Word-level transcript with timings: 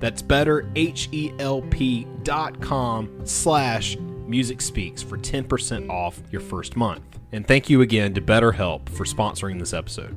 That's 0.00 0.22
better, 0.22 0.68
H-E-L-P 0.74 2.06
slash 3.24 3.96
music 4.26 4.60
speaks 4.60 5.02
for 5.02 5.18
10% 5.18 5.90
off 5.90 6.20
your 6.30 6.40
first 6.40 6.76
month. 6.76 7.02
And 7.32 7.46
thank 7.46 7.70
you 7.70 7.82
again 7.82 8.14
to 8.14 8.20
BetterHelp 8.20 8.88
for 8.88 9.04
sponsoring 9.04 9.58
this 9.58 9.72
episode. 9.72 10.16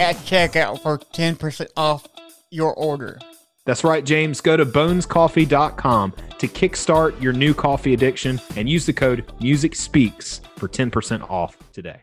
at 0.00 0.16
checkout 0.16 0.82
for 0.82 0.98
10% 0.98 1.68
off 1.76 2.08
your 2.50 2.74
order. 2.74 3.20
That's 3.66 3.84
right, 3.84 4.04
James. 4.04 4.40
Go 4.40 4.56
to 4.56 4.64
bonescoffee.com 4.64 6.14
to 6.38 6.48
kickstart 6.48 7.20
your 7.20 7.32
new 7.32 7.54
coffee 7.54 7.92
addiction 7.94 8.40
and 8.56 8.68
use 8.68 8.86
the 8.86 8.92
code 8.92 9.30
Music 9.40 9.76
Speaks 9.76 10.40
for 10.56 10.66
10% 10.66 11.30
off 11.30 11.56
today. 11.72 12.00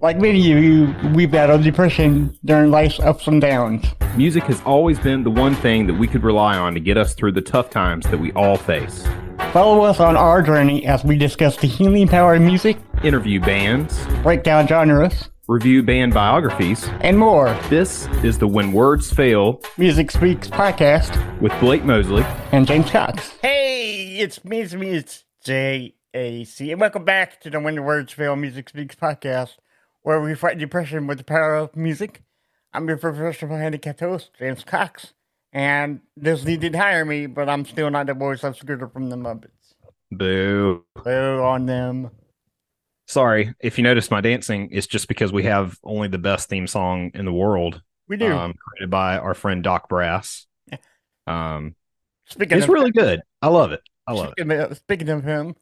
Like 0.00 0.18
many 0.18 0.50
of 0.52 0.64
you, 0.64 0.94
we 1.12 1.26
battled 1.26 1.62
depression 1.62 2.34
during 2.44 2.70
life's 2.70 2.98
ups 3.00 3.26
and 3.26 3.38
downs. 3.38 3.84
Music 4.16 4.44
has 4.44 4.62
always 4.62 4.98
been 4.98 5.24
the 5.24 5.30
one 5.30 5.54
thing 5.56 5.86
that 5.88 5.94
we 5.94 6.06
could 6.06 6.22
rely 6.22 6.56
on 6.56 6.72
to 6.72 6.80
get 6.80 6.96
us 6.96 7.12
through 7.12 7.32
the 7.32 7.42
tough 7.42 7.68
times 7.68 8.06
that 8.06 8.18
we 8.18 8.32
all 8.32 8.56
face. 8.56 9.06
Follow 9.52 9.82
us 9.82 10.00
on 10.00 10.16
our 10.16 10.40
journey 10.40 10.86
as 10.86 11.04
we 11.04 11.18
discuss 11.18 11.56
the 11.58 11.66
healing 11.66 12.08
power 12.08 12.34
of 12.34 12.40
music, 12.40 12.78
Interview 13.02 13.40
bands, 13.40 14.06
break 14.22 14.42
down 14.42 14.66
genres, 14.66 15.28
review 15.50 15.82
band 15.82 16.14
biographies. 16.14 16.86
and 17.00 17.18
more. 17.18 17.52
This 17.68 18.06
is 18.22 18.38
the 18.38 18.46
When 18.46 18.70
Words 18.72 19.12
Fail 19.12 19.60
Music 19.76 20.12
Speaks 20.12 20.48
podcast 20.48 21.10
with 21.40 21.52
Blake 21.58 21.84
Mosley. 21.84 22.22
and 22.52 22.68
James 22.68 22.88
Cox. 22.88 23.30
Hey, 23.42 24.18
it's 24.20 24.44
me, 24.44 24.60
it's 24.60 24.74
me, 24.74 24.90
it's 24.90 25.24
JAC, 25.44 26.70
and 26.70 26.80
welcome 26.80 27.04
back 27.04 27.40
to 27.40 27.50
the 27.50 27.58
When 27.58 27.82
Words 27.82 28.12
Fail 28.12 28.36
Music 28.36 28.68
Speaks 28.68 28.94
podcast, 28.94 29.56
where 30.02 30.20
we 30.20 30.36
fight 30.36 30.56
depression 30.58 31.08
with 31.08 31.18
the 31.18 31.24
power 31.24 31.56
of 31.56 31.74
music. 31.74 32.22
I'm 32.72 32.86
your 32.86 32.98
professional 32.98 33.56
handicapped 33.56 33.98
host, 33.98 34.30
James 34.38 34.62
Cox, 34.62 35.14
and 35.52 35.98
Disney 36.16 36.58
did 36.58 36.76
hire 36.76 37.04
me, 37.04 37.26
but 37.26 37.48
I'm 37.48 37.64
still 37.64 37.90
not 37.90 38.06
the 38.06 38.14
voice 38.14 38.44
of 38.44 38.56
Scooter 38.56 38.86
from 38.86 39.10
the 39.10 39.16
Muppets. 39.16 39.74
Boo. 40.12 40.84
Boo 41.02 41.42
on 41.42 41.66
them. 41.66 42.10
Sorry, 43.10 43.52
if 43.58 43.76
you 43.76 43.82
notice 43.82 44.08
my 44.08 44.20
dancing, 44.20 44.68
it's 44.70 44.86
just 44.86 45.08
because 45.08 45.32
we 45.32 45.42
have 45.42 45.76
only 45.82 46.06
the 46.06 46.16
best 46.18 46.48
theme 46.48 46.68
song 46.68 47.10
in 47.12 47.24
the 47.24 47.32
world, 47.32 47.82
We 48.06 48.16
do. 48.16 48.32
um, 48.32 48.54
created 48.54 48.88
by 48.88 49.18
our 49.18 49.34
friend 49.34 49.64
Doc 49.64 49.88
Brass. 49.88 50.46
Um, 51.26 51.74
speaking 52.26 52.58
it's 52.58 52.68
really 52.68 52.92
good. 52.92 53.20
I 53.42 53.48
love 53.48 53.72
it. 53.72 53.80
I 54.06 54.12
love 54.12 54.28
it. 54.28 54.30
speaking 54.38 54.52
of, 54.52 54.76
speaking 54.76 55.08
of 55.08 55.22
him, 55.24 55.54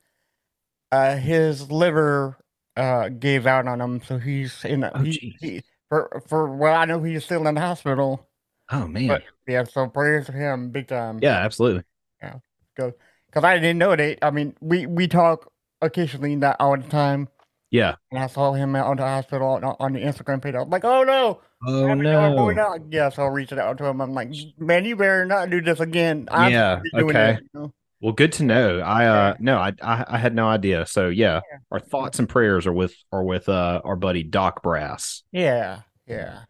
uh, 0.92 1.16
his 1.16 1.70
liver 1.70 2.36
uh 2.76 3.08
gave 3.08 3.46
out 3.46 3.66
on 3.66 3.80
him, 3.80 4.00
so 4.02 4.18
he's 4.18 4.64
in. 4.64 4.84
A, 4.84 4.92
Oh, 4.94 5.00
he, 5.02 5.36
he, 5.40 5.62
for 5.88 6.22
for 6.28 6.54
what 6.54 6.72
I 6.72 6.84
know, 6.84 7.02
he's 7.02 7.24
still 7.24 7.46
in 7.46 7.54
the 7.54 7.60
hospital. 7.60 8.28
Oh 8.70 8.86
man, 8.86 9.08
But 9.08 9.22
yeah, 9.46 9.64
so 9.64 9.88
prayers 9.88 10.26
for 10.26 10.32
him, 10.32 10.70
big 10.70 10.88
time. 10.88 11.18
yeah, 11.22 11.38
absolutely. 11.38 11.82
Yeah. 12.22 12.36
Because 12.76 13.44
I 13.44 13.56
didn't 13.56 13.78
know 13.78 13.96
that. 13.96 14.18
I 14.22 14.30
mean, 14.30 14.54
we 14.60 14.86
we 14.86 15.08
talk 15.08 15.50
occasionally, 15.82 16.36
not 16.36 16.56
all 16.60 16.76
the 16.76 16.88
time. 16.88 17.28
Yeah. 17.70 17.96
And 18.10 18.20
I 18.20 18.26
saw 18.28 18.52
him 18.54 18.74
out 18.76 18.86
on 18.86 18.96
the 18.96 19.02
hospital 19.02 19.48
on, 19.48 19.64
on 19.64 19.92
the 19.92 20.00
Instagram 20.00 20.40
page. 20.42 20.54
I 20.54 20.60
was 20.60 20.68
like, 20.68 20.84
oh 20.84 21.02
no, 21.04 21.40
Oh 21.66 21.92
no. 21.94 22.50
Out. 22.50 22.80
Yeah, 22.90 23.08
so 23.10 23.24
I 23.24 23.28
reached 23.28 23.52
out 23.52 23.78
to 23.78 23.84
him. 23.84 24.00
I'm 24.00 24.14
like, 24.14 24.30
man, 24.58 24.84
you 24.84 24.96
better 24.96 25.26
not 25.26 25.50
do 25.50 25.60
this 25.60 25.80
again. 25.80 26.28
I'm 26.30 26.52
Yeah, 26.52 26.80
doing 26.94 27.10
okay. 27.10 27.32
this," 27.32 27.40
you 27.54 27.60
know? 27.60 27.72
Well, 28.00 28.12
good 28.12 28.32
to 28.34 28.44
know. 28.44 28.78
I 28.78 29.06
uh 29.06 29.34
no, 29.40 29.58
I, 29.58 29.72
I 29.82 30.04
I 30.08 30.18
had 30.18 30.34
no 30.34 30.46
idea. 30.48 30.86
So 30.86 31.08
yeah, 31.08 31.40
Yeah. 31.50 31.58
our 31.72 31.80
thoughts 31.80 32.20
and 32.20 32.28
prayers 32.28 32.64
are 32.66 32.72
with 32.72 32.94
are 33.12 33.24
with 33.24 33.48
uh 33.48 33.80
our 33.84 33.96
buddy 33.96 34.22
Doc 34.22 34.62
Brass. 34.62 35.24
Yeah, 35.32 35.80
yeah, 36.06 36.44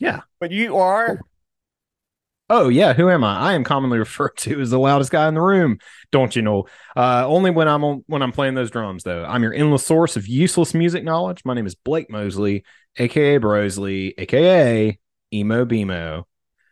Yeah. 0.00 0.22
But 0.40 0.50
you 0.50 0.76
are. 0.78 1.20
Oh 2.50 2.68
yeah, 2.68 2.94
who 2.94 3.10
am 3.10 3.24
I? 3.24 3.50
I 3.50 3.52
am 3.54 3.62
commonly 3.64 3.98
referred 3.98 4.36
to 4.38 4.60
as 4.60 4.70
the 4.70 4.78
loudest 4.78 5.10
guy 5.10 5.28
in 5.28 5.34
the 5.34 5.42
room. 5.42 5.78
Don't 6.10 6.34
you 6.34 6.40
know? 6.40 6.64
Uh, 6.96 7.24
only 7.26 7.50
when 7.50 7.68
I'm 7.68 7.84
on 7.84 8.04
when 8.06 8.22
I'm 8.22 8.32
playing 8.32 8.54
those 8.54 8.70
drums, 8.70 9.02
though. 9.02 9.24
I'm 9.24 9.42
your 9.42 9.52
endless 9.52 9.84
source 9.84 10.16
of 10.16 10.26
useless 10.26 10.72
music 10.72 11.04
knowledge. 11.04 11.44
My 11.44 11.52
name 11.52 11.66
is 11.66 11.74
Blake 11.74 12.10
Mosley, 12.10 12.64
aka 12.96 13.38
Brosley, 13.38 14.14
aka 14.16 14.98
Emo 15.32 15.64
Bemo. 15.66 16.24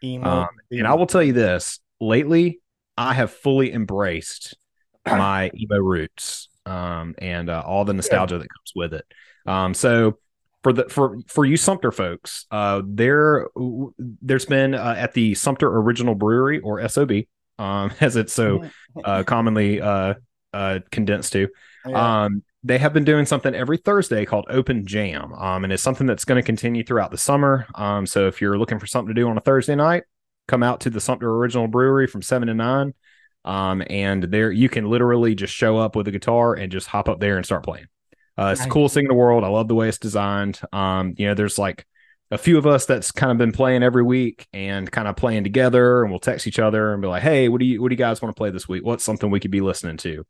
Emo, 0.02 0.28
Um, 0.30 0.48
and 0.70 0.86
I 0.86 0.94
will 0.94 1.06
tell 1.06 1.22
you 1.22 1.34
this: 1.34 1.78
lately, 2.00 2.60
I 2.96 3.12
have 3.12 3.30
fully 3.30 3.70
embraced 3.72 4.56
my 5.06 5.50
emo 5.54 5.76
roots 5.76 6.48
um, 6.64 7.14
and 7.18 7.50
uh, 7.50 7.62
all 7.64 7.84
the 7.84 7.92
nostalgia 7.94 8.38
that 8.38 8.48
comes 8.48 8.72
with 8.74 8.94
it. 8.94 9.04
Um, 9.44 9.74
so 9.74 10.18
for 10.66 10.72
the 10.72 10.88
for 10.88 11.18
for 11.28 11.44
you 11.44 11.56
Sumter 11.56 11.92
folks, 11.92 12.44
uh, 12.50 12.82
there 12.84 13.46
there's 14.20 14.46
been 14.46 14.74
uh, 14.74 14.96
at 14.98 15.12
the 15.12 15.36
Sumter 15.36 15.68
Original 15.68 16.16
Brewery 16.16 16.58
or 16.58 16.86
SOB, 16.88 17.12
um, 17.56 17.92
as 18.00 18.16
it's 18.16 18.32
so 18.32 18.68
uh, 19.04 19.22
commonly 19.22 19.80
uh, 19.80 20.14
uh, 20.52 20.80
condensed 20.90 21.34
to. 21.34 21.46
Yeah. 21.86 22.24
Um, 22.24 22.42
they 22.64 22.78
have 22.78 22.92
been 22.92 23.04
doing 23.04 23.26
something 23.26 23.54
every 23.54 23.76
Thursday 23.76 24.24
called 24.24 24.46
Open 24.50 24.84
Jam, 24.84 25.32
um, 25.34 25.62
and 25.62 25.72
it's 25.72 25.84
something 25.84 26.08
that's 26.08 26.24
going 26.24 26.42
to 26.42 26.44
continue 26.44 26.82
throughout 26.82 27.12
the 27.12 27.18
summer. 27.18 27.68
Um, 27.76 28.04
so 28.04 28.26
if 28.26 28.40
you're 28.40 28.58
looking 28.58 28.80
for 28.80 28.88
something 28.88 29.14
to 29.14 29.20
do 29.20 29.28
on 29.28 29.38
a 29.38 29.40
Thursday 29.40 29.76
night, 29.76 30.02
come 30.48 30.64
out 30.64 30.80
to 30.80 30.90
the 30.90 31.00
Sumter 31.00 31.32
Original 31.32 31.68
Brewery 31.68 32.08
from 32.08 32.22
seven 32.22 32.48
to 32.48 32.54
nine, 32.54 32.92
um, 33.44 33.84
and 33.88 34.24
there 34.24 34.50
you 34.50 34.68
can 34.68 34.90
literally 34.90 35.36
just 35.36 35.54
show 35.54 35.78
up 35.78 35.94
with 35.94 36.08
a 36.08 36.10
guitar 36.10 36.54
and 36.54 36.72
just 36.72 36.88
hop 36.88 37.08
up 37.08 37.20
there 37.20 37.36
and 37.36 37.46
start 37.46 37.62
playing. 37.62 37.86
Uh, 38.38 38.50
it's 38.52 38.64
the 38.64 38.70
coolest 38.70 38.94
thing 38.94 39.04
in 39.04 39.08
the 39.08 39.14
world. 39.14 39.44
I 39.44 39.48
love 39.48 39.68
the 39.68 39.74
way 39.74 39.88
it's 39.88 39.98
designed. 39.98 40.60
Um, 40.72 41.14
you 41.16 41.26
know, 41.26 41.34
there's 41.34 41.58
like 41.58 41.86
a 42.30 42.38
few 42.38 42.58
of 42.58 42.66
us 42.66 42.86
that's 42.86 43.12
kind 43.12 43.32
of 43.32 43.38
been 43.38 43.52
playing 43.52 43.82
every 43.82 44.02
week 44.02 44.46
and 44.52 44.90
kind 44.90 45.08
of 45.08 45.16
playing 45.16 45.44
together, 45.44 46.02
and 46.02 46.10
we'll 46.10 46.20
text 46.20 46.46
each 46.46 46.58
other 46.58 46.92
and 46.92 47.00
be 47.00 47.08
like, 47.08 47.22
"Hey, 47.22 47.48
what 47.48 47.60
do 47.60 47.66
you 47.66 47.80
what 47.80 47.88
do 47.88 47.94
you 47.94 47.98
guys 47.98 48.20
want 48.20 48.34
to 48.34 48.38
play 48.38 48.50
this 48.50 48.68
week? 48.68 48.84
What's 48.84 49.04
something 49.04 49.30
we 49.30 49.40
could 49.40 49.50
be 49.50 49.60
listening 49.60 49.96
to?" 49.98 50.26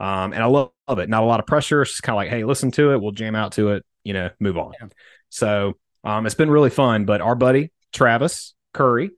Um, 0.00 0.32
and 0.32 0.42
I 0.42 0.46
love, 0.46 0.70
love 0.88 0.98
it. 0.98 1.10
Not 1.10 1.22
a 1.22 1.26
lot 1.26 1.40
of 1.40 1.46
pressure. 1.46 1.82
It's 1.82 1.90
just 1.90 2.02
kind 2.02 2.14
of 2.14 2.16
like, 2.16 2.30
hey, 2.30 2.44
listen 2.44 2.70
to 2.72 2.92
it. 2.92 3.02
We'll 3.02 3.12
jam 3.12 3.36
out 3.36 3.52
to 3.52 3.72
it. 3.72 3.84
You 4.02 4.14
know, 4.14 4.30
move 4.40 4.56
on. 4.56 4.72
Yeah. 4.80 4.88
So 5.28 5.74
um, 6.02 6.24
it's 6.24 6.34
been 6.34 6.50
really 6.50 6.70
fun. 6.70 7.04
But 7.04 7.20
our 7.20 7.34
buddy 7.34 7.70
Travis 7.92 8.54
Curry, 8.72 9.10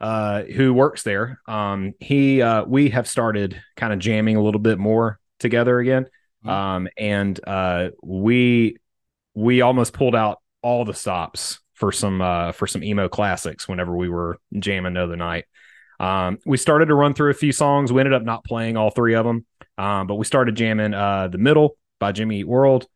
uh, 0.00 0.42
who 0.44 0.72
works 0.72 1.02
there, 1.02 1.40
um, 1.46 1.92
he 2.00 2.40
uh, 2.40 2.64
we 2.64 2.88
have 2.90 3.06
started 3.06 3.60
kind 3.76 3.92
of 3.92 3.98
jamming 3.98 4.36
a 4.36 4.42
little 4.42 4.60
bit 4.60 4.78
more 4.78 5.20
together 5.38 5.78
again. 5.78 6.06
Mhm. 6.44 6.50
Um, 6.50 6.88
and 6.96 7.40
uh, 7.46 7.90
we 8.02 8.76
we 9.34 9.60
almost 9.60 9.92
pulled 9.92 10.14
out 10.14 10.40
all 10.62 10.84
the 10.84 10.94
stops 10.94 11.60
for 11.74 11.92
some 11.92 12.20
uh, 12.20 12.52
for 12.52 12.66
some 12.66 12.84
emo 12.84 13.08
classics 13.08 13.68
whenever 13.68 13.96
we 13.96 14.08
were 14.08 14.38
jamming 14.58 14.94
the 14.94 15.02
other 15.02 15.16
night. 15.16 15.46
Um, 15.98 16.38
we 16.46 16.56
started 16.56 16.86
to 16.86 16.94
run 16.94 17.14
through 17.14 17.30
a 17.30 17.34
few 17.34 17.52
songs. 17.52 17.92
We 17.92 18.00
ended 18.00 18.14
up 18.14 18.22
not 18.22 18.44
playing 18.44 18.76
all 18.76 18.90
three 18.90 19.14
of 19.14 19.26
them, 19.26 19.44
um, 19.76 20.06
but 20.06 20.14
we 20.14 20.24
started 20.24 20.54
jamming 20.56 20.94
uh, 20.94 21.28
"The 21.28 21.38
Middle" 21.38 21.76
by 21.98 22.12
Jimmy 22.12 22.40
Eat 22.40 22.48
World, 22.48 22.86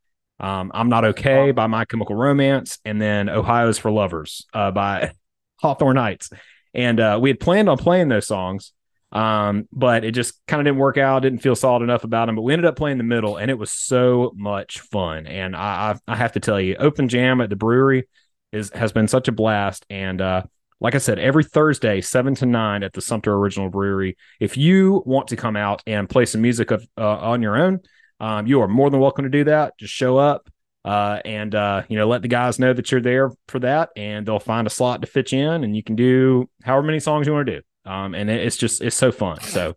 um, 0.40 0.70
"I'm 0.74 0.88
Not 0.88 1.04
Okay" 1.04 1.50
by 1.50 1.66
My 1.66 1.84
Chemical 1.84 2.16
Romance, 2.16 2.78
and 2.84 3.00
then 3.00 3.28
"Ohio's 3.28 3.78
for 3.78 3.90
Lovers" 3.90 4.46
uh, 4.54 4.70
by 4.70 5.12
Hawthorne 5.60 5.96
Heights. 5.96 6.30
And 6.72 6.98
uh, 6.98 7.18
we 7.20 7.30
had 7.30 7.38
planned 7.40 7.68
on 7.68 7.78
playing 7.78 8.08
those 8.08 8.26
songs, 8.26 8.72
um, 9.14 9.68
but 9.72 10.04
it 10.04 10.10
just 10.10 10.44
kind 10.46 10.60
of 10.60 10.64
didn't 10.64 10.80
work 10.80 10.98
out. 10.98 11.22
Didn't 11.22 11.38
feel 11.38 11.54
solid 11.54 11.82
enough 11.82 12.02
about 12.02 12.26
them. 12.26 12.34
But 12.34 12.42
we 12.42 12.52
ended 12.52 12.66
up 12.66 12.76
playing 12.76 12.98
the 12.98 13.04
middle, 13.04 13.36
and 13.36 13.50
it 13.50 13.58
was 13.58 13.70
so 13.70 14.32
much 14.34 14.80
fun. 14.80 15.26
And 15.26 15.54
I, 15.54 15.94
I, 16.08 16.12
I 16.12 16.16
have 16.16 16.32
to 16.32 16.40
tell 16.40 16.60
you, 16.60 16.76
open 16.76 17.08
jam 17.08 17.40
at 17.40 17.48
the 17.48 17.56
brewery 17.56 18.08
is 18.52 18.70
has 18.70 18.92
been 18.92 19.06
such 19.06 19.28
a 19.28 19.32
blast. 19.32 19.86
And 19.88 20.20
uh, 20.20 20.42
like 20.80 20.96
I 20.96 20.98
said, 20.98 21.20
every 21.20 21.44
Thursday, 21.44 22.00
seven 22.00 22.34
to 22.36 22.46
nine 22.46 22.82
at 22.82 22.92
the 22.92 23.00
Sumter 23.00 23.32
Original 23.32 23.70
Brewery. 23.70 24.16
If 24.40 24.56
you 24.56 25.02
want 25.06 25.28
to 25.28 25.36
come 25.36 25.56
out 25.56 25.80
and 25.86 26.10
play 26.10 26.26
some 26.26 26.42
music 26.42 26.72
of, 26.72 26.86
uh, 26.98 27.16
on 27.18 27.40
your 27.40 27.56
own, 27.56 27.80
um, 28.18 28.48
you 28.48 28.60
are 28.62 28.68
more 28.68 28.90
than 28.90 29.00
welcome 29.00 29.22
to 29.22 29.30
do 29.30 29.44
that. 29.44 29.78
Just 29.78 29.94
show 29.94 30.18
up. 30.18 30.48
Uh, 30.84 31.18
and 31.24 31.54
uh, 31.54 31.82
you 31.88 31.96
know, 31.96 32.06
let 32.06 32.20
the 32.20 32.28
guys 32.28 32.58
know 32.58 32.72
that 32.72 32.90
you're 32.90 33.00
there 33.00 33.30
for 33.48 33.60
that, 33.60 33.90
and 33.96 34.26
they'll 34.26 34.38
find 34.40 34.66
a 34.66 34.70
slot 34.70 35.00
to 35.00 35.06
fit 35.06 35.32
you 35.32 35.38
in, 35.38 35.64
and 35.64 35.74
you 35.74 35.82
can 35.82 35.96
do 35.96 36.50
however 36.62 36.86
many 36.86 37.00
songs 37.00 37.26
you 37.26 37.32
want 37.32 37.46
to 37.46 37.60
do. 37.60 37.62
Um, 37.84 38.14
and 38.14 38.30
it's 38.30 38.56
just 38.56 38.80
it's 38.82 38.96
so 38.96 39.12
fun. 39.12 39.40
So, 39.40 39.74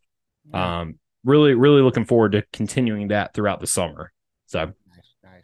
um, 0.53 0.95
really, 1.23 1.53
really 1.55 1.81
looking 1.81 2.05
forward 2.05 2.33
to 2.33 2.43
continuing 2.53 3.09
that 3.09 3.33
throughout 3.33 3.59
the 3.59 3.67
summer. 3.67 4.11
So, 4.45 4.73
Nice, 4.95 5.13
nice. 5.23 5.43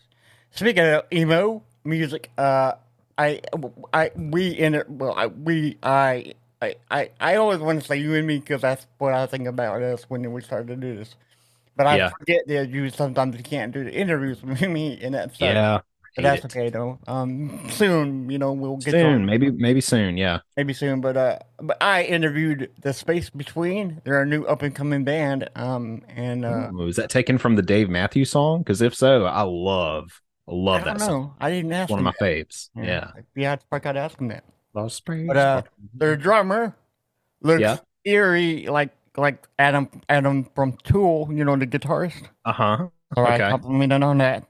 Speaking 0.51 0.83
of 0.85 1.03
emo 1.11 1.63
music, 1.83 2.31
uh, 2.37 2.73
I, 3.17 3.41
I, 3.93 4.11
we 4.15 4.49
in 4.49 4.75
it. 4.75 4.89
Well, 4.89 5.13
I, 5.15 5.27
we, 5.27 5.77
I, 5.83 6.33
I, 6.61 6.75
I, 6.89 7.09
I 7.19 7.35
always 7.35 7.59
want 7.59 7.81
to 7.81 7.87
say 7.87 7.97
you 7.97 8.15
and 8.15 8.25
me 8.25 8.39
because 8.39 8.61
that's 8.61 8.87
what 8.97 9.13
I 9.13 9.25
think 9.27 9.47
about 9.47 9.81
us 9.81 10.03
when 10.09 10.31
we 10.31 10.41
started 10.41 10.67
to 10.67 10.75
do 10.75 10.95
this. 10.97 11.15
But 11.75 11.87
I 11.87 11.97
Yeah. 11.97 12.09
forget 12.19 12.47
that 12.47 12.69
you 12.69 12.89
sometimes 12.89 13.37
you 13.37 13.43
can't 13.43 13.73
do 13.73 13.83
the 13.83 13.93
interviews 13.93 14.41
with 14.43 14.61
me 14.61 14.99
and 15.01 15.15
that 15.15 15.35
stuff. 15.35 15.49
yeah, 15.49 15.81
but 16.15 16.23
that's 16.23 16.45
it. 16.45 16.45
okay 16.45 16.69
though. 16.69 16.99
Um, 17.07 17.69
soon, 17.69 18.29
you 18.29 18.37
know, 18.37 18.53
we'll 18.53 18.77
get 18.77 18.91
soon, 18.91 19.21
to 19.21 19.25
maybe 19.25 19.51
maybe 19.51 19.81
soon. 19.81 20.17
Yeah, 20.17 20.39
maybe 20.57 20.73
soon. 20.73 21.01
But 21.01 21.17
uh, 21.17 21.39
but 21.61 21.77
I 21.81 22.03
interviewed 22.03 22.71
the 22.81 22.93
Space 22.93 23.29
Between. 23.29 24.01
They're 24.05 24.21
a 24.21 24.25
new 24.25 24.43
up 24.45 24.61
and 24.61 24.75
coming 24.75 25.03
band. 25.03 25.49
Um, 25.55 26.03
and 26.09 26.45
uh, 26.45 26.71
Ooh, 26.73 26.87
is 26.87 26.95
that 26.97 27.09
taken 27.09 27.37
from 27.37 27.55
the 27.55 27.61
Dave 27.61 27.89
Matthews 27.89 28.31
song? 28.31 28.59
Because 28.61 28.81
if 28.81 28.95
so, 28.95 29.25
I 29.25 29.41
love 29.43 30.21
love 30.47 30.81
I 30.81 30.85
that 30.85 30.97
don't 30.97 30.99
song. 30.99 31.21
know. 31.23 31.35
I 31.39 31.49
didn't 31.49 31.73
ask 31.73 31.89
One 31.89 31.99
of 31.99 32.03
my 32.05 32.13
that. 32.19 32.25
faves. 32.25 32.69
Yeah. 32.75 33.11
yeah. 33.35 33.53
I 33.53 33.55
probably 33.57 33.83
gotta 33.83 33.99
ask 33.99 34.19
him 34.19 34.27
that. 34.29 34.43
Lost 34.73 34.97
Space. 34.97 35.27
But 35.27 35.37
uh, 35.37 35.61
their 35.93 36.15
drummer 36.17 36.75
looks 37.41 37.61
Yeah. 37.61 37.77
eerie, 38.05 38.67
like 38.67 38.91
like 39.17 39.47
Adam 39.59 39.89
Adam 40.09 40.45
from 40.55 40.77
Tool, 40.83 41.29
you 41.31 41.45
know, 41.45 41.55
the 41.55 41.67
guitarist. 41.67 42.27
uh 42.45 42.53
huh. 42.53 42.87
So 43.15 43.25
I 43.25 43.35
Okay. 43.35 43.49
complimented 43.49 44.03
on 44.03 44.17
that. 44.19 44.47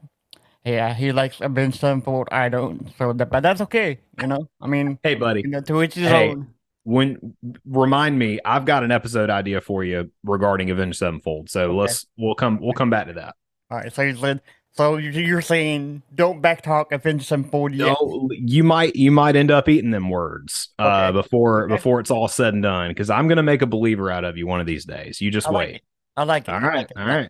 Yeah, 0.65 0.93
he 0.93 1.11
likes 1.11 1.41
Avenged 1.41 1.79
Sevenfold. 1.79 2.29
I 2.31 2.47
don't. 2.49 2.87
So, 2.97 3.11
that, 3.13 3.29
but 3.29 3.41
that's 3.41 3.59
okay. 3.61 3.99
You 4.21 4.27
know, 4.27 4.47
I 4.61 4.67
mean, 4.67 4.97
Hey, 5.03 5.15
buddy. 5.15 5.41
you 5.41 5.49
know, 5.49 5.61
to 5.61 5.83
each 5.83 5.95
his 5.95 6.07
Hey. 6.07 6.29
own. 6.31 6.47
When 6.85 7.35
remind 7.65 8.19
me, 8.19 8.39
I've 8.43 8.65
got 8.65 8.83
an 8.83 8.91
episode 8.91 9.29
idea 9.29 9.61
for 9.61 9.83
you 9.85 10.11
regarding 10.25 10.69
Avenged 10.69 10.97
Sevenfold. 10.99 11.49
So 11.49 11.69
Okay. 11.69 11.73
let's 11.79 12.05
we'll 12.17 12.35
come 12.35 12.59
we'll 12.61 12.73
come 12.73 12.89
back 12.89 13.07
to 13.07 13.13
that. 13.13 13.35
All 13.71 13.77
right. 13.77 13.91
So 13.91 14.01
you 14.01 14.15
said. 14.17 14.41
So 14.75 14.97
you- 14.97 15.11
you're 15.11 15.41
saying 15.41 16.01
don't 16.15 16.41
backtalk 16.41 16.91
Avenged 16.91 17.25
Sevenfold 17.27 17.73
yet? 17.75 17.85
No, 18.01 18.27
you 18.31 18.63
might 18.63 18.95
you 18.95 19.11
might 19.11 19.35
end 19.35 19.51
up 19.51 19.69
eating 19.69 19.91
them 19.91 20.09
words 20.09 20.69
uh, 20.79 21.11
before 21.11 21.65
Okay. 21.65 21.75
before 21.75 21.99
it's 21.99 22.09
all 22.11 22.27
said 22.27 22.53
and 22.55 22.63
done. 22.63 22.89
Because 22.89 23.09
I'm 23.11 23.27
gonna 23.27 23.43
make 23.43 23.61
a 23.61 23.67
believer 23.67 24.09
out 24.11 24.23
of 24.25 24.35
you 24.35 24.47
one 24.47 24.59
of 24.59 24.65
these 24.65 24.83
days. 24.83 25.21
You 25.21 25.29
just 25.31 25.47
I 25.47 25.51
wait. 25.51 25.75
it. 25.75 25.81
I 26.17 26.23
like 26.23 26.47
it. 26.47 26.51
All 26.53 26.59
right. 26.59 26.77
Like. 26.77 26.91
All 26.97 27.05
right. 27.05 27.29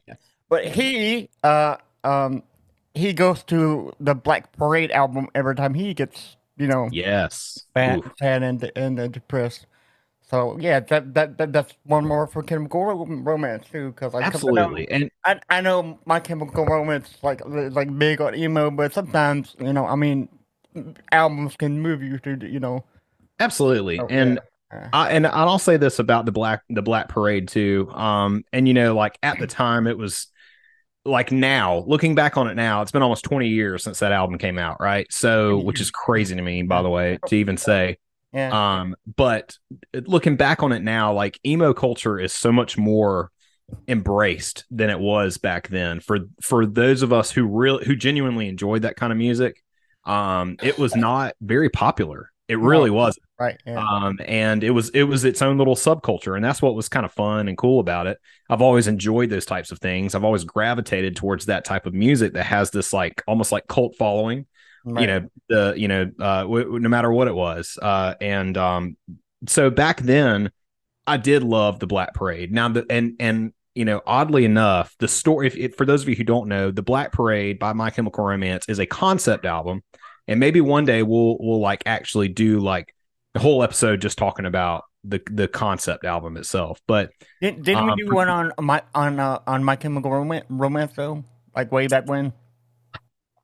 But 0.49 0.65
he, 0.67 1.29
uh, 1.43 1.75
um, 2.05 2.43
he 2.93 3.13
goes 3.13 3.43
to 3.45 3.93
the 3.99 4.15
Black 4.15 4.51
Parade 4.53 4.91
album 4.91 5.27
every 5.35 5.55
time 5.55 5.73
he 5.73 5.93
gets, 5.93 6.37
you 6.57 6.67
know, 6.67 6.89
Yes. 6.91 7.65
Oof. 7.87 8.05
sad 8.19 8.43
and 8.43 8.71
and 8.75 8.99
uh, 8.99 9.07
depressed. 9.07 9.65
So 10.21 10.57
yeah, 10.59 10.79
that, 10.81 11.13
that 11.13 11.37
that 11.37 11.53
that's 11.53 11.73
one 11.83 12.05
more 12.07 12.27
for 12.27 12.43
Chemical 12.43 12.85
Ro- 12.85 13.05
Romance 13.05 13.67
too, 13.71 13.89
because 13.91 14.13
like 14.13 14.29
'cause 14.29 14.45
I 14.47 14.51
know- 14.51 14.75
Absolutely. 14.75 14.89
And 14.91 15.11
I, 15.25 15.39
I 15.49 15.61
know 15.61 15.99
my 16.05 16.19
Chemical 16.19 16.65
Romance 16.65 17.17
like 17.23 17.41
like 17.45 17.97
big 17.99 18.21
on 18.21 18.35
emo, 18.35 18.71
but 18.71 18.93
sometimes 18.93 19.55
you 19.59 19.73
know, 19.73 19.85
I 19.85 19.95
mean, 19.95 20.29
albums 21.11 21.55
can 21.57 21.81
move 21.81 22.03
you 22.03 22.19
to 22.19 22.37
you 22.49 22.59
know. 22.59 22.83
absolutely. 23.39 23.99
Oh, 23.99 24.07
and 24.09 24.39
yeah. 24.71 24.89
I, 24.91 25.11
and 25.11 25.27
I'll 25.27 25.59
say 25.59 25.77
this 25.77 25.99
about 25.99 26.25
the 26.25 26.31
black 26.31 26.63
the 26.69 26.81
black 26.81 27.09
parade 27.09 27.47
too. 27.47 27.89
Um, 27.91 28.43
and 28.51 28.67
you 28.67 28.73
know, 28.73 28.95
like 28.95 29.17
at 29.21 29.39
the 29.39 29.47
time, 29.47 29.87
it 29.87 29.97
was 29.97 30.27
like 31.05 31.31
now 31.31 31.79
looking 31.87 32.15
back 32.15 32.37
on 32.37 32.47
it 32.47 32.55
now, 32.55 32.81
it's 32.81 32.91
been 32.91 33.01
almost 33.03 33.23
twenty 33.25 33.49
years 33.49 33.83
since 33.83 33.99
that 33.99 34.11
album 34.11 34.37
came 34.37 34.57
out, 34.57 34.79
right? 34.79 35.07
So, 35.11 35.59
which 35.59 35.81
is 35.81 35.91
crazy 35.91 36.35
to 36.35 36.41
me, 36.41 36.63
by 36.63 36.81
the 36.81 36.89
way, 36.89 37.19
to 37.27 37.35
even 37.35 37.57
say. 37.57 37.97
Yeah, 38.33 38.55
Um, 38.81 38.95
but 39.15 39.57
looking 39.93 40.37
back 40.37 40.63
on 40.63 40.71
it 40.71 40.81
now, 40.81 41.13
like 41.13 41.39
emo 41.45 41.73
culture 41.73 42.19
is 42.19 42.33
so 42.33 42.51
much 42.51 42.77
more 42.77 43.31
embraced 43.87 44.65
than 44.71 44.89
it 44.89 44.99
was 44.99 45.37
back 45.37 45.67
then. 45.69 45.99
For 45.99 46.21
for 46.41 46.65
those 46.65 47.01
of 47.03 47.13
us 47.13 47.31
who 47.31 47.45
really 47.47 47.85
who 47.85 47.95
genuinely 47.95 48.47
enjoyed 48.49 48.83
that 48.83 48.95
kind 48.97 49.11
of 49.11 49.17
music, 49.17 49.63
um, 50.05 50.57
it 50.61 50.77
was 50.77 50.95
not 50.95 51.35
very 51.41 51.69
popular. 51.69 52.31
It 52.49 52.59
really 52.59 52.89
No. 52.89 52.95
wasn't. 52.97 53.25
right. 53.39 53.57
Yeah. 53.65 53.83
Um, 53.83 54.19
and 54.25 54.63
it 54.63 54.71
was 54.71 54.89
it 54.89 55.03
was 55.03 55.23
its 55.23 55.41
own 55.41 55.57
little 55.57 55.75
subculture, 55.75 56.35
and 56.35 56.43
that's 56.43 56.61
what 56.61 56.75
was 56.75 56.89
kind 56.89 57.05
of 57.05 57.11
fun 57.13 57.47
and 57.47 57.57
cool 57.57 57.79
about 57.79 58.05
it. 58.07 58.17
I've 58.49 58.61
always 58.61 58.87
enjoyed 58.87 59.29
those 59.29 59.45
types 59.45 59.71
of 59.71 59.79
things. 59.79 60.13
I've 60.13 60.23
always 60.25 60.43
gravitated 60.43 61.15
towards 61.15 61.45
that 61.45 61.63
type 61.65 61.85
of 61.85 61.93
music 61.93 62.33
that 62.33 62.43
has 62.45 62.69
this 62.71 62.91
like 62.93 63.23
almost 63.27 63.51
like 63.51 63.67
cult 63.67 63.95
following 63.97 64.45
you 64.85 65.07
know 65.07 65.29
the 65.47 65.73
you 65.77 65.87
know 65.87 66.11
uh 66.19 66.41
w- 66.41 66.65
w- 66.65 66.79
no 66.81 66.89
matter 66.89 67.09
what 67.09 67.29
it 67.29 67.33
was 67.33 67.79
uh 67.81 68.15
and 68.19 68.57
um 68.57 68.97
so 69.47 69.69
back 69.69 70.01
then 70.01 70.51
i 71.07 71.15
did 71.15 71.41
love 71.41 71.79
the 71.79 71.87
black 71.87 72.13
parade 72.13 72.51
now 72.51 72.67
the 72.67 72.85
and 72.89 73.13
and 73.21 73.53
you 73.75 73.85
know 73.85 74.01
oddly 74.05 74.43
enough 74.43 74.93
the 74.99 75.07
story 75.07 75.47
if, 75.47 75.55
if 75.55 75.75
for 75.77 75.85
those 75.85 76.01
of 76.01 76.09
you 76.09 76.15
who 76.17 76.25
don't 76.25 76.49
know 76.49 76.69
the 76.69 76.81
black 76.81 77.13
parade 77.13 77.59
by 77.59 77.71
my 77.71 77.89
chemical 77.91 78.25
romance 78.25 78.65
is 78.67 78.77
a 78.77 78.85
concept 78.85 79.45
album 79.45 79.81
and 80.27 80.39
maybe 80.39 80.61
one 80.61 80.85
day 80.85 81.03
we'll 81.03 81.37
we'll 81.39 81.59
like 81.59 81.83
actually 81.85 82.27
do 82.29 82.59
like 82.59 82.93
the 83.33 83.39
whole 83.39 83.63
episode 83.63 84.01
just 84.01 84.17
talking 84.17 84.45
about 84.45 84.83
the 85.03 85.21
the 85.31 85.47
concept 85.47 86.05
album 86.05 86.37
itself 86.37 86.79
but 86.87 87.09
Did, 87.41 87.63
didn't 87.63 87.89
um, 87.89 87.95
we 87.97 88.03
do 88.05 88.13
one 88.13 88.29
on 88.29 88.51
my 88.61 88.81
on 88.95 89.19
uh, 89.19 89.39
on 89.47 89.63
my 89.63 89.75
Chemical 89.75 90.11
Romance, 90.11 90.45
romance 90.49 90.93
though? 90.95 91.23
Like 91.55 91.71
way 91.71 91.87
back 91.87 92.07
when? 92.07 92.31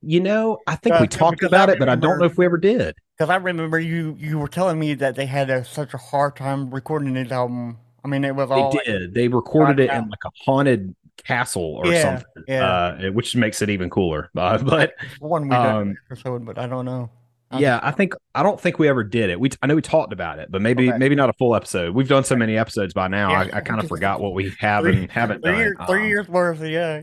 you 0.02 0.18
know 0.20 0.56
i 0.66 0.74
think 0.76 0.94
Uh, 0.96 0.98
we 1.02 1.06
talked 1.06 1.42
about 1.42 1.68
it 1.68 1.78
but 1.78 1.86
i 1.90 1.94
don't 1.94 2.18
know 2.18 2.24
if 2.24 2.38
we 2.38 2.46
ever 2.46 2.56
did 2.56 2.94
Because 3.18 3.28
I 3.28 3.36
remember 3.36 3.78
you 3.78 4.16
you 4.18 4.38
were 4.38 4.48
telling 4.48 4.78
me 4.78 4.94
that 4.94 5.14
they 5.14 5.26
had 5.26 5.50
a, 5.50 5.62
such 5.62 5.92
a 5.92 5.98
hard 5.98 6.36
time 6.36 6.70
recording 6.70 7.12
this 7.12 7.30
album. 7.30 7.76
I 8.02 8.08
mean, 8.08 8.24
it 8.24 8.34
was 8.34 8.48
They 8.48 8.54
all 8.54 8.70
like- 8.72 8.86
did. 8.86 9.12
They 9.12 9.28
recorded 9.28 9.78
it 9.78 9.90
out. 9.90 10.04
in 10.04 10.08
like 10.08 10.24
a 10.24 10.30
haunted 10.46 10.96
castle 11.24 11.80
or 11.84 11.86
Yeah, 11.92 12.02
something, 12.02 12.44
yeah. 12.48 12.64
uh, 12.64 13.10
which 13.12 13.34
makes 13.36 13.62
it 13.62 13.70
even 13.70 13.90
cooler. 13.90 14.30
Uh, 14.36 14.58
but 14.58 14.94
one 15.18 15.48
we 15.48 15.54
um, 15.54 15.94
episode, 16.10 16.44
but 16.44 16.58
I 16.58 16.66
don't 16.66 16.84
know. 16.84 17.10
I- 17.52 17.58
yeah, 17.58 17.80
I 17.82 17.90
think 17.90 18.14
I 18.34 18.42
don't 18.44 18.60
think 18.60 18.78
we 18.78 18.88
ever 18.88 19.02
did 19.02 19.28
it. 19.30 19.40
We 19.40 19.50
I 19.60 19.66
know 19.66 19.74
we 19.74 19.82
talked 19.82 20.12
about 20.12 20.38
it, 20.38 20.50
but 20.52 20.62
maybe 20.62 20.88
Okay. 20.88 20.98
maybe 20.98 21.14
not 21.16 21.30
a 21.30 21.32
full 21.32 21.56
episode. 21.56 21.94
We've 21.94 22.06
done 22.08 22.22
so 22.24 22.36
many 22.36 22.56
episodes 22.56 22.94
by 22.94 23.08
now. 23.08 23.30
Yeah. 23.30 23.48
I, 23.52 23.58
I 23.58 23.60
kind 23.60 23.80
of 23.80 23.88
forgot 23.88 24.20
what 24.20 24.34
we 24.34 24.52
have 24.60 24.84
Three- 24.84 24.96
and 24.96 25.10
haven't 25.10 25.42
Three 25.42 25.50
done. 25.52 25.58
years, 25.60 25.76
three 25.88 26.02
Um, 26.02 26.08
years 26.08 26.28
worth. 26.28 26.60
Yeah, 26.62 27.00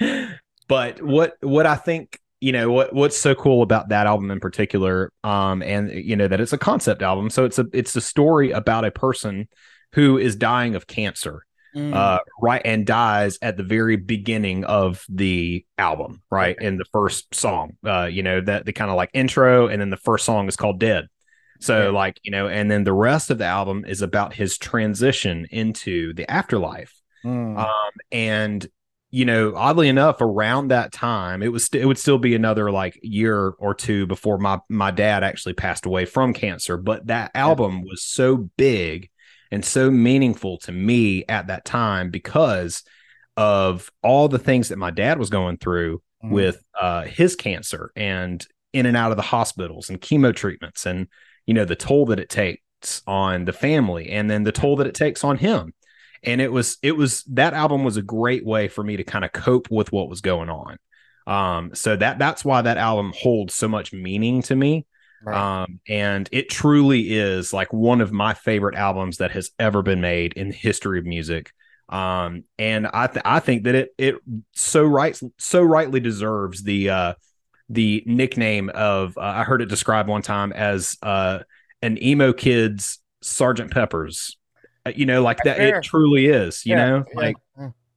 yeah. 0.00 0.28
but 0.68 1.02
what 1.02 1.34
what 1.40 1.66
I 1.66 1.76
think 1.76 2.18
you 2.40 2.52
know 2.52 2.70
what 2.70 2.92
what's 2.92 3.16
so 3.16 3.34
cool 3.34 3.62
about 3.62 3.88
that 3.90 4.06
album 4.06 4.30
in 4.30 4.40
particular 4.40 5.12
um 5.24 5.62
and 5.62 5.90
you 5.92 6.16
know 6.16 6.26
that 6.28 6.40
it's 6.40 6.52
a 6.52 6.58
concept 6.58 7.00
album 7.00 7.30
so 7.30 7.44
it's 7.44 7.56
a 7.58 7.66
it's 7.72 7.94
a 7.94 8.00
story 8.00 8.50
about 8.50 8.84
a 8.84 8.90
person 8.90 9.48
who 9.94 10.18
is 10.18 10.34
dying 10.34 10.74
of 10.74 10.86
cancer 10.88 11.44
Mm, 11.74 11.94
uh 11.94 12.18
right 12.42 12.60
and 12.66 12.86
dies 12.86 13.38
at 13.40 13.56
the 13.56 13.62
very 13.62 13.96
beginning 13.96 14.64
of 14.64 15.06
the 15.08 15.64
album 15.78 16.22
right 16.30 16.54
in 16.60 16.76
the 16.76 16.84
first 16.92 17.34
song 17.34 17.78
uh 17.86 18.04
you 18.04 18.22
know 18.22 18.42
that 18.42 18.66
the 18.66 18.74
kind 18.74 18.90
of 18.90 18.96
like 18.98 19.08
intro 19.14 19.68
and 19.68 19.80
then 19.80 19.88
the 19.88 19.96
first 19.96 20.26
song 20.26 20.48
is 20.48 20.56
called 20.56 20.78
dead 20.78 21.06
so 21.60 21.84
Yeah. 21.84 21.88
like 21.90 22.20
you 22.24 22.30
know 22.30 22.46
and 22.46 22.70
then 22.70 22.84
the 22.84 22.92
rest 22.92 23.30
of 23.30 23.38
the 23.38 23.46
album 23.46 23.86
is 23.86 24.02
about 24.02 24.34
his 24.34 24.58
transition 24.58 25.46
into 25.50 26.12
the 26.12 26.30
afterlife 26.30 26.94
mm. 27.24 27.58
um, 27.58 27.90
and 28.10 28.66
you 29.14 29.26
know, 29.26 29.52
oddly 29.54 29.90
enough, 29.90 30.22
around 30.22 30.68
that 30.68 30.90
time, 30.90 31.42
it 31.42 31.52
was 31.52 31.66
st- 31.66 31.82
it 31.82 31.86
would 31.86 31.98
still 31.98 32.16
be 32.16 32.34
another 32.34 32.72
like 32.72 32.98
year 33.02 33.50
or 33.58 33.74
two 33.74 34.06
before 34.06 34.38
my 34.38 34.58
my 34.70 34.90
dad 34.90 35.22
actually 35.22 35.52
passed 35.52 35.84
away 35.84 36.06
from 36.06 36.32
cancer. 36.32 36.78
But 36.78 37.08
that 37.08 37.30
album 37.34 37.82
was 37.82 38.02
so 38.02 38.48
big 38.56 39.10
and 39.52 39.64
so 39.64 39.90
meaningful 39.90 40.58
to 40.58 40.72
me 40.72 41.24
at 41.28 41.46
that 41.46 41.64
time 41.64 42.10
because 42.10 42.82
of 43.36 43.90
all 44.02 44.28
the 44.28 44.38
things 44.38 44.68
that 44.70 44.78
my 44.78 44.90
dad 44.90 45.18
was 45.18 45.30
going 45.30 45.58
through 45.58 46.02
Mhm. 46.24 46.30
with 46.30 46.62
uh, 46.80 47.02
his 47.02 47.36
cancer 47.36 47.90
and 47.96 48.44
in 48.72 48.86
and 48.86 48.96
out 48.96 49.10
of 49.10 49.16
the 49.16 49.22
hospitals 49.22 49.90
and 49.90 50.00
chemo 50.00 50.34
treatments 50.34 50.86
and 50.86 51.08
you 51.46 51.54
know 51.54 51.64
the 51.64 51.76
toll 51.76 52.06
that 52.06 52.18
it 52.20 52.28
takes 52.28 53.02
on 53.06 53.44
the 53.44 53.52
family 53.52 54.08
and 54.10 54.30
then 54.30 54.44
the 54.44 54.52
toll 54.52 54.76
that 54.76 54.86
it 54.86 54.94
takes 54.94 55.24
on 55.24 55.36
him. 55.36 55.72
And 56.22 56.40
it 56.40 56.52
was 56.52 56.78
it 56.82 56.96
was 56.96 57.24
that 57.24 57.54
album 57.54 57.84
was 57.84 57.96
a 57.96 58.02
great 58.02 58.44
way 58.46 58.68
for 58.68 58.84
me 58.84 58.96
to 58.96 59.04
kind 59.04 59.24
of 59.24 59.32
cope 59.32 59.70
with 59.70 59.92
what 59.92 60.08
was 60.08 60.20
going 60.20 60.48
on. 60.48 60.76
Um 61.26 61.74
so 61.74 61.96
that 61.96 62.18
that's 62.18 62.44
why 62.44 62.62
that 62.62 62.76
album 62.78 63.12
holds 63.16 63.54
so 63.54 63.68
much 63.68 63.92
meaning 63.92 64.42
to 64.42 64.54
me 64.56 64.86
Right. 65.22 65.48
um 65.64 65.80
and 65.88 66.28
it 66.32 66.50
truly 66.50 67.14
is 67.18 67.52
like 67.52 67.72
one 67.72 68.00
of 68.00 68.12
my 68.12 68.34
favorite 68.34 68.74
albums 68.76 69.18
that 69.18 69.30
has 69.30 69.50
ever 69.58 69.82
been 69.82 70.00
made 70.00 70.32
in 70.34 70.48
the 70.48 70.54
history 70.54 70.98
of 70.98 71.06
music 71.06 71.52
um 71.88 72.44
and 72.58 72.86
i 72.88 73.06
th- 73.06 73.22
i 73.24 73.40
think 73.40 73.64
that 73.64 73.74
it 73.74 73.90
it 73.98 74.16
so 74.52 74.84
right 74.84 75.18
so 75.38 75.62
rightly 75.62 76.00
deserves 76.00 76.62
the 76.62 76.90
uh 76.90 77.14
the 77.68 78.02
nickname 78.06 78.70
of 78.70 79.16
uh, 79.18 79.22
i 79.22 79.44
heard 79.44 79.62
it 79.62 79.66
described 79.68 80.08
one 80.08 80.22
time 80.22 80.52
as 80.52 80.96
uh 81.02 81.40
an 81.82 82.02
emo 82.02 82.32
kid's 82.32 82.98
sergeant 83.22 83.70
peppers 83.70 84.36
Uh, 84.86 84.92
you 84.96 85.06
know 85.06 85.22
like 85.22 85.42
that 85.42 85.58
Fair. 85.58 85.62
it 85.62 85.82
truly 85.82 86.26
is 86.26 86.66
you 86.66 86.74
Yeah, 86.74 86.76
know 86.76 87.04
yeah, 87.14 87.14
like 87.14 87.38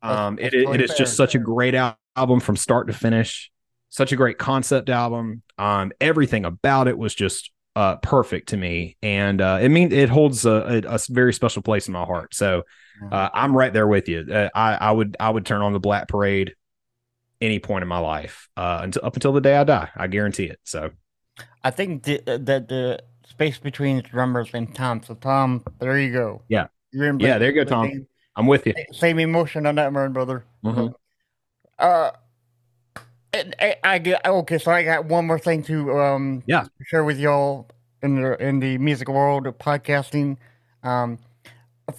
um, 0.02 0.38
That's 0.40 0.54
it, 0.54 0.54
it 0.54 0.82
totally 0.82 0.82
is 0.82 0.94
just 0.94 1.16
such 1.16 1.36
a 1.36 1.40
great 1.40 1.76
al- 1.76 1.98
album 2.16 2.40
from 2.40 2.56
start 2.56 2.88
to 2.88 2.94
finish. 2.94 3.52
Such 3.96 4.12
a 4.12 4.18
great 4.18 4.38
concept 4.38 4.90
album. 4.90 5.42
Um, 5.58 5.94
everything 6.02 6.44
about 6.44 6.90
it 6.90 6.98
was 6.98 7.16
just 7.16 7.52
uh, 7.78 7.96
perfect 7.98 8.50
to 8.50 8.58
me, 8.58 8.98
and 9.02 9.40
uh, 9.40 9.60
it 9.62 9.70
mean 9.70 9.94
it 9.94 10.10
holds 10.10 10.46
a, 10.46 10.84
a, 10.86 10.96
a 10.96 11.00
very 11.10 11.32
special 11.32 11.62
place 11.62 11.88
in 11.88 11.94
my 11.94 12.04
heart. 12.04 12.36
So 12.36 12.64
uh, 13.10 13.30
I'm 13.34 13.56
right 13.56 13.72
there 13.72 13.88
with 13.88 14.10
you. 14.10 14.26
Uh, 14.30 14.50
I, 14.54 14.76
I 14.76 14.92
would 14.92 15.16
I 15.18 15.30
would 15.30 15.46
turn 15.46 15.62
on 15.62 15.72
the 15.72 15.80
Black 15.80 16.10
Parade 16.10 16.56
any 17.40 17.60
point 17.60 17.84
in 17.84 17.88
my 17.88 18.00
life 18.00 18.50
uh, 18.58 18.82
until 18.84 19.06
up 19.06 19.16
until 19.16 19.32
the 19.32 19.40
day 19.40 19.56
I 19.56 19.64
die. 19.64 19.90
I 19.96 20.08
guarantee 20.08 20.46
it. 20.46 20.60
So 20.66 20.92
I 21.64 21.72
think 21.72 22.04
the, 22.04 22.22
that 22.26 22.68
the 22.68 23.00
space 23.26 23.60
between 23.60 23.98
the 23.98 24.02
drummers 24.04 24.50
and 24.54 24.76
Tom. 24.76 25.04
So 25.04 25.16
Tom, 25.16 25.64
there 25.80 25.98
you 25.98 26.12
go. 26.12 26.42
Yeah. 26.50 26.68
Yeah, 26.92 27.38
there 27.38 27.50
you 27.50 27.56
go, 27.56 27.64
Tom. 27.64 28.08
I'm 28.36 28.48
with 28.48 28.68
you. 28.68 28.74
same 28.92 29.20
emotion 29.20 29.66
on 29.66 29.76
that 29.76 29.94
one, 29.94 30.12
brother. 30.12 30.46
Mhm. 30.66 30.94
Uh, 31.80 32.12
I, 33.60 33.76
I 33.84 33.98
get 34.00 34.26
okay. 34.26 34.58
So 34.58 34.72
I 34.72 34.84
got 34.84 35.06
one 35.06 35.28
more 35.28 35.40
thing 35.40 35.64
to 35.64 36.00
um 36.00 36.44
Yeah. 36.46 36.68
share 36.88 37.04
with 37.04 37.20
y'all 37.20 37.68
in 38.02 38.22
the 38.22 38.42
in 38.46 38.60
the 38.60 38.78
music 38.78 39.08
world 39.10 39.48
of 39.48 39.58
podcasting. 39.58 40.38
Um, 40.84 41.20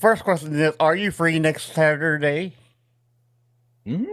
first 0.00 0.24
question 0.24 0.54
is: 0.58 0.74
Are 0.80 0.96
you 0.96 1.10
free 1.10 1.38
next 1.38 1.72
Saturday? 1.72 2.54
Mm, 3.86 4.06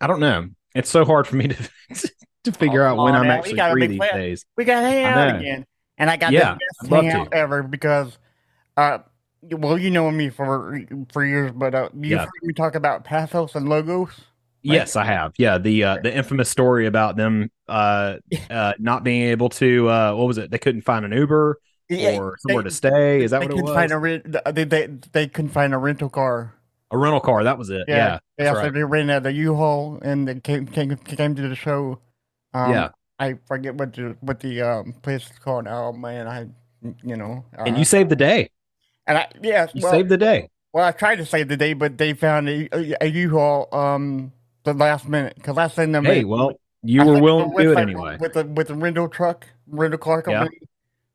I 0.00 0.06
don't 0.06 0.20
know. 0.20 0.48
It's 0.74 0.90
so 0.90 1.04
hard 1.04 1.26
for 1.26 1.36
me 1.36 1.48
to 1.48 1.70
to 2.44 2.52
figure 2.52 2.82
Oh, 2.82 2.86
out 2.86 3.00
when 3.00 3.14
I'm 3.14 3.28
now. 3.28 3.38
Actually 3.40 3.62
free 3.62 3.86
these 3.86 3.96
plans. 3.96 4.12
days. 4.12 4.46
We 4.56 4.64
got 4.64 4.80
to 4.82 4.86
hang 4.88 5.06
out 5.06 5.28
again, 5.28 5.66
and 5.98 6.10
I 6.10 6.16
got 6.16 6.32
Yeah, 6.32 6.52
the 6.52 6.56
best 6.58 6.90
hangout 6.90 7.28
ever 7.32 7.62
because, 7.62 8.18
uh, 8.76 8.98
well, 9.42 9.78
you 9.78 9.90
know 9.90 10.10
me 10.10 10.30
for 10.30 10.80
for 11.12 11.24
years, 11.24 11.52
but 11.52 11.74
uh, 11.74 11.90
you've 12.00 12.22
Yeah. 12.22 12.24
heard 12.24 12.42
me 12.44 12.54
talk 12.54 12.74
about 12.74 13.04
Pathos 13.04 13.54
and 13.54 13.68
logos. 13.68 14.10
Yes, 14.62 14.96
I 14.96 15.04
have. 15.04 15.32
Yeah, 15.38 15.58
the 15.58 15.84
uh, 15.84 15.98
the 16.02 16.14
infamous 16.14 16.48
story 16.50 16.86
about 16.86 17.16
them 17.16 17.50
uh, 17.68 18.16
uh, 18.50 18.74
not 18.78 19.04
being 19.04 19.22
able 19.30 19.48
to 19.50 19.88
uh, 19.88 20.14
what 20.14 20.26
was 20.26 20.38
it? 20.38 20.50
They 20.50 20.58
couldn't 20.58 20.82
find 20.82 21.04
an 21.04 21.12
Uber 21.12 21.58
Yeah, 21.88 22.18
or 22.18 22.36
somewhere 22.38 22.62
they- 22.62 22.68
to 22.70 22.74
stay. 22.74 23.22
Is 23.24 23.30
that 23.32 23.42
what 23.42 23.50
it 23.50 23.56
was? 23.56 23.74
find 23.74 23.92
a 23.92 23.98
rent. 23.98 24.36
They, 24.54 24.64
they 24.64 24.86
they 25.12 25.26
couldn't 25.28 25.50
find 25.50 25.74
a 25.74 25.78
rental 25.78 26.08
car. 26.10 26.54
a 26.90 26.98
rental 26.98 27.20
car. 27.20 27.44
That 27.44 27.58
was 27.58 27.70
it. 27.70 27.84
Yeah, 27.88 28.18
Yeah, 28.38 28.44
yeah. 28.44 28.52
So 28.54 28.60
right. 28.60 28.72
they 28.72 28.84
rented 28.84 29.10
at 29.16 29.22
the 29.22 29.32
U-Haul 29.32 29.98
and 30.02 30.26
they 30.28 30.40
came 30.40 30.66
came, 30.66 30.96
came 30.96 31.34
to 31.36 31.48
the 31.48 31.54
show. 31.54 32.00
Um, 32.54 32.72
Yeah. 32.72 32.88
I 33.18 33.34
forget 33.46 33.74
what 33.74 33.92
the 33.94 34.16
what 34.20 34.40
the 34.40 34.62
um, 34.62 34.92
place 35.02 35.30
is 35.30 35.38
called. 35.38 35.66
Oh 35.68 35.92
man, 35.92 36.26
I 36.26 36.48
you 37.04 37.16
know. 37.16 37.44
and 37.52 37.76
uh, 37.76 37.78
you 37.78 37.84
saved 37.84 38.10
the 38.10 38.16
day. 38.16 38.50
and 39.06 39.18
I 39.18 39.28
yeah. 39.42 39.68
You 39.74 39.82
well, 39.82 39.92
saved 39.92 40.08
the 40.08 40.16
day. 40.18 40.48
Well, 40.72 40.84
I 40.86 40.92
tried 40.92 41.16
to 41.16 41.26
save 41.26 41.48
the 41.48 41.56
day, 41.56 41.72
but 41.74 41.98
they 41.98 42.14
found 42.14 42.48
a, 42.48 42.68
a, 42.72 42.96
a 43.02 43.06
U-Haul 43.08 43.68
um 43.74 44.32
the 44.64 44.74
last 44.74 45.08
minute 45.08 45.34
because 45.36 45.58
I 45.58 45.68
sent 45.68 45.92
them. 45.92 46.04
Hey, 46.04 46.24
well, 46.24 46.52
you 46.82 47.02
I 47.02 47.04
were 47.04 47.20
willing 47.20 47.50
to 47.56 47.62
do 47.62 47.72
it 47.72 47.78
anyway. 47.78 48.16
with 48.20 48.32
the 48.34 48.44
with 48.44 48.68
the 48.68 48.74
rental 48.74 49.08
truck, 49.08 49.46
rental 49.66 49.98
car 49.98 50.22
Yeah. 50.26 50.46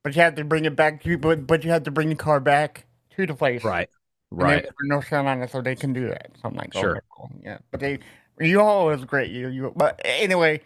But 0.04 0.16
you 0.16 0.22
had 0.22 0.36
to 0.36 0.44
bring 0.44 0.66
it 0.66 0.75
back 0.75 1.04
to 1.04 1.18
but 1.18 1.48
but 1.48 1.64
you 1.64 1.72
had 1.72 1.86
to 1.86 1.92
bring 1.92 2.10
the 2.10 2.16
car 2.16 2.40
back 2.40 2.86
to 3.16 3.25
the 3.25 3.34
place. 3.34 3.64
Right. 3.64 3.90
Right. 4.32 4.66
North 4.84 5.08
Carolina, 5.08 5.48
so 5.48 5.62
they 5.62 5.75
can 5.75 5.94
do 5.94 6.08
that. 6.10 6.32
So 6.42 6.50
I'm 6.50 6.56
like, 6.56 6.72
oh, 6.75 6.82
Sure. 6.82 7.04
yeah. 7.42 7.60
But 7.72 7.80
they 7.80 8.00
U-Haul 8.40 8.90
is 8.92 9.06
great. 9.06 9.32
You 9.32 9.48
you. 9.48 9.74
But 9.75 10.00
anyway, 10.04 10.62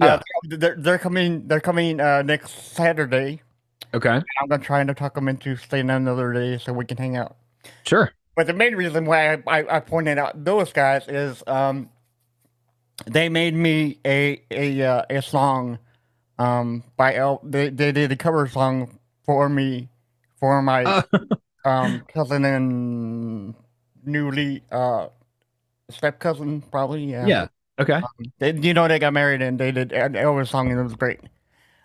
Yeah. 0.00 0.06
uh, 0.14 0.20
they're 0.48 0.76
they're 0.78 0.98
coming 0.98 1.46
they're 1.46 1.60
coming 1.60 2.00
uh 2.00 2.22
next 2.22 2.72
Saturday. 2.74 3.42
Okay. 3.94 4.08
I'm 4.40 4.48
gonna 4.48 4.62
try 4.62 4.82
to 4.82 4.94
talk 4.94 5.14
them 5.14 5.28
into 5.28 5.56
staying 5.56 5.90
another 5.90 6.32
day 6.32 6.58
so 6.58 6.72
we 6.72 6.84
can 6.86 6.96
hang 6.96 7.16
out. 7.16 7.36
Sure. 7.84 8.10
But 8.34 8.46
the 8.46 8.54
main 8.54 8.74
reason 8.74 9.04
why 9.04 9.34
I, 9.34 9.42
I, 9.46 9.76
I 9.76 9.80
pointed 9.80 10.16
out 10.16 10.42
those 10.44 10.72
guys 10.72 11.06
is 11.06 11.42
um, 11.46 11.90
they 13.06 13.28
made 13.28 13.54
me 13.54 13.98
a 14.06 14.42
a 14.50 14.82
uh, 14.82 15.02
a 15.10 15.22
song 15.22 15.78
um, 16.38 16.84
by 16.96 17.14
El. 17.16 17.40
They, 17.44 17.70
they 17.70 17.92
did 17.92 18.12
a 18.12 18.16
cover 18.16 18.46
song 18.48 18.98
for 19.24 19.48
me 19.48 19.88
for 20.38 20.62
my 20.62 20.84
Uh, 20.84 21.02
um, 21.64 22.02
cousin 22.08 22.44
and 22.44 23.54
newly 24.04 24.62
uh, 24.72 25.08
step 25.90 26.18
cousin 26.18 26.60
probably 26.62 27.04
yeah 27.04 27.26
yeah. 27.26 27.48
Okay. 27.78 28.00
They, 28.38 28.52
you 28.54 28.74
know 28.74 28.86
they 28.88 28.98
got 28.98 29.12
married 29.12 29.42
and 29.42 29.58
they 29.58 29.72
did 29.72 29.92
an 29.92 30.12
Elvis 30.14 30.48
song 30.48 30.70
and 30.70 30.78
it 30.78 30.82
was 30.82 30.94
great. 30.94 31.20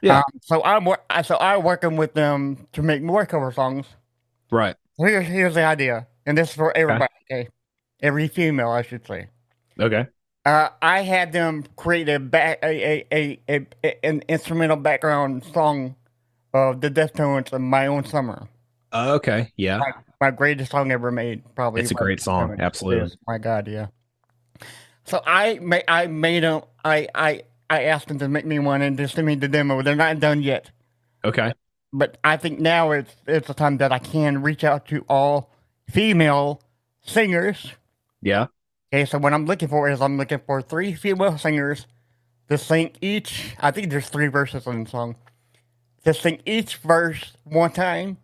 Yeah. 0.01 0.19
Um, 0.19 0.23
so 0.41 0.63
I'm 0.63 0.87
I- 1.09 1.21
so 1.23 1.37
I'm 1.39 1.63
working 1.63 1.95
with 1.97 2.13
them 2.13 2.67
to 2.73 2.81
make 2.81 3.01
more 3.01 3.25
cover 3.25 3.51
songs. 3.51 3.87
Right. 4.51 4.75
Here's 4.97 5.25
here's 5.27 5.53
the 5.55 5.63
idea, 5.63 6.07
and 6.25 6.37
this 6.37 6.49
is 6.49 6.55
for 6.55 6.75
everybody. 6.75 7.13
Okay, 7.29 7.49
every 8.01 8.27
female, 8.27 8.69
I 8.69 8.81
should 8.81 9.05
say. 9.07 9.29
Okay. 9.79 10.07
Uh, 10.47 10.69
I 10.81 11.01
had 11.01 11.33
them 11.33 11.65
create 11.75 12.09
a 12.09 12.19
back 12.19 12.59
a, 12.63 13.05
a, 13.13 13.39
a, 13.49 13.67
a, 13.83 14.05
an 14.05 14.23
instrumental 14.29 14.77
background 14.77 15.43
song 15.53 15.97
of 16.53 16.81
the 16.81 16.89
Deftones 16.89 17.51
of 17.53 17.61
"My 17.61 17.87
Own 17.87 18.05
Summer," 18.05 18.47
Uh, 18.93 19.13
okay. 19.15 19.51
Yeah. 19.57 19.85
my 20.21 20.31
greatest 20.31 20.71
song 20.71 20.91
ever 20.91 21.11
made. 21.11 21.43
Probably, 21.55 21.81
It's 21.81 21.91
a 21.91 21.95
great 21.95 22.21
song. 22.21 22.55
Absolutely. 22.59 23.11
My 23.27 23.37
God, 23.39 23.67
yeah. 23.67 23.87
So 25.05 25.21
I 25.25 25.59
made 25.59 25.83
I 25.87 26.07
made 26.07 26.43
them. 26.43 26.61
I 26.85 27.07
I 27.15 27.43
I 27.69 27.83
asked 27.85 28.07
them 28.07 28.19
to 28.19 28.29
make 28.29 28.45
me 28.45 28.59
one 28.59 28.81
and 28.81 28.97
just 28.97 29.15
send 29.15 29.27
me 29.27 29.35
the 29.35 29.49
demo. 29.49 29.81
They're 29.81 29.95
not 29.95 30.19
done 30.19 30.41
yet. 30.41 30.71
Okay. 31.25 31.53
but 31.93 32.17
I 32.23 32.37
think 32.37 32.59
now 32.59 32.91
it's 32.91 33.15
it's 33.27 33.49
a 33.49 33.55
time 33.55 33.77
that 33.79 33.91
I 33.91 33.99
can 33.99 34.41
reach 34.43 34.63
out 34.63 34.87
to 34.87 35.05
all 35.09 35.51
female 35.89 36.61
singers. 37.03 37.73
Yeah. 38.21 38.47
Okay, 38.93 39.05
so 39.05 39.17
what 39.17 39.33
I'm 39.33 39.45
looking 39.45 39.67
for 39.67 39.89
is 39.89 40.01
I'm 40.01 40.17
looking 40.17 40.39
for 40.45 40.61
three 40.61 40.93
female 40.93 41.37
singers 41.37 41.87
to 42.49 42.57
sing 42.57 42.91
each. 43.01 43.55
I 43.59 43.71
think 43.71 43.89
there's 43.89 44.07
three 44.07 44.27
verses 44.27 44.65
in 44.65 44.85
the 44.85 44.89
song. 44.89 45.15
To 46.05 46.13
sing 46.13 46.41
each 46.45 46.77
verse 46.77 47.33
one 47.43 47.71
time, 47.71 48.17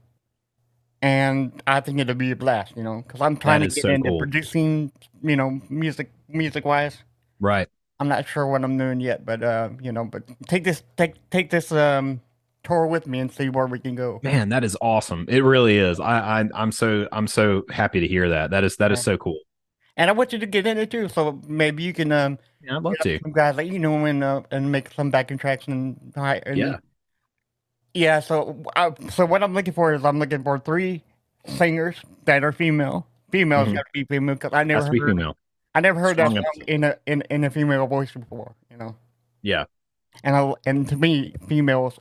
and 1.01 1.61
I 1.67 1.81
think 1.81 1.99
it'll 1.99 2.15
be 2.15 2.31
a 2.31 2.35
blast. 2.35 2.77
You 2.77 2.83
know, 2.83 3.03
because 3.05 3.19
I'm 3.19 3.35
trying 3.35 3.59
to 3.61 3.67
get 3.67 3.81
so 3.81 3.89
into 3.89 4.09
cool. 4.09 4.19
producing. 4.19 4.91
You 5.21 5.35
know, 5.35 5.59
music 5.69 6.11
music 6.29 6.63
wise. 6.63 6.97
Right. 7.41 7.67
I'm 7.99 8.07
not 8.07 8.27
sure 8.27 8.47
what 8.47 8.63
I'm 8.63 8.77
doing 8.77 9.01
yet, 9.01 9.25
but 9.25 9.43
uh, 9.43 9.69
you 9.81 9.91
know, 9.91 10.05
but 10.05 10.23
take 10.47 10.63
this 10.63 10.83
take 10.95 11.15
take 11.29 11.49
this 11.49 11.73
um 11.73 12.21
tour 12.63 12.87
with 12.87 13.05
me 13.05 13.19
and 13.19 13.29
see 13.29 13.49
where 13.49 13.67
we 13.67 13.79
can 13.79 13.95
go. 13.95 14.21
Man, 14.23 14.47
that 14.49 14.63
is 14.63 14.77
awesome. 14.81 15.25
It 15.27 15.43
really 15.43 15.77
is. 15.77 15.99
I, 15.99 16.41
I 16.41 16.49
I'm 16.55 16.71
so 16.71 17.09
I'm 17.11 17.27
so 17.27 17.63
happy 17.69 17.99
to 17.99 18.07
hear 18.07 18.29
that. 18.29 18.51
That 18.51 18.63
is 18.63 18.77
that 18.77 18.93
is 18.93 19.03
so 19.03 19.17
cool. 19.17 19.39
And 19.97 20.09
I 20.09 20.13
want 20.13 20.33
you 20.33 20.39
to 20.39 20.45
get 20.45 20.65
in 20.65 20.77
it 20.77 20.89
too, 20.91 21.07
so 21.09 21.39
maybe 21.47 21.83
you 21.83 21.93
can 21.93 22.11
um 22.11 22.39
Yeah, 22.61 22.77
I'd 22.77 22.83
love 22.83 22.97
to. 23.03 23.19
some 23.21 23.31
guys 23.31 23.55
like 23.55 23.71
you 23.71 23.79
know 23.79 24.05
and 24.05 24.23
uh, 24.23 24.41
and 24.51 24.71
make 24.71 24.91
some 24.91 25.11
backing 25.11 25.37
tracks 25.37 25.67
and, 25.67 26.13
and 26.15 26.57
Yeah. 26.57 26.77
yeah. 27.93 28.19
So 28.19 28.63
uh, 28.75 28.91
so 29.09 29.25
what 29.25 29.43
I'm 29.43 29.53
looking 29.53 29.73
for 29.73 29.93
is 29.93 30.03
I'm 30.05 30.19
looking 30.19 30.43
for 30.43 30.59
three 30.59 31.03
singers 31.45 31.97
that 32.25 32.43
are 32.43 32.51
female. 32.51 33.07
Females 33.31 33.69
Mhm. 33.69 33.73
got 33.73 33.85
to 33.85 33.91
be 33.93 34.03
female 34.05 34.35
because 34.35 34.53
I 34.53 34.63
never 34.63 34.85
heard 34.85 35.09
female. 35.09 35.37
I 35.75 35.81
never 35.81 35.99
heard 35.99 36.17
that 36.17 36.31
Strong 36.31 36.43
song 36.43 36.63
in 36.67 36.83
a 36.83 36.97
in 37.05 37.21
in 37.29 37.43
a 37.43 37.49
female 37.49 37.87
voice 37.87 38.11
before. 38.11 38.55
You 38.69 38.77
know. 38.77 38.95
Yeah. 39.41 39.65
And 40.23 40.35
I, 40.35 40.53
and 40.65 40.87
to 40.89 40.95
me, 40.95 41.33
females, 41.47 41.99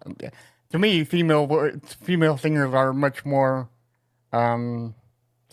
to 0.71 0.79
me, 0.79 1.05
female 1.05 1.49
female 2.01 2.37
singers 2.39 2.75
are 2.75 2.93
much 2.93 3.25
more 3.25 3.69
um, 4.33 4.95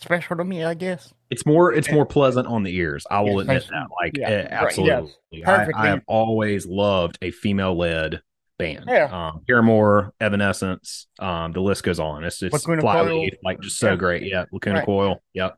special 0.02 0.38
to 0.38 0.44
me, 0.44 0.64
I 0.64 0.74
guess. 0.74 1.14
It's 1.30 1.46
more 1.46 1.74
it's 1.74 1.92
more 1.92 2.06
pleasant 2.06 2.48
on 2.48 2.64
the 2.64 2.76
ears. 2.76 3.06
I 3.10 3.22
will 3.22 3.40
admit 3.40 3.68
that. 3.70 3.88
Like 4.02 4.18
Yeah, 4.18 4.30
eh, 4.30 4.48
absolutely. 4.50 5.46
I, 5.46 5.68
I, 5.76 5.88
have 5.88 6.02
always 6.08 6.66
loved 6.66 7.18
a 7.22 7.32
female 7.32 7.78
led 7.78 8.22
band. 8.58 8.86
Yeah. 8.88 9.06
Um 9.12 9.42
Paramore, 9.48 10.14
Evanescence, 10.20 11.08
um, 11.20 11.52
the 11.54 11.62
list 11.62 11.84
goes 11.84 12.00
on. 12.00 12.24
It's 12.24 12.42
it's 12.42 12.54
Lacuna 12.54 12.82
Flyleaf, 12.82 13.34
like 13.44 13.60
just 13.62 13.78
so 13.78 13.92
Yeah. 13.92 13.96
great. 13.96 14.24
Yeah, 14.24 14.46
Lacuna 14.52 14.78
Right. 14.78 14.86
Coil. 14.86 15.22
Yep. 15.34 15.58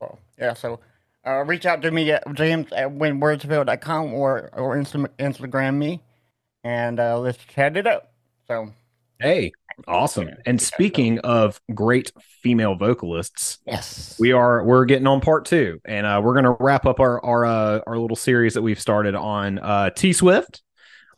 So, 0.00 0.18
yeah, 0.38 0.54
so 0.54 0.80
uh, 1.26 1.44
reach 1.44 1.66
out 1.66 1.82
to 1.82 1.90
me 1.90 2.10
at 2.12 2.22
james 2.34 2.72
at 2.72 2.88
whenwordsfail.com 2.88 4.14
or, 4.14 4.50
or 4.54 4.76
Insta- 4.76 5.10
Instagram 5.18 5.76
me 5.76 6.02
and 6.64 6.98
uh, 6.98 7.18
let's 7.18 7.38
chat 7.44 7.76
it 7.76 7.86
up. 7.86 8.12
So, 8.48 8.72
Hey, 9.20 9.52
awesome. 9.86 10.30
And 10.46 10.60
speaking 10.60 11.18
of 11.20 11.60
great 11.74 12.12
female 12.42 12.74
vocalists, 12.74 13.58
yes. 13.66 14.16
we 14.18 14.32
are 14.32 14.64
we're 14.64 14.84
getting 14.84 15.06
on 15.06 15.20
part 15.20 15.44
two, 15.44 15.80
and 15.84 16.06
uh, 16.06 16.20
we're 16.22 16.34
gonna 16.34 16.56
wrap 16.58 16.86
up 16.86 17.00
our 17.00 17.24
our 17.24 17.44
uh, 17.44 17.80
our 17.86 17.98
little 17.98 18.16
series 18.16 18.54
that 18.54 18.62
we've 18.62 18.80
started 18.80 19.14
on 19.14 19.58
uh, 19.58 19.90
T 19.90 20.12
Swift. 20.12 20.62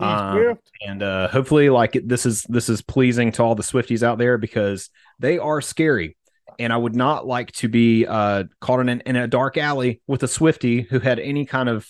Um, 0.00 0.58
and 0.86 1.02
uh, 1.02 1.28
hopefully, 1.28 1.70
like 1.70 1.96
this 2.04 2.26
is 2.26 2.42
this 2.44 2.68
is 2.68 2.82
pleasing 2.82 3.32
to 3.32 3.42
all 3.42 3.54
the 3.54 3.62
Swifties 3.62 4.02
out 4.02 4.18
there 4.18 4.36
because 4.38 4.90
they 5.18 5.38
are 5.38 5.60
scary, 5.60 6.16
and 6.58 6.72
I 6.72 6.76
would 6.76 6.96
not 6.96 7.26
like 7.26 7.52
to 7.52 7.68
be 7.68 8.06
uh, 8.06 8.44
caught 8.60 8.80
in, 8.80 8.88
an, 8.88 9.02
in 9.06 9.16
a 9.16 9.28
dark 9.28 9.56
alley 9.56 10.00
with 10.06 10.22
a 10.22 10.28
Swifty 10.28 10.82
who 10.82 10.98
had 10.98 11.20
any 11.20 11.46
kind 11.46 11.68
of 11.68 11.88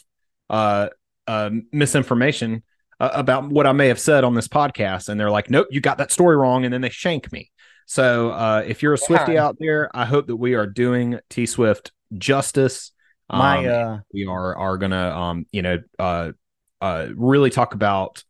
uh, 0.51 0.89
uh, 1.27 1.51
misinformation 1.73 2.63
uh, 3.03 3.11
about 3.13 3.51
what 3.51 3.67
I 3.67 3.73
may 3.73 3.89
have 3.89 4.01
said 4.01 4.25
on 4.25 4.35
this 4.35 4.49
podcast, 4.49 5.09
and 5.09 5.21
they're 5.21 5.31
like, 5.31 5.51
"Nope, 5.51 5.69
you 5.71 5.81
got 5.81 5.99
that 5.99 6.13
story 6.13 6.37
wrong," 6.37 6.65
and 6.65 6.73
then 6.73 6.81
they 6.81 6.91
shank 6.91 7.33
me. 7.33 7.51
So, 7.87 8.31
uh, 8.31 8.65
if 8.67 8.83
you're 8.83 8.95
a 8.95 8.99
Swifty 8.99 9.33
Yeah. 9.33 9.45
out 9.47 9.57
there, 9.59 9.91
I 9.95 10.05
hope 10.07 10.27
that 10.29 10.37
we 10.37 10.55
are 10.55 10.67
doing 10.67 11.19
T 11.29 11.47
Swift 11.47 11.93
justice. 12.17 12.93
My, 13.31 13.59
Um, 13.59 13.67
uh, 13.67 13.99
we 14.13 14.27
are 14.27 14.57
are 14.57 14.79
gonna 14.79 15.11
um 15.11 15.47
you 15.53 15.63
know 15.63 15.79
uh 15.99 16.33
uh 16.81 17.09
really 17.15 17.51
talk 17.51 17.75
about 17.75 18.25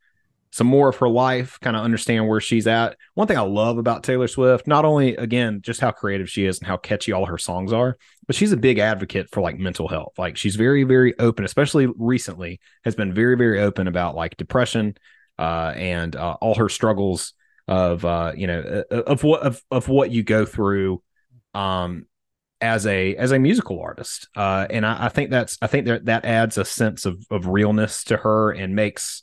some 0.52 0.66
more 0.66 0.90
of 0.90 0.96
her 0.96 1.08
life 1.08 1.58
kind 1.60 1.76
of 1.76 1.82
understand 1.82 2.28
where 2.28 2.40
she's 2.40 2.66
at 2.66 2.96
one 3.14 3.26
thing 3.26 3.38
i 3.38 3.40
love 3.40 3.78
about 3.78 4.02
taylor 4.04 4.28
swift 4.28 4.66
not 4.66 4.84
only 4.84 5.16
again 5.16 5.60
just 5.62 5.80
how 5.80 5.90
creative 5.90 6.28
she 6.28 6.44
is 6.44 6.58
and 6.58 6.68
how 6.68 6.76
catchy 6.76 7.10
all 7.10 7.24
her 7.26 7.38
songs 7.38 7.72
are 7.72 7.96
but 8.26 8.36
she's 8.36 8.52
a 8.52 8.56
big 8.56 8.78
advocate 8.78 9.28
for 9.30 9.40
like 9.40 9.58
mental 9.58 9.88
health. 9.88 10.12
Like 10.18 10.36
she's 10.36 10.56
very 10.56 10.84
very 10.84 11.18
open 11.18 11.44
especially 11.44 11.86
recently 11.96 12.60
has 12.84 12.94
been 12.94 13.12
very 13.12 13.36
very 13.36 13.60
open 13.60 13.88
about 13.88 14.14
like 14.14 14.36
depression 14.36 14.96
uh 15.38 15.72
and 15.76 16.14
uh, 16.14 16.36
all 16.40 16.54
her 16.54 16.68
struggles 16.68 17.34
of 17.68 18.04
uh 18.04 18.32
you 18.36 18.46
know 18.46 18.84
uh, 18.90 19.02
of 19.02 19.24
what 19.24 19.42
of, 19.42 19.62
of 19.70 19.88
what 19.88 20.10
you 20.10 20.22
go 20.22 20.44
through 20.44 21.02
um 21.54 22.06
as 22.60 22.86
a 22.86 23.16
as 23.16 23.32
a 23.32 23.38
musical 23.38 23.80
artist. 23.80 24.28
Uh 24.36 24.66
and 24.70 24.86
I, 24.86 25.06
I 25.06 25.08
think 25.08 25.30
that's 25.30 25.58
i 25.62 25.66
think 25.66 25.86
that 25.86 26.04
that 26.06 26.24
adds 26.24 26.58
a 26.58 26.64
sense 26.64 27.06
of 27.06 27.24
of 27.30 27.46
realness 27.46 28.04
to 28.04 28.16
her 28.16 28.52
and 28.52 28.74
makes 28.74 29.22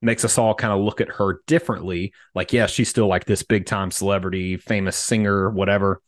makes 0.00 0.24
us 0.24 0.38
all 0.38 0.54
kind 0.54 0.72
of 0.72 0.80
look 0.80 1.00
at 1.00 1.08
her 1.08 1.40
differently. 1.46 2.12
Like 2.34 2.52
yeah 2.52 2.66
she's 2.66 2.88
still 2.88 3.08
like 3.08 3.26
this 3.26 3.42
big 3.42 3.66
time 3.66 3.90
celebrity 3.90 4.56
famous 4.56 4.96
singer 4.96 5.50
whatever 5.50 6.00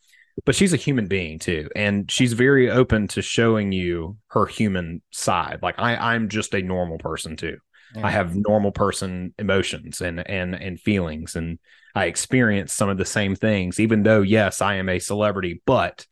but 0.45 0.55
she's 0.55 0.73
a 0.73 0.77
human 0.79 1.07
being 1.07 1.39
too 1.39 1.69
and 1.77 2.11
she's 2.11 2.33
very 2.33 2.71
open 2.71 3.09
to 3.09 3.23
showing 3.23 3.73
you 3.73 4.17
her 4.29 4.47
human 4.47 5.03
side 5.11 5.59
like 5.63 5.79
i 5.79 6.15
i'm 6.15 6.29
just 6.29 6.55
a 6.55 6.63
normal 6.63 6.99
person 6.99 7.37
too 7.37 7.59
Yeah. 7.95 8.07
i 8.07 8.11
have 8.11 8.35
normal 8.37 8.73
person 8.73 9.35
emotions 9.39 10.01
and 10.01 10.27
and 10.29 10.55
and 10.55 10.81
feelings 10.81 11.37
and 11.37 11.59
i 11.95 12.07
experience 12.07 12.73
some 12.73 12.89
of 12.89 12.99
the 12.99 13.05
same 13.05 13.35
things 13.35 13.79
even 13.81 14.03
though 14.03 14.23
yes 14.23 14.61
i 14.63 14.75
am 14.77 14.89
a 14.89 14.99
celebrity 14.99 15.63
but 15.67 16.07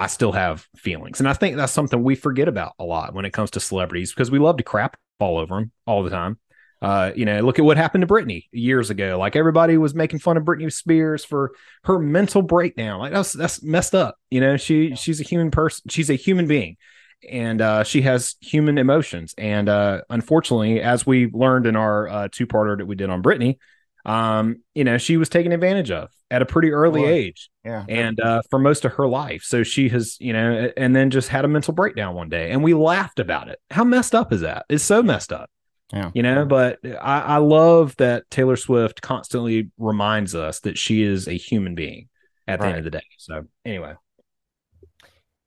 I 0.00 0.06
still 0.06 0.30
have 0.30 0.64
feelings. 0.76 1.18
And 1.18 1.28
I 1.28 1.32
think 1.32 1.56
that's 1.56 1.72
something 1.72 2.04
we 2.04 2.14
forget 2.14 2.46
about 2.46 2.74
a 2.78 2.84
lot 2.84 3.14
when 3.14 3.24
it 3.24 3.32
comes 3.32 3.50
to 3.50 3.58
celebrities 3.60 4.12
because 4.14 4.30
we 4.30 4.38
love 4.38 4.56
to 4.58 4.62
crap 4.62 4.96
all 5.18 5.38
over 5.38 5.56
them 5.56 5.72
all 5.88 6.04
the 6.04 6.10
time. 6.10 6.38
Uh, 6.80 7.10
you 7.16 7.24
know, 7.24 7.40
look 7.40 7.58
at 7.58 7.64
what 7.64 7.76
happened 7.76 8.02
to 8.02 8.06
Britney 8.06 8.44
years 8.52 8.90
ago. 8.90 9.18
Like 9.18 9.34
everybody 9.34 9.76
was 9.76 9.94
making 9.94 10.20
fun 10.20 10.36
of 10.36 10.44
Britney 10.44 10.72
Spears 10.72 11.24
for 11.24 11.52
her 11.84 11.98
mental 11.98 12.42
breakdown. 12.42 13.00
Like 13.00 13.12
that's 13.12 13.32
that's 13.32 13.62
messed 13.62 13.94
up. 13.94 14.16
You 14.30 14.40
know, 14.40 14.56
she 14.56 14.94
she's 14.94 15.20
a 15.20 15.24
human 15.24 15.50
person. 15.50 15.88
She's 15.88 16.08
a 16.08 16.14
human 16.14 16.46
being, 16.46 16.76
and 17.28 17.60
uh, 17.60 17.82
she 17.82 18.02
has 18.02 18.36
human 18.40 18.78
emotions. 18.78 19.34
And 19.36 19.68
uh, 19.68 20.02
unfortunately, 20.08 20.80
as 20.80 21.04
we 21.04 21.26
learned 21.26 21.66
in 21.66 21.74
our 21.74 22.08
uh, 22.08 22.28
two 22.30 22.46
parter 22.46 22.78
that 22.78 22.86
we 22.86 22.94
did 22.94 23.10
on 23.10 23.22
Britney, 23.22 23.58
um, 24.04 24.62
you 24.74 24.84
know, 24.84 24.98
she 24.98 25.16
was 25.16 25.28
taken 25.28 25.50
advantage 25.50 25.90
of 25.90 26.10
at 26.30 26.42
a 26.42 26.46
pretty 26.46 26.70
early 26.70 27.02
Boy. 27.02 27.08
age 27.08 27.50
yeah. 27.64 27.84
and 27.88 28.20
uh, 28.20 28.42
for 28.50 28.58
most 28.58 28.84
of 28.84 28.92
her 28.92 29.08
life. 29.08 29.42
So 29.42 29.62
she 29.62 29.88
has, 29.88 30.16
you 30.20 30.32
know, 30.32 30.70
and 30.76 30.94
then 30.94 31.10
just 31.10 31.28
had 31.28 31.44
a 31.44 31.48
mental 31.48 31.74
breakdown 31.74 32.14
one 32.14 32.28
day, 32.28 32.50
and 32.50 32.62
we 32.62 32.72
laughed 32.74 33.18
about 33.18 33.48
it. 33.48 33.58
How 33.70 33.84
messed 33.84 34.14
up 34.14 34.32
is 34.32 34.42
that? 34.42 34.64
It's 34.68 34.84
so 34.84 35.02
messed 35.02 35.32
up. 35.32 35.50
Yeah. 35.92 36.10
You 36.12 36.22
know, 36.22 36.44
but 36.44 36.80
I, 36.84 37.20
I 37.20 37.36
love 37.38 37.96
that 37.96 38.30
Taylor 38.30 38.56
Swift 38.56 39.00
constantly 39.00 39.70
reminds 39.78 40.34
us 40.34 40.60
that 40.60 40.76
she 40.76 41.02
is 41.02 41.26
a 41.28 41.32
human 41.32 41.74
being 41.74 42.08
at 42.46 42.60
the 42.60 42.66
end 42.66 42.78
of 42.78 42.84
the 42.84 42.90
day. 42.90 43.02
So 43.18 43.44
anyway, 43.64 43.94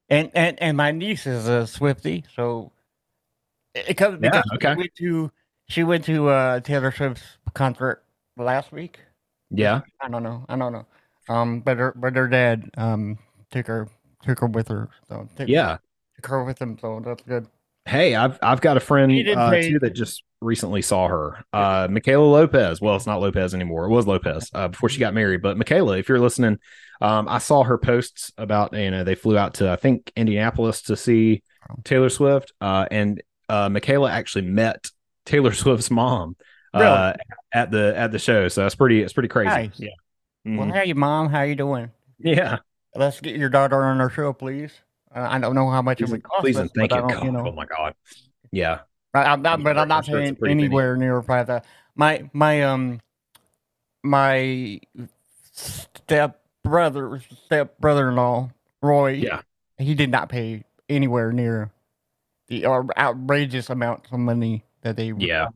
And, 0.10 0.30
and 0.36 0.62
and 0.62 0.78
my 0.78 0.92
niece 0.92 1.26
is 1.26 1.48
a 1.48 1.66
Swifty, 1.66 2.26
so 2.36 2.72
it 3.74 3.96
comes 3.98 4.20
Yeah, 4.22 4.42
because 4.42 4.44
okay. 4.56 4.74
she 4.74 4.78
went 4.78 4.96
to 4.96 5.32
she 5.70 5.84
went 5.84 6.06
to 6.06 6.28
uh, 6.30 6.60
Taylor 6.62 6.92
Swift's 6.92 7.38
concert 7.54 8.04
last 8.38 8.72
week. 8.72 9.00
yeah, 9.50 9.82
I 10.02 10.10
don't 10.10 10.24
know. 10.24 10.46
I 10.50 10.58
don't 10.58 10.74
know. 10.74 10.86
Um, 11.30 11.62
but 11.62 11.78
her 11.78 11.94
but 11.96 12.16
her 12.16 12.28
dad 12.28 12.70
um 12.78 13.20
took 13.52 13.68
her 13.68 13.88
took 14.24 14.40
her 14.40 14.48
with 14.48 14.68
her. 14.70 14.90
So 15.10 15.28
took, 15.36 15.50
yeah. 15.50 15.78
took 16.16 16.28
her 16.28 16.44
with 16.44 16.60
him. 16.62 16.78
So 16.80 17.02
that's 17.04 17.24
good. 17.24 17.48
Hey, 17.86 18.16
I've 18.16 18.38
I've 18.42 18.62
got 18.62 18.78
a 18.78 18.80
friend 18.80 19.28
uh, 19.36 19.50
pay- 19.50 19.70
too 19.70 19.80
that 19.80 19.92
just 19.92 20.24
recently 20.42 20.82
saw 20.82 21.08
her. 21.08 21.44
Uh, 21.54 21.88
Michaela 21.90 22.26
Lopez. 22.26 22.82
Well, 22.82 22.96
it's 22.96 23.06
not 23.06 23.22
Lopez 23.22 23.54
anymore. 23.54 23.86
It 23.86 23.90
was 23.90 24.08
Lopez 24.08 24.50
uh, 24.54 24.68
before 24.70 24.90
she 24.90 25.00
got 25.00 25.14
married. 25.14 25.42
But 25.42 25.58
Michaela, 25.58 25.98
if 25.98 26.10
you're 26.10 26.20
listening, 26.20 26.58
um, 27.00 27.28
I 27.30 27.38
saw 27.38 27.64
her 27.64 27.78
posts 27.78 28.32
about 28.38 28.74
you 28.74 28.92
know 28.92 29.04
they 29.04 29.16
flew 29.16 29.38
out 29.38 29.56
to 29.56 29.72
I 29.72 29.76
think 29.76 30.12
Indianapolis 30.16 30.84
to 30.84 30.98
see 30.98 31.44
Taylor 31.84 32.10
Swift. 32.10 32.54
Uh, 32.60 32.86
and 32.92 33.22
uh, 33.50 33.70
Michaela 33.70 34.12
actually 34.12 34.46
met 34.46 34.90
Taylor 35.26 35.52
Swift's 35.54 35.92
mom 35.92 36.36
uh, 36.74 37.14
at 37.54 37.72
the 37.72 37.94
at 37.96 38.12
the 38.12 38.20
show. 38.20 38.48
So 38.48 38.62
that's 38.64 38.76
pretty 38.76 39.02
it's 39.02 39.14
pretty 39.14 39.30
crazy. 39.30 39.50
Nice. 39.50 39.80
Yeah. 39.80 39.90
Well, 40.44 40.68
Mhm. 40.68 40.74
hey, 40.74 40.94
mom, 40.94 41.30
how 41.30 41.44
you 41.44 41.56
doing? 41.56 41.92
yeah. 42.20 42.58
Let's 42.96 43.22
get 43.22 43.36
your 43.38 43.50
daughter 43.50 43.84
on 43.84 44.02
our 44.02 44.10
show, 44.10 44.34
please. 44.34 44.74
Uh, 45.16 45.28
I 45.30 45.40
don't 45.40 45.56
know 45.56 45.70
how 45.70 45.82
much 45.82 46.02
it 46.02 46.06
Please, 46.06 46.12
would 46.12 46.24
cost 46.24 46.42
please 46.42 46.58
us, 46.58 46.62
and 46.62 46.72
thank 46.76 46.92
you. 46.92 46.98
I 46.98 47.24
you 47.26 47.32
know, 47.32 47.48
Oh 47.48 47.52
my 47.52 47.66
god. 47.66 47.94
Yeah. 48.52 48.80
I, 49.13 49.24
I'm 49.24 49.41
not, 49.41 49.63
but 49.63 49.78
I'm 49.78 49.88
not 49.88 49.97
I'm 50.00 50.04
sure 50.04 50.21
it's 50.21 50.32
a 50.32 50.36
paying 50.36 50.60
anywhere 50.60 50.95
near 50.95 51.21
price 51.21 51.47
that. 51.47 51.65
My 51.95 52.30
my 52.34 52.63
um 52.63 53.02
my 54.04 54.80
step 55.52 56.41
brother 56.63 57.21
step 57.45 57.80
brother 57.80 58.10
in 58.10 58.15
law 58.15 58.50
Roy. 58.82 59.12
Yeah. 59.12 59.41
he 59.78 59.95
did 59.95 60.10
not 60.10 60.30
pay 60.30 60.63
anywhere 60.89 61.32
near 61.32 61.71
the 62.47 62.65
outrageous 62.65 63.69
amounts 63.69 64.10
of 64.12 64.19
money 64.19 64.65
that 64.82 64.95
they. 64.95 65.13
Yeah. 65.17 65.47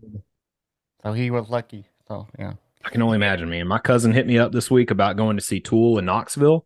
So 1.04 1.14
he 1.14 1.32
was 1.32 1.50
lucky. 1.50 1.86
So 2.08 2.28
yeah. 2.38 2.54
I 2.84 2.90
can 2.90 3.02
only 3.02 3.16
imagine, 3.16 3.50
man. 3.50 3.68
My 3.68 3.80
cousin 3.80 4.12
hit 4.12 4.28
me 4.28 4.38
up 4.38 4.52
this 4.52 4.70
week 4.70 4.92
about 4.92 5.18
going 5.18 5.38
to 5.38 5.44
see 5.44 5.60
Tool 5.60 5.98
in 5.98 6.06
Knoxville, 6.06 6.66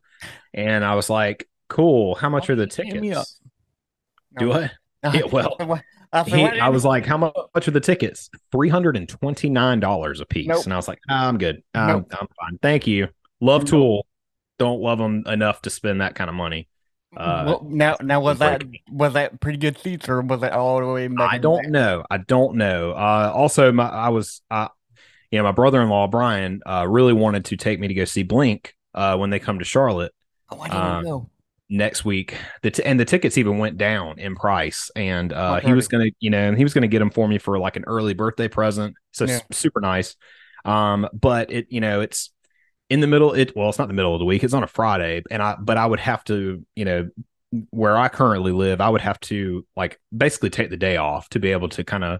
and 0.54 0.84
I 0.84 0.96
was 0.96 1.10
like, 1.10 1.48
"Cool. 1.70 2.16
How 2.16 2.28
much 2.28 2.50
are 2.50 2.56
the 2.56 2.68
didn't 2.68 2.94
hit 2.94 3.02
me 3.02 3.14
up? 3.14 3.26
tickets?" 3.26 3.42
Do 4.38 4.52
I? 4.52 4.72
Yeah, 5.14 5.24
well, 5.32 5.56
I, 6.12 6.24
He, 6.24 6.44
I 6.46 6.70
was 6.70 6.84
like, 6.86 7.06
"How 7.06 7.18
much 7.18 7.68
are 7.68 7.72
the 7.72 7.80
tickets?" 7.80 8.30
Three 8.52 8.70
hundred 8.70 8.98
and 8.98 9.08
twenty 9.08 9.50
nine 9.50 9.80
dollars 9.80 10.20
a 10.22 10.26
piece, 10.26 10.48
Nope. 10.48 10.64
and 10.66 10.74
I 10.74 10.76
was 10.78 10.88
like, 10.88 11.00
"Ah, 11.10 11.28
"I'm 11.28 11.38
good. 11.38 11.62
I'm, 11.74 11.88
Nope. 11.88 12.08
I'm 12.20 12.28
fine. 12.40 12.58
Thank 12.62 12.88
you. 12.88 13.10
Love 13.42 13.62
Nope. 13.62 13.70
Tool. 13.70 14.06
Don't 14.58 14.82
love 14.82 14.98
them 14.98 15.24
enough 15.28 15.62
to 15.64 15.70
spend 15.70 16.02
that 16.02 16.16
kind 16.16 16.30
of 16.30 16.36
money." 16.36 16.68
Uh, 17.16 17.44
well, 17.48 17.68
now, 17.68 17.96
now 18.02 18.20
was 18.22 18.38
that 18.40 18.68
break. 18.68 18.82
was 18.92 19.14
that 19.14 19.40
pretty 19.40 19.58
good 19.58 19.78
seats 19.80 20.08
or 20.10 20.22
was 20.22 20.44
it 20.44 20.52
all 20.52 20.80
the 20.80 20.86
way? 20.88 21.08
back 21.08 21.32
I 21.34 21.38
don't 21.40 21.64
back? 21.64 21.72
know. 21.72 22.04
I 22.10 22.18
don't 22.18 22.56
know. 22.56 22.92
Uh, 22.92 23.32
also, 23.34 23.72
my 23.72 23.88
I 23.88 24.10
was, 24.10 24.42
uh, 24.52 24.68
you 25.32 25.40
know, 25.40 25.44
my 25.44 25.52
brother 25.52 25.82
in 25.82 25.90
law 25.90 26.08
Brian 26.08 26.62
uh, 26.68 26.86
really 26.88 27.14
wanted 27.14 27.46
to 27.46 27.58
take 27.58 27.80
me 27.80 27.88
to 27.88 27.94
go 27.96 28.06
see 28.06 28.24
Blink 28.24 28.76
uh, 28.94 29.16
when 29.18 29.30
they 29.32 29.40
come 29.40 29.58
to 29.60 29.66
Charlotte. 29.66 30.14
Oh, 30.52 30.60
I 30.60 30.68
didn't 30.70 30.82
Um, 30.84 31.04
know. 31.04 31.30
Next 31.70 32.04
week. 32.04 32.36
The 32.62 32.72
t- 32.72 32.84
and 32.84 33.00
the 33.00 33.06
tickets 33.06 33.38
even 33.38 33.58
went 33.58 33.78
down 33.78 34.20
in 34.20 34.36
price, 34.36 34.92
and 34.96 35.32
uh, 35.32 35.56
I've 35.56 35.64
he 35.64 35.74
was 35.74 35.88
gonna, 35.88 36.10
you 36.20 36.30
know, 36.30 36.54
he 36.54 36.64
was 36.64 36.74
gonna 36.74 36.88
get 36.88 37.00
them 37.00 37.12
for 37.12 37.28
me 37.28 37.38
for 37.38 37.58
like 37.60 37.76
an 37.76 37.84
early 37.88 38.14
birthday 38.14 38.48
present. 38.48 38.96
So 39.12 39.26
Yeah. 39.26 39.40
super 39.52 39.82
nice. 39.82 40.16
Um, 40.66 41.08
but 41.14 41.52
it, 41.52 41.68
you 41.70 41.82
know, 41.82 42.02
it's 42.02 42.32
in 42.90 43.00
the 43.00 43.08
middle. 43.08 43.34
It 43.34 43.56
well, 43.56 43.70
it's 43.70 43.80
not 43.80 43.88
the 43.88 43.94
middle 43.94 44.14
of 44.14 44.20
the 44.20 44.26
week. 44.26 44.44
It's 44.44 44.54
on 44.54 44.64
a 44.64 44.68
Friday, 44.68 45.24
and 45.30 45.42
I, 45.42 45.56
but 45.60 45.78
I 45.78 45.86
would 45.86 46.00
have 46.00 46.24
to, 46.26 46.66
you 46.76 46.86
know, 46.86 47.10
where 47.72 47.98
I 47.98 48.10
currently 48.10 48.52
live, 48.52 48.82
I 48.82 48.90
would 48.90 49.02
have 49.02 49.20
to 49.22 49.66
like 49.76 50.00
basically 50.16 50.50
take 50.50 50.70
the 50.70 50.78
day 50.78 50.98
off 50.98 51.30
to 51.30 51.40
be 51.40 51.52
able 51.52 51.70
to 51.70 51.84
kind 51.84 52.04
of 52.04 52.20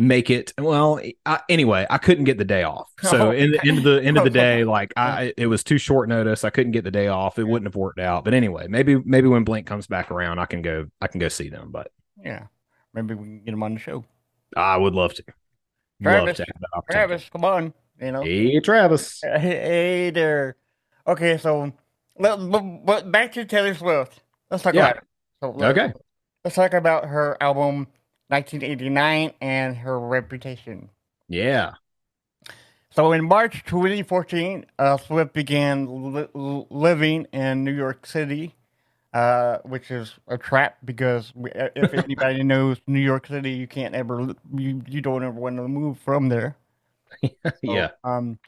make 0.00 0.30
it 0.30 0.52
well 0.58 0.98
I, 1.26 1.40
anyway 1.50 1.86
i 1.90 1.98
couldn't 1.98 2.24
get 2.24 2.38
the 2.38 2.44
day 2.44 2.62
off 2.62 2.90
so 3.02 3.28
Oh, 3.28 3.30
in 3.32 3.50
the 3.50 3.60
end 3.66 3.78
of 3.78 3.84
the 3.84 4.02
end 4.02 4.16
of 4.16 4.24
the 4.24 4.30
day 4.30 4.64
like 4.64 4.94
i 4.96 5.32
it 5.36 5.46
was 5.46 5.62
too 5.62 5.76
short 5.76 6.08
notice 6.08 6.42
i 6.42 6.48
couldn't 6.48 6.72
get 6.72 6.84
the 6.84 6.90
day 6.90 7.08
off 7.08 7.38
it 7.38 7.44
wouldn't 7.44 7.66
have 7.66 7.76
worked 7.76 8.00
out 8.00 8.24
but 8.24 8.32
anyway 8.32 8.66
maybe 8.66 8.96
maybe 9.04 9.28
when 9.28 9.44
blink 9.44 9.66
comes 9.66 9.86
back 9.86 10.10
around 10.10 10.38
i 10.38 10.46
can 10.46 10.62
go 10.62 10.86
i 11.02 11.06
can 11.06 11.20
go 11.20 11.28
see 11.28 11.50
them 11.50 11.70
but 11.70 11.92
Yeah. 12.24 12.46
Maybe 12.94 13.14
we 13.14 13.24
can 13.24 13.38
get 13.44 13.50
them 13.52 13.62
on 13.62 13.74
the 13.74 13.80
show. 13.80 14.04
i 14.56 14.76
would 14.76 14.94
love 14.94 15.12
to 15.14 15.24
love 15.26 15.34
Travis, 16.02 16.36
to 16.38 16.46
have. 16.74 16.84
Travis, 16.90 17.28
come 17.30 17.44
on. 17.44 17.74
You 18.00 18.12
know. 18.12 18.22
hey 18.22 18.58
travis 18.60 19.22
uh, 19.22 19.38
Hey, 19.38 19.50
hey 19.50 20.10
there. 20.10 20.56
Okay, 21.06 21.36
so 21.36 21.72
let, 22.18 22.36
but, 22.50 22.62
but 22.86 23.12
back 23.12 23.32
to 23.32 23.44
Taylor 23.44 23.74
Swift. 23.74 24.22
Let's 24.50 24.62
talk 24.62 24.74
Yeah. 24.74 24.84
about 24.90 24.96
it. 24.96 25.02
So 25.42 25.50
let, 25.50 25.76
Okay. 25.76 25.92
Let's 26.44 26.56
talk 26.56 26.72
about 26.72 27.04
her 27.04 27.36
album 27.40 27.86
1989 28.30 29.32
and 29.40 29.76
her 29.78 29.98
reputation. 30.00 30.90
yeah 31.28 31.74
So 32.90 33.12
in 33.12 33.24
March 33.24 33.64
2014, 33.64 34.66
uh, 34.78 34.96
Swift 34.96 35.32
began 35.32 36.12
li- 36.14 36.28
li- 36.34 36.66
living 36.70 37.26
in 37.32 37.64
New 37.64 37.72
York 37.72 38.04
City, 38.06 38.54
uh, 39.14 39.58
which 39.64 39.90
is 39.90 40.14
a 40.28 40.38
trap 40.38 40.78
because 40.84 41.32
we, 41.34 41.52
uh, 41.52 41.68
if 41.76 41.92
anybody 41.94 42.42
knows 42.44 42.78
New 42.86 43.00
York 43.00 43.26
City, 43.28 43.52
you 43.52 43.66
can't 43.68 43.94
ever 43.94 44.34
you, 44.56 44.82
you 44.88 45.00
don't 45.00 45.24
ever 45.24 45.38
want 45.38 45.56
to 45.58 45.68
move 45.68 45.98
from 45.98 46.28
there. 46.28 46.56
So, 47.64 47.84
yeah 47.84 47.90
Um, 48.04 48.38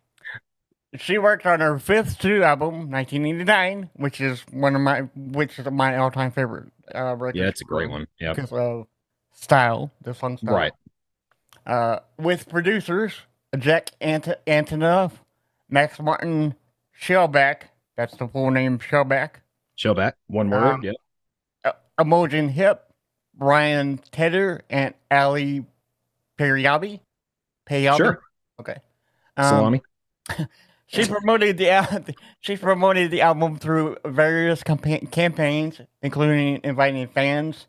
she 0.97 1.19
worked 1.19 1.47
on 1.47 1.61
her 1.61 1.79
fifth 1.79 2.11
studio 2.13 2.45
album, 2.45 2.91
1989, 2.91 3.91
which 3.95 4.21
is 4.21 4.41
one 4.51 4.75
of 4.75 4.81
my 4.83 5.01
which 5.17 5.59
is 5.59 5.67
my 5.71 5.97
all 5.97 6.11
time 6.11 6.31
favorite 6.31 6.71
uh, 6.95 7.15
record. 7.17 7.33
yeah 7.33 7.49
it's 7.49 7.61
a 7.61 7.65
great 7.65 7.91
one 7.91 8.07
yeah 8.21 8.35
because 8.35 8.53
style, 9.43 9.91
the 10.03 10.15
song 10.15 10.39
style. 10.39 10.55
right 10.55 10.73
Uh, 11.67 11.99
with 12.19 12.49
producers 12.49 13.13
Jack 13.59 13.91
Ant- 14.01 14.39
Antonoff, 14.47 15.13
Max 15.69 15.99
Martin 16.01 16.55
Shellback, 16.99 17.63
that's 17.97 18.17
the 18.17 18.27
full 18.29 18.51
name 18.51 18.79
Shellback, 18.79 19.31
Shellback, 19.79 20.15
one 20.29 20.49
word 20.51 20.63
Um, 20.63 20.83
yeah 20.83 20.93
uh, 21.65 21.73
Imogen 22.01 22.49
Heap, 22.51 22.79
Brian 23.35 23.99
Tedder, 24.11 24.63
and 24.71 24.95
Ali 25.11 25.65
Periabi. 26.39 27.01
Payabi? 27.69 27.97
Sure. 27.97 28.21
Okay. 28.61 28.77
Um, 29.37 29.45
salami 29.49 29.83
She 30.87 31.07
promoted 31.07 31.57
the 31.57 31.71
al- 31.71 32.05
she 32.41 32.57
promoted 32.57 33.11
the 33.11 33.23
album 33.23 33.57
through 33.59 33.97
various 34.05 34.63
campa- 34.63 35.11
campaigns, 35.11 35.81
including 36.03 36.61
inviting 36.65 37.07
fans 37.09 37.67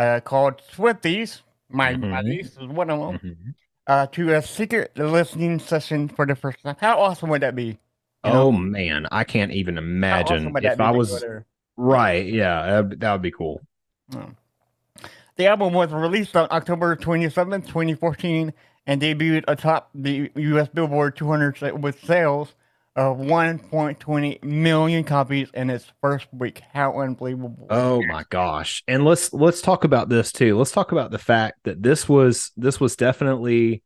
uh, 0.00 0.20
called 0.20 0.62
Swifties. 0.74 1.42
My, 1.68 1.94
my 1.96 2.22
Mhm. 2.22 2.24
niece 2.24 2.56
is 2.56 2.66
one 2.66 2.90
of 2.90 2.98
them. 3.00 3.18
Mhm. 3.22 3.54
Uh, 3.86 4.06
to 4.06 4.34
a 4.34 4.42
secret 4.42 4.96
listening 4.96 5.58
session 5.58 6.08
for 6.08 6.26
the 6.26 6.34
first 6.34 6.62
time. 6.62 6.76
How 6.80 6.98
awesome 7.00 7.28
would 7.30 7.42
that 7.42 7.54
be? 7.54 7.78
You 8.24 8.32
know? 8.32 8.48
oh 8.48 8.52
man 8.52 9.06
i 9.10 9.24
can't 9.24 9.50
even 9.50 9.78
imagine 9.78 10.48
awesome 10.48 10.64
if 10.64 10.78
i 10.78 10.90
was 10.90 11.24
right 11.78 12.26
yeah 12.26 12.82
that, 12.82 13.00
that 13.00 13.12
would 13.12 13.22
be 13.22 13.30
cool 13.30 13.62
The 15.36 15.46
album 15.46 15.72
was 15.72 15.90
released 15.90 16.36
on 16.36 16.46
October 16.50 16.94
27th, 16.96 17.66
2014, 17.66 18.52
and 18.86 19.00
debuted 19.00 19.44
atop 19.48 19.88
the 19.94 20.30
U.S. 20.36 20.68
Billboard 20.68 21.16
200 21.16 21.80
with 21.82 22.04
sales 22.04 22.54
of 22.96 23.18
1.20 23.18 24.42
million 24.42 25.04
copies 25.04 25.48
in 25.54 25.70
its 25.70 25.86
first 26.00 26.26
week. 26.32 26.60
How 26.72 27.00
unbelievable! 27.00 27.66
Oh 27.70 28.02
my 28.06 28.24
gosh. 28.30 28.82
And 28.88 29.04
let's 29.04 29.32
let's 29.32 29.62
talk 29.62 29.84
about 29.84 30.08
this 30.08 30.32
too. 30.32 30.56
Let's 30.56 30.72
talk 30.72 30.92
about 30.92 31.10
the 31.10 31.18
fact 31.18 31.60
that 31.64 31.82
this 31.82 32.08
was 32.08 32.52
this 32.56 32.80
was 32.80 32.96
definitely 32.96 33.82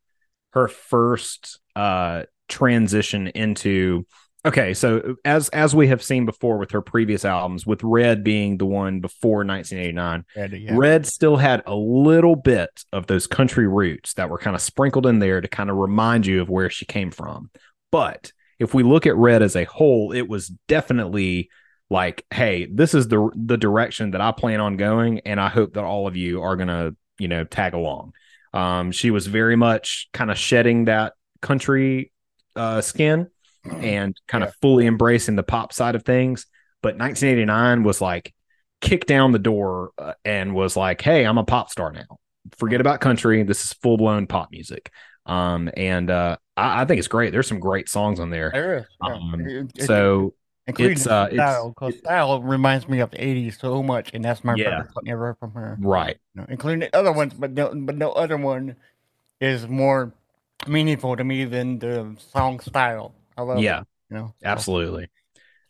her 0.53 0.69
first 0.69 1.61
uh 1.77 2.23
transition 2.49 3.29
into 3.29 4.07
okay, 4.47 4.75
so 4.75 5.17
as 5.25 5.49
as 5.51 5.75
we 5.75 5.89
have 5.89 6.03
seen 6.03 6.27
before 6.27 6.59
with 6.59 6.71
her 6.71 6.83
previous 6.83 7.25
albums 7.25 7.67
with 7.67 7.83
Red 7.83 8.25
being 8.25 8.59
the 8.59 8.67
one 8.67 9.01
before 9.01 9.45
1989, 9.45 10.25
Yeah, 10.37 10.47
yeah. 10.47 10.77
Red 10.77 11.07
still 11.07 11.37
had 11.37 11.63
a 11.67 11.75
little 11.75 12.37
bit 12.37 12.85
of 12.93 13.07
those 13.07 13.27
country 13.27 13.67
roots 13.69 14.15
that 14.15 14.31
were 14.31 14.39
kind 14.39 14.57
of 14.57 14.63
sprinkled 14.63 15.07
in 15.07 15.19
there 15.19 15.41
to 15.41 15.49
kind 15.49 15.71
of 15.71 15.77
remind 15.77 16.27
you 16.27 16.41
of 16.41 16.49
where 16.49 16.71
she 16.71 16.85
came 16.87 17.11
from. 17.11 17.51
But 17.91 18.33
if 18.59 18.75
we 18.75 18.83
look 18.83 19.07
at 19.07 19.17
Red 19.17 19.43
as 19.43 19.57
a 19.57 19.65
whole, 19.65 20.13
it 20.13 20.29
was 20.29 20.49
definitely 20.69 21.51
like, 21.91 22.25
hey, 22.31 22.67
this 22.67 22.95
is 22.95 23.09
the 23.09 23.31
the 23.35 23.57
direction 23.57 24.13
that 24.13 24.21
I 24.21 24.33
plan 24.33 24.61
on 24.61 24.77
going, 24.77 25.21
and 25.21 25.41
I 25.41 25.49
hope 25.49 25.75
that 25.75 25.85
all 25.85 26.07
of 26.07 26.17
you 26.17 26.43
are 26.43 26.57
gonna, 26.57 26.93
you 27.19 27.29
know, 27.29 27.45
tag 27.45 27.75
along. 27.75 28.13
Um, 28.53 28.93
she 28.93 29.11
was 29.11 29.27
very 29.27 29.57
much 29.57 30.09
kind 30.13 30.31
of 30.31 30.39
shedding 30.39 30.87
that 30.87 31.15
country 31.43 32.13
uh, 32.57 32.81
skin 32.81 33.29
and 33.65 34.17
kind 34.29 34.45
of 34.45 34.55
fully 34.63 34.87
embracing 34.87 35.37
the 35.37 35.43
pop 35.43 35.73
side 35.73 35.95
of 35.95 36.05
things. 36.05 36.47
But 36.83 36.97
1989 36.99 37.83
was 37.83 38.01
like 38.01 38.35
kicked 38.81 39.09
down 39.09 39.33
the 39.33 39.39
door 39.39 39.91
uh, 39.99 40.15
and 40.25 40.55
was 40.55 40.77
like, 40.77 41.01
"Hey, 41.01 41.25
I'm 41.25 41.39
a 41.39 41.45
pop 41.45 41.71
star 41.71 41.93
now. 41.93 42.19
Forget 42.59 42.81
about 42.81 43.01
country. 43.01 43.43
This 43.43 43.65
is 43.65 43.73
full 43.75 43.97
blown 43.97 44.27
pop 44.27 44.51
music." 44.51 44.91
Um, 45.27 45.71
and 45.77 46.11
uh, 46.11 46.37
I, 46.57 46.83
I 46.83 46.85
think 46.85 46.99
it's 46.99 47.09
great. 47.09 47.33
There's 47.33 47.47
some 47.49 47.61
great 47.61 47.89
songs 47.89 48.21
on 48.21 48.31
there. 48.31 48.51
There 48.53 48.79
is. 48.79 48.85
Um, 49.01 49.41
It- 49.47 49.71
it- 49.77 49.87
so 49.87 50.35
including 50.67 50.93
it's, 50.97 51.07
uh, 51.07 51.31
style, 51.33 51.69
because 51.71 51.99
style 51.99 52.43
reminds 52.43 52.89
me 52.89 53.01
of 53.01 53.11
the 53.11 53.19
'80s 53.25 53.59
so 53.59 53.83
much, 53.83 54.11
and 54.15 54.25
that's 54.25 54.45
my 54.45 54.55
Yeah. 54.55 54.71
favorite 54.83 54.93
song 54.95 55.09
ever 55.09 55.35
from 55.41 55.53
her. 55.53 55.77
right, 55.81 56.17
You 56.35 56.41
know, 56.43 56.47
including 56.49 56.81
the 56.81 56.97
other 56.97 57.13
ones, 57.13 57.35
but 57.35 57.53
no, 57.53 57.73
but 57.75 57.97
no 57.97 58.13
other 58.13 58.37
one 58.37 58.77
is 59.41 59.69
more 59.69 60.13
meaningful 60.67 61.17
to 61.17 61.25
me 61.25 61.45
than 61.45 61.79
the 61.79 62.17
song 62.19 62.61
style. 62.61 63.15
I 63.37 63.43
love 63.43 63.59
yeah, 63.61 63.81
it. 63.81 63.87
You 64.11 64.17
know, 64.17 64.35
absolutely. 64.45 65.09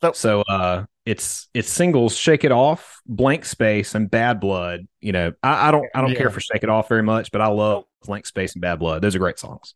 So- 0.02 0.12
So, 0.12 0.42
uh, 0.42 0.84
it's 1.06 1.48
it's 1.54 1.68
singles, 1.70 2.16
"Shake 2.16 2.44
It 2.44 2.52
Off," 2.52 3.00
"Blank 3.06 3.44
Space," 3.46 3.94
and 3.94 4.10
"Bad 4.10 4.38
Blood." 4.40 4.86
You 5.00 5.12
know, 5.12 5.32
I, 5.42 5.68
I 5.68 5.70
don't 5.70 5.86
I 5.94 6.00
don't 6.02 6.10
Yeah. 6.10 6.18
care 6.18 6.30
for 6.30 6.40
"Shake 6.40 6.62
It 6.62 6.68
Off" 6.68 6.88
very 6.88 7.02
much, 7.02 7.32
but 7.32 7.40
I 7.40 7.48
love 7.48 7.84
"Blank 8.04 8.26
Space" 8.26 8.54
and 8.54 8.62
"Bad 8.62 8.78
Blood." 8.78 9.02
Those 9.02 9.14
are 9.14 9.20
great 9.20 9.38
songs. 9.38 9.74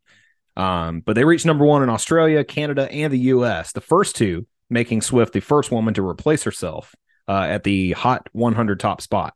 Um, 0.56 1.00
but 1.00 1.14
they 1.14 1.24
reached 1.24 1.46
number 1.46 1.64
one 1.64 1.82
in 1.82 1.88
Australia, 1.88 2.42
Canada, 2.44 2.90
and 2.90 3.12
the 3.12 3.18
U.S. 3.18 3.72
The 3.72 3.80
first 3.80 4.16
two 4.16 4.46
making 4.70 5.02
Swift 5.02 5.32
the 5.32 5.40
first 5.40 5.70
woman 5.70 5.94
to 5.94 6.06
replace 6.06 6.42
herself 6.42 6.94
uh, 7.28 7.46
at 7.48 7.64
the 7.64 7.92
Hot 7.92 8.28
100 8.32 8.80
top 8.80 9.00
spot. 9.00 9.34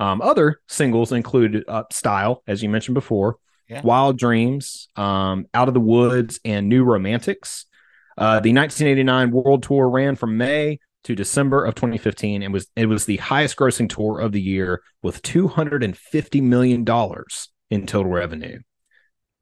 Um, 0.00 0.20
other 0.22 0.60
singles 0.68 1.12
included 1.12 1.64
uh, 1.68 1.84
"Style," 1.92 2.42
as 2.46 2.62
you 2.62 2.68
mentioned 2.68 2.94
before, 2.94 3.36
Yeah. 3.68 3.82
"Wild 3.82 4.18
Dreams," 4.18 4.88
um, 4.96 5.46
"Out 5.54 5.68
of 5.68 5.74
the 5.74 5.80
Woods," 5.80 6.40
and 6.44 6.68
"New 6.68 6.84
Romantics." 6.84 7.66
Uh, 8.18 8.40
the 8.40 8.52
1989 8.52 9.30
World 9.30 9.62
Tour 9.62 9.88
ran 9.88 10.16
from 10.16 10.36
May 10.36 10.78
to 11.04 11.14
December 11.14 11.64
of 11.64 11.74
2015 11.74 12.42
and 12.42 12.52
was 12.52 12.68
it 12.76 12.86
was 12.86 13.04
the 13.06 13.16
highest 13.16 13.56
grossing 13.56 13.88
tour 13.88 14.20
of 14.20 14.32
the 14.32 14.40
year 14.40 14.82
with 15.02 15.20
250 15.22 16.40
million 16.40 16.84
dollars 16.84 17.48
in 17.72 17.86
total 17.86 18.12
revenue. 18.12 18.60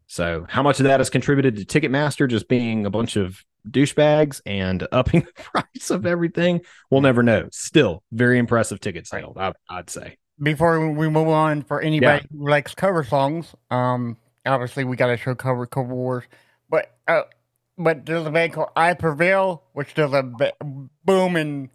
So, 0.07 0.47
how 0.49 0.63
much 0.63 0.79
of 0.81 0.85
that 0.85 1.01
has 1.01 1.11
contributed 1.11 1.57
to 1.57 1.65
Ticketmaster 1.65 2.29
just 2.29 2.49
being 2.49 2.87
a 2.87 2.91
bunch 2.91 3.17
of 3.17 3.45
douchebags 3.69 4.41
and 4.47 4.87
upping 4.93 5.21
the 5.37 5.43
price 5.43 5.91
of 5.91 6.07
everything? 6.07 6.61
We'll 6.91 7.01
never 7.01 7.23
know. 7.23 7.49
Still, 7.53 8.05
very 8.13 8.39
impressive 8.39 8.81
ticket 8.81 9.07
sales, 9.07 9.37
I, 9.37 9.53
I'd 9.69 9.91
say. 9.91 10.17
Before 10.41 10.91
we 10.91 11.09
move 11.09 11.29
on, 11.29 11.63
for 11.63 11.81
anybody 11.81 12.25
who 12.31 12.49
likes 12.49 12.75
cover 12.75 13.05
songs, 13.05 13.55
um, 13.71 14.17
obviously 14.47 14.85
we 14.85 14.97
got 14.97 15.09
to 15.09 15.17
show 15.17 15.35
cover 15.35 15.67
cover 15.67 15.93
wars, 15.93 16.25
but 16.69 16.95
uh, 17.07 17.23
but 17.77 18.07
there's 18.07 18.27
a 18.27 18.31
band 18.31 18.53
called 18.53 18.71
I 18.75 18.95
Prevail, 18.95 19.65
which 19.73 19.95
does 19.95 20.13
a 20.13 20.23
ba- 20.23 20.55
booming 21.05 21.71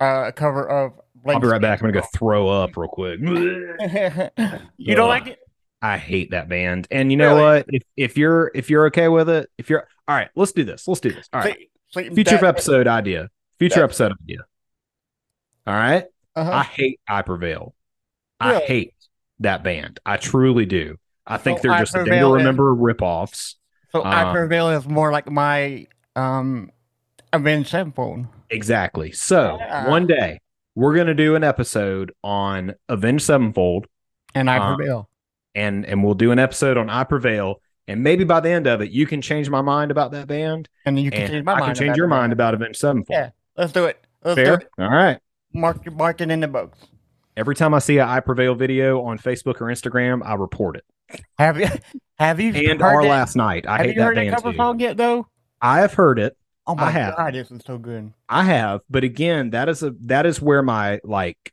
uh 0.00 0.30
cover 0.32 0.68
of. 0.68 1.00
I'll 1.26 1.40
be 1.40 1.48
right 1.48 1.60
back. 1.60 1.80
I'm 1.80 1.90
gonna 1.90 2.00
go 2.00 2.06
throw 2.14 2.48
up 2.48 2.76
real 2.76 2.88
quick. 2.88 3.20
you 4.76 4.94
don't 4.94 5.08
like 5.08 5.26
it? 5.26 5.38
I 5.84 5.98
hate 5.98 6.30
that 6.30 6.48
band. 6.48 6.88
And 6.90 7.10
you 7.10 7.18
know 7.18 7.34
Really? 7.36 7.42
what? 7.42 7.66
If 7.68 7.82
if 7.96 8.16
you're 8.16 8.50
if 8.54 8.70
you're 8.70 8.86
okay 8.86 9.08
with 9.08 9.28
it, 9.28 9.50
if 9.58 9.68
you're 9.68 9.86
all 10.08 10.16
right, 10.16 10.30
let's 10.34 10.52
do 10.52 10.64
this. 10.64 10.88
Let's 10.88 11.00
do 11.00 11.12
this. 11.12 11.28
All 11.32 11.40
right. 11.40 11.56
See- 11.92 12.08
see, 12.08 12.14
Future 12.14 12.38
that- 12.38 12.44
episode 12.44 12.86
idea. 12.88 13.28
Future 13.58 13.80
that- 13.80 13.84
episode 13.84 14.12
idea. 14.22 14.38
All 15.66 15.74
right. 15.74 16.04
uh-huh. 16.36 16.50
I 16.50 16.62
hate 16.62 17.00
I 17.08 17.22
Prevail. 17.22 17.74
I 18.40 18.60
hate 18.60 18.94
that 19.40 19.62
band. 19.62 20.00
I 20.06 20.16
truly 20.16 20.66
do. 20.66 20.96
I 21.26 21.36
think 21.38 21.58
So 21.58 21.62
they're 21.64 21.72
I 21.72 21.78
just 21.80 21.94
a 21.94 21.98
day 21.98 22.04
to 22.04 22.10
Prevail 22.10 22.34
is- 22.34 22.38
remember 22.40 22.74
ripoffs. 22.74 23.54
So 23.92 24.02
I 24.02 24.24
Uh, 24.24 24.32
Prevail 24.32 24.70
is 24.70 24.86
more 24.88 25.12
like 25.12 25.30
my 25.30 25.86
um 26.16 26.70
Avenged 27.32 27.68
Sevenfold. 27.70 28.26
Exactly. 28.50 29.12
So 29.12 29.58
Yeah. 29.60 29.88
one 29.88 30.06
day 30.06 30.40
we're 30.74 30.96
gonna 30.96 31.14
do 31.14 31.34
an 31.36 31.44
episode 31.44 32.12
on 32.24 32.74
Avenged 32.88 33.24
Sevenfold, 33.24 33.86
And 34.34 34.50
I 34.50 34.58
Uh, 34.58 34.74
Prevail. 34.76 35.08
And 35.54 35.84
and 35.86 36.02
we'll 36.04 36.14
do 36.14 36.30
an 36.32 36.38
episode 36.38 36.76
on 36.76 36.88
I 36.90 37.04
Prevail. 37.04 37.60
And 37.86 38.02
maybe 38.02 38.24
by 38.24 38.40
the 38.40 38.48
end 38.48 38.66
of 38.66 38.80
it, 38.80 38.90
you 38.90 39.06
can 39.06 39.20
change 39.20 39.50
my 39.50 39.60
mind 39.60 39.90
about 39.90 40.12
that 40.12 40.26
band, 40.26 40.70
And 40.86 40.96
then 40.96 41.04
you 41.04 41.10
can 41.10 41.20
and 41.22 41.30
change 41.32 41.44
my 41.44 41.52
I 41.52 41.60
mind. 41.60 41.66
can 41.66 41.74
change 41.74 41.88
about 41.90 41.96
your 41.98 42.06
mind 42.08 42.32
about 42.32 42.54
Avenged 42.54 42.78
Sevenfold. 42.78 43.08
Yeah. 43.10 43.30
Let's 43.58 43.72
do 43.72 43.84
it. 43.84 44.02
Let's 44.24 44.36
do 44.36 44.44
Fair. 44.44 44.54
it. 44.54 44.68
All 44.78 44.88
right. 44.88 45.18
Mark 45.52 45.92
mark 45.92 46.20
it 46.22 46.30
in 46.30 46.40
the 46.40 46.48
books. 46.48 46.78
Every 47.36 47.54
time 47.54 47.74
I 47.74 47.80
see 47.80 47.98
a 47.98 48.06
I 48.06 48.20
Prevail 48.20 48.54
video 48.54 49.02
on 49.02 49.18
Facebook 49.18 49.60
or 49.60 49.66
Instagram, 49.66 50.24
I 50.24 50.34
report 50.34 50.76
it. 50.76 50.84
Have 51.38 51.58
you 51.60 51.66
have 52.18 52.40
you 52.40 52.52
and 52.70 52.80
heard 52.80 52.82
Our 52.82 53.02
that, 53.02 53.08
Last 53.08 53.36
Night. 53.36 53.66
I 53.66 53.76
have 53.76 53.86
hate 53.86 53.96
you 53.96 54.00
that 54.00 54.04
heard 54.06 54.16
that 54.16 54.20
band 54.24 54.36
cover 54.36 54.50
too. 54.52 54.56
song 54.56 54.80
yet 54.80 54.96
though? 54.96 55.26
I 55.60 55.80
have 55.80 55.94
heard 55.94 56.18
it. 56.18 56.36
Oh 56.66 56.74
my 56.74 56.84
I 56.84 56.90
have. 56.90 57.16
god, 57.16 57.34
this 57.34 57.50
is 57.50 57.62
so 57.66 57.76
good. 57.76 58.12
I 58.28 58.44
have, 58.44 58.80
but 58.88 59.04
again, 59.04 59.50
that 59.50 59.68
is 59.68 59.82
a 59.82 59.90
that 60.06 60.24
is 60.24 60.40
where 60.40 60.62
my 60.62 61.00
like 61.04 61.52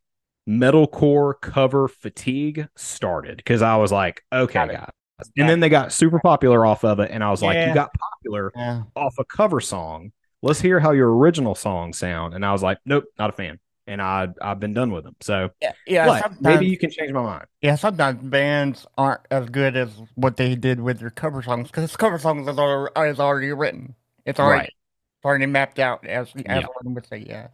metalcore 0.49 1.33
cover 1.41 1.87
fatigue 1.87 2.67
started 2.75 3.37
because 3.37 3.61
I 3.61 3.77
was 3.77 3.91
like, 3.91 4.23
okay, 4.33 4.67
guys. 4.67 4.89
And 5.37 5.47
then 5.47 5.59
they 5.59 5.69
got 5.69 5.91
super 5.91 6.19
popular 6.19 6.65
off 6.65 6.83
of 6.83 6.99
it, 6.99 7.11
and 7.11 7.23
I 7.23 7.29
was 7.29 7.43
like, 7.43 7.53
Yeah. 7.55 7.67
you 7.69 7.73
got 7.75 7.91
popular 7.93 8.51
Yeah. 8.55 8.83
off 8.95 9.15
a 9.19 9.23
cover 9.25 9.59
song. 9.61 10.11
Let's 10.41 10.59
hear 10.59 10.79
how 10.79 10.91
your 10.91 11.15
original 11.15 11.53
songs 11.53 11.99
sound. 11.99 12.33
And 12.33 12.43
I 12.43 12.51
was 12.51 12.63
like, 12.63 12.79
nope, 12.85 13.03
not 13.19 13.29
a 13.29 13.33
fan. 13.33 13.59
And 13.85 14.01
I 14.01 14.29
I've 14.41 14.59
been 14.59 14.73
done 14.73 14.91
with 14.91 15.03
them. 15.03 15.15
So 15.21 15.51
Yeah, 15.61 15.73
yeah. 15.85 16.27
maybe 16.39 16.65
you 16.65 16.77
can 16.77 16.89
change 16.89 17.11
my 17.11 17.21
mind. 17.21 17.45
yeah, 17.61 17.75
sometimes 17.75 18.19
bands 18.23 18.87
aren't 18.97 19.21
as 19.29 19.47
good 19.49 19.75
as 19.77 19.91
what 20.15 20.37
they 20.37 20.55
did 20.55 20.79
with 20.79 20.99
their 20.99 21.09
cover 21.11 21.43
songs 21.43 21.67
because 21.67 21.95
cover 21.97 22.17
songs 22.17 22.47
is 22.47 22.57
already, 22.57 23.09
is 23.11 23.19
already 23.19 23.51
written. 23.53 23.93
It's 24.25 24.39
already 24.39 24.59
Right. 24.61 24.73
it's 25.17 25.25
already 25.25 25.45
mapped 25.45 25.77
out 25.77 26.05
as 26.07 26.29
as 26.47 26.61
Yeah. 26.61 26.65
one 26.81 26.95
would 26.95 27.05
say. 27.05 27.19
Yeah. 27.27 27.47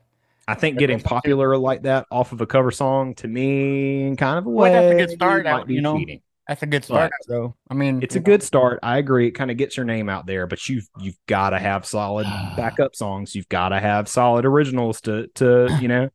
I 0.47 0.55
think 0.55 0.77
getting 0.79 0.95
what 0.95 1.03
I'm 1.05 1.09
saying. 1.09 1.21
popular 1.21 1.57
like 1.57 1.83
that 1.83 2.07
off 2.11 2.31
of 2.31 2.41
a 2.41 2.45
cover 2.47 2.71
song 2.71 3.15
to 3.15 3.27
me, 3.27 4.07
in 4.07 4.15
kind 4.15 4.37
of 4.39 4.45
a 4.45 4.49
Well, 4.49 4.71
way, 4.71 4.79
that's 4.79 4.93
a 4.93 5.05
good 5.07 5.15
start 5.17 5.45
out, 5.45 5.69
you 5.69 5.81
know? 5.81 5.97
cheating. 5.97 6.21
That's 6.47 6.63
a 6.63 6.65
good 6.65 6.85
start, 6.85 7.11
though. 7.27 7.55
I 7.69 7.73
mean, 7.73 8.01
It's 8.01 8.15
a 8.15 8.19
know, 8.19 8.23
good 8.23 8.41
start. 8.41 8.79
I 8.81 8.99
agree. 8.99 9.27
It 9.27 9.31
kind 9.31 9.51
of 9.51 9.57
gets 9.57 9.75
your 9.75 9.85
name 9.85 10.07
out 10.07 10.25
there, 10.25 10.47
but 10.47 10.69
you've 10.69 10.87
you've 11.01 11.17
got 11.27 11.49
to 11.49 11.59
have 11.59 11.85
solid 11.85 12.23
backup 12.57 12.95
songs. 12.95 13.35
You've 13.35 13.49
got 13.49 13.69
to 13.69 13.79
have 13.81 14.07
solid 14.07 14.45
originals 14.45 15.01
to 15.01 15.27
to 15.35 15.67
you 15.81 15.89
know. 15.89 16.09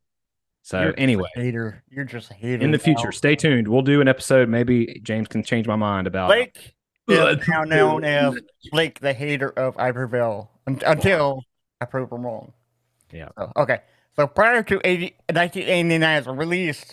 So 0.63 0.79
You're 0.79 0.87
just 0.91 0.97
a 0.97 1.01
anyway, 1.01 1.29
hater. 1.35 1.83
You're 1.89 2.05
just 2.05 2.31
a 2.31 2.33
hater. 2.33 2.63
in 2.63 2.71
the 2.71 2.77
now. 2.77 2.83
future, 2.83 3.11
stay 3.11 3.35
tuned. 3.35 3.67
We'll 3.67 3.81
do 3.83 4.01
an 4.01 4.07
episode. 4.07 4.49
Maybe 4.49 4.99
James 5.03 5.27
can 5.27 5.43
change 5.43 5.67
my 5.67 5.75
mind 5.75 6.07
about. 6.07 6.29
Blake 6.29 6.73
now 7.07 7.63
known 7.65 8.03
as 8.03 8.35
Blake, 8.71 8.99
the 9.01 9.13
hater 9.13 9.49
of 9.49 9.77
I 9.77 9.91
Prevail, 9.91 10.49
un- 10.65 10.79
until 10.85 11.43
I 11.81 11.85
prove 11.85 12.11
him 12.11 12.25
wrong. 12.25 12.53
Yeah. 13.11 13.29
So, 13.37 13.51
okay. 13.57 13.81
So 14.15 14.27
prior 14.27 14.61
to 14.63 14.79
80, 14.83 15.15
1989's 15.29 16.27
release, 16.27 16.85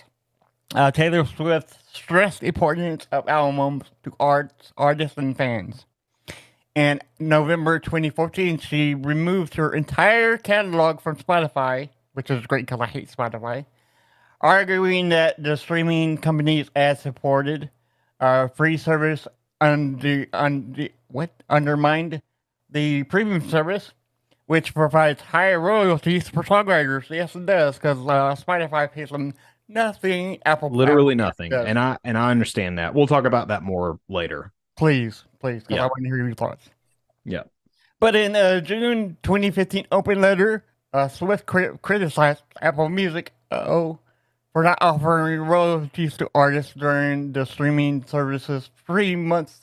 uh, 0.74 0.90
Taylor 0.90 1.26
Swift 1.26 1.76
stressed 1.94 2.40
the 2.40 2.46
importance 2.46 3.06
of 3.12 3.28
albums 3.28 3.84
to 4.04 4.14
arts, 4.18 4.72
artists, 4.78 5.18
and 5.18 5.36
fans. 5.36 5.84
In 6.74 7.00
November 7.18 7.78
2014, 7.78 8.58
she 8.58 8.94
removed 8.94 9.56
her 9.56 9.74
entire 9.74 10.38
catalog 10.38 11.02
from 11.02 11.16
Spotify, 11.16 11.90
which 12.14 12.30
is 12.30 12.46
great 12.46 12.64
because 12.64 12.80
I 12.80 12.86
hate 12.86 13.10
Spotify, 13.10 13.66
arguing 14.40 15.10
that 15.10 15.42
the 15.42 15.58
streaming 15.58 16.16
company's 16.16 16.70
ad-supported 16.74 17.68
uh, 18.18 18.48
free 18.48 18.78
service 18.78 19.28
under, 19.60 20.26
under, 20.32 20.88
what, 21.08 21.30
undermined 21.50 22.22
the 22.70 23.02
premium 23.02 23.46
service, 23.50 23.92
which 24.50 24.74
provides 24.74 25.20
higher 25.20 25.60
royalties 25.60 26.28
for 26.28 26.42
songwriters. 26.42 27.08
Yes, 27.08 27.36
it 27.36 27.46
does, 27.46 27.76
because 27.76 27.98
uh, 27.98 28.34
Spotify 28.34 28.90
pays 28.90 29.08
them 29.10 29.32
nothing. 29.68 30.40
Apple 30.44 30.70
Literally 30.70 31.14
Apple 31.14 31.24
nothing, 31.24 31.50
does. 31.52 31.66
and 31.66 31.78
I 31.78 31.98
and 32.02 32.18
I 32.18 32.32
understand 32.32 32.76
that. 32.78 32.92
We'll 32.92 33.06
talk 33.06 33.26
about 33.26 33.46
that 33.46 33.62
more 33.62 34.00
later. 34.08 34.50
Please, 34.76 35.22
please, 35.38 35.62
because 35.62 35.76
Yeah. 35.76 35.84
I 35.84 35.86
want 35.86 36.02
to 36.02 36.06
hear 36.08 36.16
your 36.26 36.34
thoughts. 36.34 36.68
Yeah. 37.24 37.44
But 38.00 38.16
in 38.16 38.34
a 38.34 38.60
June 38.60 39.18
2015 39.22 39.86
open 39.92 40.20
letter, 40.20 40.64
uh, 40.92 41.06
Swift 41.06 41.46
cri- 41.46 41.78
criticized 41.80 42.42
Apple 42.60 42.88
Music 42.88 43.32
oh 43.52 44.00
for 44.52 44.64
not 44.64 44.78
offering 44.80 45.42
royalties 45.42 46.16
to 46.16 46.28
artists 46.34 46.74
during 46.74 47.30
the 47.30 47.46
streaming 47.46 48.04
service's 48.04 48.68
three 48.84 49.14
month 49.14 49.56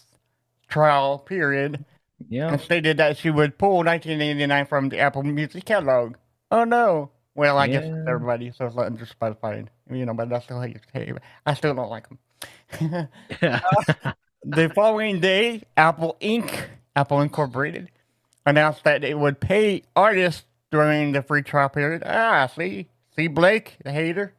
trial 0.69 1.19
period 1.19 1.83
Yeah, 2.29 2.51
and 2.51 2.61
stated 2.61 2.97
that 2.97 3.17
she 3.17 3.29
would 3.29 3.57
pull 3.57 3.77
1989 3.77 4.65
from 4.65 4.89
the 4.89 4.99
Apple 4.99 5.23
Music 5.23 5.65
catalog. 5.65 6.15
Oh 6.51 6.63
no! 6.63 7.11
Well, 7.35 7.57
I 7.57 7.67
guess 7.67 7.83
Yeah. 7.85 7.95
it's 7.99 8.07
everybody, 8.07 8.51
so 8.51 8.65
it's 8.65 8.75
under 8.77 9.05
Spotify, 9.05 9.67
you 9.91 10.05
know. 10.05 10.13
But 10.13 10.33
I 10.33 10.39
still 10.39 10.59
hate, 10.61 10.79
hey, 10.93 11.13
I 11.45 11.53
still 11.53 11.75
don't 11.75 11.89
like 11.89 12.07
them. 12.09 12.19
the 14.43 14.71
following 14.73 15.19
day, 15.19 15.61
Apple 15.75 16.17
Inc., 16.21 16.65
Apple 16.95 17.21
Incorporated, 17.21 17.89
announced 18.45 18.83
that 18.85 19.03
it 19.03 19.17
would 19.17 19.39
pay 19.39 19.83
artists 19.95 20.43
during 20.71 21.11
the 21.11 21.21
free 21.21 21.43
trial 21.43 21.69
period. 21.69 22.03
Ah, 22.05 22.47
see, 22.47 22.87
see, 23.15 23.27
Blake, 23.27 23.77
the 23.83 23.91
hater, 23.91 24.33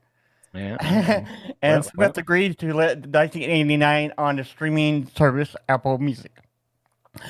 yeah. 0.52 0.76
and 1.62 1.74
Well, 1.74 1.82
Swift 1.82 1.96
well. 2.16 2.22
agreed 2.22 2.58
to 2.58 2.66
let 2.74 2.98
1989 3.06 4.12
on 4.18 4.36
the 4.36 4.44
streaming 4.44 5.06
service 5.16 5.54
Apple 5.68 5.98
Music. 5.98 6.32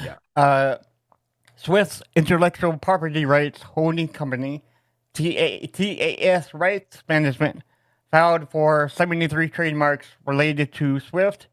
Yeah. 0.03 0.17
Uh, 0.39 0.79
Swift's 1.57 2.01
intellectual 2.15 2.79
property 2.79 3.25
rights 3.25 3.63
holding 3.63 4.07
company, 4.07 4.63
TA, 5.13 5.67
TAS 5.73 6.55
Rights 6.55 7.03
Management, 7.09 7.63
filed 8.13 8.49
for 8.49 8.89
73 8.89 9.49
trademarks 9.49 10.07
related 10.25 10.73
to 10.75 11.01
Swift 11.01 11.49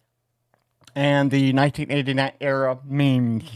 and 0.95 1.31
the 1.31 1.51
1989 1.51 2.33
era 2.39 2.77
memes. 2.85 3.49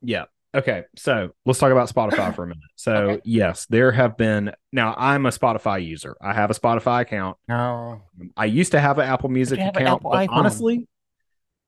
Yeah. 0.00 0.26
Okay. 0.54 0.84
So 0.94 1.34
let's 1.44 1.58
talk 1.58 1.72
about 1.72 1.88
Spotify 1.88 2.32
for 2.32 2.44
a 2.44 2.46
minute. 2.46 2.62
So, 2.76 2.94
Okay. 2.94 3.22
yes, 3.24 3.66
there 3.66 3.90
have 3.92 4.16
been. 4.16 4.52
Now, 4.72 4.94
I'm 4.96 5.26
a 5.26 5.30
Spotify 5.30 5.84
user. 5.84 6.16
I 6.20 6.32
have 6.34 6.50
a 6.50 6.54
Spotify 6.54 7.02
account. 7.02 7.36
Oh, 7.48 8.00
I 8.36 8.44
used 8.46 8.72
to 8.72 8.80
have 8.80 8.98
an 8.98 9.08
Apple 9.08 9.28
Music 9.28 9.58
you 9.58 9.64
have 9.64 9.76
an 9.76 9.82
account. 9.82 10.00
Apple 10.00 10.10
but 10.10 10.28
honestly, 10.30 10.88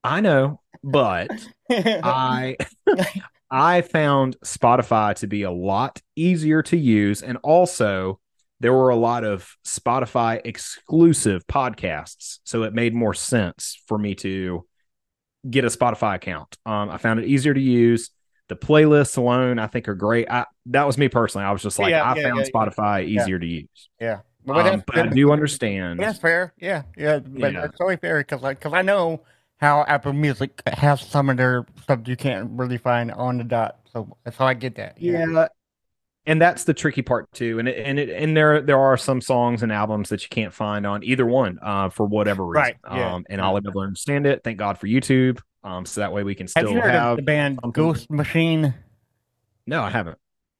I 0.03 0.21
know, 0.21 0.61
but 0.83 1.29
I 1.71 2.57
I 3.51 3.81
found 3.81 4.37
Spotify 4.43 5.15
to 5.15 5.27
be 5.27 5.43
a 5.43 5.51
lot 5.51 6.01
easier 6.15 6.61
to 6.63 6.77
use 6.77 7.21
and 7.21 7.37
also 7.43 8.19
there 8.59 8.73
were 8.73 8.89
a 8.89 8.95
lot 8.95 9.23
of 9.23 9.55
Spotify 9.65 10.41
exclusive 10.45 11.45
podcasts 11.47 12.39
so 12.43 12.63
it 12.63 12.73
made 12.73 12.93
more 12.93 13.13
sense 13.13 13.81
for 13.87 13.97
me 13.97 14.15
to 14.15 14.65
get 15.49 15.63
a 15.63 15.67
Spotify 15.67 16.15
account. 16.15 16.57
Um, 16.65 16.89
I 16.89 16.97
found 16.97 17.19
it 17.19 17.25
easier 17.27 17.53
to 17.53 17.61
use. 17.61 18.09
The 18.47 18.55
playlists 18.55 19.17
alone 19.17 19.57
I 19.59 19.67
think 19.67 19.87
are 19.87 19.95
great. 19.95 20.29
I 20.29 20.45
that 20.67 20.85
was 20.85 20.97
me 20.97 21.09
personally. 21.09 21.45
I 21.45 21.51
was 21.51 21.61
just 21.63 21.79
like 21.79 21.89
Yeah, 21.91 22.03
I 22.03 22.15
yeah, 22.15 22.23
found 22.29 22.39
yeah. 22.39 22.51
Spotify 22.51 23.05
easier 23.07 23.39
to 23.39 23.45
use. 23.45 23.89
yeah. 23.99 24.19
Um, 24.47 24.55
that's- 24.57 24.83
but 24.85 24.97
I 24.99 25.07
do 25.07 25.31
understand. 25.33 25.99
That's 25.99 26.19
fair. 26.19 26.53
Yeah, 26.59 26.83
yeah, 26.97 27.19
but 27.19 27.53
Yeah. 27.53 27.61
that's 27.61 27.77
totally 27.77 27.97
fair 27.97 28.19
because 28.19 28.41
because 28.41 28.73
I 28.73 28.81
know 28.83 29.21
how 29.57 29.83
Apple 29.87 30.13
Music 30.13 30.61
has 30.67 31.01
some 31.01 31.29
of 31.29 31.37
their 31.37 31.65
stuff 31.83 31.99
you 32.05 32.15
can't 32.15 32.49
really 32.51 32.77
find 32.77 33.11
on 33.11 33.37
the 33.37 33.43
dot. 33.43 33.79
So 33.91 34.15
so 34.35 34.45
I 34.45 34.53
get 34.53 34.75
that. 34.75 35.01
Yeah. 35.01 35.47
And 36.27 36.41
that's 36.41 36.63
the 36.63 36.73
tricky 36.73 37.03
part 37.03 37.31
too. 37.33 37.59
And 37.59 37.67
it, 37.67 37.77
and 37.85 37.99
it, 37.99 38.09
and 38.09 38.35
there 38.35 38.59
there 38.61 38.79
are 38.79 38.97
some 38.97 39.21
songs 39.21 39.61
and 39.61 39.71
albums 39.71 40.09
that 40.09 40.23
you 40.23 40.29
can't 40.29 40.53
find 40.53 40.85
on 40.87 41.03
either 41.03 41.25
one 41.25 41.59
uh, 41.61 41.89
for 41.89 42.05
whatever 42.07 42.43
reason. 42.45 42.61
Right, 42.63 42.97
yeah. 42.97 43.13
Um, 43.13 43.25
and 43.29 43.39
I'll 43.39 43.61
never 43.61 43.79
understand 43.81 44.25
it. 44.25 44.41
Thank 44.43 44.57
God 44.57 44.79
for 44.79 44.87
YouTube. 44.87 45.39
Um, 45.63 45.85
so 45.85 46.01
that 46.01 46.11
way 46.11 46.23
we 46.23 46.33
can 46.33 46.47
Have 46.55 46.67
still 46.67 46.81
have. 46.81 47.11
of 47.11 47.17
the 47.17 47.23
band 47.23 47.59
something- 47.61 47.71
Ghost 47.83 48.09
Machine? 48.11 48.73
No, 49.67 49.81
I 49.83 49.89
haven't. 49.91 50.17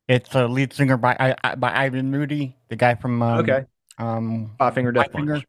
It's 0.07 0.33
a 0.35 0.47
lead 0.47 0.71
singer 0.71 0.97
by 0.97 1.15
I, 1.19 1.35
I- 1.43 1.55
by 1.55 1.75
Ivan 1.75 2.11
Moody, 2.11 2.55
the 2.69 2.75
guy 2.75 2.93
from 2.93 3.21
um, 3.23 3.39
okay. 3.39 3.65
um 3.97 4.51
Five 4.59 4.75
Finger 4.75 4.91
Death 4.91 5.05
Five 5.07 5.13
Finger. 5.13 5.41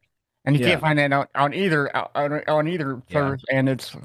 And 0.46 0.56
you 0.56 0.62
Yeah. 0.62 0.70
can't 0.70 0.80
find 0.80 0.98
that 0.98 1.12
on, 1.12 1.26
on 1.34 1.54
either 1.54 1.94
on, 1.96 2.42
on 2.48 2.68
either 2.68 3.02
Yeah. 3.08 3.12
service, 3.20 3.42
and 3.52 3.68
it's 3.68 3.96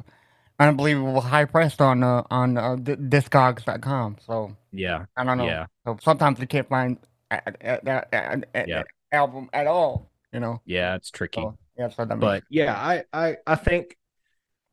unbelievable 0.59 1.21
high 1.21 1.45
priced 1.45 1.81
on 1.81 2.03
uh, 2.03 2.23
on 2.31 2.57
uh, 2.57 2.75
di- 2.75 2.95
Discogs.com. 2.95 4.17
So 4.25 4.55
Yeah. 4.71 5.05
I 5.15 5.23
don't 5.23 5.37
know. 5.37 5.45
Yeah. 5.45 5.65
So 5.85 5.97
sometimes 6.01 6.39
you 6.39 6.47
can't 6.47 6.67
find 6.67 6.97
a- 7.29 8.63
Yeah. 8.67 8.83
album 9.11 9.49
at 9.53 9.67
all. 9.67 10.09
You 10.33 10.39
know. 10.39 10.61
Yeah. 10.65 10.95
It's 10.95 11.11
tricky. 11.11 11.41
So, 11.41 11.57
yeah, 11.77 11.89
so 11.89 12.05
that 12.05 12.19
but 12.19 12.43
yeah, 12.49 12.73
I 12.73 13.03
I 13.13 13.37
I 13.47 13.55
think 13.55 13.97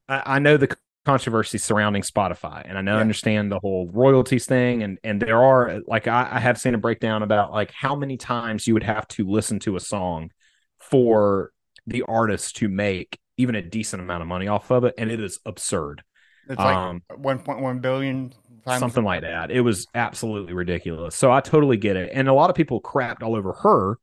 I, 0.09 0.23
I 0.25 0.39
know 0.39 0.57
the 0.57 0.75
controversy 1.05 1.59
surrounding 1.59 2.03
Spotify, 2.03 2.63
and 2.69 2.77
I 2.77 2.81
know 2.83 2.95
Yeah. 2.97 3.01
understand 3.01 3.51
the 3.53 3.59
whole 3.59 3.89
royalties 3.93 4.47
thing, 4.47 4.83
and 4.83 4.99
and 5.05 5.21
there 5.21 5.43
are 5.43 5.81
like 5.87 6.07
I, 6.07 6.29
I 6.33 6.39
have 6.41 6.59
seen 6.59 6.75
a 6.75 6.79
breakdown 6.79 7.23
about 7.23 7.53
like 7.53 7.71
how 7.73 7.95
many 7.95 8.17
times 8.17 8.67
you 8.67 8.75
would 8.75 8.83
have 8.85 9.07
to 9.09 9.29
listen 9.29 9.59
to 9.61 9.77
a 9.77 9.81
song 9.81 10.31
for 10.79 11.51
the 11.89 12.03
artist 12.03 12.57
to 12.57 12.69
make 12.69 13.19
even 13.37 13.55
a 13.55 13.63
decent 13.63 14.03
amount 14.03 14.23
of 14.23 14.29
money 14.29 14.49
off 14.49 14.71
of 14.71 14.85
it, 14.85 14.95
and 14.99 15.11
it 15.11 15.21
is 15.21 15.39
absurd. 15.47 16.03
it's 16.49 16.59
like 16.59 16.77
um, 16.77 17.03
1.1 17.11 17.81
billion 17.81 18.33
times. 18.67 18.81
something 18.81 19.05
like 19.05 19.23
that. 19.23 19.51
It 19.51 19.61
was 19.61 19.87
absolutely 19.95 20.53
ridiculous. 20.53 21.15
So 21.15 21.31
I 21.33 21.41
totally 21.41 21.77
get 21.77 21.97
it. 21.97 22.11
And 22.13 22.29
a 22.29 22.35
lot 22.35 22.51
of 22.51 22.57
people 22.57 22.81
crapped 22.81 23.23
all 23.23 23.35
over 23.35 23.53
her 23.53 23.99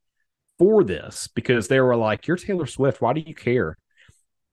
for 0.57 0.83
this 0.83 1.27
because 1.27 1.67
they 1.67 1.79
were 1.79 1.95
like, 1.95 2.27
"You're 2.27 2.37
Taylor 2.37 2.65
Swift. 2.65 3.01
Why 3.01 3.13
do 3.13 3.21
you 3.21 3.35
care?" 3.35 3.77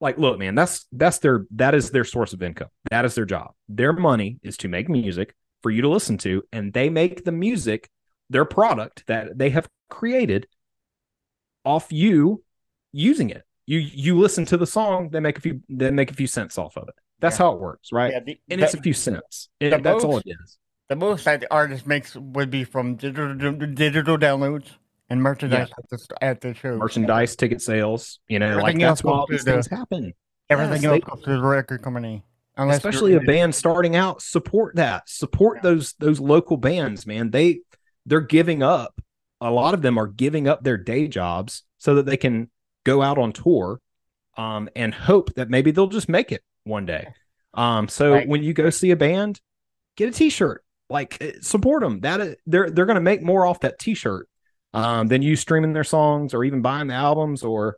Like, 0.01 0.19
look, 0.19 0.39
man, 0.39 0.57
that's 0.57 0.87
that's 0.93 1.19
their 1.19 1.47
that 1.53 1.75
is 1.75 1.91
their 1.91 2.05
source 2.05 2.33
of 2.33 2.43
income. 2.43 2.69
That 2.91 3.05
is 3.05 3.15
their 3.15 3.25
job. 3.25 3.53
Their 3.69 3.93
money 3.93 4.39
is 4.43 4.57
to 4.59 4.69
make 4.69 4.89
music 4.89 5.35
for 5.63 5.71
you 5.71 5.83
to 5.83 5.89
listen 5.89 6.19
to, 6.19 6.43
and 6.53 6.73
they 6.73 6.91
make 6.91 7.25
the 7.25 7.33
music 7.33 7.89
their 8.29 8.45
product 8.45 9.05
that 9.07 9.39
they 9.39 9.51
have 9.51 9.69
created 9.89 10.49
off 11.65 11.93
you 11.93 12.43
using 12.93 13.31
it. 13.31 13.43
You 13.67 13.79
you 13.79 14.19
listen 14.19 14.45
to 14.47 14.57
the 14.57 14.67
song, 14.67 15.11
they 15.11 15.21
make 15.21 15.39
a 15.39 15.41
few 15.41 15.61
they 15.69 15.91
make 15.91 16.11
a 16.11 16.15
few 16.15 16.27
cents 16.27 16.59
off 16.59 16.77
of 16.77 16.89
it. 16.89 16.95
That's 17.21 17.39
Yeah. 17.39 17.47
how 17.47 17.53
it 17.55 17.61
works, 17.61 17.93
right? 17.93 18.13
Yeah, 18.13 18.21
the, 18.21 18.41
and 18.51 18.61
the, 18.61 18.65
it's 18.65 18.75
a 18.75 18.83
few 18.83 18.93
cents. 18.93 19.49
It- 19.61 19.83
that's 19.83 20.05
all 20.05 20.19
it 20.19 20.25
is. 20.27 20.59
the 20.89 20.97
most 20.97 21.25
that 21.25 21.41
the 21.41 21.53
artist 21.53 21.87
makes 21.87 22.15
would 22.17 22.51
be 22.51 22.65
from 22.65 22.97
digital 22.97 23.35
digital 23.55 24.19
downloads 24.19 24.71
and 25.09 25.23
merchandise 25.23 25.69
at 25.79 25.89
the 25.91 26.17
at 26.25 26.41
the 26.41 26.55
show. 26.55 26.77
Merchandise, 26.77 27.37
ticket 27.37 27.63
sales, 27.63 28.19
you 28.29 28.39
know, 28.39 28.59
like 28.59 28.79
that's 28.79 29.05
why 29.05 29.13
all 29.13 29.27
these 29.29 29.45
things 29.45 29.69
happen. 29.69 30.13
Everything 30.51 30.83
Yes, 30.83 30.85
else 30.85 30.95
they- 31.01 31.11
goes 31.11 31.23
to 31.25 31.31
the 31.31 31.43
record 31.43 31.83
company. 31.83 32.25
Unless 32.57 32.79
especially 32.79 33.15
a 33.15 33.21
band 33.21 33.55
starting 33.55 33.97
out 33.97 34.21
support 34.21 34.75
that 34.77 35.09
support 35.09 35.59
Yeah. 35.59 35.71
those 35.71 35.95
those 35.99 36.21
local 36.21 36.59
bands 36.59 37.07
man 37.07 37.31
they 37.31 37.61
they're 38.05 38.21
giving 38.21 38.63
up 38.63 39.01
a 39.41 39.51
lot 39.51 39.73
of 39.73 39.81
them 39.81 39.97
are 39.97 40.07
giving 40.07 40.47
up 40.47 40.63
their 40.63 40.77
day 40.77 41.09
jobs 41.09 41.63
so 41.79 41.95
that 41.95 42.05
they 42.05 42.19
can 42.19 42.51
go 42.85 43.03
out 43.03 43.19
on 43.19 43.33
tour 43.33 43.81
um 44.37 44.69
and 44.75 44.95
hope 44.95 45.35
that 45.35 45.49
maybe 45.51 45.71
they'll 45.71 45.87
just 45.89 46.09
make 46.09 46.33
it 46.33 46.43
one 46.65 46.87
day 46.87 47.07
um 47.55 47.89
so 47.89 48.13
Right. 48.13 48.29
when 48.29 48.43
you 48.43 48.53
go 48.53 48.71
see 48.71 48.91
a 48.91 48.97
band 48.97 49.41
get 49.97 50.09
a 50.09 50.13
t-shirt 50.13 50.65
like 50.89 51.19
eh, 51.21 51.33
support 51.41 51.83
them 51.83 52.01
that 52.01 52.21
is, 52.21 52.37
they're 52.47 52.71
they're 52.71 52.87
going 52.87 52.95
to 52.97 53.01
make 53.01 53.23
more 53.23 53.45
off 53.47 53.61
that 53.61 53.79
t-shirt 53.79 54.29
um 54.75 55.09
than 55.09 55.21
you 55.23 55.37
streaming 55.37 55.73
their 55.75 55.85
songs 55.85 56.33
or 56.35 56.45
even 56.45 56.63
buying 56.63 56.87
the 56.89 56.95
albums 56.95 57.43
or 57.43 57.77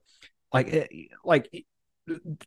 like 0.53 0.73
eh, 0.73 0.87
like 1.25 1.49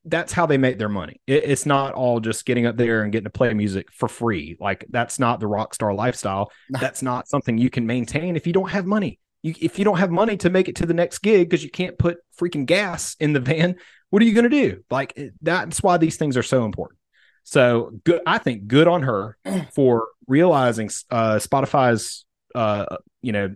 that's 0.05 0.31
how 0.31 0.45
they 0.45 0.59
make 0.59 0.77
their 0.77 0.87
money. 0.87 1.19
It, 1.25 1.43
it's 1.45 1.65
not 1.65 1.95
all 1.95 2.19
just 2.19 2.45
getting 2.45 2.67
up 2.67 2.77
there 2.77 3.01
and 3.01 3.11
getting 3.11 3.23
to 3.23 3.31
play 3.31 3.51
music 3.55 3.91
for 3.91 4.07
free. 4.07 4.55
Like 4.59 4.85
that's 4.89 5.17
not 5.17 5.39
the 5.39 5.47
rock 5.47 5.73
star 5.73 5.95
lifestyle. 5.95 6.51
That's 6.69 7.01
not 7.01 7.27
something 7.27 7.57
you 7.57 7.71
can 7.71 7.87
maintain 7.87 8.35
if 8.35 8.45
you 8.45 8.53
don't 8.53 8.69
have 8.69 8.85
money. 8.85 9.19
You, 9.47 9.55
if 9.59 9.79
you 9.79 9.85
don't 9.85 9.97
have 9.97 10.11
money 10.11 10.37
to 10.37 10.49
make 10.49 10.67
it 10.67 10.75
to 10.77 10.85
the 10.85 10.93
next 10.93 11.19
gig 11.19 11.49
because 11.49 11.63
you 11.63 11.69
can't 11.69 11.97
put 11.97 12.17
freaking 12.39 12.65
gas 12.65 13.15
in 13.19 13.33
the 13.33 13.39
van, 13.51 13.75
what 14.09 14.21
are 14.21 14.25
you 14.25 14.33
going 14.33 14.49
to 14.49 14.49
do? 14.49 14.83
Like 14.89 15.17
that's 15.41 15.81
why 15.81 15.97
these 15.97 16.17
things 16.17 16.37
are 16.37 16.43
so 16.43 16.65
important. 16.65 16.99
So 17.43 17.91
good. 18.03 18.21
I 18.25 18.37
think 18.37 18.67
good 18.67 18.87
on 18.87 19.03
her 19.03 19.37
for 19.73 20.07
realizing 20.27 20.89
uh, 21.09 21.35
Spotify's, 21.35 22.25
uh, 22.53 22.97
you 23.21 23.31
know, 23.31 23.55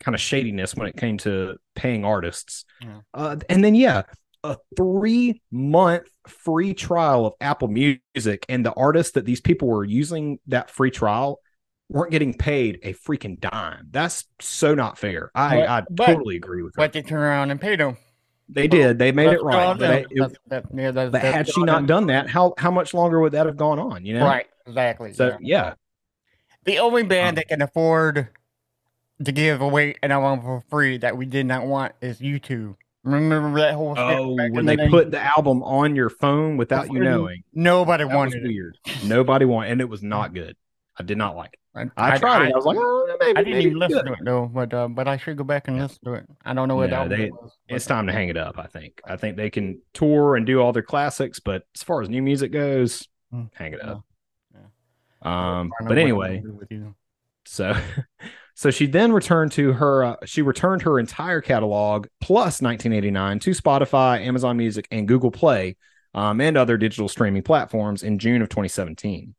kind 0.00 0.14
of 0.14 0.20
shadiness 0.20 0.74
when 0.74 0.88
it 0.88 0.96
came 0.96 1.18
to 1.18 1.56
paying 1.74 2.04
artists. 2.04 2.64
Yeah. 2.80 3.00
Uh, 3.14 3.36
and 3.48 3.64
then 3.64 3.74
yeah, 3.74 4.02
a 4.44 4.56
three 4.76 5.40
month 5.50 6.08
free 6.26 6.74
trial 6.74 7.26
of 7.26 7.34
Apple 7.40 7.68
Music, 7.68 8.44
and 8.48 8.64
the 8.64 8.72
artists 8.72 9.12
that 9.12 9.24
these 9.24 9.40
people 9.40 9.68
were 9.68 9.84
using 9.84 10.38
that 10.48 10.70
free 10.70 10.90
trial 10.90 11.40
weren't 11.92 12.10
getting 12.10 12.34
paid 12.34 12.78
a 12.82 12.94
freaking 12.94 13.38
dime. 13.40 13.88
That's 13.90 14.24
so 14.40 14.74
not 14.74 14.98
fair. 14.98 15.30
I, 15.34 15.56
But- 15.56 15.68
I 15.68 15.82
but- 15.90 16.06
totally 16.06 16.36
agree 16.36 16.62
with 16.62 16.74
her. 16.74 16.82
But 16.82 16.92
they 16.92 17.02
turn 17.02 17.20
around 17.20 17.50
and 17.50 17.60
paid 17.60 17.80
them. 17.80 17.96
they 18.48 18.66
did. 18.68 18.98
They 18.98 19.12
made 19.12 19.32
it 19.32 19.42
right. 19.42 19.72
it- 19.72 19.78
That's- 19.78 20.36
that- 20.48 20.64
yeah, 20.74 20.90
that's- 20.90 21.12
but 21.12 21.22
had 21.22 21.48
she 21.48 21.62
not 21.62 21.86
done 21.86 22.06
that, 22.08 22.28
how 22.28 22.54
how 22.58 22.70
much 22.70 22.92
longer 22.94 23.20
would 23.20 23.32
that 23.32 23.46
have 23.46 23.56
gone 23.56 23.78
on? 23.78 24.04
You 24.04 24.18
know, 24.18 24.26
right, 24.26 24.46
exactly. 24.66 25.12
So 25.12 25.36
yeah, 25.40 25.74
The 26.64 26.78
only 26.78 27.02
band 27.02 27.30
Um, 27.30 27.34
that 27.36 27.48
can 27.48 27.62
afford 27.62 28.28
to 29.24 29.32
give 29.32 29.60
away 29.60 29.94
an 30.02 30.10
album 30.10 30.42
for 30.42 30.62
free 30.70 30.96
that 30.98 31.16
we 31.16 31.26
did 31.26 31.46
not 31.46 31.66
want 31.66 31.92
is 32.00 32.20
U2. 32.20 32.76
Remember 33.04 33.58
that 33.60 33.74
whole 33.74 33.94
Oh, 33.98 34.34
when 34.36 34.64
they 34.66 34.76
day? 34.76 34.88
put 34.88 35.10
the 35.10 35.20
album 35.20 35.62
on 35.64 35.96
your 35.96 36.08
phone 36.08 36.56
without 36.56 36.92
you 36.92 37.00
knowing, 37.00 37.42
nobody 37.52 38.04
that 38.04 38.14
wanted 38.14 38.44
it. 38.44 38.48
weird. 38.48 38.78
Nobody 39.04 39.44
wanted, 39.44 39.72
and 39.72 39.80
it 39.80 39.88
was 39.88 40.02
not 40.04 40.34
good. 40.34 40.56
I 40.96 41.02
did 41.02 41.18
not 41.18 41.34
like 41.36 41.54
it. 41.54 41.58
I, 41.74 41.86
I 41.96 42.18
tried 42.18 42.42
I, 42.42 42.46
it. 42.48 42.52
I 42.52 42.56
was 42.56 42.66
like, 42.66 42.76
oh, 42.78 43.16
maybe, 43.18 43.30
I 43.38 43.42
didn't 43.42 43.52
maybe 43.54 43.64
even 43.66 43.78
listen 43.78 44.04
to 44.04 44.12
it 44.12 44.18
though, 44.24 44.46
but 44.52 44.74
uh, 44.74 44.88
but 44.88 45.08
I 45.08 45.16
should 45.16 45.36
go 45.38 45.44
back 45.44 45.68
and 45.68 45.78
listen 45.78 45.98
to 46.04 46.12
it. 46.14 46.26
I 46.44 46.52
don't 46.52 46.68
know 46.68 46.76
what 46.76 46.90
they- 46.90 47.30
was. 47.30 47.56
It's 47.68 47.86
time 47.86 48.06
to 48.08 48.12
hang 48.12 48.28
it 48.28 48.36
up. 48.36 48.58
I 48.58 48.66
think. 48.66 49.00
I 49.06 49.16
think 49.16 49.36
they 49.38 49.48
can 49.48 49.80
tour 49.94 50.36
and 50.36 50.44
do 50.44 50.60
all 50.60 50.72
their 50.72 50.82
classics, 50.82 51.40
but 51.40 51.62
as 51.74 51.82
far 51.82 52.02
as 52.02 52.08
new 52.10 52.22
music 52.22 52.52
goes, 52.52 53.08
Mm, 53.32 53.48
hang 53.54 53.72
it 53.72 53.82
up. 53.82 54.04
yeah. 54.54 55.60
Um, 55.60 55.72
but 55.88 55.96
anyway, 55.96 56.42
so 57.46 57.74
so 58.54 58.70
she 58.70 58.86
then 58.86 59.10
returned 59.12 59.52
to 59.52 59.72
her. 59.72 60.04
Uh, 60.04 60.16
she 60.26 60.42
returned 60.42 60.82
her 60.82 60.98
entire 60.98 61.40
catalog 61.40 62.06
plus 62.20 62.60
1989 62.60 63.38
to 63.38 63.50
Spotify, 63.52 64.20
Amazon 64.26 64.58
Music, 64.58 64.86
and 64.90 65.08
Google 65.08 65.30
Play, 65.30 65.76
um, 66.12 66.40
and 66.42 66.58
other 66.58 66.76
digital 66.76 67.08
streaming 67.08 67.42
platforms 67.42 68.02
in 68.02 68.18
June 68.18 68.42
of 68.42 68.50
2017. 68.50 69.34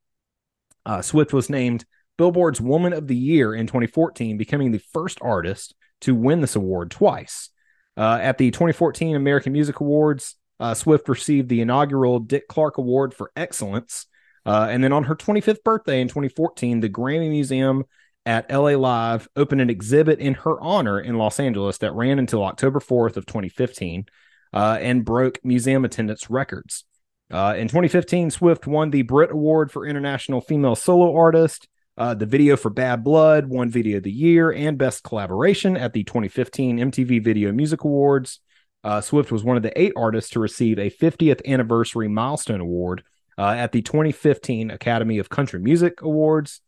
Uh, 0.86 1.02
Swift 1.04 1.32
was 1.34 1.50
named 1.50 1.86
Billboard's 2.17 2.62
Woman 2.62 2.93
of 2.93 3.08
the 3.08 3.15
Year 3.15 3.54
in 3.54 3.67
2014, 3.67 4.38
becoming 4.38 4.71
the 4.71 4.84
first 4.93 5.19
artist 5.21 5.76
to 6.02 6.15
win 6.15 6.41
this 6.41 6.56
award 6.56 6.91
twice. 6.91 7.49
Uh, 7.95 8.19
at 8.21 8.38
the 8.38 8.52
2014 8.52 9.15
American 9.15 9.54
Music 9.54 9.80
Awards, 9.80 10.36
uh, 10.60 10.73
Swift 10.73 11.10
received 11.10 11.49
the 11.49 11.62
inaugural 11.62 12.19
Dick 12.19 12.47
Clark 12.47 12.78
Award 12.78 13.13
for 13.13 13.32
Excellence. 13.36 14.08
Uh, 14.45 14.67
and 14.69 14.84
then 14.84 14.91
on 14.91 15.04
her 15.04 15.15
25th 15.15 15.63
birthday 15.63 16.02
in 16.02 16.08
2014, 16.08 16.80
the 16.80 16.89
Grammy 16.89 17.30
Museum 17.30 17.84
at 18.26 18.49
LA 18.52 18.71
Live 18.71 19.28
opened 19.36 19.62
an 19.62 19.69
exhibit 19.69 20.19
in 20.19 20.34
her 20.34 20.60
honor 20.62 20.99
in 20.99 21.17
Los 21.17 21.39
Angeles 21.39 21.78
that 21.80 21.93
ran 21.93 22.19
until 22.19 22.43
October 22.43 22.80
4th 22.80 23.17
of 23.17 23.26
2015 23.26 24.06
uh, 24.54 24.78
and 24.80 25.04
broke 25.04 25.39
museum 25.43 25.84
attendance 25.84 26.30
records. 26.30 26.86
Uh, 27.32 27.56
in 27.58 27.67
2015, 27.67 28.32
Swift 28.32 28.67
won 28.67 28.91
the 28.91 29.02
Brit 29.02 29.32
Award 29.32 29.71
for 29.71 29.86
International 29.86 30.39
Female 30.39 30.76
Solo 30.76 31.15
Artist. 31.15 31.67
Uh, 31.95 32.13
the 32.15 32.25
video 32.25 32.58
for 32.58 32.69
Bad 32.69 33.03
Blood 33.03 33.47
won 33.47 33.69
Video 33.69 33.97
of 33.97 34.03
the 34.03 34.12
Year 34.12 34.51
and 34.51 34.77
Best 34.77 35.03
Collaboration 35.03 35.77
at 35.77 35.93
the 35.93 36.03
2015 36.03 36.79
MTV 36.79 37.23
Video 37.23 37.51
Music 37.51 37.84
Awards. 37.84 38.39
Uh, 38.84 38.99
Swift 38.99 39.32
was 39.32 39.43
one 39.43 39.58
of 39.58 39.63
the 39.63 39.79
eight 39.79 39.93
artists 39.95 40.32
to 40.32 40.39
receive 40.39 40.79
a 40.79 40.89
50th 40.89 41.45
anniversary 41.45 42.08
milestone 42.08 42.62
award 42.62 43.03
uh, 43.38 43.51
at 43.51 43.71
the 43.71 43.82
2015 43.82 44.71
Academy 44.71 45.19
of 45.19 45.29
Country 45.29 45.60
Music 45.60 46.01
Awards. 46.01 46.62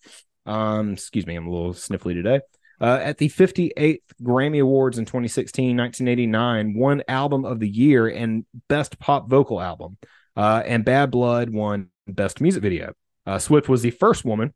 Um, 0.46 0.94
excuse 0.94 1.26
me, 1.26 1.36
I'm 1.36 1.48
a 1.48 1.52
little 1.52 1.74
sniffly 1.74 2.14
today. 2.14 2.42
Uh, 2.80 3.00
at 3.02 3.18
the 3.18 3.30
58th 3.30 4.02
Grammy 4.22 4.62
Awards 4.62 5.00
in 5.00 5.06
2016, 5.06 5.76
1989, 5.76 6.76
won 6.78 7.04
Album 7.08 7.46
of 7.46 7.60
the 7.60 7.70
Year 7.70 8.08
and 8.08 8.46
Best 8.70 9.00
Pop 9.00 9.28
Vocal 9.28 9.60
Album. 9.60 9.98
Uh, 10.38 10.62
and 10.66 10.86
Bad 10.86 11.10
Blood 11.10 11.50
won 11.50 11.90
Best 12.08 12.42
Music 12.42 12.62
Video. 12.62 12.94
Uh, 13.26 13.40
Swift 13.40 13.68
was 13.68 13.82
the 13.82 13.92
first 13.92 14.24
woman 14.24 14.54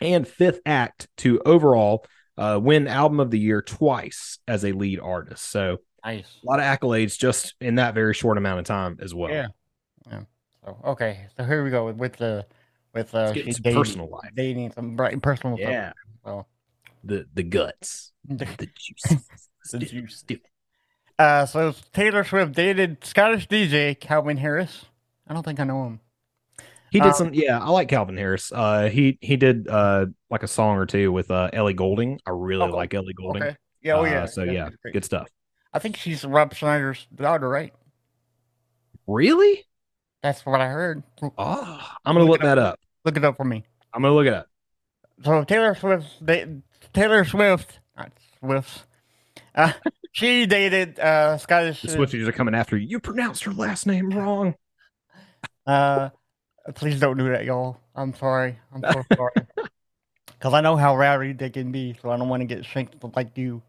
and 0.00 0.26
fifth 0.26 0.60
act 0.66 1.08
to 1.18 1.40
overall 1.40 2.06
uh, 2.38 2.58
win 2.62 2.86
Album 2.88 3.20
of 3.20 3.30
the 3.30 3.38
Year 3.38 3.62
twice 3.62 4.38
as 4.46 4.64
a 4.64 4.72
lead 4.72 5.00
artist. 5.00 5.44
So 5.50 5.78
Nice. 6.04 6.26
a 6.42 6.46
lot 6.46 6.60
of 6.60 6.64
accolades 6.66 7.18
just 7.18 7.54
in 7.60 7.76
that 7.76 7.94
very 7.94 8.14
short 8.14 8.38
amount 8.38 8.60
of 8.60 8.64
time 8.66 8.98
as 9.00 9.14
well. 9.14 9.30
Yeah. 9.30 9.48
Yeah. 10.10 10.20
So 10.64 10.78
okay, 10.84 11.26
so 11.36 11.44
here 11.44 11.64
we 11.64 11.70
go 11.70 11.86
with, 11.86 11.96
with 11.96 12.16
the 12.16 12.46
with 12.94 13.14
uh 13.14 13.18
Let's 13.18 13.32
get 13.32 13.42
she 13.44 13.48
into 13.50 13.62
dating- 13.62 13.78
personal 13.80 14.08
life. 14.10 14.30
dating 14.34 14.72
some 14.72 14.96
bright 14.96 15.20
personal 15.22 15.56
stuff. 15.56 15.68
Yeah. 15.70 15.92
So 16.24 16.46
The 17.04 17.26
the 17.34 17.42
guts, 17.42 18.12
the, 18.24 18.44
juice, 18.76 19.24
The 19.72 19.78
juice. 19.78 20.24
Uh 21.18 21.46
so 21.46 21.74
Taylor 21.92 22.22
Swift 22.24 22.52
dated 22.52 23.04
Scottish 23.04 23.48
DJ 23.48 23.98
Calvin 23.98 24.36
Harris. 24.36 24.84
I 25.26 25.34
don't 25.34 25.42
think 25.44 25.58
I 25.58 25.64
know 25.64 25.84
him. 25.86 26.00
He 26.90 27.00
did 27.00 27.08
Um, 27.08 27.14
some. 27.14 27.34
Yeah, 27.34 27.58
I 27.60 27.68
like 27.70 27.88
Calvin 27.88 28.16
Harris. 28.16 28.52
Uh, 28.52 28.88
he 28.88 29.18
he 29.20 29.36
did 29.36 29.68
uh 29.68 30.06
like 30.30 30.42
a 30.42 30.48
song 30.48 30.76
or 30.76 30.86
two 30.86 31.10
with 31.12 31.30
uh 31.30 31.50
Ellie 31.52 31.74
Goulding. 31.74 32.20
I 32.26 32.30
really 32.30 32.62
Okay. 32.64 32.72
like 32.72 32.94
Ellie 32.94 33.12
Goulding. 33.14 33.42
Okay. 33.42 33.56
Yeah, 33.82 33.94
oh 33.94 34.00
Uh, 34.02 34.04
yeah. 34.04 34.26
so 34.26 34.42
yeah, 34.44 34.70
great. 34.82 34.94
good 34.94 35.04
stuff. 35.04 35.28
I 35.72 35.78
think 35.78 35.96
she's 35.96 36.24
Rob 36.24 36.54
Schneider's 36.54 37.06
daughter, 37.14 37.48
right? 37.48 37.72
Really? 39.06 39.64
That's 40.22 40.44
what 40.44 40.60
I 40.60 40.68
heard. 40.68 41.02
Oh, 41.22 41.88
I'm 42.04 42.14
gonna 42.14 42.20
Look 42.24 42.40
look 42.40 42.40
that 42.42 42.58
up. 42.58 42.80
Look 43.04 43.16
it 43.16 43.24
up 43.24 43.36
for 43.36 43.44
me. 43.44 43.64
I'm 43.92 44.02
gonna 44.02 44.14
look 44.14 44.26
it 44.26 44.32
up. 44.32 44.46
So 45.24 45.44
Taylor 45.44 45.74
Swift, 45.74 46.06
they, 46.20 46.46
Taylor 46.92 47.24
Swift, 47.24 47.78
not 47.96 48.12
Swift, 48.40 48.84
uh, 49.54 49.72
she 50.12 50.46
dated 50.46 50.98
uh, 50.98 51.38
Scottish. 51.38 51.82
The 51.82 51.88
Swifties 51.88 52.26
are 52.26 52.32
coming 52.32 52.54
after 52.54 52.76
you. 52.76 52.86
You 52.88 53.00
pronounced 53.00 53.44
her 53.44 53.52
last 53.52 53.86
name 53.86 54.10
wrong. 54.10 54.54
Uh, 55.66 56.10
please 56.74 57.00
don't 57.00 57.16
do 57.16 57.28
that, 57.30 57.44
y'all. 57.44 57.78
I'm 57.94 58.14
sorry. 58.14 58.58
I'm 58.74 58.82
so 58.82 59.02
sorry. 59.16 59.32
Because 60.26 60.54
I 60.54 60.60
know 60.60 60.76
how 60.76 60.96
rowdy 60.96 61.32
they 61.32 61.50
can 61.50 61.72
be, 61.72 61.96
so 62.00 62.10
I 62.10 62.16
don't 62.16 62.28
want 62.28 62.40
to 62.42 62.46
get 62.46 62.64
shanked 62.64 62.96
like 63.14 63.36
you. 63.36 63.62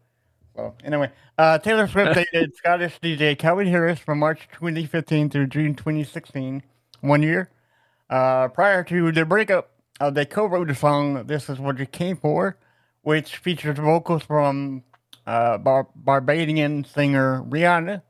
So 0.54 0.74
anyway, 0.84 1.10
uh, 1.38 1.58
Taylor 1.58 1.86
Swift 1.86 2.14
dated 2.14 2.56
Scottish 2.56 2.98
DJ 3.00 3.38
Calvin 3.38 3.66
Harris 3.66 3.98
from 3.98 4.18
March 4.18 4.48
2015 4.54 5.30
through 5.30 5.46
June 5.46 5.74
2016, 5.74 6.62
one 7.00 7.22
year. 7.22 7.50
Uh, 8.10 8.48
prior 8.48 8.82
to 8.84 9.12
their 9.12 9.24
breakup, 9.24 9.70
uh, 10.00 10.10
they 10.10 10.24
co-wrote 10.24 10.68
the 10.68 10.74
song 10.74 11.26
"This 11.26 11.48
Is 11.48 11.58
What 11.58 11.78
You 11.78 11.86
Came 11.86 12.16
For," 12.16 12.56
which 13.02 13.36
features 13.36 13.78
vocals 13.78 14.24
from 14.24 14.82
uh, 15.26 15.58
Bar- 15.58 15.88
Barbadian 15.94 16.84
singer 16.84 17.42
Rihanna. 17.42 18.02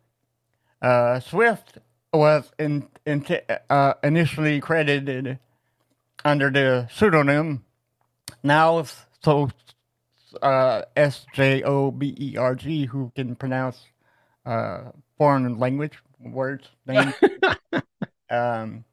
Uh, 0.80 1.20
Swift 1.20 1.78
was 2.12 2.50
in, 2.59 2.88
in, 3.06 3.24
uh, 3.70 3.94
initially 4.02 4.61
credited 4.61 5.38
under 6.24 6.50
the 6.50 6.88
pseudonym 6.92 7.64
now 8.42 8.84
so 9.22 9.50
uh, 10.42 10.82
S 10.96 11.26
J 11.34 11.62
O 11.62 11.90
B 11.90 12.14
E 12.18 12.36
R 12.36 12.54
G, 12.54 12.84
who 12.84 13.12
can 13.14 13.34
pronounce 13.34 13.78
uh, 14.44 14.90
foreign 15.16 15.59
language 15.59 15.98
words. 16.20 16.68
Names. 16.86 17.14
um, 18.30 18.84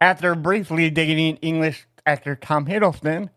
after 0.00 0.34
briefly 0.34 0.90
dating 0.90 1.36
English 1.36 1.86
actor 2.06 2.36
Tom 2.36 2.66
Hiddleston, 2.66 3.30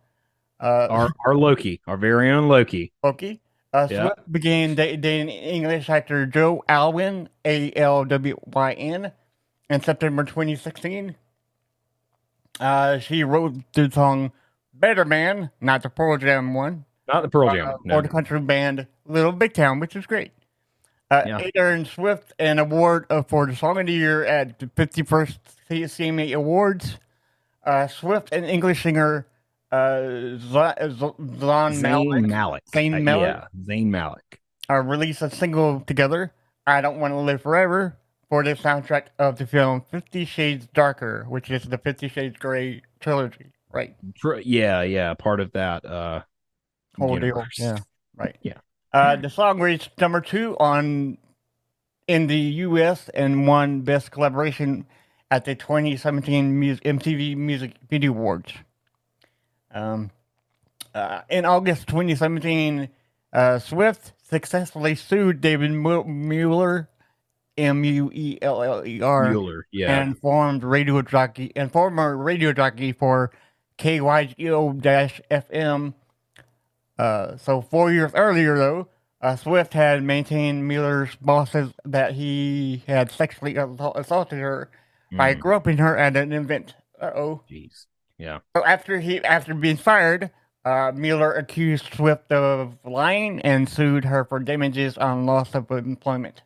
uh, 0.59 0.87
Our 0.89 1.09
our 1.25 1.35
Loki, 1.35 1.81
our 1.87 1.97
very 1.97 2.29
own 2.31 2.47
Loki. 2.47 2.91
Loki, 3.03 3.41
uh, 3.73 3.87
Yeah. 3.89 4.05
Swift 4.07 4.31
began 4.31 4.75
da- 4.75 4.95
dating 4.95 5.29
English 5.29 5.89
actor 5.89 6.25
Joe 6.25 6.63
Alwyn, 6.67 7.29
A 7.45 7.73
L 7.75 8.05
W 8.05 8.37
Y 8.45 8.73
N, 8.73 9.11
in 9.69 9.81
September 9.81 10.23
2016. 10.23 11.15
Uh, 12.59 12.99
she 12.99 13.23
wrote 13.23 13.55
the 13.73 13.89
song 13.91 14.31
Better 14.73 15.05
Man, 15.05 15.49
not 15.59 15.81
the 15.83 15.89
Pearl 15.89 16.17
Jam 16.17 16.53
one, 16.53 16.85
Not 17.07 17.21
the 17.23 17.29
Pearl 17.29 17.49
uh, 17.49 17.55
Jam. 17.55 17.73
for 17.81 17.87
No. 17.87 18.01
the 18.01 18.09
country 18.09 18.39
band 18.39 18.87
Little 19.05 19.31
Big 19.31 19.53
Town, 19.53 19.79
which 19.79 19.95
is 19.95 20.05
great. 20.05 20.31
Uh, 21.09 21.23
Yeah. 21.25 21.37
It 21.39 21.51
earned 21.57 21.87
Swift 21.87 22.33
an 22.39 22.59
award 22.59 23.05
uh, 23.09 23.23
for 23.23 23.45
the 23.47 23.55
Song 23.55 23.79
of 23.79 23.87
the 23.87 23.93
Year 23.93 24.23
at 24.23 24.59
the 24.59 24.67
51st 24.67 25.37
C- 25.67 25.83
CMA 25.83 26.33
Awards. 26.33 26.97
Uh, 27.65 27.87
Swift 27.87 28.31
an 28.33 28.43
English 28.43 28.83
singer 28.83 29.25
uh, 29.73 30.37
Z- 30.37 30.95
Z- 30.97 31.15
Zayn 31.19 31.73
Zayn 31.73 31.81
Malik 31.81 32.25
Malik. 32.27 32.63
Zayn 32.71 32.95
Uh, 32.95 32.99
Malik? 32.99 33.27
yeah, 33.27 33.47
Zayn 33.67 33.87
Malik. 33.87 34.39
uh, 34.69 34.75
released 34.75 35.21
a 35.21 35.29
single 35.29 35.81
together, 35.81 36.31
I 36.67 36.81
Don't 36.81 36.99
Want 36.99 37.11
to 37.13 37.17
Live 37.17 37.41
Forever, 37.41 37.97
for 38.29 38.43
the 38.43 38.55
soundtrack 38.55 39.07
of 39.19 39.37
the 39.37 39.45
film 39.47 39.81
Fifty 39.91 40.25
Shades 40.25 40.67
Darker, 40.73 41.25
which 41.27 41.49
is 41.49 41.63
the 41.63 41.77
Fifty 41.77 42.07
Shades 42.07 42.37
Grey 42.37 42.81
trilogy, 42.99 43.51
right? 43.71 43.95
Yeah, 44.43 44.81
yeah, 44.83 45.13
part 45.15 45.39
of 45.39 45.51
that 45.53 45.83
uh 45.85 46.21
Whole 46.97 47.17
deal. 47.17 47.43
Yeah, 47.57 47.77
right. 48.15 48.37
Yeah. 48.43 48.57
Uh, 48.93 49.15
the 49.15 49.29
song 49.29 49.59
reached 49.59 49.99
number 49.99 50.21
two 50.21 50.55
on 50.59 51.17
in 52.07 52.27
the 52.27 52.37
U.S. 52.37 53.09
and 53.15 53.47
won 53.47 53.81
Best 53.81 54.11
Collaboration 54.11 54.85
at 55.31 55.45
the 55.45 55.55
2017 55.55 56.59
Mus- 56.59 56.79
MTV 56.81 57.35
Music 57.35 57.71
Video 57.89 58.11
Awards. 58.11 58.53
Um, 59.73 60.11
uh, 60.93 61.21
in 61.29 61.45
August 61.45 61.87
2017, 61.87 62.89
uh, 63.33 63.59
Swift 63.59 64.13
successfully 64.29 64.95
sued 64.95 65.41
David 65.41 65.71
Mueller, 65.71 66.89
M 67.57 67.83
U 67.83 68.11
E 68.13 68.37
L 68.41 68.61
L 68.63 68.85
E 68.85 69.01
R, 69.01 69.29
Mueller. 69.31 69.65
Yeah. 69.71 69.99
and 69.99 70.17
formed 70.17 70.63
radio 70.63 71.01
jockey 71.01 71.51
and 71.55 71.71
former 71.71 72.15
radio 72.17 72.53
jockey 72.53 72.91
for 72.93 73.31
KYGO-FM. 74.73 75.93
Uh, 76.97 77.37
so 77.37 77.61
four 77.61 77.91
years 77.91 78.11
earlier, 78.13 78.57
though, 78.57 78.87
uh, 79.21 79.35
Swift 79.35 79.73
had 79.73 80.03
maintained 80.03 80.67
Mueller's 80.67 81.15
bosses 81.15 81.71
that 81.85 82.13
he 82.13 82.83
had 82.87 83.11
sexually 83.11 83.55
assaulted 83.55 84.39
her 84.39 84.69
by 85.11 85.33
Mm, 85.35 85.39
groping 85.39 85.77
her 85.77 85.97
at 85.97 86.15
an 86.15 86.31
event. 86.33 86.75
Uh 86.99 87.11
oh. 87.15 87.41
Jeez. 87.49 87.85
Yeah. 88.17 88.39
So 88.55 88.65
after 88.65 88.99
he 88.99 89.23
after 89.23 89.53
being 89.53 89.77
fired, 89.77 90.31
uh, 90.65 90.91
Mueller 90.95 91.33
accused 91.33 91.93
Swift 91.93 92.31
of 92.31 92.77
lying 92.85 93.41
and 93.41 93.67
sued 93.69 94.05
her 94.05 94.23
for 94.25 94.39
damages 94.39 94.97
on 94.97 95.25
loss 95.25 95.53
of 95.55 95.69
employment. 95.71 96.41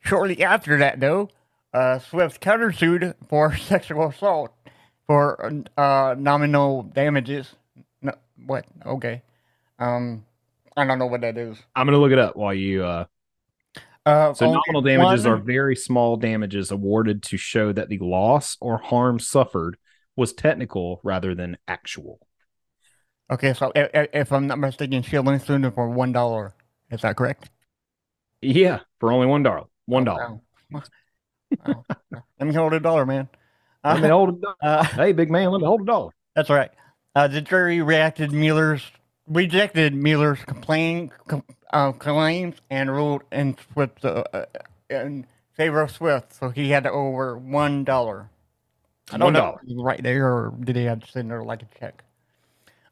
Shortly 0.00 0.42
after 0.42 0.78
that, 0.78 1.00
though, 1.00 1.30
uh, 1.72 1.98
Swift 1.98 2.40
countersued 2.42 3.14
for 3.28 3.56
sexual 3.56 4.08
assault 4.08 4.52
for 5.06 5.64
uh, 5.76 6.14
nominal 6.18 6.82
damages. 6.82 7.54
No, 8.00 8.14
what? 8.46 8.66
Okay. 8.84 9.22
Um, 9.78 10.24
I 10.76 10.84
don't 10.86 10.98
know 10.98 11.06
what 11.06 11.20
that 11.22 11.36
is. 11.38 11.58
I'm 11.74 11.86
gonna 11.86 11.98
look 11.98 12.12
it 12.12 12.18
up 12.18 12.36
while 12.36 12.54
you 12.54 12.84
uh 12.84 13.06
Uh, 14.04 14.34
so 14.34 14.46
nominal 14.46 14.82
damages 14.82 15.26
are 15.26 15.36
very 15.36 15.76
small 15.76 16.16
damages 16.16 16.70
awarded 16.72 17.22
to 17.22 17.36
show 17.36 17.72
that 17.72 17.88
the 17.88 17.98
loss 17.98 18.56
or 18.60 18.78
harm 18.78 19.20
suffered 19.20 19.76
was 20.16 20.32
technical 20.32 21.00
rather 21.04 21.34
than 21.34 21.58
actual. 21.68 22.20
okay. 23.30 23.54
So 23.54 23.72
if, 23.74 24.08
if 24.12 24.32
I'm 24.32 24.46
not 24.46 24.58
mistaken, 24.58 25.02
she 25.02 25.16
only 25.18 25.38
sued 25.38 25.64
him 25.64 25.72
for 25.72 25.88
one 25.88 26.12
dollar. 26.12 26.54
Is 26.90 27.02
that 27.02 27.16
correct? 27.16 27.50
Yeah, 28.40 28.80
for 29.00 29.12
only 29.12 29.26
one 29.26 29.42
dollar. 29.42 29.64
One 29.86 30.04
dollar. 30.04 30.28
Wow. 30.70 30.82
Wow. 31.66 31.84
Let 32.40 32.48
me 32.48 32.54
hold 32.54 32.72
a 32.74 32.80
dollar, 32.80 33.06
man. 33.06 33.28
Let 33.84 34.00
me 34.00 34.08
Uh, 34.08 34.10
hold 34.10 34.30
a 34.30 34.32
dollar. 34.40 34.56
uh, 34.62 34.84
Hey, 34.84 35.12
big 35.12 35.30
man, 35.30 35.50
let 35.50 35.60
me 35.60 35.66
hold 35.66 35.82
a 35.82 35.84
dollar. 35.84 36.12
that's 36.34 36.50
right. 36.50 36.70
Uh, 37.14 37.28
the 37.28 37.40
jury 37.42 37.82
reacted 37.82 38.32
Mueller's 38.32 38.90
rejected 39.28 39.94
Mueller's 39.94 40.44
complain, 40.44 41.10
com, 41.28 41.44
uh, 41.72 41.92
claims 41.92 42.56
and 42.70 42.90
ruled 42.90 43.22
in 43.30 43.56
Swift 43.72 44.04
uh, 44.04 44.24
uh, 44.32 44.46
in 44.90 45.26
favor 45.54 45.82
of 45.82 45.90
Swift. 45.90 46.32
So 46.34 46.50
he 46.50 46.70
had 46.70 46.84
to 46.84 46.90
owe 46.90 47.14
her 47.16 47.36
one 47.38 47.84
dollar. 47.84 48.30
I 49.14 49.18
don't 49.18 49.32
know 49.32 49.40
dollar. 49.40 49.60
if 49.62 49.70
it 49.70 49.76
was 49.76 49.84
right 49.84 50.02
there, 50.02 50.26
or 50.26 50.54
did 50.60 50.76
he 50.76 50.84
have 50.84 51.00
to 51.00 51.10
send 51.10 51.30
her 51.30 51.42
like 51.42 51.62
a 51.62 51.78
check? 51.78 52.02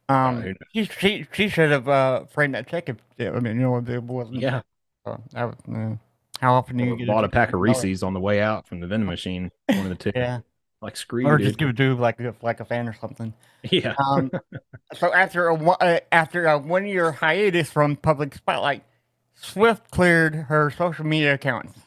Um, 0.08 0.54
she 0.74 0.84
she 0.86 1.26
she 1.32 1.48
should 1.48 1.70
have 1.70 1.88
uh 1.88 2.24
framed 2.26 2.54
that 2.56 2.66
check 2.68 2.88
if 2.88 2.96
I 3.20 3.38
mean 3.38 3.56
you 3.56 3.62
know 3.62 3.76
if 3.76 3.88
it 3.88 4.02
wasn't. 4.02 4.40
Yeah, 4.40 4.62
Uh, 5.06 5.18
that 5.32 5.44
was, 5.44 5.56
uh, 5.72 5.96
how 6.40 6.54
often 6.54 6.76
do 6.78 6.84
you 6.84 6.96
get 6.96 7.06
bought 7.06 7.24
a 7.24 7.28
check 7.28 7.32
pack 7.32 7.48
of 7.50 7.60
$1? 7.60 7.62
Reese's 7.62 8.02
on 8.02 8.12
the 8.14 8.20
way 8.20 8.40
out 8.40 8.66
from 8.66 8.80
the 8.80 8.86
vending 8.88 9.08
machine. 9.08 9.52
One 9.68 9.86
of 9.86 9.88
the 9.90 9.94
two. 9.94 10.12
Yeah, 10.14 10.40
Like 10.82 10.96
screw 10.96 11.26
or 11.26 11.38
just 11.38 11.58
give 11.58 11.68
it 11.68 11.76
to 11.76 11.94
like 11.94 12.18
a, 12.18 12.34
like 12.42 12.58
a 12.60 12.64
fan 12.64 12.88
or 12.88 12.94
something. 12.94 13.32
Yeah. 13.62 13.94
Um, 14.08 14.30
so 14.94 15.12
after 15.12 15.46
a 15.48 15.54
one- 15.54 15.76
uh, 15.82 16.00
after 16.10 16.46
a 16.46 16.56
one 16.58 16.86
year 16.86 17.12
hiatus 17.12 17.70
from 17.70 17.94
public 17.94 18.34
spotlight, 18.34 18.82
Swift 19.34 19.90
cleared 19.90 20.34
her 20.34 20.70
social 20.70 21.04
media 21.04 21.34
accounts. 21.34 21.78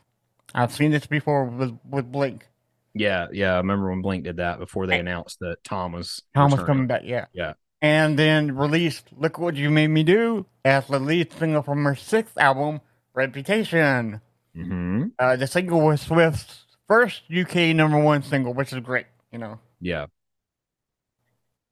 I've 0.54 0.72
seen 0.72 0.92
this 0.92 1.08
before 1.08 1.46
with 1.46 1.78
with 1.90 2.12
Blink. 2.12 2.48
Yeah, 2.94 3.28
yeah. 3.32 3.54
I 3.54 3.58
remember 3.58 3.90
when 3.90 4.02
Blink 4.02 4.24
did 4.24 4.38
that 4.38 4.60
before 4.60 4.86
they 4.88 5.00
announced 5.00 5.40
that 5.40 5.64
Tom 5.64 5.94
was 5.94 6.22
Tom 6.36 6.46
was 6.52 6.60
returning. 6.60 6.66
coming 6.68 6.88
back, 6.88 7.02
yeah, 7.06 7.26
Yeah. 7.34 7.54
and 7.82 8.18
then 8.20 8.56
released 8.56 9.08
"Look 9.18 9.40
What 9.40 9.56
You 9.56 9.70
Made 9.72 9.88
Me 9.88 10.04
Do" 10.04 10.46
as 10.64 10.88
the 10.88 11.00
lead 11.00 11.32
single 11.34 11.64
from 11.64 11.84
her 11.86 11.96
sixth 11.96 12.38
album, 12.38 12.82
Reputation. 13.16 14.22
Mhm. 14.56 15.12
Uh, 15.18 15.36
the 15.36 15.48
single 15.48 15.82
was 15.82 16.02
Swift's 16.02 16.66
first 16.88 17.24
UK 17.30 17.74
number 17.74 18.00
one 18.00 18.22
single, 18.22 18.54
which 18.54 18.72
is 18.72 18.80
great. 18.82 19.08
You 19.32 19.40
know, 19.40 19.60
Yeah. 19.82 20.06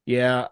Yeah. 0.05 0.47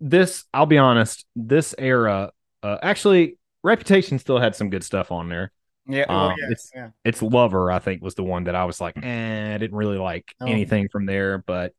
This, 0.00 0.44
I'll 0.52 0.66
be 0.66 0.78
honest, 0.78 1.24
this 1.36 1.74
era, 1.78 2.32
uh, 2.62 2.78
actually, 2.82 3.38
Reputation 3.62 4.18
still 4.18 4.38
had 4.38 4.54
some 4.56 4.68
good 4.68 4.84
stuff 4.84 5.10
on 5.12 5.28
there. 5.28 5.52
Yeah, 5.92 6.06
well, 6.08 6.18
Um, 6.30 6.34
yeah, 6.38 6.44
it's- 6.46 6.70
yeah. 6.74 6.88
It's 7.04 7.22
Lover, 7.22 7.70
I 7.70 7.78
think, 7.78 8.02
was 8.02 8.14
the 8.14 8.22
one 8.24 8.44
that 8.44 8.54
I 8.54 8.64
was 8.64 8.80
like, 8.80 8.96
eh, 9.02 9.54
I 9.54 9.58
didn't 9.58 9.76
really 9.76 9.98
like 9.98 10.34
Oh. 10.40 10.46
anything 10.46 10.88
from 10.88 11.06
there. 11.06 11.38
But, 11.38 11.74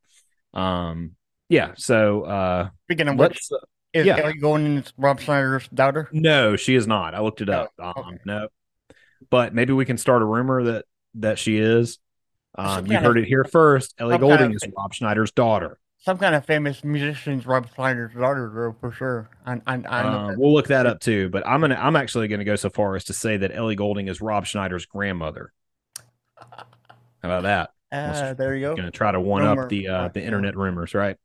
um, 0.52 1.12
yeah. 1.48 1.72
So, 1.76 2.22
uh, 2.22 2.68
Speaking 2.86 3.08
of 3.08 3.16
which, 3.18 3.40
uh, 3.52 3.56
is 3.92 4.06
yeah. 4.06 4.16
Ellie 4.18 4.82
Rob 4.96 5.20
Schneider's 5.20 5.68
daughter? 5.68 6.08
no, 6.12 6.56
she 6.56 6.74
is 6.74 6.86
not. 6.86 7.14
I 7.14 7.20
looked 7.20 7.40
it 7.40 7.48
up. 7.50 7.72
Oh, 7.78 7.92
Um, 7.96 8.14
okay. 8.14 8.18
no, 8.24 8.48
but 9.30 9.54
maybe 9.54 9.72
we 9.72 9.84
can 9.84 9.98
start 9.98 10.22
a 10.22 10.24
rumor 10.26 10.62
that, 10.64 10.84
that 11.14 11.38
she 11.38 11.58
is. 11.58 11.98
Um, 12.56 12.86
you 12.86 12.96
heard 12.98 13.16
of- 13.18 13.24
it 13.24 13.26
here 13.28 13.44
first. 13.44 13.94
Ellie 13.98 14.16
Goulding 14.18 14.52
is 14.52 14.62
Rob 14.76 14.94
Schneider's 14.94 15.32
daughter. 15.32 15.78
Some 16.04 16.18
kind 16.18 16.34
of 16.34 16.44
famous 16.44 16.84
musician's 16.84 17.46
Rob 17.46 17.66
Schneider's 17.74 18.12
daughter, 18.12 18.52
though, 18.54 18.76
for 18.78 18.94
sure. 18.94 19.30
I, 19.46 19.54
I, 19.66 19.82
I 19.88 20.02
Uh, 20.02 20.34
we'll 20.36 20.52
look 20.52 20.66
that 20.66 20.84
up 20.84 21.00
too, 21.00 21.30
but 21.30 21.46
I'm 21.46 21.62
gonna 21.62 21.76
I'm 21.80 21.96
actually 21.96 22.28
gonna 22.28 22.44
go 22.44 22.56
so 22.56 22.68
far 22.68 22.94
as 22.94 23.04
to 23.04 23.14
say 23.14 23.38
that 23.38 23.56
Ellie 23.56 23.74
Goulding 23.74 24.08
is 24.08 24.20
Rob 24.20 24.44
Schneider's 24.44 24.84
grandmother. 24.84 25.50
How 26.36 26.66
about 27.22 27.44
that? 27.44 27.70
Uh, 27.90 28.34
there 28.34 28.54
you 28.54 28.60
go. 28.60 28.76
Gonna 28.76 28.90
try 28.90 29.12
to 29.12 29.20
one 29.20 29.44
Rumor. 29.44 29.62
up 29.62 29.68
the 29.70 29.88
uh, 29.88 30.08
the 30.08 30.22
internet 30.22 30.58
rumors, 30.58 30.92
right? 30.92 31.16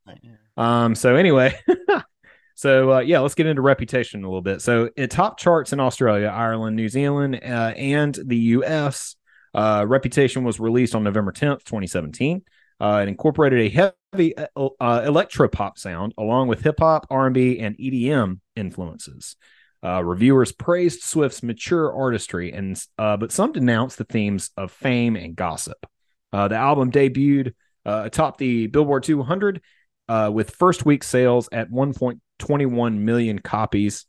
Um. 0.55 0.95
So 0.95 1.17
anyway, 1.17 1.59
so 2.55 2.93
uh, 2.93 2.99
yeah, 2.99 3.19
let's 3.19 3.36
get 3.36 3.47
into 3.47 3.61
reputation 3.61 4.23
a 4.23 4.27
little 4.27 4.41
bit. 4.41 4.61
So 4.61 4.91
it 4.95 5.11
top 5.11 5.38
charts 5.38 5.73
in 5.73 5.82
Australia, 5.82 6.27
Ireland, 6.27 6.77
New 6.77 6.88
Zealand, 6.88 7.36
uh, 7.43 7.73
and 7.75 8.17
the 8.23 8.38
U.S. 8.38 9.17
Uh, 9.53 9.84
reputation 9.86 10.45
was 10.45 10.57
released 10.57 10.95
on 10.95 11.03
November 11.03 11.34
10th, 11.34 11.65
2017. 11.65 12.43
Uh, 12.80 13.01
it 13.03 13.09
incorporated 13.09 13.59
a 13.59 13.69
heavy 13.69 14.38
uh, 14.38 14.47
uh, 14.80 15.03
electro 15.05 15.47
pop 15.47 15.77
sound 15.77 16.13
along 16.17 16.47
with 16.47 16.61
hip 16.61 16.80
hop, 16.80 17.05
R&B, 17.09 17.59
and 17.59 17.77
EDM 17.77 18.39
influences. 18.55 19.36
Uh, 19.84 20.03
reviewers 20.03 20.51
praised 20.51 21.03
Swift's 21.03 21.41
mature 21.41 21.93
artistry, 21.93 22.51
and 22.51 22.82
uh, 22.97 23.15
but 23.15 23.32
some 23.32 23.53
denounced 23.53 23.97
the 23.97 24.03
themes 24.03 24.51
of 24.57 24.71
fame 24.71 25.15
and 25.15 25.38
gossip. 25.38 25.86
Uh, 26.34 26.49
the 26.49 26.55
album 26.55 26.91
debuted 26.91 27.53
uh, 27.86 28.03
atop 28.05 28.38
the 28.38 28.67
Billboard 28.67 29.03
200 29.03 29.61
uh, 30.09 30.30
with 30.34 30.51
first 30.51 30.86
week 30.86 31.03
sales 31.03 31.47
at 31.53 31.71
1.21 31.71 32.97
million 32.97 33.39
copies. 33.39 34.05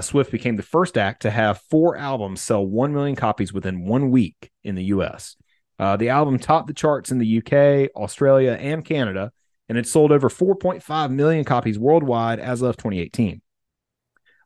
Swift 0.00 0.30
became 0.30 0.56
the 0.56 0.62
first 0.62 0.96
act 0.96 1.22
to 1.22 1.30
have 1.30 1.60
four 1.68 1.96
albums 1.96 2.40
sell 2.40 2.64
1 2.64 2.92
million 2.92 3.16
copies 3.16 3.52
within 3.52 3.86
one 3.86 4.10
week 4.10 4.50
in 4.62 4.76
the 4.76 4.84
US. 4.84 5.36
Uh, 5.78 5.96
the 5.96 6.08
album 6.08 6.38
topped 6.38 6.66
the 6.66 6.74
charts 6.74 7.10
in 7.10 7.18
the 7.18 7.38
UK, 7.38 7.90
Australia, 7.94 8.52
and 8.52 8.84
Canada, 8.84 9.32
and 9.68 9.78
it 9.78 9.86
sold 9.86 10.12
over 10.12 10.28
4.5 10.28 11.10
million 11.10 11.44
copies 11.44 11.78
worldwide 11.78 12.40
as 12.40 12.62
of 12.62 12.76
2018. 12.76 13.40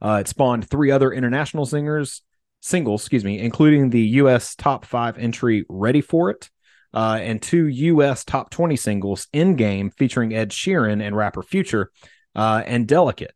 Uh, 0.01 0.19
it 0.21 0.29
spawned 0.29 0.69
three 0.69 0.91
other 0.91 1.13
international 1.13 1.65
singers 1.65 2.23
singles, 2.61 3.03
excuse 3.03 3.25
me, 3.25 3.41
including 3.41 3.91
the 3.91 4.01
U.S. 4.01 4.55
top 4.55 4.85
five 4.85 5.19
entry 5.19 5.65
"Ready 5.69 6.01
for 6.01 6.31
It" 6.31 6.51
uh, 6.95 7.19
and 7.21 7.43
two 7.43 7.67
U.S. 7.67 8.25
top 8.25 8.51
20 8.51 8.77
singles 8.77 9.29
End 9.33 9.59
Game 9.59 9.91
featuring 9.91 10.35
Ed 10.35 10.51
Sheeran 10.51 11.03
and 11.03 11.17
rapper 11.17 11.43
Future 11.43 11.91
uh, 12.35 12.63
and 12.67 12.87
Delicate. 12.89 13.35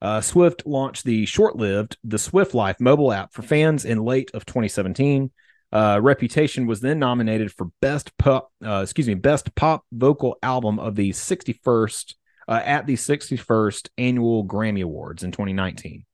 Uh, 0.00 0.20
Swift 0.20 0.64
launched 0.64 1.04
the 1.04 1.26
short 1.26 1.56
lived 1.56 1.98
The 2.04 2.18
Swift 2.18 2.54
Life 2.54 2.76
mobile 2.80 3.12
app 3.12 3.32
for 3.32 3.42
fans 3.42 3.84
in 3.84 3.98
late 3.98 4.30
of 4.32 4.46
2017. 4.46 5.30
Uh, 5.70 6.00
Reputation 6.02 6.66
was 6.66 6.80
then 6.80 6.98
nominated 6.98 7.52
for 7.52 7.68
best 7.80 8.16
pop, 8.18 8.50
uh, 8.64 8.80
excuse 8.82 9.06
me, 9.06 9.14
best 9.14 9.54
pop 9.54 9.84
vocal 9.92 10.38
album 10.42 10.78
of 10.78 10.94
the 10.94 11.10
61st 11.10 12.14
uh, 12.48 12.60
at 12.64 12.86
the 12.86 12.94
61st 12.94 13.90
annual 13.98 14.46
Grammy 14.46 14.82
Awards 14.82 15.22
in 15.22 15.30
2019. 15.30 16.04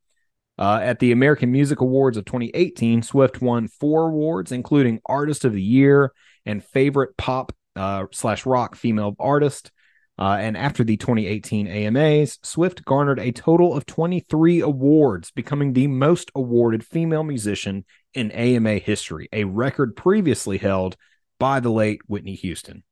Uh, 0.56 0.80
at 0.82 0.98
the 0.98 1.12
American 1.12 1.50
Music 1.50 1.80
Awards 1.80 2.16
of 2.16 2.24
2018, 2.24 3.02
Swift 3.02 3.40
won 3.40 3.68
four 3.68 4.08
awards, 4.08 4.52
including 4.52 5.00
Artist 5.06 5.44
of 5.44 5.52
the 5.52 5.62
Year 5.62 6.12
and 6.46 6.64
Favorite 6.64 7.16
Pop 7.16 7.52
uh, 7.76 8.06
slash 8.12 8.46
Rock 8.46 8.76
Female 8.76 9.16
Artist. 9.18 9.72
Uh, 10.16 10.36
and 10.38 10.56
after 10.56 10.84
the 10.84 10.96
2018 10.96 11.66
AMAs, 11.66 12.38
Swift 12.42 12.84
garnered 12.84 13.18
a 13.18 13.32
total 13.32 13.76
of 13.76 13.84
23 13.84 14.60
awards, 14.60 15.32
becoming 15.32 15.72
the 15.72 15.88
most 15.88 16.30
awarded 16.34 16.84
female 16.84 17.24
musician 17.24 17.84
in 18.14 18.30
AMA 18.30 18.74
history, 18.74 19.28
a 19.32 19.44
record 19.44 19.96
previously 19.96 20.58
held 20.58 20.96
by 21.40 21.58
the 21.58 21.70
late 21.70 22.00
Whitney 22.06 22.34
Houston. 22.36 22.84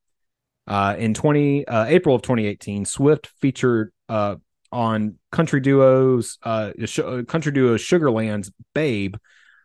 Uh, 0.66 0.97
in 0.99 1.14
20 1.14 1.66
uh, 1.66 1.85
April 1.87 2.16
of 2.16 2.23
2018, 2.23 2.85
Swift 2.85 3.29
featured 3.41 3.93
uh, 4.09 4.37
on 4.73 5.18
country 5.31 5.61
duos 5.61 6.39
uh, 6.43 6.73
sh- 6.85 7.01
country 7.29 7.53
duo 7.53 7.77
Sugarland's 7.77 8.51
"Babe." 8.75 9.16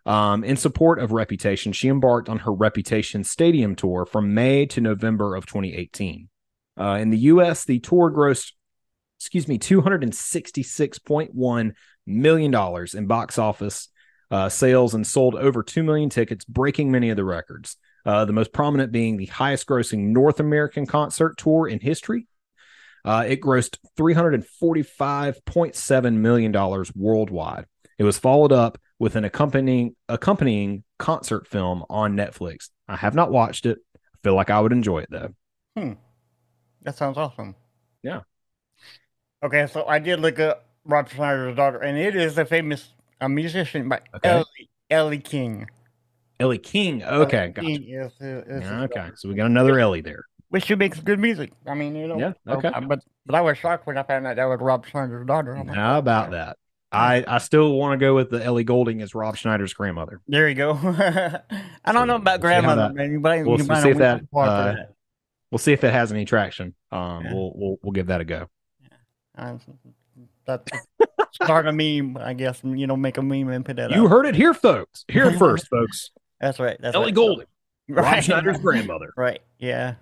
Um, 0.06 0.44
in 0.44 0.56
support 0.56 1.00
of 1.00 1.12
Reputation, 1.12 1.74
she 1.74 1.90
embarked 1.90 2.30
on 2.30 2.40
her 2.40 2.54
Reputation 2.54 3.24
Stadium 3.24 3.76
tour 3.76 4.06
from 4.06 4.34
May 4.34 4.66
to 4.68 4.80
November 4.80 5.36
of 5.36 5.46
2018. 5.46 6.30
Uh, 6.80 7.00
in 7.02 7.10
the 7.10 7.18
U.S., 7.20 7.66
the 7.66 7.80
tour 7.80 8.12
grossed, 8.12 8.52
excuse 9.20 9.48
me, 9.48 9.58
266.1 9.58 11.74
million 12.06 12.52
dollars 12.52 12.94
in 12.94 13.08
box 13.08 13.38
office 13.38 13.90
uh, 14.30 14.50
sales 14.50 14.94
and 14.94 15.08
sold 15.08 15.36
over 15.36 15.64
2 15.64 15.84
million 15.84 16.10
tickets, 16.10 16.44
breaking 16.46 16.92
many 16.92 17.10
of 17.10 17.18
the 17.18 17.26
records. 17.26 17.76
Uh, 18.06 18.26
the 18.26 18.34
most 18.34 18.52
prominent 18.54 18.92
being 18.92 19.18
the 19.18 19.26
highest 19.28 19.68
grossing 19.68 20.14
North 20.14 20.40
American 20.40 20.86
concert 20.86 21.38
tour 21.38 21.68
in 21.68 21.80
history. 21.80 22.28
Uh, 23.04 23.26
it 23.28 23.42
grossed 23.42 23.80
$345.7 23.98 26.14
million 26.14 26.86
worldwide. 26.96 27.66
It 27.98 28.04
was 28.04 28.20
followed 28.20 28.52
up 28.52 28.78
with 29.00 29.16
an 29.16 29.24
accompanying 29.24 29.96
accompanying 30.10 30.84
concert 31.00 31.48
film 31.48 31.84
on 31.90 32.16
Netflix. 32.16 32.70
I 32.88 32.96
have 32.96 33.16
not 33.16 33.32
watched 33.32 33.66
it. 33.66 33.80
I 33.96 34.18
feel 34.24 34.36
like 34.36 34.50
I 34.50 34.60
would 34.60 34.72
enjoy 34.72 35.00
it 35.00 35.10
though. 35.10 35.34
Hmm. 35.76 35.94
That 36.88 36.96
sounds 36.96 37.18
awesome. 37.18 37.54
Yeah. 38.02 38.22
Okay, 39.44 39.68
so 39.68 39.86
I 39.86 40.00
did 40.00 40.22
look 40.22 40.40
up 40.40 40.68
Rob 40.86 41.10
Schneider's 41.10 41.54
daughter, 41.58 41.80
and 41.80 41.98
it 41.98 42.16
is 42.16 42.38
a 42.38 42.46
famous 42.46 42.94
a 43.20 43.28
musician 43.28 43.90
by 43.90 44.00
Okay. 44.16 44.30
Ellie, 44.30 44.70
Ellie 44.90 45.20
King. 45.20 45.68
Ellie 46.40 46.58
King. 46.58 47.04
Okay, 47.04 47.38
Ellie 47.38 47.50
gotcha. 47.50 47.68
King 47.68 47.84
is, 47.90 48.14
is- 48.22 48.72
okay, 48.84 49.10
so 49.18 49.28
we 49.28 49.36
got 49.36 49.48
another 49.48 49.78
Ellie 49.78 50.00
there. 50.00 50.24
But 50.50 50.64
she 50.64 50.76
makes 50.76 51.02
good 51.02 51.20
music. 51.20 51.52
I 51.68 51.74
mean, 51.74 51.94
you 51.94 52.08
know. 52.08 52.18
Yeah, 52.20 52.32
so- 52.48 52.54
okay. 52.54 52.72
but 52.88 53.00
but 53.26 53.36
I 53.36 53.42
was 53.42 53.58
shocked 53.58 53.86
when 53.86 53.98
I 53.98 54.04
found 54.04 54.26
out 54.26 54.38
that 54.38 54.46
was 54.46 54.62
Rob 54.62 54.86
Schneider's 54.86 55.28
daughter. 55.28 55.58
I'm 55.58 55.68
like, 55.68 55.76
How 55.76 55.98
about 55.98 56.32
that? 56.32 56.56
I 56.94 57.26
I 57.28 57.40
still 57.40 57.74
want 57.74 58.00
to 58.00 58.06
go 58.06 58.16
with 58.16 58.30
the 58.30 58.42
Ellie 58.42 58.64
Goulding 58.64 59.02
as 59.02 59.14
Rob 59.14 59.36
Schneider's 59.36 59.74
grandmother. 59.74 60.22
There 60.26 60.48
you 60.48 60.56
go. 60.56 60.72
I 61.84 61.92
don't 61.92 62.08
know 62.08 62.16
about 62.16 62.38
see 62.38 62.44
grandmother, 62.44 62.94
man. 62.94 63.12
You 63.12 63.20
might, 63.20 63.46
we'll 63.46 63.58
you 63.58 63.64
see 63.64 63.68
might 63.68 63.80
if 63.80 63.84
have 63.84 63.98
that, 63.98 64.14
went 64.14 64.30
for 64.32 64.44
uh, 64.46 64.64
that. 64.74 64.94
We'll 65.52 65.60
see 65.60 65.72
if 65.74 65.84
it 65.84 65.92
has 65.94 66.12
any 66.12 66.26
traction. 66.26 66.74
Um, 66.92 67.24
Yeah. 67.26 67.34
we'll 67.34 67.52
we'll 67.56 67.78
we'll 67.82 67.94
give 67.94 68.08
that 68.08 68.22
a 68.22 68.26
go. 68.26 68.48
Uh, 69.38 69.58
That's 70.46 70.70
start 71.34 71.68
a 71.68 71.72
meme, 71.72 72.18
I 72.18 72.34
guess. 72.34 72.62
You 72.64 72.88
know, 72.88 72.98
make 72.98 73.18
a 73.18 73.22
meme 73.22 73.50
and 73.50 73.66
put 73.66 73.76
that 73.78 73.92
You 73.92 74.06
out. 74.06 74.10
heard 74.10 74.26
it 74.26 74.36
here, 74.36 74.54
folks. 74.54 75.06
Here 75.08 75.32
first, 75.38 75.68
folks. 75.70 76.12
That's 76.40 76.60
right. 76.60 76.78
That's 76.80 76.96
Ellie 76.96 77.06
right. 77.08 77.16
Goulding, 77.16 77.46
Rob 77.90 78.06
Right. 78.06 78.24
Schneider's 78.24 78.58
grandmother. 78.60 79.12
Right. 79.18 79.42
Yeah. 79.60 79.96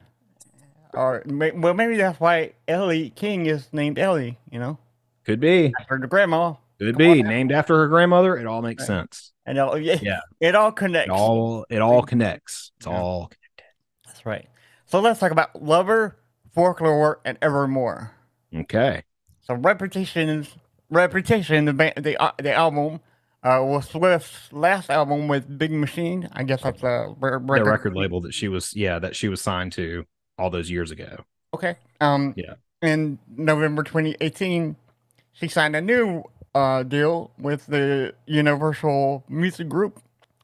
Or 0.93 1.24
well, 1.26 1.74
maybe 1.74 1.98
that's 1.98 2.20
why 2.20 2.54
Ellie 2.68 3.10
King 3.10 3.48
is 3.48 3.68
named 3.74 4.00
Ellie. 4.00 4.38
You 4.50 4.60
know, 4.60 4.78
Could 5.26 5.39
be. 5.41 5.74
after 5.80 5.98
the 6.00 6.08
grandma. 6.08 6.54
Could 6.80 6.98
Come 6.98 7.06
on 7.08 7.14
be 7.16 7.24
now. 7.24 7.30
named 7.30 7.52
after 7.52 7.76
her 7.78 7.88
grandmother. 7.88 8.38
It 8.38 8.46
all 8.48 8.62
makes 8.62 8.82
Right. 8.84 8.88
sense. 9.00 9.34
And 9.46 9.58
all, 9.58 9.78
yeah, 9.78 9.98
Yeah. 10.02 10.20
it 10.39 10.56
all 10.56 10.72
connects. 10.72 11.08
It 11.10 11.12
all 11.14 11.66
it 11.70 11.80
all 11.82 12.02
connects. 12.04 12.72
It's 12.78 12.86
Yeah. 12.88 12.93
all 13.02 13.28
connected. 13.28 13.76
That's 14.06 14.26
right. 14.26 14.48
So 14.96 15.02
let's 15.02 15.20
talk 15.20 15.34
about 15.34 15.62
Lover, 15.62 16.16
Folklore, 16.54 17.20
and 17.26 17.38
Evermore. 17.41 18.12
okay. 18.56 19.04
So 19.41 19.56
Reputation, 19.56 20.48
Reputation, 20.89 21.66
the 21.66 21.74
band, 21.74 21.96
the 21.98 22.16
uh, 22.16 22.32
the 22.38 22.54
album, 22.54 23.02
uh, 23.43 23.60
was 23.62 23.89
Swift's 23.89 24.54
last 24.54 24.89
album 24.89 25.28
with 25.28 25.58
Big 25.58 25.74
Machine. 25.74 26.30
I 26.32 26.43
guess 26.43 26.62
that's 26.62 26.82
a 26.82 27.14
re- 27.20 27.60
The 27.60 27.66
record 27.66 27.93
label 27.93 28.22
that 28.22 28.34
she 28.34 28.48
was 28.48 28.74
yeah 28.74 28.98
that 29.00 29.18
she 29.18 29.28
was 29.28 29.41
signed 29.41 29.74
to 29.74 30.06
all 30.39 30.50
those 30.50 30.72
years 30.72 30.91
ago. 30.91 31.26
Okay. 31.54 31.76
Um. 32.00 32.34
Yeah. 32.38 32.54
In 32.82 33.20
November 33.28 33.84
2018, 33.84 34.78
she 35.34 35.50
signed 35.50 35.76
a 35.76 35.82
new 35.82 36.24
uh, 36.54 36.84
deal 36.84 37.32
with 37.38 37.66
the 37.66 38.16
Universal 38.28 39.26
Music 39.28 39.68
Group. 39.68 40.02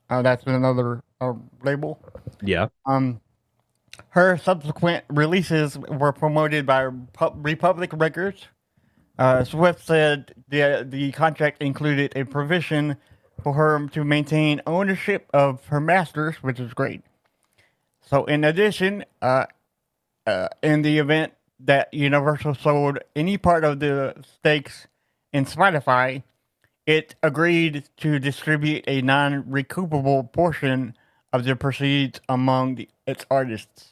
Uh, 0.10 0.22
that's 0.22 0.44
another 0.46 1.02
uh, 1.22 1.36
label. 1.64 2.04
Yeah. 2.44 2.68
Um, 2.86 3.22
her 4.12 4.38
subsequent 4.38 5.06
releases 5.10 5.78
were 5.78 6.12
promoted 6.12 6.66
by 6.66 6.82
Republic 6.82 7.92
Records. 7.94 8.48
Uh, 9.18 9.44
Swift 9.44 9.86
said 9.86 10.34
the 10.50 10.86
the 10.88 11.12
contract 11.12 11.62
included 11.62 12.12
a 12.16 12.26
provision 12.26 12.98
for 13.42 13.54
her 13.54 13.88
to 13.88 14.04
maintain 14.04 14.62
ownership 14.68 15.30
of 15.34 15.66
her 15.68 15.80
masters, 15.80 16.36
which 16.42 16.60
is 16.60 16.74
great. 16.74 17.02
So, 18.02 18.26
in 18.26 18.44
addition, 18.44 19.06
uh, 19.22 19.46
uh, 20.28 20.50
in 20.62 20.82
the 20.82 21.00
event 21.00 21.34
that 21.62 21.94
Universal 21.94 22.56
sold 22.56 23.00
any 23.16 23.38
part 23.38 23.64
of 23.64 23.80
the 23.80 24.16
stakes 24.40 24.88
in 25.32 25.46
Spotify, 25.46 26.24
it 26.86 27.16
agreed 27.24 27.88
to 27.98 28.20
distribute 28.20 28.84
a 28.88 29.02
non-recoupable 29.02 30.34
portion 30.34 30.98
of 31.32 31.46
the 31.46 31.56
proceeds 31.56 32.20
among 32.28 32.76
the, 32.76 32.90
its 33.08 33.26
artists. 33.32 33.91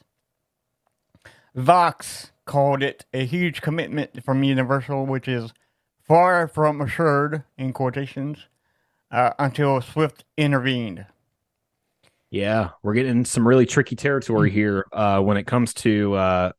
Vox 1.60 2.32
called 2.46 2.82
it 2.82 3.06
a 3.14 3.26
huge 3.26 3.62
commitment 3.62 4.24
from 4.24 4.44
Universal, 4.44 5.06
which 5.06 5.28
is 5.28 5.54
far 6.02 6.48
from 6.48 6.80
assured 6.80 7.44
in 7.58 7.74
quotations 7.74 8.48
uh, 9.12 9.32
until 9.38 9.82
Swift 9.82 10.24
intervened. 10.38 11.06
Yeah, 12.32 12.70
we're 12.82 12.94
getting 12.94 13.26
some 13.26 13.48
really 13.48 13.66
tricky 13.66 13.96
territory 13.96 14.52
here 14.52 14.86
uh, 14.94 15.20
when 15.20 15.36
it 15.36 15.48
comes 15.48 15.74
to 15.76 16.14
uh, 16.14 16.52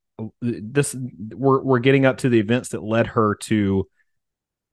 this. 0.42 0.94
We're 1.30 1.62
we're 1.62 1.78
getting 1.78 2.04
up 2.04 2.18
to 2.18 2.28
the 2.28 2.38
events 2.38 2.70
that 2.70 2.82
led 2.82 3.06
her 3.08 3.36
to 3.42 3.88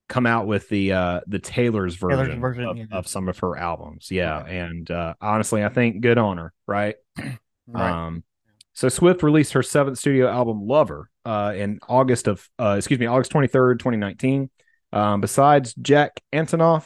come 0.09 0.25
out 0.25 0.45
with 0.47 0.67
the 0.69 0.91
uh, 0.91 1.21
the 1.27 1.39
Taylor's 1.39 1.95
Taylor's 1.95 2.17
version, 2.17 2.41
version, 2.41 2.65
of, 2.65 2.77
yeah. 2.77 2.85
of 2.91 3.07
some 3.07 3.29
of 3.29 3.37
her 3.39 3.55
albums. 3.55 4.09
Yeah, 4.11 4.43
and 4.43 4.89
uh, 4.91 5.13
honestly, 5.21 5.63
I 5.63 5.69
think 5.69 6.01
good 6.01 6.17
on 6.17 6.37
her. 6.37 6.53
Right. 6.67 6.95
Right. 7.69 7.91
Um, 7.91 8.23
so 8.77 8.89
Swift 8.89 9.23
released 9.23 9.53
her 9.53 9.63
seventh 9.63 9.97
studio 9.97 10.29
album, 10.29 10.61
Lover, 10.61 11.09
uh, 11.25 11.51
in 11.55 11.79
August 11.89 12.27
of, 12.27 12.47
uh, 12.59 12.75
excuse 12.77 12.99
me, 12.99 13.07
August 13.07 13.31
23rd, 13.31 13.79
2019. 13.79 14.51
Um, 14.93 15.19
besides 15.19 15.73
Jack 15.73 16.21
Antonoff, 16.31 16.85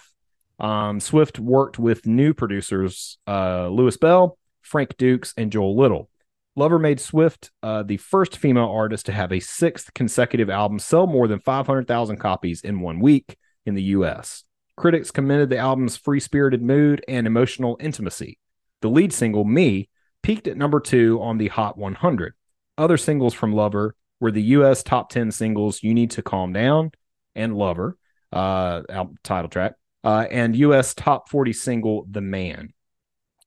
um, 0.58 1.02
Swift 1.02 1.38
worked 1.38 1.80
with 1.80 2.08
new 2.08 2.34
producers, 2.34 3.18
uh, 3.28 3.68
Louis 3.68 3.98
Bell, 3.98 4.38
Frank 4.62 4.96
Dukes, 4.96 5.34
and 5.36 5.52
Joel 5.52 5.76
Little. 5.76 6.10
Lover 6.56 6.80
made 6.80 7.02
Swift 7.02 7.52
uh, 7.62 7.84
the 7.84 7.98
first 7.98 8.38
female 8.38 8.70
artist 8.70 9.08
to 9.08 9.12
have 9.12 9.34
a 9.34 9.42
sixth 9.42 9.94
consecutive 9.94 10.50
album 10.50 10.80
sell 10.80 11.08
more 11.08 11.28
than 11.28 11.42
500,000 11.42 12.16
copies 12.16 12.62
in 12.62 12.80
one 12.80 13.02
week 13.02 13.36
in 13.66 13.76
the 13.76 13.84
U.S. 13.84 14.46
Critics 14.78 15.12
commended 15.12 15.50
the 15.50 15.58
album's 15.58 15.98
free 15.98 16.22
spirited 16.22 16.62
mood 16.62 17.04
and 17.10 17.28
emotional 17.28 17.76
intimacy. 17.82 18.40
The 18.80 18.90
lead 18.90 19.12
single, 19.12 19.44
Me, 19.44 19.90
peaked 20.24 20.48
at 20.48 20.58
number 20.58 20.80
two 20.80 21.22
on 21.22 21.38
the 21.38 21.48
Hot 21.50 21.78
100. 21.78 22.34
Other 22.78 22.98
singles 22.98 23.34
from 23.34 23.54
Lover 23.54 23.96
were 24.20 24.32
the 24.32 24.42
U.S. 24.44 24.84
top 24.84 25.10
10 25.10 25.32
singles 25.32 25.84
You 25.84 25.94
Need 25.94 26.12
to 26.12 26.22
Calm 26.22 26.54
Down 26.54 26.92
and 27.36 27.56
Lover, 27.56 27.98
uh, 28.32 28.82
title 29.24 29.50
track, 29.50 29.74
uh, 30.04 30.26
and 30.30 30.56
U.S. 30.56 30.94
top 30.94 31.30
40 31.30 31.54
single 31.54 32.06
The 32.10 32.22
Man. 32.22 32.74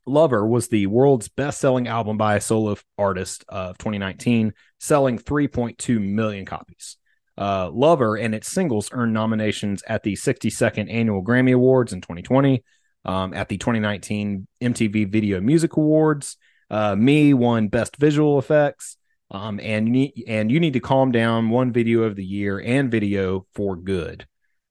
Lover 0.06 0.46
was 0.46 0.68
the 0.68 0.86
world's 0.86 1.28
best 1.28 1.60
selling 1.60 1.88
album 1.88 2.18
by 2.18 2.36
a 2.36 2.40
solo 2.40 2.76
artist 2.98 3.44
of 3.48 3.78
2019, 3.78 4.52
selling 4.78 5.18
3.2 5.18 6.00
million 6.00 6.44
copies. 6.44 6.98
Uh, 7.36 7.70
Lover 7.72 8.16
and 8.16 8.34
its 8.34 8.48
singles 8.48 8.90
earned 8.92 9.14
nominations 9.14 9.82
at 9.88 10.02
the 10.02 10.14
62nd 10.14 10.92
Annual 10.92 11.24
Grammy 11.24 11.54
Awards 11.54 11.92
in 11.92 12.00
2020, 12.00 12.62
um, 13.04 13.34
at 13.34 13.48
the 13.48 13.58
2019 13.58 14.46
MTV 14.60 15.10
Video 15.10 15.40
Music 15.40 15.76
Awards. 15.76 16.36
Uh, 16.70 16.96
Me 16.96 17.34
won 17.34 17.68
Best 17.68 17.96
Visual 17.96 18.38
Effects. 18.38 18.96
Um, 19.30 19.58
and 19.60 19.86
you 19.86 19.92
need 19.92 20.24
and 20.28 20.50
you 20.50 20.60
need 20.60 20.74
to 20.74 20.80
calm 20.80 21.10
down 21.10 21.50
one 21.50 21.72
video 21.72 22.02
of 22.02 22.14
the 22.14 22.24
year 22.24 22.60
and 22.60 22.90
video 22.90 23.46
for 23.54 23.74
good. 23.74 24.26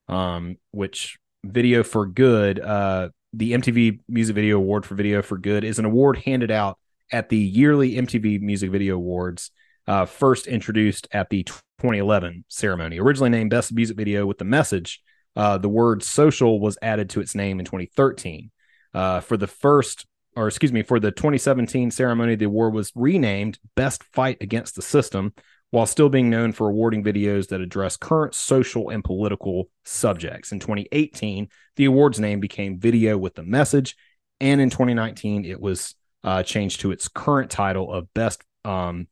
Um, 0.08 0.58
which 0.72 1.18
video 1.44 1.84
for 1.84 2.06
good, 2.06 2.60
uh, 2.60 3.10
the 3.34 3.54
MTV 3.54 4.00
Music 4.08 4.36
Video 4.36 4.58
Award 4.58 4.86
for 4.86 4.96
Video 4.96 5.22
for 5.22 5.38
Good 5.38 5.64
is 5.64 5.80
an 5.80 5.86
award 5.86 6.18
handed 6.20 6.52
out 6.52 6.78
at 7.12 7.30
the 7.30 7.38
yearly 7.38 7.96
MTV 7.96 8.40
Music 8.42 8.72
Video 8.72 8.96
Awards, 8.96 9.52
uh, 9.88 10.06
first 10.06 10.48
introduced 10.48 11.08
at 11.12 11.30
the 11.30 11.44
2011 11.44 12.46
ceremony. 12.48 13.00
Originally 13.00 13.30
named 13.30 13.50
Best 13.50 13.74
Music 13.74 13.98
Video 13.98 14.26
with 14.26 14.38
the 14.38 14.46
message, 14.46 15.02
uh, 15.36 15.58
the 15.58 15.70
word 15.70 16.04
social 16.04 16.60
was 16.60 16.78
added 16.82 17.10
to 17.10 17.22
its 17.22 17.34
name 17.34 17.60
in 17.60 17.66
2013. 17.66 18.52
Uh, 18.94 19.20
for 19.20 19.36
the 19.36 19.48
first, 19.48 20.06
or 20.36 20.48
excuse 20.48 20.72
me, 20.72 20.84
for 20.84 21.00
the 21.00 21.12
2017 21.12 21.92
ceremony, 21.92 22.36
the 22.36 22.46
award 22.46 22.74
was 22.74 22.92
renamed 22.96 23.60
Best 23.76 24.04
Fight 24.04 24.38
Against 24.42 24.76
the 24.76 24.82
System, 24.82 25.34
while 25.72 25.86
still 25.86 26.10
being 26.10 26.30
known 26.30 26.52
for 26.52 26.70
awarding 26.70 27.04
videos 27.04 27.48
that 27.48 27.62
address 27.62 27.98
current 27.98 28.36
social 28.36 28.90
and 28.90 29.04
political 29.04 29.70
subjects. 29.86 30.52
In 30.52 30.60
2018, 30.60 31.50
the 31.76 31.86
award's 31.86 32.20
name 32.20 32.40
became 32.40 32.80
Video 32.80 33.18
with 33.18 33.36
the 33.36 33.44
Message, 33.44 33.96
and 34.40 34.62
in 34.62 34.70
2019, 34.70 35.46
it 35.46 35.60
was 35.60 35.96
uh, 36.24 36.44
changed 36.44 36.82
to 36.82 36.92
its 36.92 37.08
current 37.08 37.50
title 37.50 37.92
of 37.92 38.14
Best 38.14 38.44
um, 38.66 39.08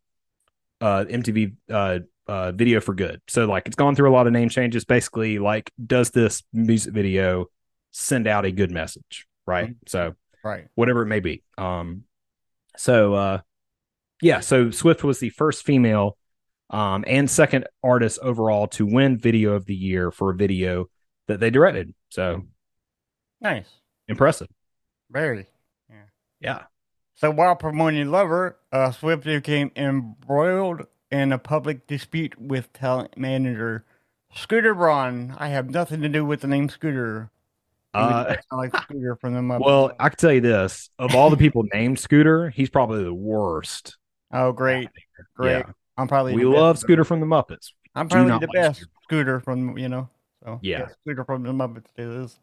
uh, 0.79 1.05
MTV 1.09 1.55
uh, 1.69 1.99
uh, 2.27 2.51
Video 2.51 2.79
for 2.79 2.93
Good. 2.93 3.21
So, 3.27 3.45
like, 3.45 3.67
it's 3.67 3.75
gone 3.75 3.95
through 3.95 4.09
a 4.09 4.13
lot 4.13 4.27
of 4.27 4.33
name 4.33 4.49
changes. 4.49 4.85
Basically, 4.85 5.39
like, 5.39 5.71
does 5.83 6.11
this 6.11 6.43
music 6.53 6.93
video 6.93 7.47
send 7.91 8.27
out 8.27 8.45
a 8.45 8.51
good 8.51 8.71
message? 8.71 9.27
Right. 9.45 9.69
Mhm. 9.69 9.75
So, 9.87 10.13
Right. 10.43 10.67
whatever 10.75 11.03
it 11.03 11.07
may 11.07 11.19
be. 11.19 11.43
Um, 11.57 12.03
so 12.77 13.13
uh, 13.13 13.41
yeah, 14.21 14.39
so 14.39 14.71
Swift 14.71 15.03
was 15.03 15.19
the 15.19 15.29
first 15.29 15.63
female 15.65 16.17
um, 16.69 17.03
and 17.07 17.29
second 17.29 17.65
artist 17.83 18.19
overall 18.21 18.67
to 18.69 18.85
win 18.85 19.17
Video 19.17 19.53
of 19.53 19.65
the 19.65 19.75
Year 19.75 20.11
for 20.11 20.31
a 20.31 20.35
video 20.35 20.89
that 21.27 21.39
they 21.39 21.49
directed. 21.49 21.93
So 22.09 22.43
Nice. 23.41 23.69
impressive. 24.07 24.47
Very. 25.09 25.47
Yeah. 25.89 26.03
Yeah 26.39 26.61
so 27.21 27.29
while 27.29 27.55
promoting 27.55 28.09
Lover, 28.09 28.57
uh, 28.71 28.91
Swift 28.91 29.25
became 29.25 29.71
embroiled 29.75 30.87
in 31.11 31.31
a 31.31 31.37
public 31.37 31.85
dispute 31.85 32.41
with 32.41 32.73
talent 32.73 33.15
manager 33.15 33.85
Scooter 34.33 34.73
Braun. 34.73 35.35
I 35.37 35.49
have 35.49 35.69
nothing 35.69 36.01
to 36.01 36.09
do 36.09 36.25
with 36.25 36.41
the 36.41 36.47
name 36.47 36.67
Scooter. 36.67 37.29
Even 37.93 38.07
Uh, 38.07 38.35
like 38.53 38.75
Scooter 38.83 39.15
from 39.17 39.33
the 39.33 39.41
Muppets. 39.41 39.65
well, 39.65 39.91
I 39.99 40.09
can 40.09 40.17
tell 40.17 40.31
you 40.33 40.41
this: 40.41 40.89
of 40.97 41.13
all 41.15 41.29
the 41.29 41.37
people 41.37 41.63
named 41.73 41.99
Scooter, 41.99 42.49
he's 42.49 42.69
probably 42.69 43.03
the 43.03 43.13
worst. 43.13 43.97
oh, 44.31 44.51
great, 44.53 44.89
great. 45.35 45.51
Yeah. 45.65 45.71
I'm 45.97 46.07
probably 46.07 46.33
We 46.33 46.45
love 46.45 46.75
best. 46.75 46.83
Scooter 46.83 47.03
from 47.03 47.19
the 47.19 47.25
Muppets. 47.25 47.73
I'm 47.95 48.07
probably 48.07 48.31
the 48.39 48.47
like 48.47 48.49
best 48.53 48.79
Scooter. 48.79 48.91
Scooter 49.03 49.39
from 49.41 49.77
you 49.77 49.89
know. 49.89 50.09
So 50.43 50.59
Yeah. 50.61 50.87
Scooter 51.03 51.25
from 51.25 51.43
the 51.43 51.51
Muppets 51.51 51.87
is 51.97 52.39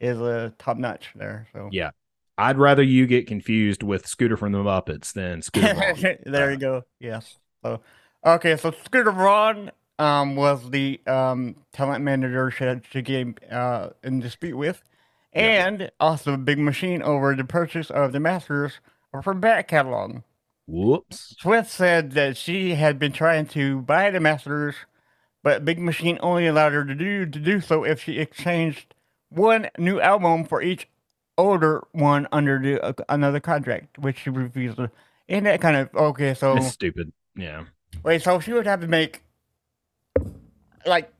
is 0.00 0.20
a 0.20 0.52
top 0.58 0.76
notch 0.78 1.10
there. 1.14 1.46
So 1.52 1.68
Yeah. 1.72 1.90
I'd 2.36 2.56
rather 2.58 2.82
you 2.82 3.06
get 3.06 3.26
confused 3.26 3.82
with 3.82 4.06
Scooter 4.06 4.36
from 4.36 4.52
the 4.52 4.58
Muppets 4.58 5.12
than 5.12 5.42
Scooter. 5.42 6.18
There 6.26 6.50
you 6.52 6.56
go. 6.58 6.82
Yes. 7.00 7.36
So, 7.64 7.80
okay. 8.26 8.56
So 8.56 8.72
Scooter 8.84 9.12
Braun 9.12 9.70
um, 9.98 10.36
was 10.36 10.70
the 10.70 11.00
um, 11.06 11.56
talent 11.72 12.04
manager 12.04 12.50
she, 12.50 12.80
she 12.90 13.02
came 13.02 13.34
uh, 13.50 13.90
in 14.02 14.20
dispute 14.20 14.56
with, 14.56 14.82
Yeah. 15.34 15.66
and 15.66 15.90
also 16.00 16.36
Big 16.36 16.58
Machine 16.58 17.02
over 17.02 17.34
the 17.34 17.44
purchase 17.44 17.90
of 17.90 18.12
the 18.12 18.20
masters 18.20 18.80
of 19.12 19.24
her 19.24 19.34
back 19.34 19.68
catalog. 19.68 20.22
Whoops. 20.66 21.34
Swift 21.40 21.70
said 21.70 22.12
that 22.12 22.36
she 22.36 22.74
had 22.74 22.98
been 22.98 23.12
trying 23.12 23.46
to 23.48 23.80
buy 23.82 24.10
the 24.10 24.20
masters, 24.20 24.74
but 25.42 25.64
Big 25.64 25.78
Machine 25.78 26.18
only 26.20 26.46
allowed 26.46 26.72
her 26.72 26.84
to 26.84 26.94
do 26.94 27.24
to 27.24 27.38
do 27.38 27.60
so 27.60 27.84
if 27.84 28.02
she 28.02 28.18
exchanged 28.18 28.94
one 29.30 29.70
new 29.78 29.98
album 30.00 30.44
for 30.44 30.60
each 30.60 30.88
older 31.38 31.86
one 31.92 32.26
under 32.32 32.58
the, 32.58 32.82
uh, 32.84 32.92
another 33.08 33.40
contract, 33.40 33.96
which 33.98 34.18
she 34.18 34.30
refused. 34.30 34.76
to- 34.76 34.90
And 35.28 35.46
that 35.46 35.60
kind 35.60 35.76
of 35.76 35.88
okay. 35.94 36.34
So 36.34 36.56
It's 36.56 36.68
stupid. 36.68 37.12
Yeah. 37.34 37.64
wait, 38.02 38.22
so 38.22 38.38
she 38.40 38.52
would 38.52 38.66
have 38.66 38.80
to 38.82 38.88
make 38.88 39.22
like 40.88 41.12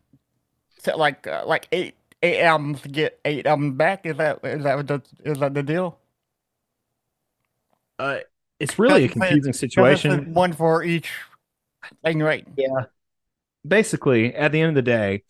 like 0.96 1.26
uh, 1.26 1.44
like 1.46 1.68
eight 1.72 1.94
eight 2.22 2.42
albums 2.42 2.80
to 2.82 2.88
get 2.88 3.20
eight 3.24 3.46
albums 3.46 3.76
back. 3.76 4.06
Is 4.06 4.16
that 4.16 4.40
is 4.44 4.64
that 4.64 4.76
what 4.76 4.86
the, 4.86 5.02
is 5.24 5.38
that 5.38 5.54
the 5.54 5.62
deal? 5.62 5.98
Uh, 7.98 8.18
it's 8.60 8.78
really 8.78 9.04
a 9.04 9.08
confusing 9.08 9.52
situation. 9.52 10.32
One 10.34 10.52
for 10.52 10.82
each 10.82 11.10
thing, 12.04 12.20
right? 12.20 12.46
Yeah. 12.56 12.86
Basically, 13.66 14.34
at 14.34 14.52
the 14.52 14.60
end 14.60 14.70
of 14.70 14.74
the 14.74 14.82
day, 14.82 15.24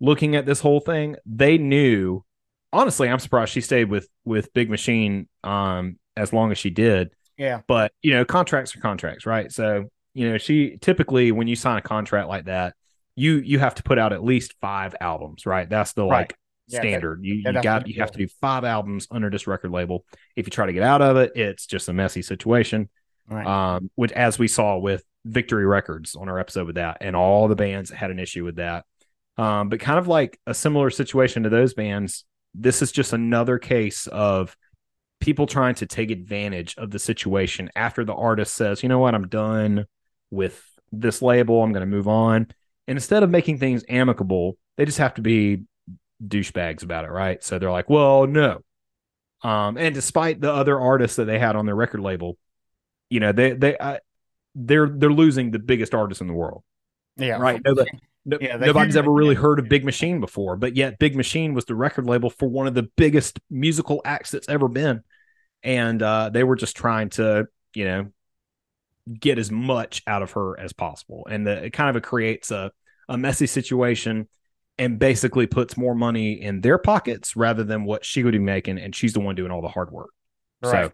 looking 0.00 0.36
at 0.36 0.46
this 0.46 0.60
whole 0.60 0.80
thing, 0.80 1.16
they 1.26 1.58
knew. 1.58 2.24
Honestly, 2.72 3.08
I'm 3.08 3.18
surprised 3.18 3.52
she 3.52 3.60
stayed 3.60 3.90
with 3.90 4.08
with 4.24 4.52
Big 4.52 4.70
Machine 4.70 5.28
um 5.42 5.98
as 6.16 6.32
long 6.32 6.52
as 6.52 6.58
she 6.58 6.70
did. 6.70 7.10
Yeah. 7.36 7.62
But 7.66 7.92
you 8.02 8.12
know, 8.12 8.24
contracts 8.24 8.76
are 8.76 8.80
contracts, 8.80 9.26
right? 9.26 9.50
So 9.50 9.86
you 10.14 10.30
know, 10.30 10.38
she 10.38 10.78
typically 10.80 11.32
when 11.32 11.48
you 11.48 11.56
sign 11.56 11.78
a 11.78 11.82
contract 11.82 12.28
like 12.28 12.44
that, 12.44 12.74
you 13.16 13.36
you 13.38 13.58
have 13.58 13.74
to 13.76 13.82
put 13.82 13.98
out 13.98 14.12
at 14.12 14.22
least 14.24 14.54
five 14.60 14.94
albums, 15.00 15.46
right? 15.46 15.68
That's 15.68 15.92
the 15.92 16.02
Right. 16.04 16.20
like 16.20 16.36
Yeah, 16.68 16.78
that- 16.80 16.86
standard. 16.88 17.20
you 17.24 17.34
you 17.34 17.62
got 17.62 17.86
you 17.88 18.00
have 18.00 18.12
to 18.12 18.18
do 18.18 18.28
five 18.40 18.64
albums 18.64 19.06
under 19.10 19.28
this 19.30 19.46
record 19.46 19.70
label. 19.70 20.04
If 20.36 20.46
you 20.46 20.50
try 20.50 20.66
to 20.66 20.72
get 20.72 20.82
out 20.82 21.02
of 21.02 21.16
it, 21.16 21.32
it's 21.36 21.66
just 21.66 21.88
a 21.88 21.92
messy 21.92 22.22
situation 22.22 22.88
Right. 23.28 23.46
um, 23.46 23.90
which 23.96 24.12
as 24.12 24.38
we 24.38 24.48
saw 24.48 24.78
with 24.78 25.04
Victory 25.24 25.66
Records 25.66 26.14
on 26.16 26.28
our 26.28 26.38
episode 26.38 26.66
with 26.66 26.76
that, 26.76 26.98
and 27.00 27.14
all 27.14 27.46
the 27.48 27.56
bands 27.56 27.90
had 27.90 28.10
an 28.10 28.18
issue 28.18 28.44
with 28.44 28.56
that. 28.56 28.84
Um, 29.36 29.68
but 29.68 29.78
kind 29.80 29.98
of 29.98 30.08
like 30.08 30.38
a 30.46 30.54
similar 30.54 30.90
situation 30.90 31.42
to 31.44 31.48
those 31.48 31.74
bands, 31.74 32.24
this 32.54 32.82
is 32.82 32.90
just 32.92 33.12
another 33.12 33.58
case 33.58 34.06
of 34.08 34.56
people 35.20 35.46
trying 35.46 35.74
to 35.76 35.86
take 35.86 36.10
advantage 36.10 36.74
of 36.78 36.90
the 36.90 36.98
situation 36.98 37.70
after 37.76 38.04
the 38.04 38.14
artist 38.14 38.54
says, 38.54 38.82
you 38.82 38.88
know 38.88 38.98
what, 38.98 39.14
I'm 39.14 39.28
done 39.28 39.86
with 40.30 40.62
this 40.90 41.20
label, 41.22 41.62
I'm 41.62 41.72
going 41.72 41.82
to 41.82 41.86
move 41.96 42.08
on. 42.08 42.48
And 42.90 42.98
instead 42.98 43.22
of 43.22 43.30
making 43.30 43.58
things 43.58 43.84
amicable, 43.88 44.58
they 44.76 44.84
just 44.84 44.98
have 44.98 45.14
to 45.14 45.22
be 45.22 45.62
douchebags 46.22 46.82
about 46.82 47.04
it, 47.06 47.10
right? 47.10 47.42
So 47.42 47.58
they're 47.58 47.70
like, 47.70 47.88
well, 47.88 48.26
no. 48.26 48.60
Um, 49.42 49.78
and 49.78 49.94
despite 49.94 50.42
the 50.42 50.52
other 50.52 50.78
artists 50.78 51.16
that 51.16 51.24
they 51.24 51.38
had 51.38 51.56
on 51.56 51.64
their 51.64 51.74
record 51.74 52.00
label, 52.00 52.36
you 53.10 53.20
know 53.20 53.32
they 53.32 53.52
they 53.52 53.76
uh, 53.76 53.98
they're 54.54 54.88
they're 54.88 55.12
losing 55.12 55.50
the 55.50 55.58
biggest 55.58 55.94
artist 55.94 56.20
in 56.20 56.28
the 56.28 56.32
world 56.32 56.62
yeah. 57.16 57.36
right 57.36 57.60
nobody 57.62 57.90
no, 58.24 58.36
Yeah, 58.40 58.56
nobody's 58.56 58.96
ever 58.96 59.10
really 59.10 59.34
heard 59.34 59.58
of 59.58 59.68
big 59.68 59.84
machine 59.84 60.20
before 60.20 60.56
but 60.56 60.76
yet 60.76 60.98
big 60.98 61.16
machine 61.16 61.52
was 61.52 61.64
the 61.64 61.74
record 61.74 62.06
label 62.06 62.30
for 62.30 62.48
one 62.48 62.66
of 62.66 62.74
the 62.74 62.84
biggest 62.96 63.40
musical 63.50 64.00
acts 64.04 64.30
that's 64.30 64.48
ever 64.48 64.68
been 64.68 65.02
and 65.62 66.02
uh 66.02 66.30
they 66.30 66.44
were 66.44 66.56
just 66.56 66.76
trying 66.76 67.10
to 67.10 67.46
you 67.74 67.84
know 67.84 68.06
get 69.18 69.38
as 69.38 69.50
much 69.50 70.02
out 70.06 70.22
of 70.22 70.32
her 70.32 70.58
as 70.58 70.72
possible 70.72 71.26
and 71.28 71.46
the, 71.46 71.64
it 71.64 71.70
kind 71.72 71.96
of 71.96 72.02
creates 72.02 72.50
a 72.50 72.70
a 73.10 73.18
messy 73.18 73.46
situation 73.46 74.26
and 74.78 74.98
basically 74.98 75.46
puts 75.46 75.76
more 75.76 75.94
money 75.94 76.40
in 76.40 76.62
their 76.62 76.78
pockets 76.78 77.36
rather 77.36 77.62
than 77.64 77.84
what 77.84 78.02
she 78.04 78.22
would 78.24 78.32
be 78.32 78.38
making 78.38 78.78
and 78.78 78.94
she's 78.96 79.12
the 79.12 79.20
one 79.20 79.34
doing 79.34 79.50
all 79.50 79.60
the 79.60 79.68
hard 79.68 79.90
work 79.90 80.08
Right. 80.62 80.90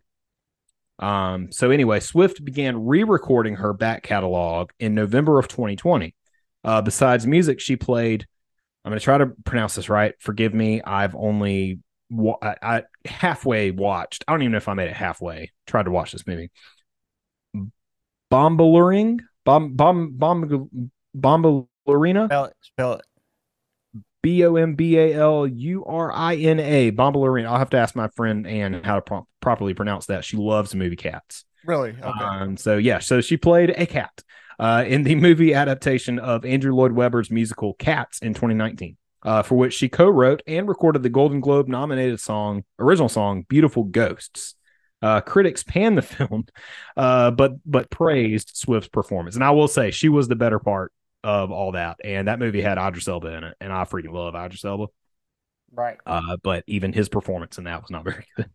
so, 1.01 1.07
um, 1.07 1.53
so 1.53 1.71
anyway, 1.71 2.01
Swift 2.01 2.45
began 2.45 2.87
re-recording 2.87 3.57
her 3.57 3.73
back 3.73 4.03
catalog 4.03 4.71
in 4.81 4.95
November 4.95 5.39
of 5.39 5.47
2020. 5.47 6.15
Uh, 6.65 6.83
besides 6.83 7.27
music, 7.27 7.61
she 7.61 7.77
played. 7.77 8.27
I'm 8.85 8.91
going 8.91 8.99
to 8.99 9.05
try 9.05 9.19
to 9.19 9.27
pronounce 9.45 9.75
this 9.75 9.89
right. 9.89 10.15
Forgive 10.21 10.55
me. 10.55 10.81
I've 10.83 11.15
only 11.15 11.81
wa- 12.09 12.39
I, 12.41 12.57
I 12.63 12.83
halfway 13.05 13.73
watched. 13.73 14.25
I 14.27 14.33
don't 14.33 14.43
even 14.43 14.53
know 14.53 14.59
if 14.59 14.69
I 14.69 14.75
made 14.75 14.89
it 14.89 14.97
halfway. 14.97 15.53
Tried 15.67 15.85
to 15.85 15.91
watch 15.91 16.13
this 16.13 16.27
movie. 16.27 16.51
Bombaluring, 18.33 19.21
bomb, 19.45 19.75
bomb, 19.77 20.17
bomb, 20.17 21.69
bombalurina. 21.87 22.27
Spell 22.27 22.45
it. 22.47 22.55
Spell 22.61 22.93
it. 22.95 23.03
B 24.27 24.45
O 24.45 24.57
M 24.57 24.75
B 24.75 24.99
A 24.99 25.15
L 25.15 25.47
U 25.47 25.85
R 25.85 26.13
I 26.13 26.35
N 26.35 26.59
A, 26.59 26.91
Bombalurina. 26.91 27.47
I'll 27.47 27.59
have 27.59 27.71
to 27.71 27.77
ask 27.77 27.95
my 27.95 28.09
friend 28.09 28.45
Ann 28.45 28.83
how 28.83 28.97
to 28.97 29.01
pro- 29.01 29.29
properly 29.41 29.73
pronounce 29.73 30.07
that. 30.07 30.25
She 30.25 30.37
loves 30.37 30.73
the 30.73 30.79
movie 30.79 30.97
Cats. 30.97 31.45
Really? 31.65 31.91
Okay. 31.91 32.25
Um, 32.25 32.57
so 32.57 32.77
yeah, 32.77 32.99
so 32.99 33.21
she 33.21 33.37
played 33.37 33.71
a 33.71 33.87
cat 33.87 34.25
uh, 34.59 34.85
in 34.87 35.05
the 35.05 35.15
movie 35.15 35.55
adaptation 35.55 36.19
of 36.19 36.45
Andrew 36.45 36.75
Lloyd 36.75 36.91
Webber's 36.93 37.31
musical 37.31 37.75
Cats 37.75 38.19
in 38.19 38.35
2019, 38.35 38.97
uh, 39.23 39.43
for 39.43 39.55
which 39.55 39.75
she 39.75 39.89
co-wrote 39.89 40.43
and 40.47 40.69
recorded 40.69 41.05
the 41.05 41.09
Golden 41.09 41.41
Globe 41.41 41.69
nominated 41.69 42.19
song, 42.19 42.65
original 42.81 43.09
song, 43.09 43.45
"Beautiful 43.49 43.85
Ghosts." 43.85 44.57
Uh, 45.03 45.21
critics 45.21 45.63
panned 45.63 45.97
the 45.97 46.03
film, 46.03 46.47
uh, 46.97 47.31
but 47.31 47.53
but 47.65 47.91
praised 47.91 48.57
Swift's 48.57 48.89
performance, 48.89 49.37
and 49.37 49.45
I 49.45 49.51
will 49.53 49.69
say 49.69 49.93
she 49.93 50.09
was 50.09 50.27
the 50.27 50.35
better 50.35 50.59
part 50.59 50.93
of 51.27 51.51
all 51.51 51.73
that. 51.73 51.99
And 52.05 52.29
that 52.29 52.39
movie 52.39 52.61
had 52.63 52.79
Idris 52.79 53.09
Elba 53.09 53.27
in 53.35 53.43
it, 53.43 53.57
and 53.61 53.73
I 53.73 53.83
freaking 53.83 54.13
love 54.13 54.37
Idris 54.37 54.65
Elba. 54.65 54.87
Right. 55.73 55.99
Uh, 56.07 56.37
but 56.41 56.63
even 56.69 56.93
his 56.93 57.09
performance 57.09 57.59
in 57.59 57.65
that 57.65 57.83
was 57.83 57.91
not 57.91 58.05
very 58.05 58.25
good. 58.37 58.49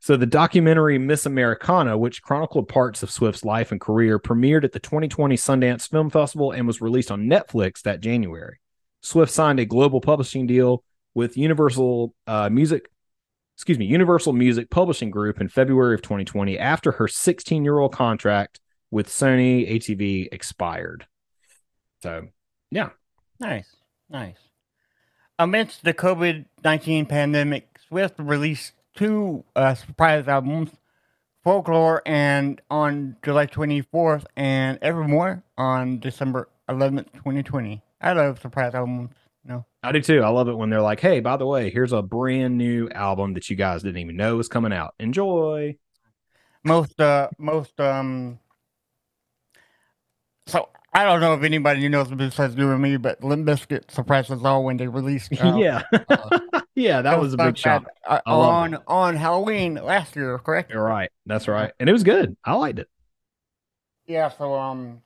So 0.00 0.16
the 0.16 0.26
documentary 0.26 0.98
Miss 0.98 1.26
Americana, 1.26 1.96
which 1.96 2.22
chronicled 2.22 2.68
parts 2.68 3.04
of 3.04 3.10
Swift's 3.10 3.44
life 3.44 3.70
and 3.70 3.80
career, 3.80 4.18
premiered 4.18 4.64
at 4.64 4.72
the 4.72 4.80
2020 4.80 5.36
Sundance 5.36 5.88
Film 5.88 6.10
Festival 6.10 6.50
and 6.50 6.66
was 6.66 6.80
released 6.80 7.12
on 7.12 7.26
Netflix 7.26 7.82
that 7.82 8.00
January. 8.00 8.58
Swift 9.00 9.32
signed 9.32 9.60
a 9.60 9.64
global 9.64 10.00
publishing 10.00 10.48
deal 10.48 10.82
with 11.14 11.36
Universal 11.36 12.14
uh, 12.26 12.48
Music, 12.50 12.90
excuse 13.56 13.78
me, 13.78 13.86
Universal 13.86 14.32
Music 14.32 14.70
Publishing 14.70 15.10
Group 15.10 15.40
in 15.40 15.48
February 15.48 15.94
of 15.94 16.02
2020 16.02 16.58
after 16.58 16.92
her 16.92 17.06
16 17.06 17.62
year 17.62 17.78
old 17.78 17.92
contract 17.92 18.58
with 18.90 19.08
Sony 19.08 19.70
ATV 19.72 20.28
expired. 20.32 21.06
So, 22.02 22.28
yeah. 22.70 22.90
Nice. 23.40 23.76
Nice. 24.08 24.38
Amidst 25.38 25.84
the 25.84 25.94
COVID 25.94 26.46
19 26.64 27.06
pandemic, 27.06 27.78
Swift 27.86 28.14
released 28.18 28.72
two 28.94 29.44
uh, 29.54 29.74
surprise 29.74 30.26
albums 30.26 30.70
Folklore 31.48 32.02
and 32.04 32.60
on 32.70 33.16
July 33.24 33.46
24th, 33.46 34.24
and 34.36 34.78
Evermore 34.82 35.42
on 35.56 35.98
December 35.98 36.48
11th, 36.68 37.12
2020. 37.14 37.82
I 38.00 38.12
love 38.12 38.40
surprise 38.40 38.74
albums. 38.74 39.14
No. 39.44 39.64
I 39.82 39.92
do 39.92 40.02
too. 40.02 40.22
I 40.22 40.28
love 40.28 40.48
it 40.48 40.58
when 40.58 40.68
they're 40.68 40.82
like, 40.82 41.00
hey, 41.00 41.20
by 41.20 41.38
the 41.38 41.46
way, 41.46 41.70
here's 41.70 41.92
a 41.92 42.02
brand 42.02 42.58
new 42.58 42.90
album 42.90 43.32
that 43.34 43.48
you 43.48 43.56
guys 43.56 43.82
didn't 43.82 44.00
even 44.00 44.16
know 44.16 44.36
was 44.36 44.48
coming 44.48 44.74
out. 44.74 44.94
Enjoy. 45.00 45.76
Most, 46.64 47.00
uh, 47.00 47.28
most, 47.38 47.80
um, 47.80 48.40
I 50.98 51.04
don't 51.04 51.20
know 51.20 51.32
if 51.32 51.44
anybody 51.44 51.88
knows 51.88 52.08
besides 52.08 52.56
you 52.56 52.72
and 52.72 52.82
me, 52.82 52.96
but 52.96 53.22
Limp 53.22 53.46
Bizkit 53.46 53.88
surprised 53.88 54.32
us 54.32 54.42
all 54.42 54.64
when 54.64 54.78
they 54.78 54.88
released. 54.88 55.32
Uh, 55.40 55.54
yeah. 55.56 55.82
yeah, 56.74 57.02
that 57.02 57.20
was 57.20 57.34
a 57.34 57.36
big 57.36 57.56
shock. 57.56 57.84
Uh, 58.04 58.18
love 58.26 58.40
on 58.40 58.78
on 58.88 59.14
Halloween 59.14 59.74
last 59.74 60.16
year, 60.16 60.36
correct? 60.40 60.72
You're 60.72 60.82
right. 60.82 61.08
That's 61.24 61.46
right. 61.46 61.70
And 61.78 61.88
it 61.88 61.92
was 61.92 62.02
good. 62.02 62.36
I 62.44 62.54
liked 62.54 62.80
it. 62.80 62.88
Yeah. 64.08 64.30
So 64.30 64.52
um, 64.54 65.02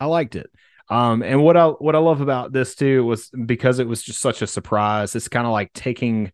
I 0.00 0.06
liked 0.06 0.34
it. 0.34 0.50
Um, 0.88 1.22
and 1.22 1.44
what 1.44 1.58
I 1.58 1.66
what 1.66 1.94
I 1.94 1.98
love 1.98 2.22
about 2.22 2.50
this 2.50 2.74
too 2.74 3.04
was 3.04 3.28
because 3.28 3.80
it 3.80 3.86
was 3.86 4.02
just 4.02 4.18
such 4.18 4.40
a 4.40 4.46
surprise. 4.46 5.14
It's 5.14 5.28
kind 5.28 5.46
of 5.46 5.52
like 5.52 5.74
taking 5.74 6.32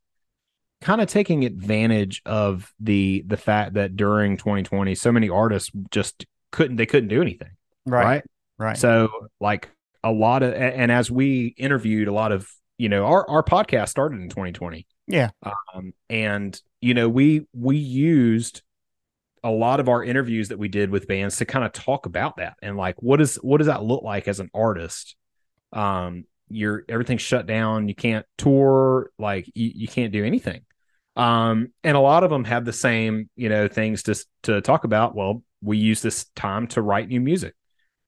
kind 0.80 1.00
of 1.00 1.08
taking 1.08 1.44
advantage 1.44 2.22
of 2.24 2.72
the 2.78 3.24
the 3.26 3.36
fact 3.36 3.74
that 3.74 3.96
during 3.96 4.36
2020 4.36 4.94
so 4.94 5.10
many 5.10 5.28
artists 5.30 5.72
just 5.90 6.26
couldn't 6.52 6.76
they 6.76 6.84
couldn't 6.84 7.08
do 7.08 7.22
anything 7.22 7.48
right, 7.86 8.04
right? 8.04 8.24
Right. 8.58 8.76
so 8.78 9.08
like 9.40 9.70
a 10.02 10.12
lot 10.12 10.42
of 10.42 10.54
and 10.54 10.92
as 10.92 11.10
we 11.10 11.54
interviewed 11.56 12.08
a 12.08 12.12
lot 12.12 12.30
of 12.32 12.48
you 12.78 12.88
know 12.88 13.04
our 13.06 13.28
our 13.28 13.42
podcast 13.42 13.88
started 13.88 14.20
in 14.20 14.28
2020 14.28 14.86
Yeah. 15.08 15.30
um 15.74 15.92
and 16.08 16.60
you 16.80 16.94
know 16.94 17.08
we 17.08 17.46
we 17.52 17.76
used 17.76 18.62
a 19.42 19.50
lot 19.50 19.80
of 19.80 19.88
our 19.88 20.02
interviews 20.04 20.48
that 20.48 20.58
we 20.58 20.68
did 20.68 20.90
with 20.90 21.06
bands 21.08 21.36
to 21.38 21.44
kind 21.44 21.64
of 21.64 21.72
talk 21.72 22.06
about 22.06 22.36
that 22.36 22.54
and 22.62 22.76
like 22.76 22.96
what 23.02 23.20
is 23.20 23.36
what 23.36 23.58
does 23.58 23.66
that 23.66 23.82
look 23.82 24.02
like 24.02 24.28
as 24.28 24.40
an 24.40 24.50
artist? 24.54 25.16
Um 25.72 26.24
you're 26.48 26.84
everything's 26.88 27.22
shut 27.22 27.46
down 27.46 27.88
you 27.88 27.94
can't 27.94 28.24
tour 28.38 29.10
like 29.18 29.46
you, 29.54 29.72
you 29.74 29.88
can't 29.88 30.12
do 30.12 30.24
anything. 30.24 30.62
Um 31.16 31.72
and 31.82 31.96
a 31.96 32.00
lot 32.00 32.24
of 32.24 32.30
them 32.30 32.44
have 32.44 32.64
the 32.64 32.72
same 32.72 33.28
you 33.36 33.48
know 33.48 33.68
things 33.68 34.02
to 34.04 34.14
to 34.44 34.60
talk 34.60 34.84
about. 34.84 35.14
Well 35.14 35.42
we 35.62 35.78
use 35.78 36.02
this 36.02 36.26
time 36.36 36.66
to 36.68 36.82
write 36.82 37.08
new 37.08 37.20
music 37.20 37.54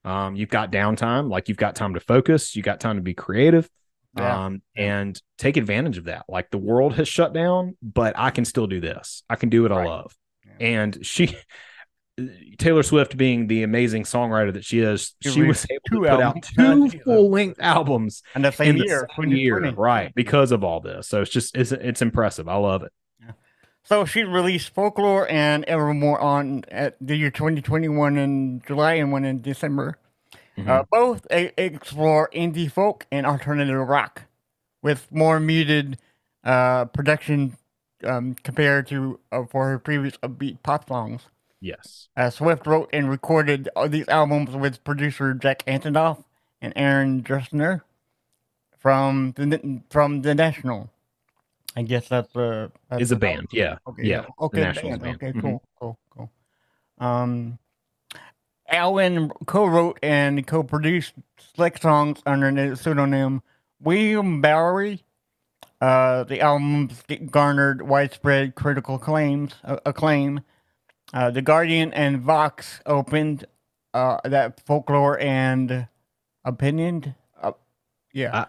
um 0.07 0.37
you've 0.37 0.49
got 0.49 0.71
downtime 0.73 1.29
like 1.31 1.49
you've 1.49 1.59
got 1.59 1.75
time 1.75 1.93
to 1.95 2.01
focus 2.01 2.57
you 2.57 2.63
got 2.63 2.81
time 2.81 2.97
to 2.97 3.03
be 3.03 3.13
creative 3.13 3.69
Yeah. 4.17 4.45
um 4.47 4.63
and 4.77 5.21
take 5.37 5.57
advantage 5.59 5.99
of 5.99 6.05
that. 6.05 6.25
Like 6.29 6.51
the 6.51 6.59
world 6.59 6.95
has 6.95 7.09
shut 7.09 7.35
down 7.35 7.77
but 7.83 8.15
i 8.19 8.31
can 8.31 8.45
still 8.47 8.67
do 8.67 8.81
this. 8.81 9.23
I 9.29 9.37
can 9.37 9.49
do 9.51 9.63
what 9.63 9.73
i 9.73 9.85
love 9.85 10.17
Yeah. 10.47 10.67
and 10.69 11.05
she 11.07 11.37
taylor 12.57 12.83
swift 12.83 13.15
being 13.17 13.47
the 13.47 13.63
amazing 13.63 14.05
songwriter 14.05 14.53
that 14.55 14.65
she 14.65 14.81
is 14.81 15.15
She 15.23 15.31
she 15.31 15.43
was 15.43 15.67
able 15.71 16.03
to 16.05 16.09
put 16.11 16.21
out 16.23 16.43
two 16.43 16.89
full-length 17.05 17.61
albums 17.61 18.23
And 18.35 18.43
the 18.43 18.53
same 18.53 18.77
in 18.77 18.83
year, 18.85 19.07
the 19.19 19.23
same 19.23 19.33
year 19.33 19.71
right 19.73 20.15
because 20.15 20.51
of 20.51 20.65
all 20.65 20.81
this. 20.81 21.09
So 21.09 21.21
it's 21.21 21.31
just 21.31 21.55
it's, 21.55 21.73
it's 21.73 22.01
impressive. 22.01 22.49
I 22.49 22.57
love 22.57 22.83
it 22.85 22.93
So 23.87 24.05
she 24.05 24.25
released 24.25 24.71
Folklore 24.71 25.31
and 25.31 25.65
Evermore 25.67 26.21
on 26.21 26.65
at 26.73 26.97
the 27.01 27.15
year 27.15 27.31
2021 27.31 28.17
in 28.17 28.61
July 28.67 28.95
and 28.95 29.13
one 29.13 29.25
in 29.25 29.41
December. 29.43 29.97
Mm-hmm. 30.59 30.69
Uh, 30.69 30.83
both 30.91 31.25
a- 31.31 31.53
explore 31.57 32.29
indie 32.35 32.71
folk 32.71 33.07
and 33.13 33.25
alternative 33.25 33.87
rock 33.87 34.23
with 34.83 35.07
more 35.13 35.39
muted 35.39 35.99
uh, 36.43 36.87
production 36.87 37.57
um, 38.03 38.35
compared 38.43 38.89
to 38.89 39.21
uh, 39.31 39.45
for 39.45 39.69
her 39.69 39.79
previous 39.79 40.17
upbeat 40.17 40.65
pop 40.65 40.89
songs. 40.89 41.23
yes 41.61 42.09
Uh, 42.17 42.31
Swift 42.31 42.67
wrote 42.67 42.91
and 42.93 43.09
recorded 43.09 43.69
these 43.87 44.09
albums 44.09 44.51
with 44.51 44.83
producer 44.83 45.33
Jack 45.33 45.65
Antonoff 45.65 46.25
and 46.61 46.73
Aaron 46.75 47.23
Dessner 47.23 47.83
from 48.77 49.33
the 49.37 49.81
from 49.91 50.23
the 50.23 50.35
National. 50.35 50.91
I 51.77 51.83
guess 51.83 52.09
that's 52.09 52.35
uh 52.35 52.69
that's 52.89 53.03
is 53.03 53.13
a 53.13 53.17
band 53.17 53.49
yeah 53.53 53.77
Okay. 53.87 54.05
yeah 54.05 54.25
Okay. 54.41 54.63
Band. 54.63 55.03
band. 55.03 55.17
Okay. 55.17 55.33
Mhm. 55.33 55.41
Cool. 55.43 55.63
Cool. 55.79 55.99
Cool. 56.11 56.31
Um, 56.99 57.59
Alwyn 58.69 59.31
co-wrote 59.47 59.99
and 60.03 60.45
co-produced 60.47 61.13
slick 61.55 61.79
songs 61.79 62.21
under 62.27 62.51
the 62.51 62.77
pseudonym 62.77 63.43
William 63.81 64.41
Bowery. 64.41 65.03
Uh, 65.81 66.25
the 66.25 66.41
albums 66.41 67.03
garnered 67.31 67.83
widespread 67.83 68.55
critical 68.55 68.99
claims 68.99 69.55
uh, 69.63 69.77
acclaim. 69.85 70.41
Uh, 71.13 71.31
the 71.31 71.43
Guardian 71.43 71.93
and 71.93 72.21
Vox 72.21 72.81
opened 72.87 73.45
uh, 73.93 74.19
that 74.25 74.61
folklore 74.67 75.19
and 75.21 75.87
opinion. 76.45 77.15
Uh, 77.41 77.53
yeah, 78.13 78.47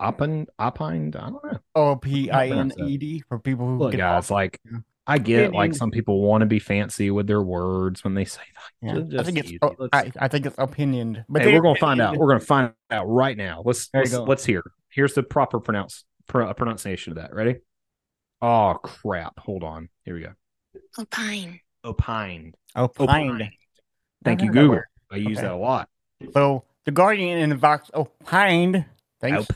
Oppen, 0.00 0.46
opined 0.58 1.16
i 1.16 1.30
don't 1.30 1.44
know 1.44 1.58
O 1.74 1.96
P 1.96 2.30
I 2.30 2.48
N 2.48 2.72
E 2.86 2.96
D 2.96 3.22
for 3.28 3.38
people 3.38 3.66
who 3.66 3.76
look 3.78 3.90
get 3.92 3.98
guys 3.98 4.30
like 4.30 4.58
Yeah. 4.70 4.78
i 5.06 5.18
get 5.18 5.40
it, 5.40 5.52
like 5.52 5.74
some 5.74 5.90
people 5.90 6.22
want 6.22 6.40
to 6.40 6.46
be 6.46 6.58
fancy 6.58 7.10
with 7.10 7.26
their 7.26 7.42
words 7.42 8.02
when 8.02 8.14
they 8.14 8.24
say 8.24 8.40
Yeah. 8.80 8.94
that 8.94 9.20
I 9.20 9.22
think 9.22 9.38
it's 9.38 9.52
oh, 9.62 9.76
I, 9.92 10.10
I 10.18 10.28
think 10.28 10.46
it's 10.46 10.56
opinion. 10.58 11.24
But 11.28 11.42
hey, 11.42 11.52
we're 11.54 11.60
gonna 11.62 11.78
find 11.78 12.00
out. 12.00 12.16
We're 12.18 12.28
gonna 12.28 12.40
find 12.40 12.72
out 12.90 13.04
right 13.04 13.36
now. 13.36 13.62
Let's 13.64 13.90
let's, 13.92 14.10
go. 14.10 14.24
let's 14.24 14.44
hear. 14.44 14.62
Here's 14.88 15.12
the 15.14 15.22
proper 15.22 15.60
pronounce 15.60 16.04
pro, 16.26 16.52
pronunciation 16.54 17.12
of 17.12 17.16
that. 17.18 17.34
Ready? 17.34 17.56
Oh 18.40 18.78
crap! 18.82 19.38
Hold 19.38 19.62
on. 19.64 19.90
Here 20.04 20.14
we 20.14 20.22
go. 20.22 20.32
Opine. 20.98 21.60
Opined. 21.84 22.54
opined. 22.76 23.08
Opined. 23.08 23.50
Thank 24.24 24.42
you, 24.42 24.50
Google. 24.50 24.80
I 25.10 25.16
use 25.16 25.38
Okay. 25.38 25.46
that 25.46 25.52
a 25.52 25.56
lot. 25.56 25.88
So 26.32 26.64
the 26.84 26.90
Guardian 26.90 27.38
in 27.38 27.50
the 27.50 27.56
Vox 27.56 27.90
opined. 27.94 28.84
Thanks. 29.20 29.46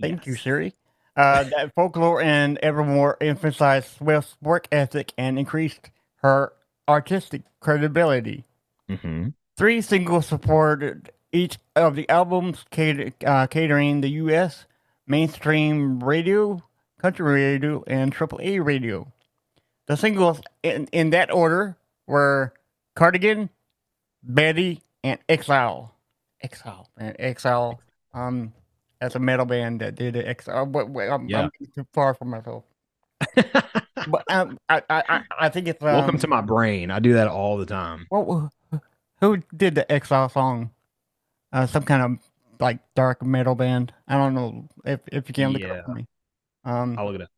Thank 0.00 0.26
you. 0.26 0.34
Siri. 0.34 0.74
Uh, 1.16 1.44
that 1.44 1.72
folklore 1.76 2.20
and 2.22 2.58
Evermore 2.58 3.16
emphasized 3.20 3.96
Swift's 3.96 4.36
work 4.40 4.68
ethic 4.70 5.12
and 5.18 5.38
increased 5.38 5.90
her 6.22 6.52
artistic 6.88 7.42
credibility. 7.60 8.44
Mhm. 8.88 9.34
Three 9.56 9.80
singles 9.80 10.26
supported 10.26 11.10
each 11.32 11.58
of 11.76 11.96
the 11.96 12.08
albums, 12.08 12.64
cater, 12.70 13.12
uh, 13.26 13.46
catering 13.48 14.00
the 14.00 14.10
U.S. 14.10 14.66
mainstream 15.06 16.02
radio, 16.02 16.62
country 17.00 17.24
radio, 17.32 17.84
and 17.86 18.14
AAA 18.14 18.64
radio. 18.64 19.12
The 19.86 19.96
singles 19.96 20.40
in, 20.62 20.86
in 20.92 21.10
that 21.10 21.32
order 21.32 21.76
were 22.06 22.54
Cardigan, 22.94 23.50
Betty, 24.22 24.82
and 25.02 25.18
Exile. 25.28 25.94
Exile, 26.40 26.88
man, 26.98 27.16
Exile. 27.18 27.80
Um, 28.14 28.52
that's 29.00 29.14
a 29.14 29.18
metal 29.18 29.46
band 29.46 29.80
that 29.80 29.94
did 29.94 30.16
it. 30.16 30.26
Exile, 30.26 30.66
but 30.66 30.90
wait, 30.90 31.08
I'm, 31.08 31.28
Yeah. 31.28 31.42
I'm 31.42 31.50
too 31.74 31.86
far 31.92 32.14
from 32.14 32.30
myself. 32.30 32.64
But 34.06 34.24
um, 34.30 34.58
I, 34.68 34.82
I, 34.88 35.22
I, 35.38 35.48
think 35.48 35.68
it's 35.68 35.82
um, 35.82 35.88
Welcome 35.88 36.18
to 36.18 36.28
my 36.28 36.40
brain. 36.40 36.90
I 36.90 36.98
do 36.98 37.14
that 37.14 37.28
all 37.28 37.56
the 37.56 37.66
time. 37.66 38.06
what, 38.10 38.50
who 39.20 39.38
did 39.56 39.74
the 39.74 39.90
Exile 39.90 40.28
song? 40.28 40.70
Uh, 41.52 41.66
some 41.66 41.82
kind 41.82 42.02
of 42.02 42.18
like 42.60 42.78
dark 42.94 43.22
metal 43.24 43.54
band. 43.54 43.92
I 44.06 44.14
don't 44.14 44.34
know 44.34 44.68
if 44.84 45.00
if 45.10 45.28
you 45.28 45.34
can 45.34 45.52
look 45.52 45.62
it 45.62 45.70
up 45.70 45.86
for 45.86 45.94
me. 45.94 46.06
Um, 46.64 46.96
I'll 46.98 47.06
look 47.06 47.16
it 47.16 47.22
up. 47.22 47.30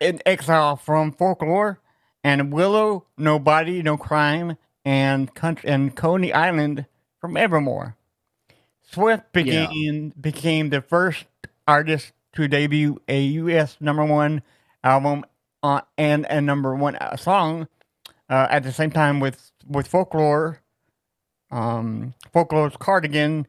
in 0.00 0.20
Exile 0.24 0.76
from 0.76 1.12
Folklore 1.12 1.80
and 2.24 2.52
Willow, 2.52 3.06
Nobody, 3.18 3.82
No 3.82 3.96
Crime, 3.96 4.56
and 4.84 5.34
Country 5.34 5.70
and 5.70 5.94
Coney 5.94 6.32
Island 6.32 6.86
from 7.20 7.36
Evermore. 7.36 7.96
Swift 8.92 9.24
Yeah. 9.34 9.66
began 9.68 10.12
became 10.20 10.70
the 10.70 10.82
first 10.82 11.24
artist 11.66 12.12
to 12.34 12.48
debut 12.48 13.00
a 13.08 13.20
U.S. 13.22 13.76
number 13.80 14.04
one 14.04 14.42
album 14.84 15.24
uh, 15.62 15.82
and 15.96 16.26
a 16.28 16.40
number 16.40 16.74
one 16.74 16.96
uh, 16.96 17.16
song 17.16 17.68
uh, 18.28 18.46
at 18.50 18.62
the 18.62 18.72
same 18.72 18.90
time 18.90 19.20
with 19.20 19.52
with 19.66 19.86
Folklore, 19.86 20.60
um, 21.50 22.14
Folklore's 22.32 22.76
Cardigan, 22.76 23.46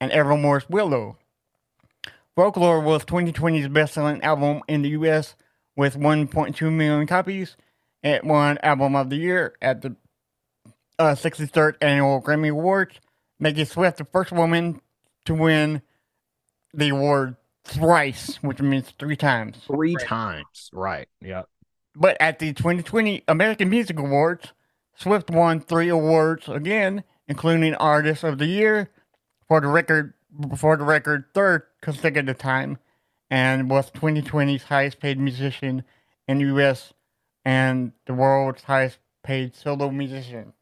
and 0.00 0.12
Evermore's 0.12 0.68
Willow. 0.68 1.16
Folklore 2.36 2.80
was 2.80 3.04
2020's 3.04 3.68
best-selling 3.68 4.22
album 4.22 4.62
in 4.68 4.82
the 4.82 4.90
U.S. 4.90 5.34
with 5.76 5.96
1.2 5.96 6.72
million 6.72 7.06
copies. 7.06 7.56
It 8.04 8.22
won 8.22 8.58
Album 8.62 8.94
of 8.94 9.10
the 9.10 9.16
Year 9.16 9.54
at 9.60 9.82
the 9.82 9.96
uh, 11.00 11.16
63rd 11.16 11.74
Annual 11.80 12.22
Grammy 12.22 12.50
Awards, 12.50 13.00
making 13.38 13.64
Swift 13.66 13.98
the 13.98 14.04
first 14.04 14.32
woman 14.32 14.80
to 15.24 15.34
win 15.34 15.82
the 16.74 16.90
award 16.90 17.36
thrice, 17.64 18.36
which 18.42 18.60
means 18.60 18.92
three 18.98 19.16
times. 19.16 19.58
Three 19.66 19.96
times. 19.96 20.70
Right. 20.72 21.08
Yeah. 21.20 21.42
But 21.94 22.16
at 22.20 22.38
the 22.38 22.52
2020 22.52 23.24
American 23.28 23.68
Music 23.68 23.98
Awards, 23.98 24.52
Swift 24.96 25.30
won 25.30 25.60
three 25.60 25.88
awards 25.88 26.48
again, 26.48 27.04
including 27.26 27.74
Artist 27.74 28.24
of 28.24 28.38
the 28.38 28.46
Year 28.46 28.90
for 29.46 29.60
the 29.60 29.68
record 29.68 30.14
for 30.56 30.76
the 30.76 30.84
record 30.84 31.24
third 31.34 31.62
consecutive 31.80 32.38
time, 32.38 32.78
and 33.30 33.70
was 33.70 33.90
2020's 33.90 34.64
highest 34.64 35.00
paid 35.00 35.18
musician 35.18 35.84
in 36.26 36.38
the 36.38 36.44
U.S. 36.46 36.92
and 37.44 37.92
the 38.06 38.14
world's 38.14 38.62
highest 38.62 38.98
paid 39.22 39.54
solo 39.56 39.90
musician. 39.90 40.52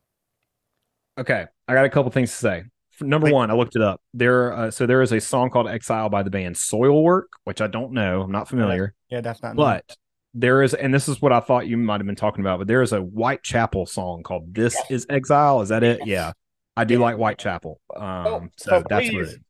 Okay, 1.19 1.47
I 1.69 1.75
got 1.75 1.85
a 1.85 1.89
couple 1.91 2.11
things 2.13 2.31
to 2.31 2.37
say. 2.37 2.65
Number 3.01 3.27
Wait. 3.27 3.35
one, 3.35 3.51
I 3.51 3.55
looked 3.55 3.77
it 3.77 3.83
up. 3.83 4.01
There, 4.15 4.53
uh, 4.55 4.71
so 4.71 4.87
there 4.87 5.03
is 5.03 5.13
a 5.13 5.21
song 5.21 5.51
called 5.51 5.69
"Exile" 5.69 6.09
by 6.09 6.23
the 6.23 6.31
band 6.31 6.57
Soilwork, 6.57 7.25
which 7.45 7.61
I 7.61 7.67
don't 7.67 7.93
know. 7.93 8.23
I'm 8.23 8.33
not 8.33 8.49
familiar, 8.49 8.95
Yeah, 9.11 9.21
that's 9.21 9.43
not. 9.43 9.55
but 9.57 9.97
there 10.33 10.63
is, 10.63 10.73
and 10.73 10.95
this 10.95 11.07
is 11.09 11.21
what 11.21 11.33
I 11.33 11.41
thought 11.41 11.67
you 11.67 11.77
might 11.77 12.01
have 12.01 12.07
been 12.07 12.17
talking 12.17 12.41
about. 12.41 12.59
But 12.59 12.69
there 12.69 12.81
is 12.81 12.93
a 12.93 13.01
Whitechapel 13.01 13.85
song 13.87 14.23
called 14.23 14.55
"This 14.55 14.77
Is 14.89 15.07
Exile." 15.11 15.61
Is 15.61 15.69
that 15.69 15.83
it? 15.83 16.07
Yeah, 16.07 16.33
I 16.75 16.85
do 16.85 16.95
Yeah. 16.95 17.01
like 17.01 17.17
Whitechapel. 17.17 17.81
Um, 17.95 18.03
Oh, 18.03 18.47
so 18.57 18.71
so 18.71 18.85
that's 18.89 19.13
what 19.13 19.25
it 19.25 19.41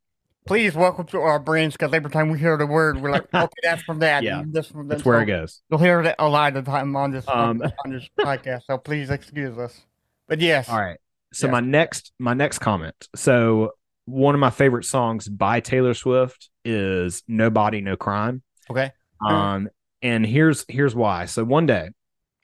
please, 0.46 0.74
welcome 0.76 1.04
to 1.06 1.18
our 1.20 1.40
brains 1.40 1.74
because 1.74 1.92
every 1.92 2.10
time 2.10 2.30
we 2.30 2.38
hear 2.38 2.56
the 2.56 2.66
word, 2.66 3.00
we're 3.00 3.10
like, 3.10 3.26
okay, 3.34 3.48
that's 3.64 3.82
from 3.82 3.98
that. 3.98 4.22
Yeah, 4.22 4.42
this 4.46 4.68
from 4.68 4.86
That's 4.88 5.04
where 5.04 5.18
So 5.18 5.22
it 5.22 5.26
goes. 5.26 5.60
You'll 5.70 5.80
hear 5.80 6.02
that 6.04 6.16
a 6.20 6.28
lot 6.28 6.56
of 6.56 6.64
the 6.64 6.70
time 6.70 6.94
on 6.96 7.10
this 7.10 7.26
Um, 7.28 7.60
on 7.84 7.90
this 7.92 8.08
podcast. 8.18 8.62
So 8.66 8.78
please 8.78 9.10
excuse 9.10 9.56
us. 9.58 9.82
But 10.28 10.40
yes, 10.40 10.68
All 10.68 10.78
right. 10.80 10.98
So 11.36 11.46
Yeah. 11.46 11.52
my 11.52 11.60
next 11.60 12.12
my 12.18 12.34
next 12.34 12.58
comment. 12.60 12.94
So 13.14 13.72
one 14.06 14.34
of 14.34 14.40
my 14.40 14.50
favorite 14.50 14.84
songs 14.84 15.28
by 15.28 15.60
Taylor 15.60 15.94
Swift 15.94 16.48
is 16.64 17.22
"Nobody 17.28 17.80
No 17.80 17.96
Crime." 17.96 18.42
okay, 18.70 18.90
Um, 19.26 19.68
and 20.02 20.24
here's 20.26 20.64
here's 20.68 20.94
why. 20.94 21.26
So 21.26 21.44
one 21.44 21.66
day, 21.66 21.90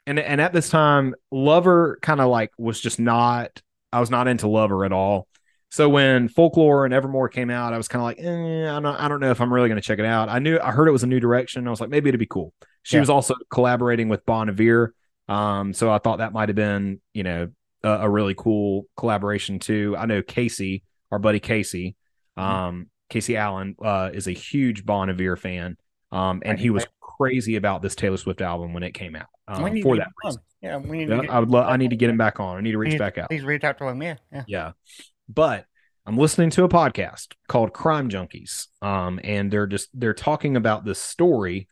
and 0.07 0.19
and 0.19 0.41
at 0.41 0.53
this 0.53 0.69
time, 0.69 1.15
Lover 1.31 1.99
kind 2.03 2.21
of 2.21 2.29
like 2.29 2.51
was 2.59 2.81
just 2.81 2.99
not. 3.01 3.63
I 3.93 4.01
was 4.01 4.11
not 4.11 4.29
into 4.29 4.49
Lover 4.49 4.85
at 4.85 4.93
all. 4.93 5.29
So 5.71 5.89
when 5.89 6.29
Folklore 6.29 6.85
and 6.85 6.93
Evermore 6.93 7.29
came 7.31 7.49
out, 7.51 7.73
I 7.73 7.79
was 7.79 7.89
kind 7.89 8.01
of 8.01 8.05
like, 8.05 8.19
eh, 8.19 8.71
I 8.71 8.81
don't, 8.81 8.87
I 8.87 9.09
don't 9.09 9.21
know 9.21 9.31
if 9.31 9.41
I'm 9.41 9.53
really 9.53 9.69
going 9.69 9.81
to 9.81 9.87
check 9.87 9.99
it 9.99 10.05
out. 10.05 10.29
I 10.29 10.39
knew 10.39 10.59
I 10.63 10.71
heard 10.71 10.87
it 10.87 10.93
was 10.93 11.03
a 11.03 11.07
new 11.07 11.21
direction. 11.21 11.67
I 11.67 11.71
was 11.71 11.81
like, 11.81 11.89
maybe 11.91 12.09
it'd 12.11 12.19
be 12.19 12.27
cool. 12.27 12.53
She 12.83 12.97
Yeah. 12.97 13.01
was 13.01 13.09
also 13.11 13.35
collaborating 13.51 14.09
with 14.11 14.25
Bon 14.27 14.51
Iver, 14.51 14.95
um, 15.29 15.73
so 15.73 15.91
I 15.91 15.99
thought 15.99 16.19
that 16.19 16.33
might 16.35 16.49
have 16.51 16.57
been, 16.57 17.01
you 17.15 17.23
know, 17.23 17.49
a, 17.83 17.91
a 17.91 18.11
really 18.11 18.35
cool 18.35 18.87
collaboration 18.97 19.59
too. 19.59 19.95
I 19.99 20.07
know 20.07 20.23
Casey, 20.23 20.83
our 21.11 21.19
buddy 21.19 21.41
Casey, 21.41 21.97
um, 22.37 22.89
Casey 23.09 23.37
Allen, 23.37 23.77
uh, 23.83 24.11
is 24.13 24.27
a 24.27 24.33
huge 24.33 24.85
Bon 24.85 25.11
Iver 25.11 25.37
fan, 25.37 25.77
um, 26.11 26.43
and 26.45 26.59
he 26.59 26.71
was 26.71 26.87
crazy 27.01 27.57
about 27.57 27.83
this 27.83 27.95
Taylor 27.95 28.17
Swift 28.17 28.41
album 28.41 28.73
when 28.73 28.83
it 28.83 28.93
came 28.93 29.17
out. 29.17 29.27
Um, 29.49 29.63
for 29.83 29.97
that 29.97 30.05
get 30.05 30.07
him 30.07 30.13
on. 30.25 30.29
reason, 30.29 30.43
Yeah, 30.63 30.77
we 30.79 30.99
need 30.99 31.09
Yeah, 31.09 31.23
I 31.31 31.41
would 31.41 31.51
love. 31.51 31.69
I 31.69 31.77
need 31.77 31.91
to 31.91 31.97
get 31.97 32.11
him 32.11 32.17
back 32.17 32.41
on. 32.41 32.57
I 32.57 32.61
need 32.61 32.73
to 32.73 32.79
reach 32.79 32.93
please, 32.93 32.99
back 32.99 33.19
out. 33.19 33.29
Please 33.29 33.45
reach 33.45 33.65
out 33.65 33.79
to 33.79 33.87
him. 33.87 34.03
Yeah, 34.03 34.17
yeah. 34.33 34.45
Yeah. 34.47 34.73
But 35.29 35.67
I'm 36.05 36.17
listening 36.17 36.51
to 36.51 36.65
a 36.65 36.69
podcast 36.69 37.35
called 37.49 37.73
Crime 37.73 38.09
Junkies. 38.09 38.67
Um, 38.81 39.21
and 39.23 39.51
they're 39.51 39.67
just 39.67 39.89
they're 39.95 40.15
talking 40.15 40.57
about 40.57 40.85
this 40.85 41.01
story 41.01 41.69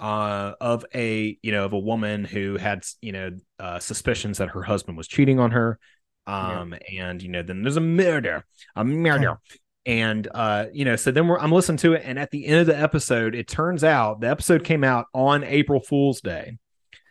uh 0.00 0.54
of 0.60 0.84
a 0.94 1.38
you 1.42 1.52
know 1.52 1.64
of 1.66 1.72
a 1.72 1.78
woman 1.78 2.24
who 2.24 2.56
had 2.56 2.84
you 3.00 3.12
know 3.12 3.30
uh 3.58 3.78
suspicions 3.78 4.38
that 4.38 4.48
her 4.48 4.62
husband 4.62 4.96
was 4.96 5.06
cheating 5.06 5.38
on 5.38 5.50
her. 5.52 5.78
Um, 6.26 6.74
and 6.96 7.22
you 7.22 7.28
know, 7.28 7.42
then 7.42 7.62
there's 7.62 7.76
a 7.76 7.80
murder, 7.80 8.44
a 8.76 8.84
murder. 8.84 9.38
And 9.86 10.28
uh, 10.32 10.66
you 10.72 10.84
know, 10.84 10.96
so 10.96 11.10
then 11.10 11.26
we're 11.26 11.38
I'm 11.38 11.50
listening 11.52 11.78
to 11.78 11.94
it, 11.94 12.02
and 12.04 12.18
at 12.18 12.30
the 12.30 12.46
end 12.46 12.60
of 12.60 12.66
the 12.66 12.78
episode, 12.78 13.34
it 13.34 13.48
turns 13.48 13.82
out 13.82 14.20
the 14.20 14.28
episode 14.28 14.62
came 14.62 14.84
out 14.84 15.06
on 15.14 15.42
April 15.42 15.80
Fool's 15.80 16.20
Day. 16.20 16.58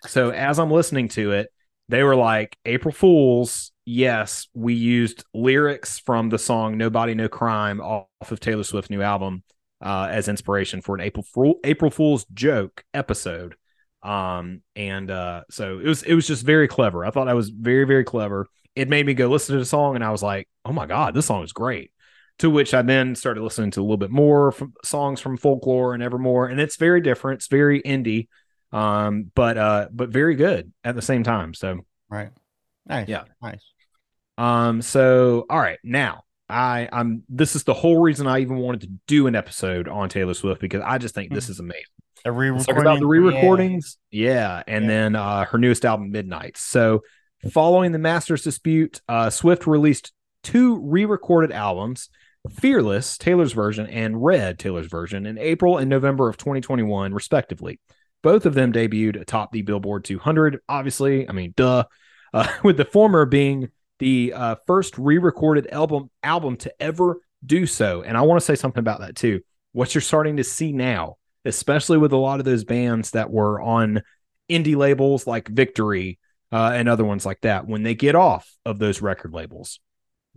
So 0.08 0.30
as 0.30 0.60
I'm 0.60 0.72
listening 0.72 1.10
to 1.10 1.32
it, 1.32 1.52
they 1.90 2.04
were 2.04 2.16
like, 2.16 2.58
April 2.66 2.94
Fools, 2.94 3.72
yes, 3.86 4.48
we 4.54 4.76
used 4.76 5.26
lyrics 5.34 6.00
from 6.00 6.30
the 6.30 6.38
song 6.38 6.78
Nobody 6.78 7.16
No 7.16 7.28
Crime 7.28 7.82
off 7.82 8.32
of 8.32 8.40
Taylor 8.40 8.64
Swift's 8.64 8.92
new 8.92 9.02
album 9.02 9.44
uh, 9.82 10.08
as 10.12 10.28
inspiration 10.28 10.82
for 10.82 10.96
an 10.96 11.02
April 11.02 11.24
Fool 11.24 11.60
April 11.64 11.92
Fool's 11.92 12.26
joke 12.34 12.84
episode. 12.94 13.56
Um, 14.02 14.62
and 14.76 15.12
uh, 15.12 15.44
so 15.50 15.80
it 15.80 15.88
was 15.88 16.04
it 16.04 16.14
was 16.14 16.28
just 16.28 16.46
very 16.46 16.68
clever. 16.68 17.06
I 17.06 17.12
thought 17.12 17.26
that 17.26 17.36
was 17.36 17.50
very, 17.50 17.86
very 17.86 18.04
clever. 18.04 18.48
It 18.76 18.88
made 18.88 19.06
me 19.06 19.14
go 19.14 19.28
listen 19.28 19.54
to 19.54 19.60
the 19.60 19.66
song, 19.66 19.96
and 19.96 20.04
I 20.04 20.12
was 20.12 20.24
like, 20.24 20.48
oh 20.64 20.72
my 20.72 20.86
God, 20.86 21.14
this 21.14 21.26
song 21.26 21.44
is 21.44 21.54
great. 21.54 21.92
To 22.40 22.50
which 22.50 22.74
I 22.74 22.82
then 22.82 23.16
started 23.16 23.44
listening 23.44 23.72
to 23.72 23.82
a 23.82 23.84
little 23.84 23.98
bit 23.98 24.12
more 24.12 24.54
from 24.54 24.74
songs 24.86 25.20
from 25.20 25.36
folklore 25.36 25.94
and 25.94 26.02
evermore, 26.02 26.48
and 26.48 26.60
it's 26.62 26.78
very 26.78 27.02
different. 27.02 27.40
It's 27.40 27.48
very 27.48 27.82
indie, 27.82 28.30
um, 28.72 29.30
but 29.36 29.58
uh, 29.58 29.90
but 29.92 30.10
very 30.10 30.36
good 30.36 30.72
at 30.86 30.96
the 30.96 31.02
same 31.02 31.24
time. 31.24 31.54
So 31.54 31.80
Right. 32.10 32.30
Nice. 32.86 33.08
Yeah. 33.08 33.24
Nice. 33.42 33.64
um, 34.38 34.82
so 34.82 35.46
all 35.50 35.60
right, 35.60 35.80
now 35.84 36.24
I 36.50 36.90
I'm 36.92 37.24
this 37.30 37.56
is 37.56 37.64
the 37.64 37.74
whole 37.74 38.00
reason 38.02 38.28
I 38.28 38.40
even 38.40 38.58
wanted 38.58 38.82
to 38.82 38.90
do 39.08 39.28
an 39.28 39.36
episode 39.36 39.88
on 39.88 40.10
Taylor 40.10 40.34
Swift 40.34 40.62
because 40.62 40.82
I 40.86 40.98
just 40.98 41.16
think 41.16 41.34
this 41.34 41.50
is 41.50 41.60
amazing. 41.60 41.84
Let's 42.26 42.36
re-recording. 42.36 42.66
talk 42.76 42.82
about 42.82 43.00
the 43.00 43.06
re-recordings, 43.08 43.98
yeah, 44.12 44.62
and 44.68 44.84
Yeah. 44.86 44.90
then 44.90 45.16
uh, 45.16 45.46
her 45.46 45.58
newest 45.58 45.86
album, 45.86 46.12
Midnight. 46.12 46.58
So, 46.58 47.04
following 47.52 47.92
the 47.94 48.00
Masters 48.00 48.44
dispute, 48.44 49.00
uh, 49.08 49.30
Swift 49.30 49.66
released 49.68 50.12
two 50.44 50.82
re-recorded 50.82 51.52
albums: 51.54 52.10
Fearless, 52.60 53.18
Taylor's 53.18 53.54
version, 53.54 53.88
and 53.88 54.22
Red, 54.24 54.60
Taylor's 54.60 54.88
version, 54.88 55.26
in 55.26 55.38
April 55.38 55.78
and 55.78 55.90
November 55.90 56.28
of 56.28 56.36
2021, 56.38 57.14
respectively. 57.14 57.80
Both 58.22 58.46
of 58.46 58.54
them 58.54 58.74
debuted 58.74 59.22
atop 59.22 59.54
the 59.54 59.62
Billboard 59.62 60.04
200. 60.04 60.60
Obviously, 60.68 61.30
I 61.30 61.32
mean, 61.32 61.54
duh. 61.56 61.86
Uh, 62.34 62.48
with 62.64 62.76
the 62.78 62.86
former 62.86 63.26
being 63.26 63.70
the 64.00 64.34
uh, 64.34 64.56
first 64.66 64.98
re-recorded 64.98 65.68
album 65.68 66.10
album 66.24 66.58
to 66.58 66.82
ever 66.82 67.22
do 67.46 67.66
so. 67.66 68.02
And 68.02 68.18
I 68.18 68.22
want 68.22 68.40
to 68.40 68.46
say 68.46 68.56
something 68.56 68.80
about 68.80 69.02
that 69.02 69.16
too. 69.16 69.42
What 69.72 69.94
you're 69.94 70.02
starting 70.02 70.38
to 70.38 70.44
see 70.44 70.72
now, 70.72 71.18
especially 71.46 71.98
with 71.98 72.12
a 72.12 72.18
lot 72.18 72.40
of 72.40 72.46
those 72.46 72.64
bands 72.64 73.12
that 73.12 73.30
were 73.30 73.62
on 73.62 74.02
indie 74.50 74.76
labels 74.76 75.28
like 75.28 75.48
Victory 75.48 76.20
uh, 76.52 76.72
and 76.74 76.90
other 76.90 77.06
ones 77.06 77.26
like 77.26 77.42
that, 77.42 77.68
when 77.68 77.84
they 77.84 77.94
get 77.94 78.16
off 78.16 78.52
of 78.66 78.80
those 78.80 79.02
record 79.02 79.34
labels, 79.34 79.80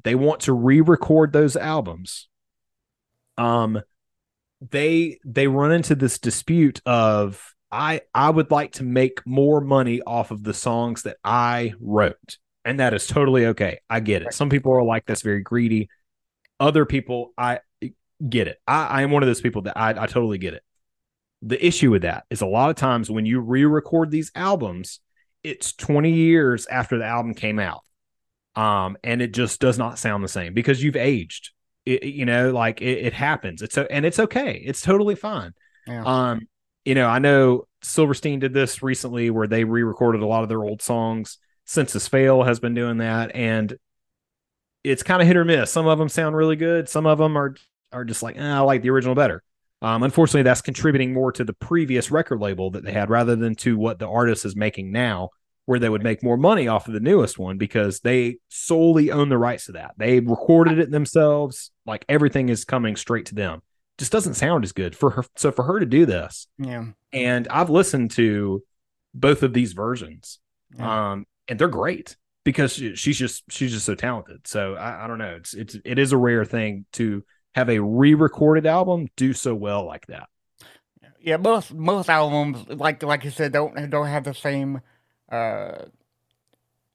they 0.04 0.14
want 0.14 0.40
to 0.42 0.52
re-record 0.52 1.32
those 1.32 1.56
albums. 1.56 2.28
Um, 3.38 3.80
they 4.70 5.18
they 5.24 5.48
run 5.48 5.72
into 5.72 5.94
this 5.94 6.18
dispute 6.18 6.80
of 6.86 7.54
I 7.70 8.02
I 8.14 8.30
would 8.30 8.50
like 8.50 8.72
to 8.72 8.84
make 8.84 9.26
more 9.26 9.60
money 9.60 10.02
off 10.02 10.30
of 10.30 10.44
the 10.44 10.54
songs 10.54 11.02
that 11.02 11.16
I 11.24 11.72
wrote. 11.80 12.38
And 12.64 12.80
that 12.80 12.94
is 12.94 13.06
totally 13.06 13.46
okay. 13.46 13.80
I 13.90 14.00
get 14.00 14.22
it. 14.22 14.34
Some 14.34 14.48
people 14.48 14.72
are 14.72 14.84
like 14.84 15.04
that's 15.06 15.22
very 15.22 15.40
greedy. 15.40 15.88
Other 16.60 16.84
people, 16.84 17.32
I 17.36 17.60
get 18.28 18.48
it. 18.48 18.58
I, 18.66 18.86
I 18.86 19.02
am 19.02 19.10
one 19.10 19.22
of 19.22 19.26
those 19.26 19.40
people 19.40 19.62
that 19.62 19.76
I, 19.76 19.90
I 19.90 20.06
totally 20.06 20.38
get 20.38 20.54
it. 20.54 20.62
The 21.42 21.64
issue 21.64 21.90
with 21.90 22.02
that 22.02 22.24
is 22.30 22.40
a 22.40 22.46
lot 22.46 22.70
of 22.70 22.76
times 22.76 23.10
when 23.10 23.26
you 23.26 23.40
re-record 23.40 24.10
these 24.10 24.30
albums, 24.34 25.00
it's 25.42 25.72
20 25.72 26.12
years 26.12 26.66
after 26.66 26.98
the 26.98 27.04
album 27.04 27.34
came 27.34 27.58
out. 27.58 27.82
Um, 28.54 28.96
and 29.02 29.22
it 29.22 29.32
just 29.32 29.60
does 29.60 29.78
not 29.78 29.98
sound 29.98 30.22
the 30.22 30.28
same 30.28 30.54
because 30.54 30.82
you've 30.82 30.96
aged. 30.96 31.50
It, 31.84 32.04
you 32.04 32.26
know, 32.26 32.52
like 32.52 32.80
it, 32.80 33.06
it 33.06 33.12
happens. 33.12 33.60
It's 33.60 33.74
so 33.74 33.86
and 33.90 34.06
it's 34.06 34.20
okay. 34.20 34.62
It's 34.64 34.82
totally 34.82 35.16
fine. 35.16 35.52
Yeah. 35.86 36.04
Um, 36.04 36.42
you 36.84 36.94
know, 36.94 37.08
I 37.08 37.18
know 37.18 37.66
Silverstein 37.82 38.38
did 38.38 38.52
this 38.52 38.82
recently 38.82 39.30
where 39.30 39.46
they 39.46 39.64
re-recorded 39.64 40.22
a 40.22 40.26
lot 40.26 40.42
of 40.42 40.48
their 40.48 40.62
old 40.62 40.82
songs. 40.82 41.38
Senses 41.64 42.08
Fail 42.08 42.42
has 42.42 42.60
been 42.60 42.74
doing 42.74 42.98
that, 42.98 43.34
and 43.34 43.76
it's 44.84 45.02
kind 45.02 45.20
of 45.22 45.28
hit 45.28 45.36
or 45.36 45.44
miss. 45.44 45.70
Some 45.70 45.86
of 45.86 45.98
them 45.98 46.08
sound 46.08 46.36
really 46.36 46.56
good. 46.56 46.88
Some 46.88 47.06
of 47.06 47.18
them 47.18 47.36
are 47.36 47.54
are 47.92 48.04
just 48.04 48.22
like, 48.22 48.36
eh, 48.38 48.42
I 48.56 48.60
like 48.60 48.82
the 48.82 48.90
original 48.90 49.14
better. 49.14 49.42
Um, 49.82 50.02
unfortunately, 50.02 50.42
that's 50.44 50.62
contributing 50.62 51.12
more 51.12 51.30
to 51.32 51.44
the 51.44 51.52
previous 51.52 52.10
record 52.10 52.40
label 52.40 52.70
that 52.70 52.84
they 52.84 52.92
had 52.92 53.10
rather 53.10 53.36
than 53.36 53.54
to 53.56 53.76
what 53.76 53.98
the 53.98 54.08
artist 54.08 54.44
is 54.44 54.56
making 54.56 54.92
now, 54.92 55.30
where 55.66 55.78
they 55.78 55.88
would 55.88 56.02
make 56.04 56.22
more 56.22 56.36
money 56.36 56.68
off 56.68 56.86
of 56.88 56.94
the 56.94 57.00
newest 57.00 57.38
one 57.38 57.58
because 57.58 58.00
they 58.00 58.38
solely 58.48 59.10
own 59.10 59.28
the 59.28 59.36
rights 59.36 59.66
to 59.66 59.72
that. 59.72 59.92
They 59.98 60.20
recorded 60.20 60.78
it 60.78 60.90
themselves. 60.90 61.70
Like 61.84 62.04
everything 62.08 62.48
is 62.48 62.64
coming 62.64 62.96
straight 62.96 63.26
to 63.26 63.34
them. 63.34 63.60
Just 63.98 64.12
doesn't 64.12 64.34
sound 64.34 64.64
as 64.64 64.72
good 64.72 64.96
for 64.96 65.10
her. 65.10 65.24
So 65.36 65.52
for 65.52 65.64
her 65.64 65.80
to 65.80 65.86
do 65.86 66.06
this, 66.06 66.46
yeah. 66.58 66.86
and 67.12 67.46
I've 67.48 67.70
listened 67.70 68.12
to 68.12 68.62
both 69.14 69.42
of 69.42 69.52
these 69.52 69.74
versions, 69.74 70.38
Yeah. 70.76 71.10
um, 71.12 71.26
and 71.52 71.58
they're 71.58 71.68
great 71.68 72.16
because 72.44 72.72
she's 72.72 73.18
just 73.18 73.44
she's 73.50 73.72
just 73.72 73.84
so 73.84 73.94
talented. 73.94 74.46
So 74.46 74.74
I, 74.74 75.04
I 75.04 75.06
don't 75.06 75.18
know. 75.18 75.34
It's 75.36 75.52
it's 75.52 75.76
it 75.84 75.98
is 75.98 76.12
a 76.12 76.16
rare 76.16 76.46
thing 76.46 76.86
to 76.92 77.22
have 77.54 77.68
a 77.68 77.78
re-recorded 77.78 78.64
album 78.64 79.08
do 79.16 79.34
so 79.34 79.54
well 79.54 79.84
like 79.84 80.06
that. 80.06 80.30
Yeah, 81.20 81.36
most 81.36 81.72
most 81.72 82.08
albums, 82.08 82.66
like 82.68 83.02
like 83.02 83.24
you 83.24 83.30
said, 83.30 83.52
don't 83.52 83.90
don't 83.90 84.06
have 84.06 84.24
the 84.24 84.34
same 84.34 84.80
uh, 85.30 85.84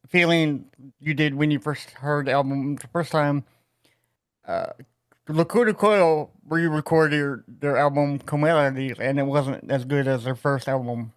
feeling 0.07 0.65
you 0.99 1.13
did 1.13 1.35
when 1.35 1.51
you 1.51 1.59
first 1.59 1.91
heard 1.91 2.27
the 2.27 2.31
album 2.31 2.75
the 2.75 2.87
first 2.87 3.11
time. 3.11 3.43
Uh, 4.45 4.73
Lacuna 5.27 5.73
Coil 5.73 6.31
re-recorded 6.47 7.13
their, 7.13 7.43
their 7.47 7.77
album 7.77 8.19
Comalies, 8.19 8.99
and 8.99 9.19
it 9.19 9.23
wasn't 9.23 9.69
as 9.71 9.85
good 9.85 10.07
as 10.07 10.23
their 10.23 10.35
first 10.35 10.67
album. 10.69 11.13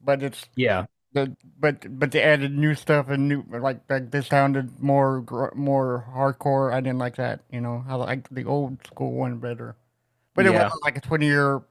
But 0.00 0.22
it's 0.22 0.46
Yeah, 0.56 0.86
the 1.14 1.36
but 1.60 1.98
but 1.98 2.12
they 2.12 2.22
added 2.22 2.52
new 2.56 2.74
stuff 2.74 3.08
and 3.08 3.28
new 3.28 3.44
like 3.50 3.80
like 3.90 4.10
this 4.10 4.28
sounded 4.28 4.80
more 4.80 5.24
more 5.54 6.06
hardcore. 6.14 6.72
I 6.72 6.80
didn't 6.80 6.98
like 6.98 7.16
that. 7.16 7.40
You 7.50 7.60
know, 7.62 7.84
I 7.88 7.94
like 7.96 8.28
the 8.30 8.44
old 8.44 8.84
school 8.86 9.12
one 9.12 9.38
better. 9.38 9.76
But 10.34 10.46
it 10.46 10.52
Yeah. 10.52 10.64
wasn't 10.64 10.84
like 10.84 10.96
a 10.98 11.00
twenty 11.00 11.26
year 11.26 11.62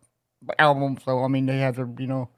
album, 0.60 0.98
so 1.06 1.24
I 1.24 1.28
mean 1.30 1.46
they 1.48 1.60
had 1.60 1.76
to 1.76 1.94
you 2.00 2.08
know 2.08 2.30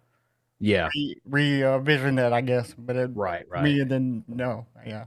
yeah, 0.60 0.88
re, 0.95 1.16
re 1.26 1.64
uh, 1.64 1.80
that 1.80 2.34
I 2.34 2.41
guess. 2.41 2.74
But 2.78 2.95
it, 2.95 3.12
right, 3.14 3.45
right. 3.49 3.64
me 3.64 3.84
then 3.84 4.24
no, 4.28 4.68
yeah. 4.86 5.06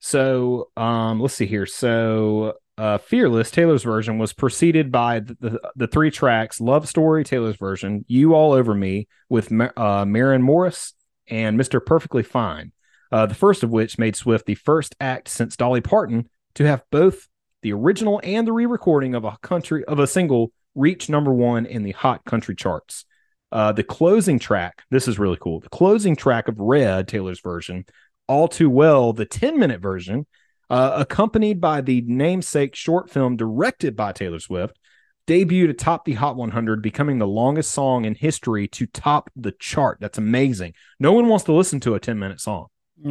So, 0.00 0.70
um, 0.76 1.20
let's 1.20 1.34
see 1.34 1.46
here. 1.46 1.66
So, 1.66 2.54
uh, 2.78 2.98
Fearless 2.98 3.50
Taylor's 3.50 3.84
version 3.84 4.18
was 4.18 4.32
preceded 4.32 4.90
by 4.90 5.20
the, 5.20 5.36
the, 5.40 5.70
the 5.76 5.86
three 5.86 6.10
tracks 6.10 6.60
Love 6.60 6.88
Story 6.88 7.24
Taylor's 7.24 7.56
version, 7.56 8.04
You 8.08 8.34
All 8.34 8.52
Over 8.52 8.74
Me 8.74 9.06
with 9.28 9.50
Ma- 9.50 9.70
uh, 9.76 10.04
Maren 10.04 10.42
Morris 10.42 10.94
and 11.28 11.58
Mr. 11.58 11.84
Perfectly 11.84 12.22
Fine. 12.22 12.72
Uh, 13.10 13.26
the 13.26 13.34
first 13.34 13.62
of 13.62 13.70
which 13.70 13.98
made 13.98 14.16
Swift 14.16 14.46
the 14.46 14.54
first 14.54 14.96
act 15.00 15.28
since 15.28 15.56
Dolly 15.56 15.80
Parton 15.82 16.28
to 16.54 16.66
have 16.66 16.82
both 16.90 17.28
the 17.62 17.72
original 17.72 18.20
and 18.24 18.46
the 18.46 18.52
re-recording 18.52 19.14
of 19.14 19.24
a 19.24 19.36
country 19.42 19.84
of 19.84 19.98
a 19.98 20.06
single 20.06 20.52
reach 20.74 21.08
number 21.08 21.32
one 21.32 21.66
in 21.66 21.82
the 21.82 21.92
hot 21.92 22.24
country 22.24 22.56
charts. 22.56 23.04
Uh, 23.50 23.70
the 23.70 23.84
closing 23.84 24.38
track, 24.38 24.82
this 24.90 25.06
is 25.06 25.18
really 25.18 25.36
cool. 25.38 25.60
The 25.60 25.68
closing 25.68 26.16
track 26.16 26.48
of 26.48 26.58
Red, 26.58 27.06
Taylor's 27.06 27.40
version, 27.40 27.84
all 28.26 28.48
Too 28.48 28.70
Well, 28.70 29.12
the 29.12 29.26
10 29.26 29.58
minute 29.58 29.80
version, 29.80 30.26
uh, 30.70 30.94
accompanied 30.96 31.60
by 31.60 31.82
the 31.82 32.02
namesake 32.06 32.74
short 32.74 33.10
film 33.10 33.36
directed 33.36 33.94
by 33.94 34.12
Taylor 34.12 34.40
Swift, 34.40 34.78
debuted 35.26 35.70
atop 35.70 36.04
the 36.04 36.14
Hot 36.14 36.36
100, 36.36 36.82
becoming 36.82 37.18
the 37.18 37.26
longest 37.26 37.70
song 37.70 38.04
in 38.04 38.14
history 38.14 38.68
to 38.68 38.86
top 38.86 39.30
the 39.36 39.52
chart. 39.52 39.98
That's 40.00 40.18
amazing. 40.18 40.74
No 40.98 41.12
one 41.12 41.28
wants 41.28 41.44
to 41.44 41.52
listen 41.52 41.80
to 41.80 41.94
a 41.94 42.00
10 42.00 42.18
minute 42.18 42.40
song. 42.40 42.66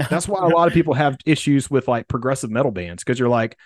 That's 0.10 0.28
why 0.28 0.40
a 0.46 0.48
lot 0.48 0.68
of 0.68 0.74
people 0.74 0.94
have 0.94 1.18
issues 1.26 1.70
with 1.70 1.88
like 1.88 2.08
progressive 2.08 2.50
metal 2.50 2.72
bands 2.72 3.04
because 3.04 3.20
you're 3.20 3.30
like, 3.30 3.58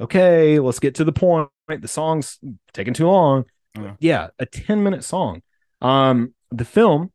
okay, 0.00 0.58
let's 0.58 0.78
get 0.78 0.96
to 0.96 1.04
the 1.04 1.12
point. 1.12 1.48
The 1.68 1.88
song's 1.88 2.38
taking 2.72 2.94
too 2.94 3.06
long. 3.06 3.44
Yeah. 3.76 3.94
Yeah, 3.98 4.28
a 4.38 4.46
10 4.46 4.82
minute 4.82 5.02
song. 5.02 5.42
Um, 5.80 6.34
the 6.50 6.64
film 6.64 7.10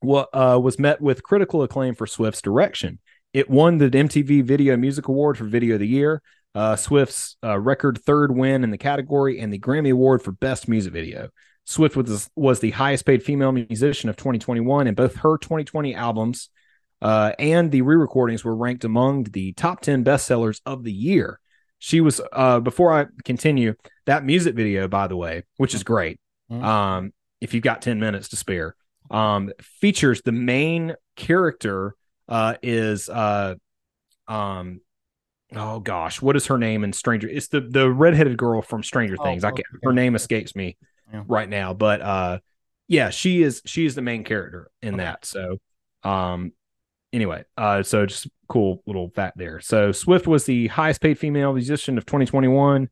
wa- 0.00 0.28
uh, 0.32 0.58
was 0.62 0.78
met 0.78 1.00
with 1.00 1.22
critical 1.22 1.62
acclaim 1.62 1.94
for 1.94 2.06
Swift's 2.06 2.40
direction. 2.40 3.00
It 3.32 3.50
won 3.50 3.78
the 3.78 3.90
MTV 3.90 4.44
Video 4.44 4.76
Music 4.76 5.08
Award 5.08 5.36
for 5.36 5.44
Video 5.44 5.74
of 5.74 5.80
the 5.80 5.86
Year, 5.86 6.22
uh, 6.56 6.74
Swift's 6.74 7.36
uh, 7.44 7.58
record 7.58 7.98
third 7.98 8.34
win 8.34 8.64
in 8.64 8.70
the 8.70 8.78
category, 8.78 9.40
and 9.40 9.52
the 9.52 9.58
Grammy 9.58 9.92
Award 9.92 10.22
for 10.22 10.32
Best 10.32 10.68
Music 10.68 10.92
Video. 10.92 11.28
Swift 11.64 11.96
was 11.96 12.30
was 12.34 12.60
the 12.60 12.70
highest 12.70 13.04
paid 13.04 13.22
female 13.22 13.52
musician 13.52 14.08
of 14.08 14.16
2021, 14.16 14.86
and 14.86 14.96
both 14.96 15.16
her 15.16 15.36
2020 15.36 15.94
albums 15.94 16.48
uh, 17.02 17.32
and 17.38 17.70
the 17.70 17.82
re-recordings 17.82 18.42
were 18.42 18.56
ranked 18.56 18.84
among 18.84 19.24
the 19.24 19.52
top 19.52 19.82
10 19.82 20.02
bestsellers 20.02 20.62
of 20.64 20.82
the 20.82 20.92
year. 20.92 21.40
She 21.78 22.00
was 22.00 22.22
uh, 22.32 22.60
before 22.60 22.98
I 22.98 23.06
continue 23.24 23.74
that 24.06 24.24
music 24.24 24.54
video, 24.54 24.88
by 24.88 25.08
the 25.08 25.16
way, 25.16 25.42
which 25.58 25.74
is 25.74 25.82
great. 25.82 26.18
Mhm. 26.50 26.64
Um, 26.64 27.12
if 27.42 27.52
you've 27.52 27.62
got 27.62 27.82
10 27.82 28.00
minutes 28.00 28.28
to 28.28 28.36
spare, 28.36 28.74
um, 29.10 29.52
features 29.60 30.22
the 30.22 30.32
main 30.32 30.94
character 31.16 31.94
uh, 32.28 32.54
is 32.62 33.10
uh, 33.10 33.56
um, 34.26 34.80
oh 35.54 35.80
gosh, 35.80 36.20
what 36.20 36.36
is 36.36 36.46
her 36.46 36.58
name 36.58 36.84
in 36.84 36.92
Stranger? 36.92 37.28
It's 37.28 37.48
the 37.48 37.60
the 37.60 37.90
redheaded 37.90 38.36
girl 38.36 38.62
from 38.62 38.82
Stranger 38.82 39.16
Oh, 39.18 39.22
Things. 39.24 39.44
I 39.44 39.50
can't, 39.50 39.66
her 39.84 39.92
name 39.92 40.14
escapes 40.14 40.56
me 40.56 40.76
Yeah. 41.12 41.22
right 41.26 41.48
now, 41.48 41.74
but 41.74 42.00
uh, 42.00 42.38
yeah, 42.88 43.10
she 43.10 43.42
is 43.42 43.62
she 43.66 43.86
is 43.86 43.94
the 43.94 44.02
main 44.02 44.24
character 44.24 44.70
in 44.82 44.94
Okay. 44.94 45.04
that. 45.04 45.24
So, 45.24 45.58
um, 46.02 46.52
anyway, 47.12 47.44
uh, 47.56 47.82
so 47.82 48.06
just 48.06 48.28
cool 48.48 48.82
little 48.86 49.10
fact 49.10 49.38
there. 49.38 49.60
So 49.60 49.92
Swift 49.92 50.26
was 50.26 50.44
the 50.44 50.68
highest 50.68 51.00
paid 51.00 51.18
female 51.18 51.52
musician 51.52 51.98
of 51.98 52.06
2021. 52.06 52.88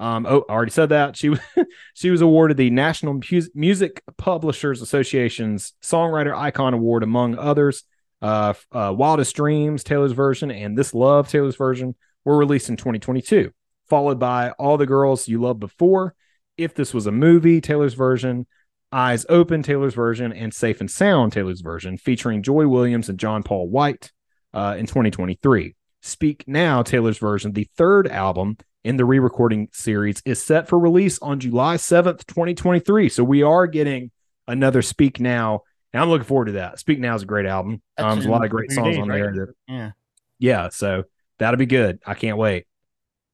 Um, 0.00 0.26
oh, 0.28 0.44
I 0.48 0.52
already 0.52 0.70
said 0.70 0.90
that 0.90 1.16
she 1.16 1.28
was 1.28 1.40
she 1.94 2.10
was 2.10 2.20
awarded 2.20 2.56
the 2.56 2.70
National 2.70 3.20
Music 3.54 4.02
Publishers 4.16 4.80
Association's 4.80 5.72
Songwriter 5.82 6.36
Icon 6.36 6.74
Award, 6.74 7.02
among 7.02 7.36
others. 7.36 7.82
Uh, 8.20 8.54
uh, 8.72 8.92
Wildest 8.96 9.34
Dreams, 9.36 9.84
Taylor's 9.84 10.12
version, 10.12 10.50
and 10.50 10.76
This 10.76 10.94
Love, 10.94 11.28
Taylor's 11.28 11.56
version, 11.56 11.94
were 12.24 12.36
released 12.36 12.68
in 12.68 12.76
2022, 12.76 13.52
followed 13.88 14.18
by 14.18 14.50
All 14.52 14.76
the 14.76 14.86
Girls 14.86 15.28
You 15.28 15.40
Loved 15.40 15.60
Before, 15.60 16.14
If 16.56 16.74
This 16.74 16.92
Was 16.92 17.06
a 17.06 17.12
Movie, 17.12 17.60
Taylor's 17.60 17.94
version, 17.94 18.46
Eyes 18.90 19.26
Open, 19.28 19.62
Taylor's 19.62 19.94
version, 19.94 20.32
and 20.32 20.52
Safe 20.52 20.80
and 20.80 20.90
Sound, 20.90 21.32
Taylor's 21.32 21.60
version, 21.60 21.96
featuring 21.96 22.42
Joy 22.42 22.66
Williams 22.66 23.08
and 23.08 23.18
John 23.18 23.42
Paul 23.42 23.68
White 23.68 24.12
uh, 24.54 24.76
in 24.78 24.86
2023. 24.86 25.74
Speak 26.00 26.44
Now, 26.46 26.82
Taylor's 26.82 27.18
version, 27.18 27.52
the 27.52 27.68
third 27.76 28.08
album 28.08 28.56
in 28.84 28.96
the 28.96 29.04
re 29.04 29.18
recording 29.18 29.68
series, 29.72 30.22
is 30.24 30.42
set 30.42 30.68
for 30.68 30.78
release 30.78 31.18
on 31.20 31.40
July 31.40 31.76
7th, 31.76 32.26
2023. 32.26 33.08
So 33.08 33.24
we 33.24 33.42
are 33.42 33.66
getting 33.66 34.10
another 34.46 34.82
Speak 34.82 35.20
Now. 35.20 35.62
And 35.92 36.02
I'm 36.02 36.10
looking 36.10 36.26
forward 36.26 36.46
to 36.46 36.52
that. 36.52 36.78
Speak 36.78 36.98
Now 36.98 37.14
is 37.14 37.22
a 37.22 37.26
great 37.26 37.46
album. 37.46 37.80
Um, 37.96 38.18
there's 38.18 38.26
a 38.26 38.30
lot 38.30 38.44
of 38.44 38.50
great 38.50 38.70
songs 38.72 38.96
days, 38.96 38.98
on 39.02 39.08
right? 39.08 39.18
there. 39.22 39.32
That, 39.32 39.54
Yeah. 39.66 39.90
yeah, 40.38 40.68
so 40.68 41.04
that'll 41.38 41.56
be 41.58 41.66
good. 41.66 42.00
I 42.06 42.14
can't 42.14 42.36
wait. 42.36 42.66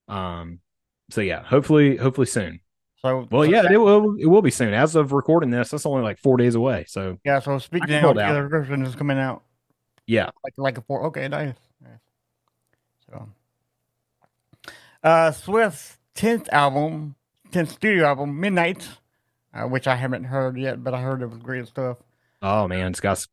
Um, 0.08 0.60
so 1.10 1.20
yeah, 1.20 1.42
hopefully, 1.42 1.96
hopefully 1.96 2.26
soon. 2.26 2.60
So 3.02 3.26
Well, 3.30 3.42
so 3.44 3.50
yeah, 3.50 3.62
that- 3.62 3.72
it 3.72 3.78
will. 3.78 4.16
It 4.18 4.26
will 4.26 4.40
be 4.42 4.50
soon. 4.50 4.72
As 4.72 4.94
of 4.96 5.12
recording 5.12 5.50
this, 5.50 5.70
that's 5.70 5.84
only 5.84 6.02
like 6.02 6.18
four 6.18 6.36
days 6.36 6.54
away. 6.54 6.84
So 6.88 7.18
yeah. 7.24 7.40
So 7.40 7.58
can 7.58 7.80
now, 7.88 8.12
the 8.12 8.22
other 8.22 8.48
version 8.48 8.82
is 8.86 8.94
coming 8.94 9.18
out 9.18 9.42
yeah, 10.06 10.30
like 10.42 10.54
like 10.56 10.78
a 10.78 10.80
four. 10.82 11.04
Okay, 11.06 11.28
nice. 11.28 11.54
nice. 11.82 11.98
So, 13.10 13.28
uh, 15.02 15.32
Swift's 15.32 15.98
tenth 16.14 16.48
album, 16.52 17.14
tenth 17.50 17.70
studio 17.72 18.06
album, 18.06 18.40
Midnight, 18.40 18.88
uh, 19.52 19.64
which 19.64 19.86
I 19.86 19.96
haven't 19.96 20.24
heard 20.24 20.56
yet, 20.56 20.82
but 20.82 20.94
I 20.94 21.00
heard 21.02 21.20
it 21.22 21.26
was 21.26 21.38
great 21.38 21.66
stuff. 21.66 21.98
Oh 22.46 22.68
man, 22.68 22.88
it's 22.88 23.00
got 23.00 23.26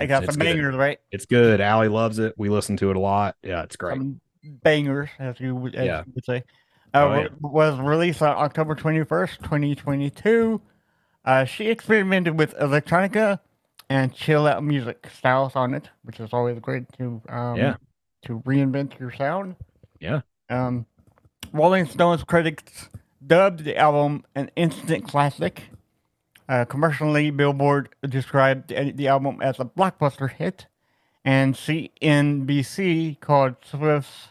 It 0.00 0.06
got 0.06 0.24
some 0.26 0.36
bangers, 0.36 0.74
right? 0.76 0.98
It's 1.10 1.24
good. 1.24 1.60
Allie 1.62 1.88
loves 1.88 2.18
it. 2.18 2.34
We 2.36 2.50
listen 2.50 2.76
to 2.76 2.90
it 2.90 2.96
a 2.96 3.00
lot. 3.00 3.36
Yeah, 3.42 3.62
it's 3.62 3.76
great. 3.76 3.96
Some 3.96 4.20
bangers, 4.62 5.08
as 5.18 5.40
you 5.40 5.54
would, 5.56 5.74
as 5.74 5.86
Yeah. 5.86 6.02
you 6.06 6.12
would 6.14 6.24
say. 6.26 6.44
Oh, 6.92 7.08
Uh, 7.10 7.20
yeah. 7.22 7.28
Was 7.40 7.78
released 7.80 8.20
on 8.20 8.36
October 8.36 8.74
21st, 8.74 9.38
2022. 9.42 10.60
Uh, 11.24 11.44
she 11.46 11.68
experimented 11.68 12.38
with 12.38 12.54
electronica 12.58 13.40
and 13.88 14.12
chill 14.14 14.46
out 14.46 14.62
music 14.62 15.08
styles 15.16 15.56
on 15.56 15.72
it, 15.72 15.88
which 16.02 16.20
is 16.20 16.30
always 16.34 16.58
great 16.58 16.84
to 16.98 17.22
um, 17.30 17.56
Yeah. 17.56 17.76
to 18.26 18.40
reinvent 18.40 18.98
your 18.98 19.10
sound. 19.10 19.56
Yeah. 20.00 20.20
Um, 20.50 20.84
Rolling 21.52 21.86
Stones 21.86 22.24
critics 22.24 22.90
dubbed 23.26 23.64
the 23.64 23.76
album 23.78 24.24
an 24.34 24.50
instant 24.54 25.08
classic. 25.08 25.64
Uh, 26.48 26.64
commercially, 26.64 27.30
Billboard 27.30 27.88
described 28.08 28.68
the, 28.68 29.08
album 29.08 29.40
as 29.40 29.58
a 29.60 29.64
blockbuster 29.64 30.30
hit, 30.30 30.66
and 31.24 31.54
CNBC 31.54 33.18
called 33.20 33.56
Swift's 33.64 34.28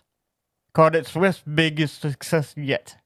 called 0.73 0.95
it 0.95 1.07
Swift's 1.07 1.43
biggest 1.43 2.01
success 2.01 2.53
yet. 2.57 2.97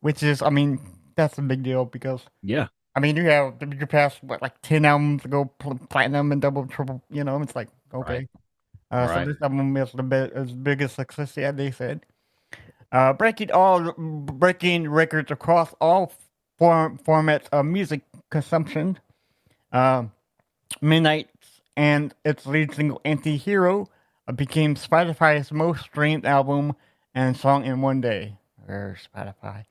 Which 0.00 0.22
is, 0.22 0.40
I 0.42 0.50
mean, 0.50 0.80
that's 1.16 1.36
a 1.38 1.42
big 1.42 1.62
deal 1.62 1.84
because 1.84 2.22
Yeah, 2.42 2.68
I 2.94 3.00
mean, 3.00 3.16
you 3.16 3.24
have 3.24 3.54
you 3.60 3.86
past 3.86 4.22
what 4.22 4.40
like 4.40 4.60
ten 4.62 4.84
albums 4.84 5.22
to 5.22 5.28
go 5.28 5.44
platinum 5.90 6.32
and 6.32 6.40
double, 6.40 6.66
triple. 6.66 7.02
You 7.10 7.24
know, 7.24 7.42
it's 7.42 7.56
like 7.56 7.68
okay. 7.92 8.28
Uh, 8.90 9.06
So 9.08 9.14
Right. 9.14 9.26
this 9.26 9.42
album 9.42 9.76
is 9.76 9.92
the 9.92 10.02
bi- 10.02 10.30
is 10.32 10.52
biggest 10.52 10.94
success 10.96 11.36
yet. 11.36 11.56
They 11.58 11.70
said, 11.70 12.06
uh, 12.92 13.12
breaking 13.12 13.50
all 13.52 13.92
breaking 13.92 14.88
records 14.88 15.30
across 15.30 15.74
all 15.80 16.12
form, 16.56 16.98
formats 16.98 17.48
of 17.52 17.66
music 17.66 18.00
consumption. 18.30 18.98
Um, 19.72 20.12
Midnight 20.80 21.28
and 21.76 22.14
its 22.24 22.46
lead 22.46 22.74
single 22.74 23.00
"Anti-Hero" 23.04 23.88
uh, 24.26 24.32
became 24.32 24.74
Spotify's 24.74 25.50
most 25.52 25.82
streamed 25.82 26.26
album 26.26 26.74
and 27.14 27.36
song 27.36 27.64
in 27.64 27.80
one 27.80 28.00
day. 28.00 28.36
Or 28.68 28.96
Spotify 29.14 29.64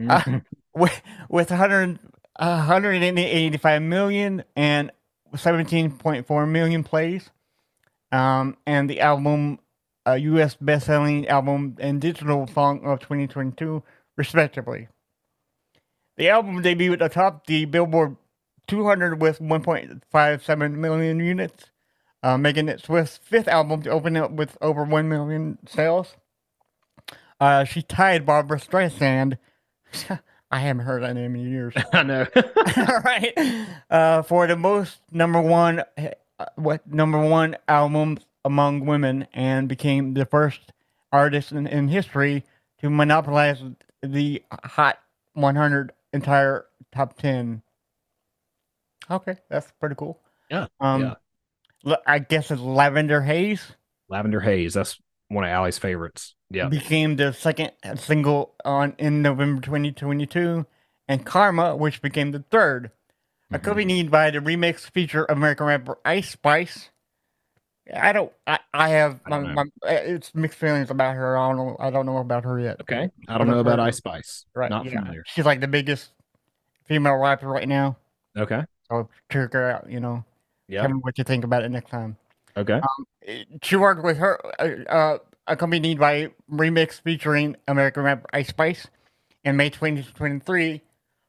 Mhm. 0.00 0.44
with 0.74 1.02
with 1.28 1.50
100, 1.50 1.98
185 2.38 3.82
million 3.82 4.44
and 4.54 4.92
17.4 5.34 6.48
million 6.48 6.84
plays. 6.84 7.30
Um, 8.12 8.56
and 8.66 8.88
the 8.88 9.00
album, 9.00 9.58
uh, 10.06 10.12
U.S. 10.14 10.54
best-selling 10.54 11.26
album 11.28 11.76
and 11.80 12.00
digital 12.00 12.46
song 12.46 12.84
of 12.84 13.00
2022, 13.00 13.82
respectively. 14.16 14.88
The 16.16 16.30
album 16.30 16.62
debuted 16.62 17.04
atop 17.04 17.46
the 17.46 17.66
Billboard 17.66 18.16
200 18.68 19.20
with 19.20 19.38
1.57 19.38 20.72
million 20.72 21.20
units, 21.20 21.66
uh, 22.22 22.38
making 22.38 22.68
it 22.68 22.82
Swift's 22.82 23.18
fifth 23.18 23.48
album 23.48 23.82
to 23.82 23.90
open 23.90 24.16
up 24.16 24.30
with 24.32 24.56
over 24.60 24.84
1 24.84 25.08
million 25.08 25.58
sales. 25.66 26.16
Uh, 27.38 27.64
she 27.64 27.82
tied 27.82 28.24
Barbra 28.24 28.58
Streisand. 28.58 29.38
I 30.50 30.60
haven't 30.60 30.84
heard 30.84 31.02
that 31.02 31.14
name 31.14 31.36
in 31.36 31.50
years. 31.50 31.74
I 31.92 32.02
know. 32.02 32.26
All 32.36 33.00
right. 33.04 33.66
Uh, 33.90 34.22
for 34.22 34.46
the 34.46 34.56
most 34.56 34.98
number 35.10 35.40
one, 35.40 35.82
uh, 35.98 36.46
what 36.54 36.86
number 36.86 37.18
one 37.18 37.56
albums 37.68 38.24
among 38.44 38.86
women, 38.86 39.26
and 39.34 39.68
became 39.68 40.14
the 40.14 40.24
first 40.24 40.72
artist 41.12 41.50
in, 41.50 41.66
in 41.66 41.88
history 41.88 42.44
to 42.80 42.88
monopolize 42.88 43.60
the 44.02 44.42
Hot 44.62 44.98
100 45.34 45.92
entire 46.16 46.66
top 46.92 47.16
10. 47.18 47.62
Okay, 49.10 49.36
that's 49.48 49.70
pretty 49.80 49.94
cool. 49.94 50.20
Yeah, 50.50 50.66
Um, 50.80 51.02
yeah. 51.02 51.14
l- 51.92 52.02
I 52.06 52.18
guess 52.18 52.50
it's 52.50 52.60
Lavender 52.60 53.22
Haze 53.22 53.72
Lavender 54.08 54.40
Haze. 54.40 54.74
That's 54.74 54.98
one 55.28 55.44
of 55.44 55.50
Allie's 55.50 55.78
favorites. 55.78 56.34
Yeah. 56.48 56.68
became 56.68 57.16
the 57.16 57.32
second 57.32 57.72
single 57.96 58.54
on 58.64 58.94
in 58.98 59.20
November 59.22 59.60
2022, 59.62 60.64
and 61.08 61.26
Karma, 61.26 61.74
which 61.74 62.00
became 62.02 62.30
the 62.30 62.44
third, 62.50 62.92
Mhm. 63.50 63.56
accompanied 63.56 64.10
by 64.12 64.30
the 64.30 64.38
remix 64.38 64.88
feature 64.90 65.24
American 65.28 65.66
rapper 65.66 65.98
Ice 66.04 66.30
Spice. 66.30 66.90
I 67.94 68.12
don't. 68.12 68.32
I, 68.46 68.58
I 68.74 68.88
have 68.90 69.20
I 69.26 69.30
my, 69.30 69.38
my, 69.40 69.62
know. 69.62 69.70
it's 69.84 70.34
mixed 70.34 70.58
feelings 70.58 70.90
about 70.90 71.14
her. 71.14 71.38
I 71.38 71.48
don't 71.48 71.56
know. 71.56 71.76
I 71.78 71.90
don't 71.90 72.06
know 72.06 72.18
about 72.18 72.44
her 72.44 72.58
yet. 72.58 72.80
Okay. 72.80 73.10
I 73.28 73.38
don't 73.38 73.46
know 73.46 73.60
about 73.60 73.78
Ice 73.78 73.98
Spice. 73.98 74.44
Right. 74.54 74.70
Not 74.70 74.86
yeah. 74.86 74.98
familiar. 74.98 75.24
She's 75.26 75.44
like 75.44 75.60
the 75.60 75.68
biggest 75.68 76.10
female 76.84 77.16
rapper 77.16 77.46
right 77.46 77.68
now. 77.68 77.96
Okay. 78.36 78.64
So 78.88 79.08
check 79.30 79.52
her 79.52 79.70
out. 79.70 79.90
You 79.90 80.00
know. 80.00 80.24
Yeah. 80.68 80.82
Tell 80.82 80.90
me 80.90 81.00
what 81.00 81.16
you 81.16 81.24
think 81.24 81.44
about 81.44 81.62
it 81.62 81.70
next 81.70 81.90
time. 81.90 82.16
Okay. 82.56 82.80
She 83.62 83.76
worked 83.76 84.02
with 84.02 84.16
her, 84.16 84.40
uh, 84.58 84.90
uh, 84.90 85.18
accompanied 85.46 85.98
by 85.98 86.30
remix 86.50 87.00
featuring 87.00 87.56
American 87.68 88.02
rapper 88.02 88.26
Ice 88.32 88.48
Spice 88.48 88.86
in 89.44 89.56
May 89.56 89.70
2023. 89.70 90.80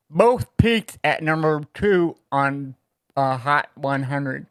Both 0.09 0.55
peaked 0.57 0.97
at 1.03 1.21
number 1.21 1.61
two 1.73 2.15
on 2.31 2.75
uh, 3.15 3.37
Hot 3.37 3.69
100, 3.75 4.47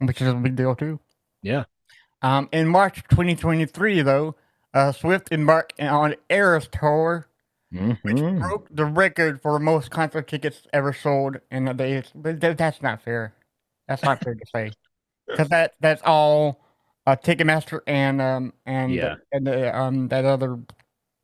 which 0.00 0.22
is 0.22 0.28
a 0.28 0.34
big 0.34 0.56
deal 0.56 0.74
too. 0.74 0.98
Yeah. 1.46 1.64
Um, 2.22 2.48
in 2.52 2.66
March 2.68 3.02
2023, 3.10 4.02
though, 4.02 4.34
uh, 4.74 4.90
Swift 4.92 5.28
embarked 5.30 5.80
on 5.80 6.16
Eras 6.28 6.68
Tour, 6.72 7.28
which 7.70 8.16
Mhm. 8.16 8.40
broke 8.40 8.68
the 8.70 8.84
record 8.84 9.40
for 9.40 9.58
most 9.58 9.90
concert 9.90 10.26
tickets 10.28 10.66
ever 10.72 10.92
sold 10.92 11.38
in 11.50 11.68
a 11.68 11.74
day. 11.74 12.02
That's 12.14 12.82
not 12.82 13.02
fair. 13.02 13.34
That's 13.86 14.02
not 14.02 14.22
fair 14.24 14.34
to 14.34 14.46
say, 14.54 14.72
because 15.28 15.48
that 15.50 15.74
that's 15.80 16.02
all 16.04 16.60
uh, 17.06 17.14
Ticketmaster 17.14 17.80
and 17.86 18.20
um 18.20 18.52
and 18.66 18.92
Yeah. 18.92 19.14
and 19.30 19.46
the, 19.46 19.76
um 19.78 20.08
that 20.08 20.24
other 20.24 20.58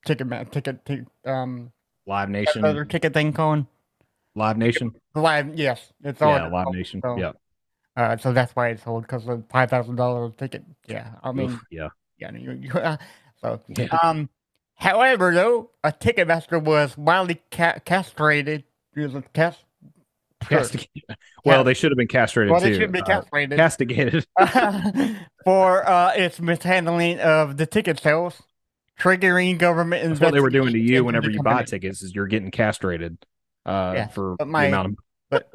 ticket 0.06 0.52
ticket 0.52 0.84
ti- 0.84 1.06
um 1.24 1.72
Live 2.06 2.28
Nation. 2.28 2.64
other 2.64 2.84
ticket 2.84 3.12
thing 3.14 3.32
going 3.32 3.66
Live 4.36 4.56
Nation. 4.58 4.94
live. 5.16 5.58
Yes, 5.58 5.92
it's 6.04 6.22
all 6.22 6.36
Yeah. 6.36 6.46
Live 6.46 6.68
Nation. 6.72 7.00
so- 7.02 7.16
Yeah. 7.18 7.32
Uh, 7.96 8.16
so 8.16 8.32
that's 8.32 8.54
why 8.56 8.68
it's 8.68 8.82
sold 8.84 9.02
because 9.02 9.24
the 9.26 9.42
five 9.50 9.68
thousand 9.70 9.96
dollar 9.96 10.30
ticket. 10.30 10.64
Yeah, 10.86 11.12
I 11.22 11.32
mean, 11.32 11.50
Oof, 11.50 11.60
yeah. 11.70 11.88
yeah, 12.18 12.32
you, 12.32 12.52
you, 12.52 12.70
uh, 12.78 12.96
so 13.40 13.60
um, 14.02 14.30
however, 14.74 15.34
though, 15.34 15.70
a 15.84 15.92
Ticketmaster 15.92 16.62
was 16.62 16.96
mildly 16.96 17.42
ca- 17.50 17.78
castrated. 17.84 18.64
It 18.94 19.32
cast? 19.32 19.58
Sure. 20.48 20.58
Castig- 20.60 20.88
well, 21.44 21.64
they 21.64 21.74
should 21.74 21.92
have 21.92 21.96
been 21.98 22.08
castrated 22.08 22.50
Well, 22.50 22.60
too. 22.60 22.70
they 22.72 22.78
should 22.78 22.92
be 22.92 23.00
Uh, 23.00 23.04
castrated 23.04 23.58
castigated. 23.58 24.26
for 25.44 25.88
uh, 25.88 26.12
its 26.14 26.40
mishandling 26.40 27.20
of 27.20 27.56
the 27.56 27.66
ticket 27.66 28.00
sales, 28.00 28.42
triggering 28.98 29.58
government 29.58 30.08
That's 30.08 30.20
what 30.20 30.34
they 30.34 30.40
were 30.40 30.50
doing 30.50 30.72
to 30.72 30.78
you 30.78 31.04
whenever 31.04 31.30
you 31.30 31.42
buy 31.42 31.62
tickets. 31.64 32.02
Is 32.02 32.14
you're 32.14 32.26
getting 32.26 32.50
castrated 32.50 33.18
uh, 33.66 33.92
Yeah, 33.94 34.08
for 34.08 34.36
my- 34.44 34.62
the 34.62 34.68
amount 34.68 34.88
of 34.88 34.96
But 35.30 35.50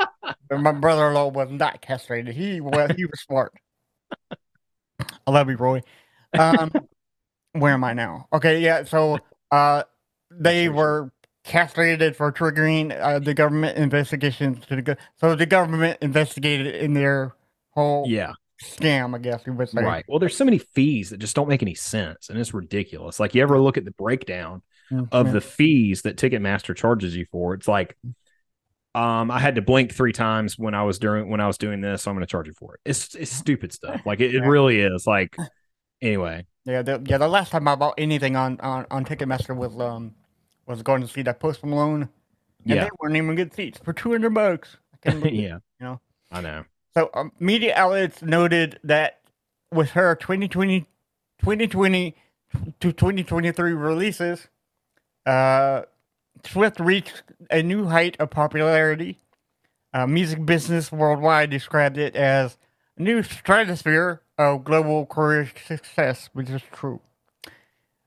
my 0.52 0.72
brother-in-law 0.72 1.30
was 1.30 1.50
not 1.52 1.82
castrated. 1.82 2.36
He 2.36 2.62
well, 2.62 2.88
he 2.96 3.06
was 3.06 3.22
smart. 3.22 3.54
I 5.26 5.32
love 5.32 5.50
you, 5.50 5.58
Roy. 5.58 5.82
Um, 6.38 6.72
where 7.54 7.74
am 7.74 7.84
I 7.84 7.94
now? 7.94 8.28
Okay, 8.34 8.62
yeah. 8.62 8.84
So 8.84 9.20
uh, 9.52 9.84
they 10.32 10.70
were 10.70 11.12
castrated 11.44 12.16
for 12.16 12.32
triggering 12.32 12.98
uh, 13.00 13.20
the 13.20 13.34
government 13.34 13.78
investigations 13.78 14.66
to 14.68 14.76
the 14.76 14.82
go- 14.82 14.96
so 15.16 15.36
the 15.36 15.46
government 15.46 15.98
investigated 16.02 16.76
in 16.76 16.94
their 16.94 17.34
whole 17.72 18.06
yeah. 18.08 18.34
scam. 18.64 19.16
I 19.16 19.20
guess 19.20 19.44
you 19.46 19.54
would 19.54 19.70
say. 19.70 19.82
Right. 19.82 20.06
Well, 20.08 20.20
there's 20.20 20.36
so 20.36 20.46
many 20.46 20.58
fees 20.58 21.10
that 21.12 21.18
just 21.18 21.36
don't 21.36 21.48
make 21.48 21.62
any 21.62 21.76
sense, 21.76 22.30
and 22.30 22.40
it's 22.40 22.54
ridiculous. 22.54 23.20
Like 23.20 23.36
you 23.36 23.42
ever 23.42 23.60
look 23.60 23.78
at 23.78 23.86
the 23.86 23.92
breakdown 23.92 24.62
Mm, 24.92 25.10
of 25.12 25.34
the 25.34 25.42
fees 25.42 26.04
that 26.04 26.16
Ticketmaster 26.16 26.76
charges 26.76 27.16
you 27.16 27.26
for? 27.32 27.54
It's 27.54 27.68
like, 27.68 27.98
um, 28.98 29.30
I 29.30 29.38
had 29.38 29.54
to 29.56 29.62
blink 29.62 29.94
three 29.94 30.12
times 30.12 30.58
when 30.58 30.74
I 30.74 30.82
was 30.82 30.98
during 30.98 31.30
when 31.30 31.40
I 31.40 31.46
was 31.46 31.60
doing 31.60 31.82
this, 31.82 32.02
so 32.02 32.10
I'm 32.10 32.18
going 32.18 32.26
to 32.26 32.32
charge 32.32 32.48
you 32.48 32.54
for 32.54 32.74
it. 32.74 32.80
It's 32.84 33.14
it's 33.14 33.32
stupid 33.32 33.72
stuff. 33.72 34.02
Like 34.08 34.20
it, 34.22 34.34
it 34.34 34.42
really 34.42 34.80
is. 34.80 35.06
Like 35.06 35.38
anyway, 36.02 36.48
Yeah, 36.66 36.82
the, 36.82 37.04
yeah. 37.06 37.20
The 37.20 37.28
last 37.28 37.52
time 37.52 37.68
I 37.68 37.76
bought 37.76 37.94
anything 38.00 38.36
on, 38.36 38.60
on, 38.60 38.88
on 38.90 39.06
Ticketmaster 39.06 39.56
was 39.56 39.80
um 39.80 40.16
was 40.66 40.82
going 40.82 41.02
to 41.02 41.08
see 41.08 41.22
that 41.22 41.40
Post 41.40 41.64
Malone, 41.64 42.10
and 42.66 42.76
yeah, 42.76 42.86
they 42.86 42.90
weren't 43.00 43.16
even 43.16 43.36
good 43.36 43.54
seats 43.54 43.80
for 43.84 43.94
two 43.94 44.12
hundred 44.12 44.34
bucks. 44.34 44.78
Believe 45.04 45.26
it. 45.26 45.34
yeah. 45.34 45.60
you 45.80 45.86
know. 45.86 46.02
I 46.32 46.42
know. 46.42 46.66
So 46.96 47.12
um, 47.14 47.32
media 47.40 47.74
outlets 47.76 48.24
noted 48.24 48.80
that 48.84 49.20
with 49.72 49.92
her 49.92 50.16
2020, 50.16 50.82
2020 51.40 52.16
to 52.80 52.92
2023 52.92 53.74
releases, 53.74 54.48
uh, 55.28 55.84
Swift 56.48 56.80
reached 56.80 57.24
a 57.50 57.62
new 57.62 57.86
height 57.86 58.16
of 58.20 58.30
popularity. 58.30 59.20
Uh, 59.94 60.08
music 60.08 60.46
business 60.46 60.92
worldwide 60.92 61.50
described 61.50 61.98
it 61.98 62.16
as 62.16 62.58
a 62.98 63.02
new 63.02 63.24
stratosphere 63.24 64.22
of 64.38 64.64
global 64.64 65.06
career 65.06 65.52
success, 65.66 66.30
which 66.34 66.50
is 66.50 66.62
true. 66.72 67.02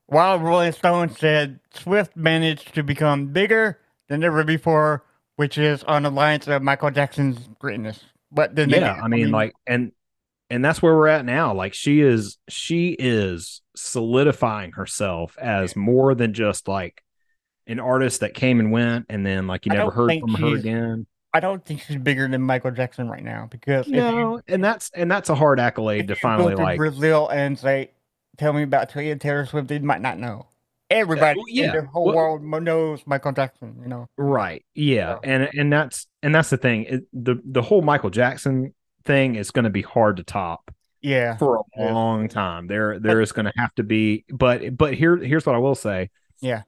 While 0.07 0.38
Rolling 0.38 0.72
Stone 0.72 1.11
said 1.11 1.61
Swift 1.72 2.16
managed 2.16 2.74
to 2.74 2.82
become 2.82 3.28
bigger 3.28 3.78
than 4.09 4.24
ever 4.24 4.45
before, 4.45 5.05
which 5.36 5.57
is 5.57 5.84
on 5.84 6.03
the 6.03 6.11
lines 6.11 6.49
of 6.49 6.62
Michael 6.62 6.91
Jackson's 6.91 7.49
greatness. 7.59 8.05
But 8.32 8.55
then 8.55 8.70
yeah 8.70 8.93
again, 8.93 9.01
i 9.03 9.09
mean 9.09 9.30
like 9.32 9.55
and 9.66 9.93
and 10.51 10.64
that's 10.64 10.80
where 10.80 10.95
we're 10.95 11.09
at 11.09 11.24
now 11.24 11.53
like 11.53 11.74
she 11.74 12.01
is 12.01 12.38
she 12.49 12.91
is 12.99 13.61
solidifying 13.74 14.73
herself 14.73 15.36
as 15.39 15.74
more 15.74 16.15
than 16.15 16.32
just 16.32 16.69
like 16.69 17.02
an 17.70 17.80
artist 17.80 18.20
that 18.20 18.34
came 18.34 18.60
and 18.60 18.70
went 18.72 19.06
and 19.09 19.24
then 19.24 19.47
like 19.47 19.64
you 19.64 19.72
never 19.72 19.90
heard 19.90 20.18
from 20.20 20.34
her 20.34 20.56
again 20.56 21.06
I 21.32 21.38
don't 21.38 21.64
think 21.64 21.80
she's 21.82 21.97
bigger 21.97 22.26
than 22.26 22.42
Michael 22.42 22.72
Jackson 22.72 23.09
right 23.09 23.22
now 23.22 23.47
because 23.48 23.86
if 23.86 23.94
you, 23.94 24.01
no 24.01 24.40
and 24.48 24.64
that's 24.64 24.90
and 24.94 25.09
that's 25.09 25.28
a 25.28 25.34
hard 25.34 25.60
accolade 25.60 26.09
to 26.09 26.16
finally 26.16 26.56
like 26.56 26.76
Brazil 26.76 27.28
and 27.28 27.56
say, 27.56 27.92
"Tell 28.36 28.52
me 28.52 28.64
about 28.64 28.90
Taylor 28.90 29.14
Taylor 29.14 29.47
Swift," 29.47 29.68
they 29.68 29.78
might 29.78 30.01
not 30.01 30.18
know. 30.18 30.47
Everybody 30.90 31.40
yeah. 31.47 31.66
in 31.66 31.84
the 31.84 31.86
whole 31.86 32.06
Well- 32.06 32.16
world 32.16 32.42
knows 32.42 33.05
Michael 33.06 33.30
Jackson. 33.30 33.78
You 33.80 33.86
know, 33.86 34.09
right 34.16 34.64
yeah 34.74 35.14
So- 35.14 35.20
and 35.22 35.48
and 35.55 35.72
that's 35.72 36.09
and 36.20 36.34
that's 36.34 36.51
the 36.51 36.56
thing 36.56 36.84
it, 36.86 37.05
the 37.12 37.40
the 37.44 37.62
whole 37.62 37.82
michael 37.82 38.10
jackson 38.10 38.74
thing 39.05 39.36
is 39.36 39.52
going 39.52 39.64
to 39.64 39.70
be 39.70 39.82
hard 39.82 40.16
to 40.16 40.24
top 40.24 40.74
yeah, 41.01 41.36
for 41.36 41.56
a 41.56 41.60
Yeah. 41.76 41.92
long 41.92 42.28
time. 42.28 42.66
There, 42.66 42.98
there 42.98 43.20
is 43.20 43.32
going 43.32 43.47
to 43.47 43.52
have 43.56 43.74
to 43.76 43.82
be, 43.82 44.24
but 44.28 44.76
but 44.76 44.94
here, 44.94 45.16
here's 45.16 45.47
what 45.47 45.55
I 45.55 45.59
will 45.59 45.74
say. 45.74 46.10
Yeah. 46.40 46.62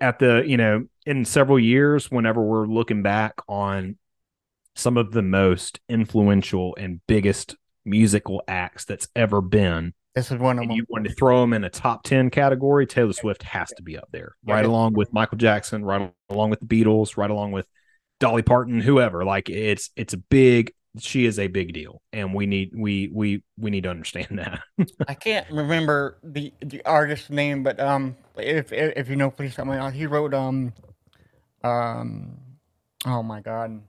At 0.00 0.18
the 0.18 0.42
you 0.46 0.56
know 0.56 0.86
in 1.06 1.24
several 1.24 1.58
years, 1.58 2.10
whenever 2.10 2.42
we're 2.42 2.66
looking 2.66 3.02
back 3.02 3.34
on 3.48 3.96
some 4.76 4.96
of 4.96 5.12
the 5.12 5.22
most 5.22 5.80
influential 5.88 6.76
and 6.76 7.00
biggest 7.06 7.56
musical 7.84 8.42
acts 8.46 8.84
that's 8.84 9.08
ever 9.16 9.40
been, 9.40 9.94
this 10.14 10.30
is 10.30 10.38
one 10.38 10.58
of 10.58 10.66
them. 10.68 10.76
you 10.76 10.84
want 10.88 11.04
to 11.06 11.14
throw 11.14 11.40
them 11.40 11.52
in 11.52 11.64
a 11.64 11.70
top 11.70 12.02
ten 12.02 12.30
category, 12.30 12.86
Taylor 12.86 13.12
Swift 13.12 13.42
has 13.44 13.70
to 13.76 13.82
be 13.82 13.96
up 13.96 14.08
there, 14.10 14.34
right 14.44 14.64
along 14.64 14.94
with 14.94 15.12
Michael 15.12 15.38
Jackson, 15.38 15.84
right 15.84 16.12
along 16.28 16.50
with 16.50 16.60
the 16.60 16.66
Beatles, 16.66 17.16
right 17.16 17.30
along 17.30 17.52
with 17.52 17.66
Dolly 18.18 18.42
Parton, 18.42 18.80
whoever. 18.80 19.24
Like 19.24 19.48
it's 19.48 19.90
it's 19.96 20.12
a 20.14 20.18
big. 20.18 20.72
She 20.98 21.24
is 21.24 21.38
a 21.38 21.46
big 21.46 21.72
deal, 21.72 22.02
and 22.12 22.34
we 22.34 22.46
need 22.46 22.72
we 22.74 23.08
we 23.14 23.42
we 23.56 23.70
need 23.70 23.84
to 23.84 23.90
understand 23.90 24.26
that. 24.38 24.60
I 25.06 25.14
can't 25.14 25.48
remember 25.50 26.18
the 26.24 26.52
the 26.60 26.84
artist's 26.84 27.30
name, 27.30 27.62
but 27.62 27.78
um, 27.78 28.16
if 28.36 28.72
if, 28.72 28.92
if 28.96 29.08
you 29.08 29.16
know, 29.16 29.30
please 29.30 29.54
tell 29.54 29.64
me. 29.66 29.76
Uh, 29.76 29.90
He 29.90 30.06
wrote 30.06 30.34
um, 30.34 30.72
um, 31.62 32.36
oh 33.06 33.22
my 33.22 33.40
God, 33.40 33.82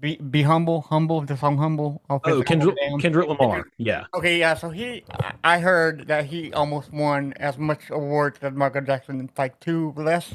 be 0.00 0.16
be 0.16 0.42
humble, 0.42 0.82
humble. 0.82 1.20
The 1.20 1.36
song 1.36 1.58
humble. 1.58 2.02
Oh, 2.08 2.18
Kendrick. 2.42 2.76
Kendrick 3.00 3.28
Lamar. 3.28 3.66
Yeah. 3.76 4.04
Okay, 4.14 4.38
yeah. 4.38 4.54
So 4.54 4.70
he, 4.70 5.04
I- 5.44 5.58
heard 5.58 6.06
that 6.08 6.24
he 6.26 6.52
almost 6.52 6.92
won 6.92 7.34
as 7.36 7.58
much 7.58 7.90
awards 7.90 8.38
as 8.42 8.52
Michael 8.54 8.82
Jackson, 8.82 9.28
like 9.36 9.58
two 9.60 9.92
less. 9.96 10.34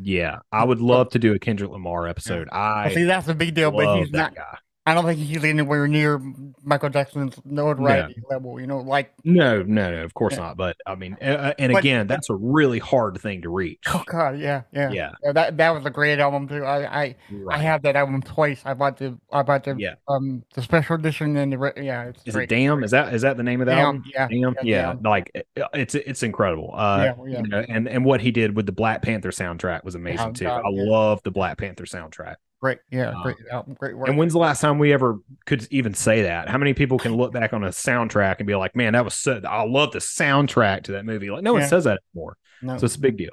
Yeah, 0.00 0.40
I 0.50 0.64
would 0.64 0.80
love 0.80 1.10
to 1.10 1.18
do 1.20 1.34
a 1.34 1.38
Kendrick 1.38 1.70
Lamar 1.70 2.08
episode. 2.08 2.48
I 2.50 2.92
See, 2.92 3.04
that's 3.04 3.28
a 3.28 3.34
big 3.34 3.54
deal, 3.54 3.70
but 3.70 3.98
he's 3.98 4.10
not. 4.10 4.34
guy. 4.34 4.58
I 4.86 4.92
don't 4.92 5.06
think 5.06 5.18
he's 5.18 5.42
anywhere 5.42 5.88
near 5.88 6.20
Michael 6.62 6.90
Jackson's 6.90 7.38
notoriety 7.42 8.16
level. 8.30 8.60
You 8.60 8.66
know, 8.66 8.80
like 8.80 9.14
No, 9.24 9.62
no, 9.62 9.90
no, 9.90 10.04
of 10.04 10.12
course 10.12 10.34
Yeah. 10.34 10.40
not. 10.40 10.56
But 10.58 10.76
I 10.86 10.94
mean, 10.94 11.16
uh, 11.22 11.54
and 11.58 11.72
But- 11.72 11.78
again, 11.78 12.06
that's 12.06 12.28
a 12.28 12.34
really 12.34 12.80
hard 12.80 13.18
thing 13.18 13.40
to 13.42 13.48
reach. 13.48 13.82
oh 13.88 14.02
god, 14.06 14.38
yeah, 14.38 14.62
yeah, 14.72 14.90
Yeah, 14.90 15.12
Yeah, 15.24 15.32
that 15.32 15.56
that 15.56 15.70
was 15.74 15.86
a 15.86 15.90
great 15.90 16.18
album 16.18 16.48
too. 16.48 16.64
I 16.66 17.02
I, 17.04 17.16
I 17.50 17.58
have 17.58 17.80
that 17.82 17.96
album 17.96 18.20
twice. 18.20 18.60
I 18.66 18.74
bought 18.74 18.98
the 18.98 19.18
I 19.32 19.42
bought 19.42 19.64
the 19.64 19.74
Yeah. 19.78 19.94
um 20.08 20.44
the 20.54 20.60
special 20.60 20.96
edition 20.96 21.34
and 21.38 21.50
the 21.52 21.72
yeah. 21.78 22.04
It's 22.08 22.22
Is 22.26 22.34
great. 22.34 22.52
it 22.52 22.54
Damn? 22.54 22.84
Is 22.84 22.90
that 22.90 23.14
is 23.14 23.22
that 23.22 23.38
the 23.38 23.42
name 23.42 23.62
of 23.62 23.66
that? 23.68 23.76
Damn, 23.76 23.86
album? 23.86 24.04
yeah, 24.14 24.28
Damn, 24.28 24.54
yeah, 24.62 24.92
Damn. 24.92 25.02
like 25.02 25.46
it's 25.72 25.94
it's 25.94 26.22
incredible. 26.22 26.72
Uh, 26.74 27.04
Yeah, 27.04 27.14
yeah. 27.26 27.40
you 27.40 27.48
know, 27.48 27.64
and 27.70 27.88
and 27.88 28.04
what 28.04 28.20
he 28.20 28.30
did 28.30 28.54
with 28.54 28.66
the 28.66 28.72
Black 28.72 29.00
Panther 29.00 29.30
soundtrack 29.30 29.82
was 29.82 29.94
amazing 29.94 30.28
Oh, 30.28 30.32
too. 30.32 30.44
God, 30.44 30.60
I 30.62 30.68
love 30.70 31.22
the 31.22 31.30
Black 31.30 31.56
Panther 31.56 31.84
soundtrack. 31.84 32.36
Great, 32.64 32.78
yeah, 32.90 33.10
Uh, 33.10 33.22
great 33.22 33.36
great 33.78 33.94
work. 33.94 34.08
And 34.08 34.16
when's 34.16 34.32
the 34.32 34.38
last 34.38 34.62
time 34.62 34.78
we 34.78 34.94
ever 34.94 35.18
could 35.44 35.68
even 35.70 35.92
say 35.92 36.22
that? 36.22 36.48
How 36.48 36.56
many 36.56 36.72
people 36.72 36.98
can 36.98 37.14
look 37.14 37.30
back 37.30 37.52
on 37.52 37.62
a 37.62 37.68
soundtrack 37.68 38.36
and 38.38 38.46
be 38.46 38.54
like, 38.54 38.74
"Man, 38.74 38.94
that 38.94 39.04
was 39.04 39.12
so 39.12 39.38
I 39.46 39.64
love 39.64 39.92
the 39.92 39.98
soundtrack 39.98 40.84
to 40.84 40.92
that 40.92 41.04
movie." 41.04 41.28
Like 41.28 41.42
no 41.42 41.52
one 41.52 41.68
says 41.68 41.84
that 41.84 42.00
anymore. 42.14 42.38
no, 42.62 42.78
So 42.78 42.86
it's 42.86 42.96
a 42.96 43.00
big 43.00 43.18
deal. 43.18 43.32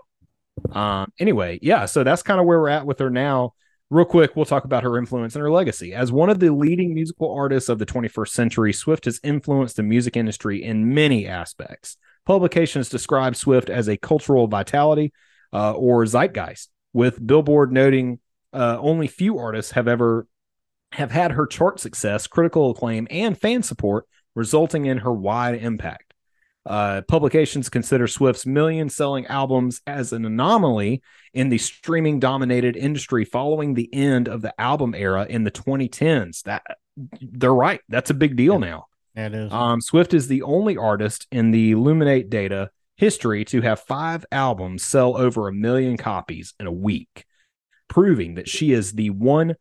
Um, 0.74 1.14
anyway, 1.18 1.60
yeah, 1.62 1.86
so 1.86 2.04
that's 2.04 2.24
kind 2.24 2.42
of 2.42 2.46
where 2.46 2.60
we're 2.60 2.68
at 2.68 2.86
with 2.86 3.00
her 3.00 3.10
now. 3.10 3.54
Real 3.90 4.04
quick, 4.04 4.36
we'll 4.36 4.44
talk 4.44 4.66
about 4.66 4.84
her 4.84 4.98
influence 4.98 5.34
and 5.34 5.42
her 5.42 5.50
legacy. 5.50 5.94
As 5.94 6.12
one 6.12 6.30
of 6.30 6.42
the 6.42 6.52
leading 6.52 6.94
musical 6.94 7.34
artists 7.34 7.70
of 7.70 7.80
the 7.80 7.86
21st 7.86 8.34
century, 8.34 8.74
Swift 8.74 9.06
has 9.06 9.22
influenced 9.24 9.78
the 9.78 9.84
music 9.84 10.18
industry 10.18 10.62
in 10.62 10.94
many 10.94 11.26
aspects. 11.26 11.96
Publications 12.26 12.90
describe 12.90 13.38
Swift 13.38 13.70
as 13.70 13.88
a 13.88 13.96
cultural 13.96 14.48
vitality 14.48 15.14
uh, 15.54 15.72
or 15.72 16.06
zeitgeist, 16.06 16.68
with 16.92 17.26
Billboard 17.26 17.72
noting 17.72 18.20
uh, 18.54 18.78
only 18.80 19.08
few 19.08 19.38
artists 19.38 19.72
have 19.72 19.88
ever 19.88 20.28
have 20.94 21.12
had 21.12 21.32
her 21.32 21.48
chart 21.48 21.80
success, 21.80 22.28
critical 22.28 22.72
acclaim, 22.72 23.08
and 23.10 23.38
fan 23.38 23.64
support, 23.64 24.06
resulting 24.36 24.86
in 24.86 25.00
her 25.00 25.14
wide 25.14 25.56
impact. 25.56 26.14
Uh, 26.66 27.02
publications 27.08 27.70
consider 27.70 28.08
Swift's 28.08 28.46
million 28.46 28.88
selling 28.90 29.26
albums 29.28 29.82
as 29.88 30.14
an 30.14 30.26
anomaly 30.26 31.02
in 31.34 31.50
the 31.50 31.58
streaming 31.58 32.20
dominated 32.20 32.76
industry 32.76 33.26
following 33.26 33.74
the 33.74 33.92
end 33.94 34.28
of 34.28 34.42
the 34.42 34.54
album 34.62 34.94
era 34.94 35.26
in 35.28 35.44
the 35.44 35.52
2010s. 35.52 36.44
That 36.44 36.62
they're 37.20 37.54
right. 37.54 37.82
That's 37.90 38.10
a 38.12 38.16
big 38.16 38.36
deal 38.36 38.60
now. 38.60 38.88
yeah, 39.16 39.28
it 39.28 39.34
is. 39.34 39.52
Um, 39.52 39.82
Swift 39.82 40.14
is 40.14 40.28
the 40.28 40.44
only 40.44 40.78
artist 40.78 41.26
in 41.32 41.52
the 41.52 41.72
Illuminate 41.72 42.30
data 42.30 42.70
history 42.96 43.44
to 43.46 43.62
have 43.62 43.80
five 43.80 44.24
albums 44.32 44.84
sell 44.84 45.18
over 45.18 45.48
a 45.48 45.54
million 45.54 45.98
copies 45.98 46.54
in 46.60 46.68
a 46.68 46.72
week, 46.72 47.26
proving 47.92 48.36
that 48.36 48.48
she 48.48 48.72
is 48.72 48.94
the 48.94 49.10
one, 49.10 49.54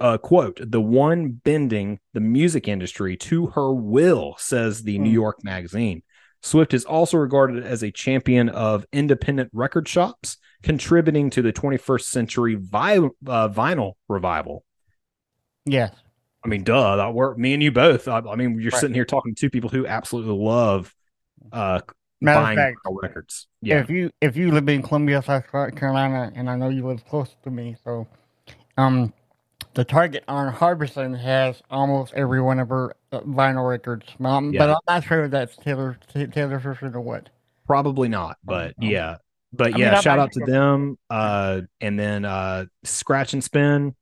uh, 0.00 0.18
quote, 0.18 0.58
the 0.60 0.80
one 0.80 1.30
bending 1.30 2.00
the 2.12 2.18
music 2.20 2.66
industry 2.66 3.16
to 3.16 3.46
her 3.46 3.72
will, 3.72 4.34
says 4.36 4.82
the 4.82 4.98
New 4.98 5.08
Hmm. 5.10 5.14
York 5.14 5.44
Magazine. 5.44 6.02
Swift 6.42 6.74
is 6.74 6.84
also 6.84 7.16
regarded 7.18 7.64
as 7.64 7.82
a 7.84 7.92
champion 7.92 8.48
of 8.48 8.84
independent 8.92 9.48
record 9.52 9.86
shops, 9.88 10.38
contributing 10.62 11.30
to 11.30 11.40
the 11.40 11.52
21st 11.52 12.10
century 12.10 12.56
vi- 12.56 12.98
uh, 12.98 13.48
vinyl 13.48 13.92
revival. 14.08 14.64
yes, 15.64 15.94
I 16.44 16.48
mean, 16.48 16.64
duh. 16.64 16.96
That 16.96 17.14
we're 17.14 17.34
me 17.36 17.54
and 17.54 17.62
you 17.62 17.70
both. 17.72 18.08
I, 18.08 18.18
I 18.18 18.34
mean, 18.36 18.60
you're 18.60 18.70
Right. 18.72 18.80
sitting 18.80 18.94
here 18.94 19.04
talking 19.04 19.34
to 19.34 19.40
two 19.40 19.50
people 19.50 19.70
who 19.70 19.86
absolutely 19.86 20.34
love 20.34 20.92
uh 21.52 21.80
matter 22.20 22.40
buying 22.42 22.56
fact, 22.56 22.78
vinyl 22.86 23.02
records. 23.02 23.46
Yeah, 23.62 23.80
if 23.80 23.90
you 23.90 24.10
if 24.20 24.36
you 24.36 24.50
live 24.52 24.68
in 24.68 24.82
Columbia, 24.82 25.22
South 25.22 25.50
Carolina, 25.50 26.32
and 26.34 26.48
I 26.50 26.56
know 26.56 26.68
you 26.68 26.86
live 26.86 27.04
close 27.06 27.34
to 27.44 27.50
me, 27.50 27.76
so 27.84 28.06
um, 28.76 29.12
the 29.74 29.84
Target 29.84 30.24
on 30.28 30.52
Harbison 30.52 31.14
has 31.14 31.62
almost 31.70 32.12
every 32.14 32.40
one 32.40 32.58
of 32.60 32.68
her 32.68 32.94
uh, 33.12 33.20
vinyl 33.20 33.68
records. 33.68 34.06
Um, 34.24 34.52
Yeah. 34.52 34.58
But 34.66 34.70
I'm 34.70 34.94
not 34.96 35.04
sure 35.04 35.24
if 35.24 35.30
that's 35.30 35.56
Taylor 35.56 35.98
Ta- 36.12 36.26
Taylor 36.26 36.60
Swift 36.60 36.82
or 36.82 37.00
what. 37.00 37.28
probably 37.66 38.08
not, 38.08 38.38
but 38.44 38.74
Oh, 38.80 38.86
yeah, 38.86 39.16
but 39.52 39.68
I 39.68 39.70
mean, 39.72 39.80
yeah. 39.80 39.96
I 39.98 40.00
shout 40.00 40.18
out 40.18 40.32
to 40.32 40.40
them. 40.40 40.98
Uh, 41.10 41.62
and 41.80 41.98
then 41.98 42.24
uh, 42.24 42.66
Scratch 42.84 43.32
and 43.34 43.42
Spin. 43.44 43.94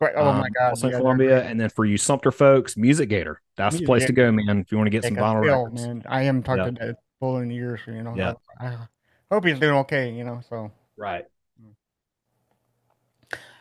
Oh 0.00 0.28
um, 0.28 0.38
my 0.38 0.48
God! 0.50 0.68
also 0.70 0.88
yeah, 0.88 0.96
Columbia, 0.98 1.42
and 1.42 1.60
then 1.60 1.70
for 1.70 1.84
you 1.84 1.98
Sumter 1.98 2.30
folks, 2.30 2.76
Music 2.76 3.08
Gator. 3.08 3.40
That's 3.56 3.74
the 3.74 3.80
Music 3.80 3.86
place 3.86 4.04
to 4.06 4.12
go, 4.12 4.30
man. 4.30 4.60
If 4.60 4.70
you 4.70 4.78
want 4.78 4.86
to 4.86 4.90
get 4.90 5.02
Yeah, 5.02 5.08
some 5.08 5.16
vinyl 5.16 5.40
records. 5.44 5.82
man, 5.82 6.02
I 6.08 6.22
am 6.22 6.42
talking 6.44 6.76
Yeah. 6.76 6.86
to 6.92 6.96
Phil 7.20 7.38
in 7.38 7.50
years, 7.50 7.80
you 7.86 8.02
know. 8.02 8.14
Yeah. 8.16 8.34
I, 8.60 8.66
I 8.66 8.76
hope 9.30 9.44
he's 9.44 9.58
doing 9.58 9.74
okay, 9.78 10.12
you 10.12 10.24
know. 10.24 10.40
So, 10.48 10.70
Right. 10.96 11.24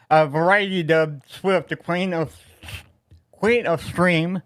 uh, 0.10 0.28
Variety 0.28 0.84
dubbed 0.84 1.30
Swift 1.30 1.70
the 1.70 1.76
Queen 1.76 2.14
of 2.14 2.36
Queen 3.32 3.66
of 3.66 3.82
Stream. 3.84 4.42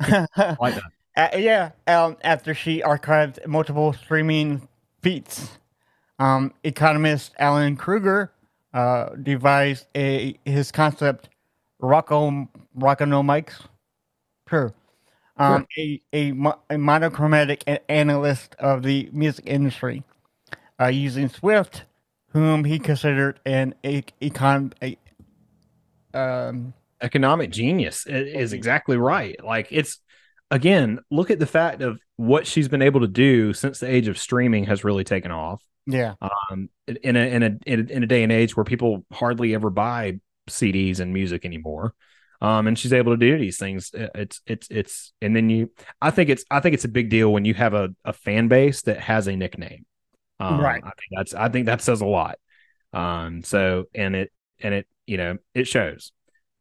Like 0.36 0.74
that. 0.74 0.82
Uh, 1.16 1.36
yeah, 1.36 1.70
um, 1.86 2.16
after 2.24 2.54
she 2.54 2.82
archived 2.82 3.46
multiple 3.46 3.92
streaming 3.92 4.66
feats, 5.00 5.48
um, 6.18 6.52
economist 6.64 7.32
Alan 7.38 7.76
Krueger 7.76 8.32
uh, 8.72 9.10
devised 9.22 9.86
a 9.94 10.36
his 10.44 10.72
concept 10.72 11.28
Rocco 11.78 12.48
Rockonomics. 12.76 13.66
Sure. 14.50 14.74
Um, 15.36 15.66
a, 15.76 16.00
a, 16.12 16.32
a 16.70 16.78
monochromatic 16.78 17.64
analyst 17.88 18.54
of 18.58 18.82
the 18.82 19.08
music 19.12 19.44
industry, 19.46 20.04
uh, 20.80 20.86
using 20.86 21.28
Swift, 21.28 21.84
whom 22.30 22.64
he 22.64 22.78
considered 22.78 23.40
an 23.44 23.74
econ 23.84 24.72
a, 24.82 24.96
um, 26.14 26.72
economic 27.00 27.50
genius 27.50 28.06
is 28.06 28.52
exactly 28.52 28.96
right. 28.96 29.36
Like 29.42 29.68
it's 29.70 29.98
again, 30.50 31.00
look 31.10 31.30
at 31.30 31.38
the 31.38 31.46
fact 31.46 31.82
of 31.82 32.00
what 32.16 32.46
she's 32.46 32.68
been 32.68 32.82
able 32.82 33.00
to 33.00 33.08
do 33.08 33.52
since 33.52 33.80
the 33.80 33.90
age 33.90 34.08
of 34.08 34.18
streaming 34.18 34.64
has 34.64 34.84
really 34.84 35.04
taken 35.04 35.30
off. 35.30 35.62
yeah, 35.86 36.14
Um, 36.22 36.70
in 36.86 37.16
a 37.16 37.34
in 37.34 37.42
a 37.42 37.58
in 37.66 37.80
a, 37.80 37.92
in 37.92 38.02
a 38.02 38.06
day 38.06 38.22
and 38.22 38.32
age 38.32 38.56
where 38.56 38.64
people 38.64 39.04
hardly 39.12 39.54
ever 39.54 39.70
buy 39.70 40.20
CDs 40.48 41.00
and 41.00 41.12
music 41.12 41.44
anymore. 41.44 41.94
Um, 42.40 42.66
and 42.66 42.78
she's 42.78 42.92
able 42.92 43.12
to 43.12 43.16
do 43.16 43.38
these 43.38 43.58
things. 43.58 43.90
It's 43.94 44.40
it's 44.46 44.68
it's 44.70 45.12
and 45.22 45.34
then 45.34 45.48
you 45.48 45.70
I 46.00 46.10
think 46.10 46.30
it's 46.30 46.44
I 46.50 46.60
think 46.60 46.74
it's 46.74 46.84
a 46.84 46.88
big 46.88 47.08
deal 47.08 47.32
when 47.32 47.44
you 47.44 47.54
have 47.54 47.74
a, 47.74 47.90
a 48.04 48.12
fan 48.12 48.48
base 48.48 48.82
that 48.82 49.00
has 49.00 49.26
a 49.28 49.36
nickname. 49.36 49.86
Um, 50.40 50.60
Right. 50.60 50.82
I 50.84 50.90
think 50.90 51.10
that's 51.16 51.34
I 51.34 51.48
think 51.48 51.66
that 51.66 51.80
says 51.80 52.00
a 52.00 52.06
lot. 52.06 52.38
Um, 52.92 53.42
so 53.42 53.86
and 53.94 54.14
it 54.14 54.32
and 54.60 54.74
it 54.74 54.86
you 55.06 55.16
know 55.16 55.38
it 55.54 55.66
shows. 55.66 56.12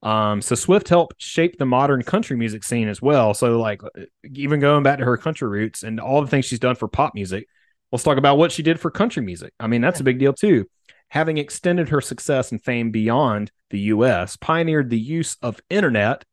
Um, 0.02 0.42
so 0.42 0.56
Swift 0.56 0.90
helped 0.90 1.22
shape 1.22 1.58
the 1.58 1.66
modern 1.66 2.04
country 2.04 2.36
music 2.36 2.64
scene 2.64 2.90
as 2.90 3.02
well. 3.02 3.34
So 3.34 3.60
like 3.60 3.82
even 4.24 4.60
going 4.60 4.84
back 4.84 5.00
to 5.00 5.06
her 5.06 5.18
country 5.18 5.48
roots 5.48 5.84
and 5.84 6.00
all 6.00 6.22
the 6.22 6.28
things 6.28 6.46
she's 6.46 6.60
done 6.60 6.76
for 6.76 6.90
pop 6.90 7.16
music, 7.16 7.48
let's 7.92 8.04
talk 8.04 8.18
about 8.18 8.38
what 8.38 8.52
she 8.52 8.64
did 8.64 8.80
for 8.80 8.92
country 8.92 9.24
music. 9.24 9.54
I 9.60 9.68
mean, 9.68 9.82
that's 9.82 10.02
a 10.02 10.04
big 10.04 10.20
deal 10.20 10.34
too. 10.34 10.68
Having 11.14 11.38
extended 11.38 11.90
her 11.90 12.02
success 12.02 12.52
and 12.52 12.60
fame 12.60 12.90
beyond 12.90 13.52
the 13.70 13.80
US, 13.82 14.36
pioneered 14.36 14.90
the 14.90 15.00
use 15.00 15.38
of 15.44 15.62
internet, 15.70 16.26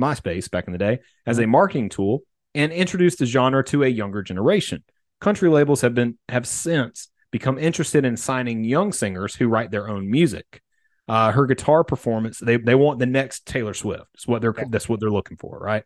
MySpace 0.00 0.50
back 0.50 0.66
in 0.66 0.72
the 0.72 0.78
day, 0.78 1.00
as 1.26 1.38
a 1.38 1.46
marketing 1.46 1.90
tool 1.90 2.22
and 2.54 2.72
introduced 2.72 3.18
the 3.18 3.26
genre 3.26 3.62
to 3.64 3.82
a 3.82 3.88
younger 3.88 4.22
generation. 4.22 4.84
Country 5.20 5.50
labels 5.50 5.82
have 5.82 5.94
been 5.94 6.16
have 6.30 6.46
since 6.46 7.08
become 7.30 7.58
interested 7.58 8.06
in 8.06 8.16
signing 8.16 8.64
young 8.64 8.90
singers 8.90 9.34
who 9.34 9.48
write 9.48 9.70
their 9.70 9.86
own 9.86 10.10
music. 10.10 10.62
Uh, 11.06 11.30
her 11.32 11.44
guitar 11.44 11.84
performance, 11.84 12.38
they 12.38 12.56
they 12.56 12.74
want 12.74 13.00
the 13.00 13.04
next 13.04 13.44
Taylor 13.44 13.74
Swift. 13.74 14.06
That's 14.14 14.26
what 14.26 14.40
they're 14.40 14.54
that's 14.70 14.88
what 14.88 14.98
they're 14.98 15.10
looking 15.10 15.36
for, 15.36 15.58
right? 15.58 15.84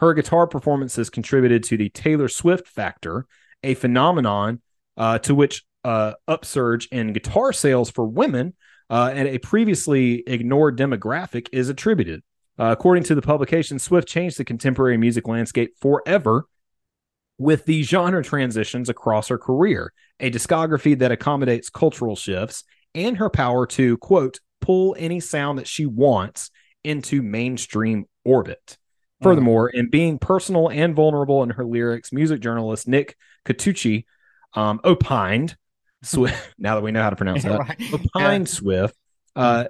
Her 0.00 0.12
guitar 0.12 0.46
performances 0.46 1.08
contributed 1.08 1.62
to 1.62 1.78
the 1.78 1.88
Taylor 1.88 2.28
Swift 2.28 2.68
factor, 2.68 3.24
a 3.62 3.72
phenomenon 3.72 4.60
uh, 4.98 5.18
to 5.20 5.34
which 5.34 5.64
uh, 5.86 6.14
upsurge 6.26 6.88
in 6.90 7.12
guitar 7.12 7.52
sales 7.52 7.90
for 7.90 8.04
women 8.04 8.54
uh, 8.90 9.12
and 9.14 9.28
a 9.28 9.38
previously 9.38 10.24
ignored 10.26 10.76
demographic 10.76 11.48
is 11.52 11.68
attributed. 11.68 12.22
Uh, 12.58 12.70
according 12.72 13.04
to 13.04 13.14
the 13.14 13.22
publication, 13.22 13.78
Swift 13.78 14.08
changed 14.08 14.36
the 14.36 14.44
contemporary 14.44 14.96
music 14.96 15.28
landscape 15.28 15.74
forever 15.80 16.46
with 17.38 17.66
the 17.66 17.84
genre 17.84 18.24
transitions 18.24 18.88
across 18.88 19.28
her 19.28 19.38
career, 19.38 19.92
a 20.18 20.28
discography 20.28 20.98
that 20.98 21.12
accommodates 21.12 21.70
cultural 21.70 22.16
shifts, 22.16 22.64
and 22.96 23.18
her 23.18 23.30
power 23.30 23.64
to, 23.64 23.96
quote, 23.98 24.40
pull 24.60 24.96
any 24.98 25.20
sound 25.20 25.58
that 25.58 25.68
she 25.68 25.86
wants 25.86 26.50
into 26.82 27.22
mainstream 27.22 28.06
orbit. 28.24 28.76
Furthermore, 29.22 29.68
in 29.68 29.88
being 29.88 30.18
personal 30.18 30.68
and 30.68 30.96
vulnerable 30.96 31.42
in 31.44 31.50
her 31.50 31.64
lyrics, 31.64 32.12
music 32.12 32.40
journalist 32.40 32.88
Nick 32.88 33.16
Catucci 33.44 34.04
um, 34.54 34.80
opined, 34.84 35.56
Swift, 36.02 36.54
now 36.58 36.74
that 36.74 36.82
we 36.82 36.92
know 36.92 37.02
how 37.02 37.10
to 37.10 37.16
pronounce 37.16 37.42
that, 37.44 37.58
right. 37.68 37.80
opined 37.92 38.48
Swift 38.48 38.94
uh, 39.34 39.64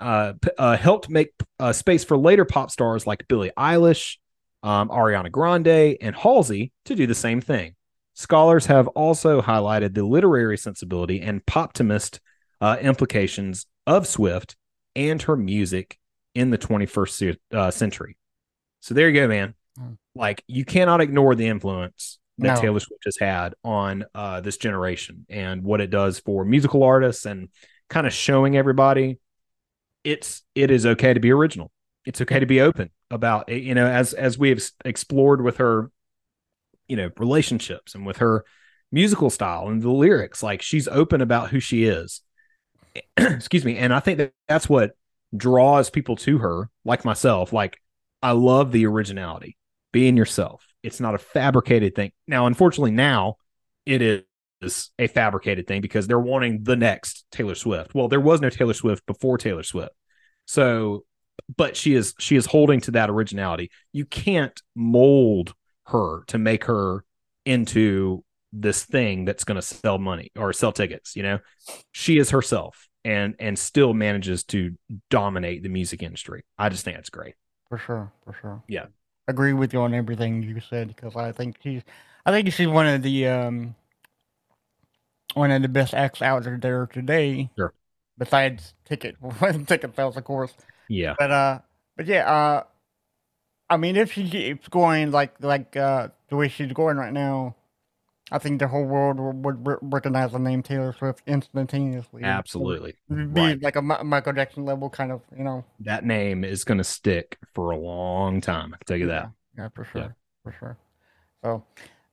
uh, 0.00 0.34
uh, 0.58 0.76
helped 0.76 1.08
make 1.08 1.30
uh, 1.58 1.72
space 1.72 2.04
for 2.04 2.16
later 2.16 2.44
pop 2.44 2.70
stars 2.70 3.06
like 3.06 3.26
Billie 3.28 3.52
Eilish, 3.56 4.16
um, 4.62 4.88
Ariana 4.88 5.30
Grande, 5.30 5.96
and 6.00 6.14
Halsey 6.14 6.72
to 6.84 6.94
do 6.94 7.06
the 7.06 7.14
same 7.14 7.40
thing. 7.40 7.74
Scholars 8.14 8.66
have 8.66 8.88
also 8.88 9.42
highlighted 9.42 9.94
the 9.94 10.04
literary 10.04 10.56
sensibility 10.56 11.20
and 11.20 11.44
poptimist 11.44 12.18
uh, 12.60 12.78
implications 12.80 13.66
of 13.86 14.06
Swift 14.06 14.56
and 14.94 15.20
her 15.22 15.36
music 15.36 15.98
in 16.34 16.50
the 16.50 16.58
21st 16.58 17.36
uh, 17.52 17.70
century. 17.70 18.16
So 18.80 18.94
there 18.94 19.08
you 19.08 19.14
go, 19.14 19.28
man. 19.28 19.54
Mm. 19.78 19.98
Like 20.14 20.42
you 20.46 20.64
cannot 20.64 21.00
ignore 21.00 21.34
the 21.34 21.48
influence 21.48 22.18
that 22.38 22.54
No. 22.54 22.60
Taylor 22.60 22.80
Swift 22.80 23.04
has 23.04 23.16
had 23.18 23.54
on 23.64 24.04
uh, 24.14 24.40
this 24.40 24.56
generation 24.56 25.26
and 25.28 25.62
what 25.62 25.80
it 25.80 25.90
does 25.90 26.18
for 26.18 26.44
musical 26.44 26.82
artists 26.82 27.26
and 27.26 27.48
kind 27.88 28.06
of 28.06 28.12
showing 28.12 28.56
everybody 28.56 29.18
it's 30.04 30.42
it 30.54 30.70
is 30.70 30.86
okay 30.86 31.14
to 31.14 31.20
be 31.20 31.32
original. 31.32 31.70
It's 32.04 32.20
okay 32.20 32.38
to 32.38 32.46
be 32.46 32.60
open 32.60 32.90
about 33.10 33.48
you 33.48 33.74
know 33.74 33.86
as 33.86 34.12
as 34.12 34.38
we 34.38 34.50
have 34.50 34.62
explored 34.84 35.42
with 35.42 35.58
her 35.58 35.90
you 36.88 36.96
know 36.96 37.10
relationships 37.18 37.94
and 37.94 38.06
with 38.06 38.18
her 38.18 38.44
musical 38.92 39.30
style 39.30 39.68
and 39.68 39.82
the 39.82 39.90
lyrics 39.90 40.42
like 40.42 40.62
she's 40.62 40.88
open 40.88 41.20
about 41.20 41.50
who 41.50 41.60
she 41.60 41.84
is 41.84 42.22
excuse 43.16 43.64
me 43.64 43.76
and 43.76 43.92
i 43.92 44.00
think 44.00 44.18
that 44.18 44.32
that's 44.48 44.68
what 44.68 44.92
draws 45.36 45.90
people 45.90 46.16
to 46.16 46.38
her 46.38 46.70
like 46.84 47.04
myself 47.04 47.52
like 47.52 47.80
i 48.22 48.30
love 48.30 48.72
the 48.72 48.86
originality 48.86 49.56
being 49.92 50.16
yourself 50.16 50.65
it's 50.86 51.00
not 51.00 51.16
a 51.16 51.18
fabricated 51.18 51.96
thing. 51.96 52.12
Now 52.28 52.46
unfortunately 52.46 52.92
now 52.92 53.36
it 53.84 54.00
is 54.02 54.90
a 54.98 55.08
fabricated 55.08 55.66
thing 55.66 55.80
because 55.80 56.06
they're 56.06 56.18
wanting 56.18 56.62
the 56.62 56.76
next 56.76 57.26
taylor 57.32 57.56
swift. 57.56 57.94
Well 57.94 58.08
there 58.08 58.20
was 58.20 58.40
no 58.40 58.50
taylor 58.50 58.72
swift 58.72 59.04
before 59.04 59.36
taylor 59.36 59.64
swift. 59.64 59.92
So 60.46 61.04
but 61.56 61.76
she 61.76 61.94
is 61.94 62.14
she 62.20 62.36
is 62.36 62.46
holding 62.46 62.80
to 62.82 62.92
that 62.92 63.10
originality. 63.10 63.70
You 63.92 64.06
can't 64.06 64.58
mold 64.76 65.54
her 65.86 66.22
to 66.28 66.38
make 66.38 66.64
her 66.64 67.04
into 67.44 68.24
this 68.52 68.84
thing 68.84 69.24
that's 69.24 69.44
going 69.44 69.56
to 69.56 69.62
sell 69.62 69.98
money 69.98 70.30
or 70.36 70.52
sell 70.52 70.72
tickets 70.72 71.16
you 71.16 71.24
know? 71.24 71.40
She 71.90 72.18
is 72.18 72.30
herself 72.30 72.88
and 73.04 73.34
and 73.40 73.58
still 73.58 73.92
manages 73.92 74.44
to 74.44 74.76
dominate 75.10 75.64
the 75.64 75.68
music 75.68 76.04
industry. 76.04 76.44
I 76.56 76.68
just 76.68 76.84
think 76.84 76.96
it's 76.96 77.10
great. 77.10 77.34
For 77.68 77.78
sure, 77.78 78.12
for 78.24 78.32
sure. 78.40 78.62
Yeah. 78.68 78.86
Agree 79.28 79.52
with 79.52 79.72
you 79.72 79.80
on 79.80 79.92
everything 79.94 80.42
you 80.42 80.60
said 80.60 80.88
because 80.88 81.16
I 81.16 81.32
think 81.32 81.56
she's, 81.62 81.82
I 82.24 82.30
think 82.30 82.52
she's 82.52 82.68
one 82.68 82.86
of 82.86 83.02
the 83.02 83.26
um, 83.26 83.74
one 85.34 85.50
of 85.50 85.62
the 85.62 85.68
best 85.68 85.94
acts 85.94 86.22
out 86.22 86.44
there 86.44 86.86
today. 86.86 87.50
Sure. 87.56 87.72
Besides 88.18 88.74
ticket, 88.84 89.16
ticket 89.66 89.96
sales, 89.96 90.16
of 90.16 90.24
course. 90.24 90.54
yeah 90.88 91.16
But 91.18 91.30
uh, 91.30 91.58
but 91.96 92.06
yeah, 92.06 92.30
uh, 92.30 92.64
I 93.68 93.76
mean, 93.76 93.96
if 93.96 94.12
she 94.12 94.28
keeps 94.28 94.68
going 94.68 95.10
like 95.10 95.40
like 95.42 95.76
uh 95.76 96.08
the 96.28 96.36
way 96.36 96.48
she's 96.48 96.72
going 96.72 96.96
right 96.96 97.12
now, 97.12 97.56
I 98.32 98.38
think 98.38 98.58
the 98.58 98.66
whole 98.68 98.84
world 98.84 99.20
would, 99.20 99.44
would 99.44 99.66
re- 99.66 99.76
recognize 99.82 100.32
the 100.32 100.38
name 100.40 100.62
Taylor 100.62 100.92
Swift 100.92 101.22
instantaneously. 101.28 102.22
absolutely 102.24 102.94
It'd 103.10 103.32
be 103.34 103.40
Right. 103.40 103.62
like 103.62 103.76
a 103.76 103.82
Michael 103.82 104.32
Jackson 104.32 104.64
level 104.64 104.90
kind 104.90 105.12
of, 105.12 105.22
you 105.36 105.44
know. 105.44 105.64
that 105.80 106.04
name 106.04 106.42
is 106.44 106.64
going 106.64 106.78
to 106.78 106.84
stick 106.84 107.38
for 107.54 107.70
a 107.70 107.76
long 107.78 108.40
time 108.40 108.74
i 108.74 108.78
can 108.78 108.86
tell 108.86 108.96
you 108.96 109.06
that 109.06 109.30
Yeah, 109.56 109.68
for 109.74 109.84
sure. 109.84 110.00
Yeah. 110.00 110.08
For 110.42 110.52
sure. 110.58 110.76
So 111.44 111.64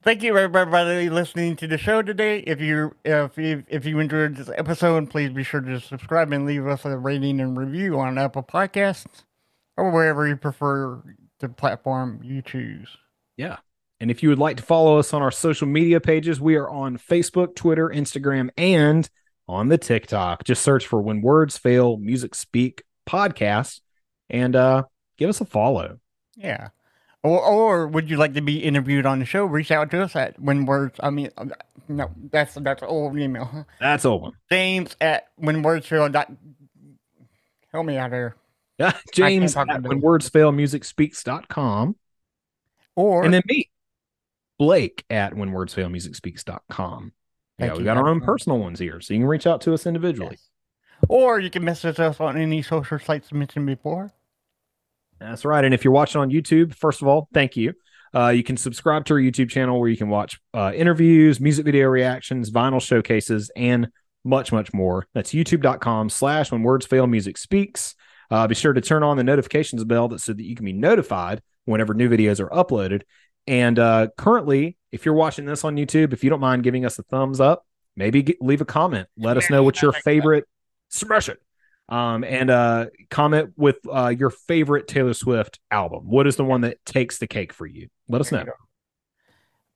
thank 0.04 0.22
you 0.22 0.38
everybody 0.38 1.10
listening 1.10 1.56
to 1.58 1.68
the 1.68 1.78
show 1.78 2.02
today. 2.04 2.40
If 2.40 2.62
you 2.62 2.96
if 3.04 3.38
you 3.38 3.64
if 3.68 3.86
you 3.86 4.00
enjoyed 4.00 4.36
this 4.36 4.50
episode, 4.56 5.10
please 5.10 5.30
be 5.32 5.44
sure 5.44 5.62
to 5.62 5.80
subscribe 5.80 6.32
and 6.34 6.46
leave 6.46 6.68
us 6.68 6.84
a 6.86 6.98
rating 6.98 7.40
and 7.40 7.58
review 7.58 8.00
on 8.00 8.18
Apple 8.20 8.44
Podcasts 8.44 9.24
or 9.78 9.90
wherever 9.92 10.28
you 10.28 10.36
prefer 10.36 11.02
the 11.40 11.50
platform 11.50 12.20
you 12.24 12.42
choose. 12.42 12.90
Yeah. 13.38 13.58
And 14.04 14.12
if 14.12 14.22
you 14.22 14.28
would 14.28 14.38
like 14.38 14.58
to 14.58 14.64
follow 14.64 15.00
us 15.00 15.14
on 15.14 15.22
our 15.22 15.32
social 15.32 15.66
media 15.66 16.02
pages, 16.02 16.42
we 16.42 16.58
are 16.58 16.70
on 16.70 16.98
Facebook, 16.98 17.56
Twitter, 17.56 17.88
Instagram, 17.88 18.50
and 18.58 19.10
on 19.48 19.70
the 19.70 19.78
TikTok. 19.78 20.44
Just 20.44 20.62
search 20.62 20.86
for 20.86 21.02
When 21.02 21.22
Words 21.22 21.58
Fail 21.58 21.96
Music 21.96 22.36
Speak 22.36 22.84
podcast 23.08 23.80
and 24.30 24.58
uh, 24.58 24.84
give 25.16 25.30
us 25.30 25.40
a 25.40 25.46
follow. 25.46 26.00
Yeah. 26.36 26.68
Or, 27.24 27.42
or 27.42 27.88
would 27.88 28.10
you 28.10 28.18
like 28.18 28.34
to 28.34 28.42
be 28.42 28.58
interviewed 28.58 29.06
on 29.06 29.20
the 29.20 29.26
show? 29.26 29.46
Reach 29.46 29.72
out 29.72 29.90
to 29.92 30.04
us 30.04 30.18
at 30.18 30.38
when 30.38 30.66
words. 30.66 31.00
I 31.02 31.10
mean, 31.10 31.30
uh, 31.38 31.46
no, 31.88 32.12
that's 32.30 32.56
that's 32.56 32.84
old 32.84 33.18
email. 33.18 33.66
That's 33.80 34.04
all 34.04 34.20
one. 34.20 34.34
James 34.52 34.98
at 35.00 35.30
when 35.38 35.64
words 35.64 35.88
fail 35.88 36.10
dot. 36.10 36.30
Help 37.72 37.86
me 37.86 37.96
out 37.96 38.12
here. 38.12 38.36
Yeah, 38.78 38.98
James 39.14 39.56
at 39.56 39.82
When. 39.82 40.02
Words 40.02 40.28
Fail 40.28 40.52
Music 40.52 40.84
Speaks.com. 40.84 41.96
Or 42.96 43.24
And 43.24 43.34
then 43.34 43.42
me, 43.48 43.70
Blake 44.64 45.04
at 45.10 45.36
When 45.36 45.52
Words 45.52 45.74
Fail 45.74 45.90
Music 45.90 46.16
Speaks.com. 46.16 47.12
Yeah, 47.60 47.74
we 47.74 47.84
got 47.84 47.98
our 47.98 48.08
own 48.08 48.22
personal 48.22 48.60
ones 48.60 48.80
here. 48.80 49.02
So 49.02 49.14
you 49.14 49.20
can 49.20 49.28
reach 49.28 49.46
out 49.46 49.60
to 49.62 49.74
us 49.74 49.86
individually. 49.86 50.38
Yes. 50.40 50.50
Or 51.10 51.38
you 51.38 51.50
can 51.50 51.66
message 51.66 52.00
us 52.00 52.22
on 52.22 52.38
any 52.38 52.62
social 52.62 52.98
sites 52.98 53.34
mentioned 53.34 53.66
before. 53.66 54.14
That's 55.20 55.44
right. 55.44 55.66
And 55.66 55.74
if 55.74 55.84
you're 55.84 55.92
watching 55.92 56.22
on 56.22 56.30
YouTube, 56.30 56.74
first 56.76 57.02
of 57.02 57.10
all, 57.10 57.28
thank 57.34 57.58
you. 57.58 57.74
Uh, 58.16 58.30
you 58.30 58.42
can 58.42 58.56
subscribe 58.56 59.04
to 59.08 59.16
our 59.16 59.20
YouTube 59.20 59.50
channel 59.50 59.82
where 59.82 59.90
you 59.90 59.98
can 59.98 60.08
watch 60.08 60.40
uh, 60.54 60.72
interviews, 60.74 61.42
music 61.42 61.66
video 61.66 61.90
reactions, 61.90 62.50
vinyl 62.50 62.82
showcases, 62.82 63.52
and 63.58 63.90
much, 64.24 64.54
much 64.54 64.74
more. 64.74 65.06
That's 65.14 65.34
youtube.com 65.34 66.10
slash 66.10 66.54
when 66.54 66.64
words 66.64 66.86
fail 66.86 67.06
music 67.06 67.38
speaks. 67.38 67.96
Uh, 68.32 68.48
be 68.48 68.56
sure 68.56 68.72
to 68.72 68.80
turn 68.80 69.04
on 69.04 69.18
the 69.18 69.26
notifications 69.26 69.84
bell 69.84 70.08
that 70.08 70.20
so 70.20 70.32
that 70.32 70.44
you 70.44 70.56
can 70.56 70.64
be 70.64 70.72
notified 70.72 71.42
whenever 71.66 71.94
new 71.94 72.08
videos 72.10 72.40
are 72.40 72.50
uploaded. 72.50 73.02
And 73.48 73.78
uh, 73.78 74.08
currently, 74.18 74.78
if 74.92 75.06
you're 75.06 75.16
watching 75.16 75.46
this 75.46 75.64
on 75.64 75.76
YouTube, 75.76 76.14
if 76.14 76.24
you 76.24 76.30
don't 76.30 76.40
mind 76.40 76.64
giving 76.64 76.86
us 76.86 76.98
a 77.00 77.04
thumbs 77.04 77.40
up, 77.40 77.66
maybe 77.96 78.24
get, 78.24 78.42
leave 78.42 78.62
a 78.62 78.66
comment. 78.66 79.08
Let 79.18 79.38
us 79.38 79.50
know 79.50 79.64
what 79.64 79.82
your 79.82 79.92
favorite 79.94 80.46
smash 80.90 81.30
it. 81.30 81.42
Um, 81.90 82.24
and 82.24 82.50
uh, 82.50 82.86
comment 83.10 83.54
with 83.58 83.78
uh, 83.92 84.14
your 84.18 84.30
favorite 84.30 84.88
Taylor 84.88 85.14
Swift 85.14 85.60
album. 85.70 86.10
What 86.10 86.28
is 86.28 86.38
the 86.38 86.46
one 86.46 86.62
that 86.62 86.84
takes 86.86 87.18
the 87.18 87.28
cake 87.28 87.52
for 87.52 87.66
you? 87.66 87.90
Let 88.08 88.22
us 88.22 88.32
know. 88.32 88.46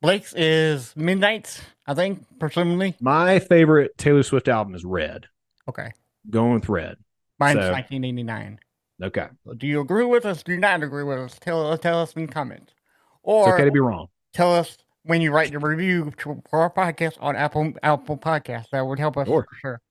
Blake's 0.02 0.34
is 0.35 0.95
Midnight, 0.95 1.60
I 1.85 1.94
think, 1.95 2.23
presumably. 2.39 2.95
My 3.02 3.39
favorite 3.39 3.98
Taylor 3.98 4.23
Swift 4.23 4.48
album 4.48 4.76
is 4.76 4.85
Red. 4.85 5.26
Okay. 5.68 5.91
Going 6.30 6.53
with 6.53 6.69
Red. 6.69 6.98
Mine's 7.39 7.56
So- 7.56 7.72
1989. 7.72 8.60
Okay. 9.03 9.27
Do 9.57 9.68
you 9.68 9.81
agree 9.81 10.06
with 10.06 10.26
us? 10.26 10.41
Do 10.44 10.53
you 10.53 10.60
not 10.60 10.81
agree 10.81 11.03
with 11.03 11.19
us? 11.19 11.38
Tell, 11.39 11.77
tell 11.77 12.02
us 12.02 12.14
in 12.14 12.27
comments. 12.27 12.73
It's 13.27 13.47
okay 13.53 13.65
to 13.65 13.71
be 13.71 13.79
wrong. 13.79 14.07
tell 14.33 14.53
us 14.53 14.77
when 15.03 15.21
you 15.21 15.31
write 15.31 15.51
the 15.51 15.59
review 15.59 16.11
to, 16.19 16.41
for 16.49 16.59
our 16.61 16.69
podcast 16.71 17.17
on 17.19 17.35
Apple 17.35 17.73
Apple 17.83 18.17
Podcasts. 18.17 18.69
That 18.71 18.81
would 18.85 18.99
help 18.99 19.17
us 19.17 19.27
Sure. 19.27 19.45
for 19.49 19.55
sure. 19.55 19.81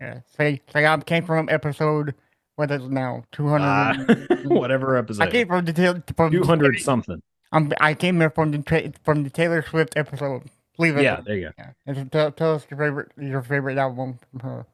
Yeah. 0.00 0.20
Say 0.36 0.60
say 0.72 0.86
I 0.86 0.96
came 0.98 1.24
from 1.24 1.48
episode 1.48 2.14
what 2.56 2.72
is 2.72 2.82
it 2.82 2.90
now? 2.90 3.22
Two 3.30 3.46
hundred. 3.46 4.10
Uh, 4.20 4.36
whatever 4.48 4.96
episode. 4.96 5.22
I 5.22 5.30
came 5.30 5.46
from 5.46 5.64
the 5.64 6.02
from 6.16 6.32
200 6.32 6.80
something. 6.80 7.22
I'm, 7.52 7.72
I 7.80 7.94
came 7.94 8.18
here 8.18 8.30
from 8.30 8.50
the 8.50 8.92
from 9.04 9.22
the 9.22 9.30
Taylor 9.30 9.62
Swift 9.62 9.96
episode. 9.96 10.42
Leave 10.76 10.96
it. 10.96 11.02
Yeah, 11.04 11.20
there 11.24 11.36
you 11.36 11.44
go. 11.46 11.52
Yeah. 11.56 11.70
And 11.86 11.96
so 11.96 12.04
tell, 12.04 12.32
tell 12.32 12.54
us 12.56 12.66
your 12.68 12.78
favorite 12.78 13.12
your 13.16 13.42
favorite 13.42 13.78
album 13.78 14.18
from 14.30 14.40
her. 14.40 14.66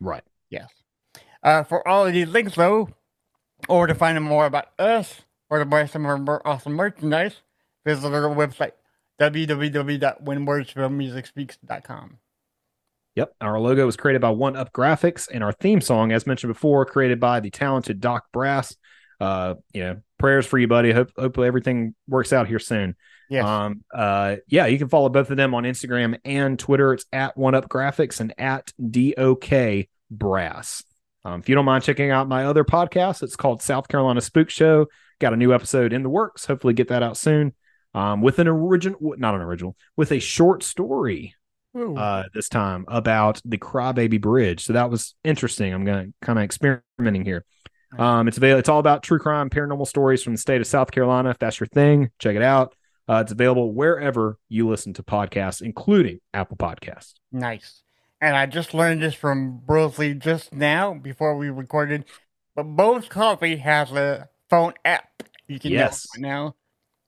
Right. 0.00 0.22
Yes. 0.48 0.68
Uh, 1.42 1.64
for 1.64 1.86
all 1.88 2.06
of 2.06 2.12
these 2.12 2.28
links 2.28 2.54
though, 2.54 2.88
or 3.68 3.88
to 3.88 3.94
find 3.96 4.16
out 4.16 4.22
more 4.22 4.46
about 4.46 4.68
us, 4.78 5.22
or 5.50 5.58
to 5.58 5.64
buy 5.64 5.86
some 5.86 6.06
of 6.06 6.28
our 6.28 6.40
awesome 6.46 6.74
merchandise, 6.74 7.40
visit 7.84 8.12
our 8.12 8.34
website 8.34 8.72
www.whenwordsfailmusicspeaks.com. 9.20 12.18
Yep. 13.14 13.34
Our 13.40 13.60
logo 13.60 13.86
was 13.86 13.96
created 13.96 14.20
by 14.20 14.30
One 14.30 14.56
Up 14.56 14.72
Graphics, 14.72 15.28
and 15.32 15.44
our 15.44 15.52
theme 15.52 15.80
song, 15.80 16.10
as 16.10 16.26
mentioned 16.26 16.52
before, 16.52 16.84
created 16.84 17.20
by 17.20 17.38
the 17.40 17.50
talented 17.50 18.00
Doc 18.00 18.24
Brass. 18.32 18.76
Uh, 19.20 19.54
you 19.72 19.84
know, 19.84 20.00
prayers 20.18 20.46
for 20.46 20.58
you, 20.58 20.66
buddy. 20.66 20.90
Hope 20.90 21.12
hopefully 21.16 21.46
everything 21.46 21.94
works 22.08 22.32
out 22.32 22.48
here 22.48 22.58
soon. 22.58 22.96
Yes. 23.30 23.44
Um, 23.44 23.84
uh, 23.94 24.36
yeah, 24.48 24.66
you 24.66 24.78
can 24.78 24.88
follow 24.88 25.08
both 25.08 25.30
of 25.30 25.36
them 25.36 25.54
on 25.54 25.62
Instagram 25.62 26.18
and 26.24 26.58
Twitter. 26.58 26.92
It's 26.92 27.06
at 27.12 27.36
One 27.36 27.54
Up 27.54 27.68
Graphics 27.68 28.20
and 28.20 28.34
at 28.38 28.72
DOK 28.78 29.86
Brass. 30.10 30.82
Um, 31.24 31.40
if 31.40 31.48
you 31.48 31.54
don't 31.54 31.64
mind 31.64 31.84
checking 31.84 32.10
out 32.10 32.28
my 32.28 32.44
other 32.44 32.64
podcast, 32.64 33.22
it's 33.22 33.36
called 33.36 33.62
South 33.62 33.88
Carolina 33.88 34.20
Spook 34.20 34.50
Show. 34.50 34.88
Got 35.20 35.32
a 35.32 35.36
new 35.36 35.54
episode 35.54 35.92
in 35.92 36.02
the 36.02 36.10
works. 36.10 36.44
Hopefully, 36.44 36.74
get 36.74 36.88
that 36.88 37.02
out 37.02 37.16
soon. 37.16 37.54
Um, 37.94 38.20
with 38.22 38.38
an 38.40 38.48
original, 38.48 38.98
not 39.18 39.34
an 39.36 39.40
original, 39.40 39.76
with 39.96 40.10
a 40.12 40.18
short 40.18 40.62
story 40.64 41.34
uh, 41.76 42.24
this 42.34 42.48
time 42.48 42.84
about 42.88 43.40
the 43.44 43.58
Crybaby 43.58 44.20
Bridge. 44.20 44.64
So 44.64 44.72
that 44.74 44.90
was 44.90 45.14
interesting. 45.24 45.72
I'm 45.72 45.84
going 45.84 46.06
to 46.06 46.26
kind 46.26 46.38
of 46.38 46.44
experimenting 46.44 47.24
here. 47.24 47.44
Um, 47.98 48.26
it's 48.28 48.36
available. 48.36 48.58
It's 48.60 48.68
all 48.68 48.80
about 48.80 49.02
true 49.04 49.18
crime, 49.20 49.50
paranormal 49.50 49.86
stories 49.86 50.22
from 50.22 50.34
the 50.34 50.38
state 50.38 50.60
of 50.60 50.66
South 50.66 50.90
Carolina. 50.90 51.30
If 51.30 51.38
that's 51.38 51.60
your 51.60 51.68
thing, 51.68 52.10
check 52.18 52.34
it 52.36 52.42
out. 52.42 52.74
Uh, 53.08 53.16
it's 53.24 53.32
available 53.32 53.72
wherever 53.72 54.38
you 54.48 54.68
listen 54.68 54.92
to 54.94 55.02
podcasts, 55.02 55.62
including 55.62 56.20
Apple 56.32 56.56
Podcasts. 56.56 57.14
nice. 57.30 57.82
And 58.20 58.34
I 58.36 58.46
just 58.46 58.72
learned 58.72 59.02
this 59.02 59.14
from 59.14 59.60
Brosley 59.66 60.18
just 60.18 60.54
now 60.54 60.94
before 60.94 61.36
we 61.36 61.50
recorded. 61.50 62.06
But 62.56 62.62
Bones 62.62 63.06
Coffee 63.06 63.56
has 63.56 63.92
a 63.92 64.28
phone 64.48 64.72
app. 64.84 65.24
You 65.46 65.58
can 65.60 65.72
Yes. 65.72 66.06
now. 66.16 66.54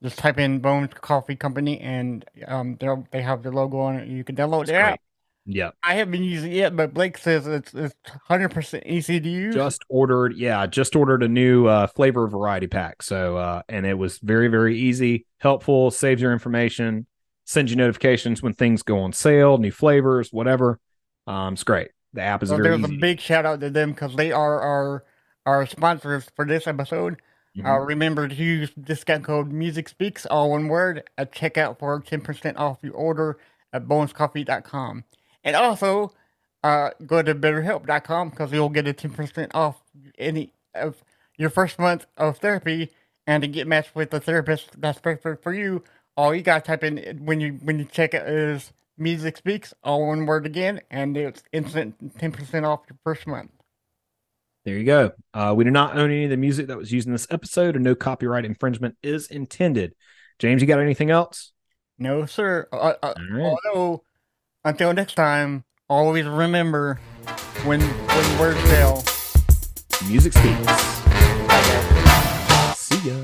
Just 0.02 0.18
type 0.18 0.38
in 0.38 0.58
Bones 0.58 0.90
Coffee 0.94 1.36
Company 1.36 1.80
and 1.80 2.24
um, 2.46 2.76
they 3.10 3.22
have 3.22 3.42
the 3.42 3.50
logo 3.50 3.78
on 3.78 3.96
it. 3.96 4.08
You 4.08 4.24
can 4.24 4.36
download 4.36 4.64
it. 4.64 4.66
the 4.66 4.72
great. 4.72 4.82
app. 4.82 5.00
Yep. 5.46 5.74
I 5.82 5.94
haven't 5.94 6.10
been 6.10 6.24
using 6.24 6.52
it, 6.52 6.74
but 6.74 6.92
Blake 6.92 7.16
says 7.16 7.46
it's 7.46 7.72
it's 7.72 7.94
hundred 8.24 8.50
percent 8.50 8.82
easy 8.84 9.20
to 9.20 9.28
use. 9.28 9.54
Just 9.54 9.84
ordered, 9.88 10.36
yeah, 10.36 10.66
just 10.66 10.96
ordered 10.96 11.22
a 11.22 11.28
new 11.28 11.66
uh, 11.66 11.86
flavor 11.86 12.26
variety 12.26 12.66
pack. 12.66 13.00
So, 13.00 13.36
uh, 13.36 13.62
and 13.68 13.86
it 13.86 13.94
was 13.94 14.18
very, 14.18 14.48
very 14.48 14.76
easy, 14.76 15.24
helpful, 15.38 15.92
saves 15.92 16.20
your 16.20 16.32
information, 16.32 17.06
sends 17.44 17.70
you 17.70 17.76
notifications 17.76 18.42
when 18.42 18.54
things 18.54 18.82
go 18.82 18.98
on 18.98 19.12
sale, 19.12 19.56
new 19.58 19.70
flavors, 19.70 20.32
whatever. 20.32 20.80
Um, 21.28 21.54
it's 21.54 21.62
great. 21.64 21.90
The 22.12 22.22
app 22.22 22.42
is 22.42 22.50
well, 22.50 22.58
very 22.58 22.70
there's 22.70 22.90
easy. 22.90 22.96
a 22.96 23.00
big 23.00 23.20
shout 23.20 23.46
out 23.46 23.60
to 23.60 23.70
them 23.70 23.92
because 23.92 24.16
they 24.16 24.32
are 24.32 24.60
our 24.60 25.04
our 25.46 25.64
sponsors 25.66 26.28
for 26.34 26.44
this 26.44 26.66
episode. 26.66 27.22
Mhm. 27.56 27.66
Uh, 27.66 27.78
remember 27.78 28.28
to 28.28 28.34
use 28.34 28.70
discount 28.72 29.24
code 29.24 29.50
Music 29.52 29.88
Speaks, 29.88 30.26
all 30.26 30.50
one 30.50 30.68
word, 30.68 31.08
at 31.16 31.32
checkout 31.32 31.78
for 31.78 32.00
10% 32.00 32.58
off 32.58 32.78
your 32.82 32.94
order 32.94 33.38
at 33.72 33.86
bonescoffee.com. 33.86 35.04
And 35.42 35.56
also, 35.56 36.12
uh, 36.62 36.90
go 37.06 37.22
to 37.22 37.34
betterhelp.com 37.34 38.30
because 38.30 38.52
you'll 38.52 38.68
get 38.68 38.88
a 38.88 38.92
10% 38.92 39.52
off 39.54 39.82
any 40.18 40.52
of 40.74 41.02
your 41.36 41.50
first 41.50 41.78
month 41.78 42.06
of 42.16 42.38
therapy. 42.38 42.92
And 43.26 43.42
to 43.42 43.48
get 43.48 43.66
matched 43.66 43.94
with 43.94 44.12
a 44.14 44.20
therapist 44.20 44.80
that's 44.80 45.00
perfect 45.00 45.42
for 45.42 45.52
you, 45.52 45.82
all 46.16 46.34
you 46.34 46.42
gotta 46.42 46.60
type 46.62 46.84
in 46.84 47.24
when 47.24 47.40
you 47.40 47.54
when 47.62 47.78
you 47.78 47.84
check 47.84 48.14
it 48.14 48.26
is 48.26 48.72
Music 48.96 49.36
Speaks, 49.36 49.74
all 49.82 50.06
one 50.06 50.26
word 50.26 50.46
again, 50.46 50.80
and 50.90 51.16
it's 51.16 51.42
instant 51.52 52.16
10% 52.18 52.64
off 52.64 52.80
your 52.88 52.98
first 53.04 53.26
month. 53.26 53.50
There 54.66 54.76
you 54.76 54.84
go. 54.84 55.12
Uh, 55.32 55.54
we 55.56 55.62
do 55.62 55.70
not 55.70 55.96
own 55.96 56.10
any 56.10 56.24
of 56.24 56.30
the 56.30 56.36
music 56.36 56.66
that 56.66 56.76
was 56.76 56.90
used 56.90 57.06
in 57.06 57.12
this 57.12 57.28
episode, 57.30 57.76
and 57.76 57.84
no 57.84 57.94
copyright 57.94 58.44
infringement 58.44 58.96
is 59.00 59.28
intended. 59.28 59.94
James, 60.40 60.60
you 60.60 60.66
got 60.66 60.80
anything 60.80 61.08
else? 61.08 61.52
No, 62.00 62.26
sir. 62.26 62.66
Uh, 62.72 62.94
uh, 63.00 63.14
All 63.16 63.24
right. 63.30 63.56
Although, 63.64 64.02
until 64.64 64.92
next 64.92 65.14
time, 65.14 65.62
always 65.88 66.26
remember 66.26 66.98
when 67.64 67.80
when 67.80 68.38
words 68.40 68.60
fail. 68.62 69.04
Music 70.08 70.32
speaks. 70.32 70.72
See 72.76 73.08
ya. 73.08 73.14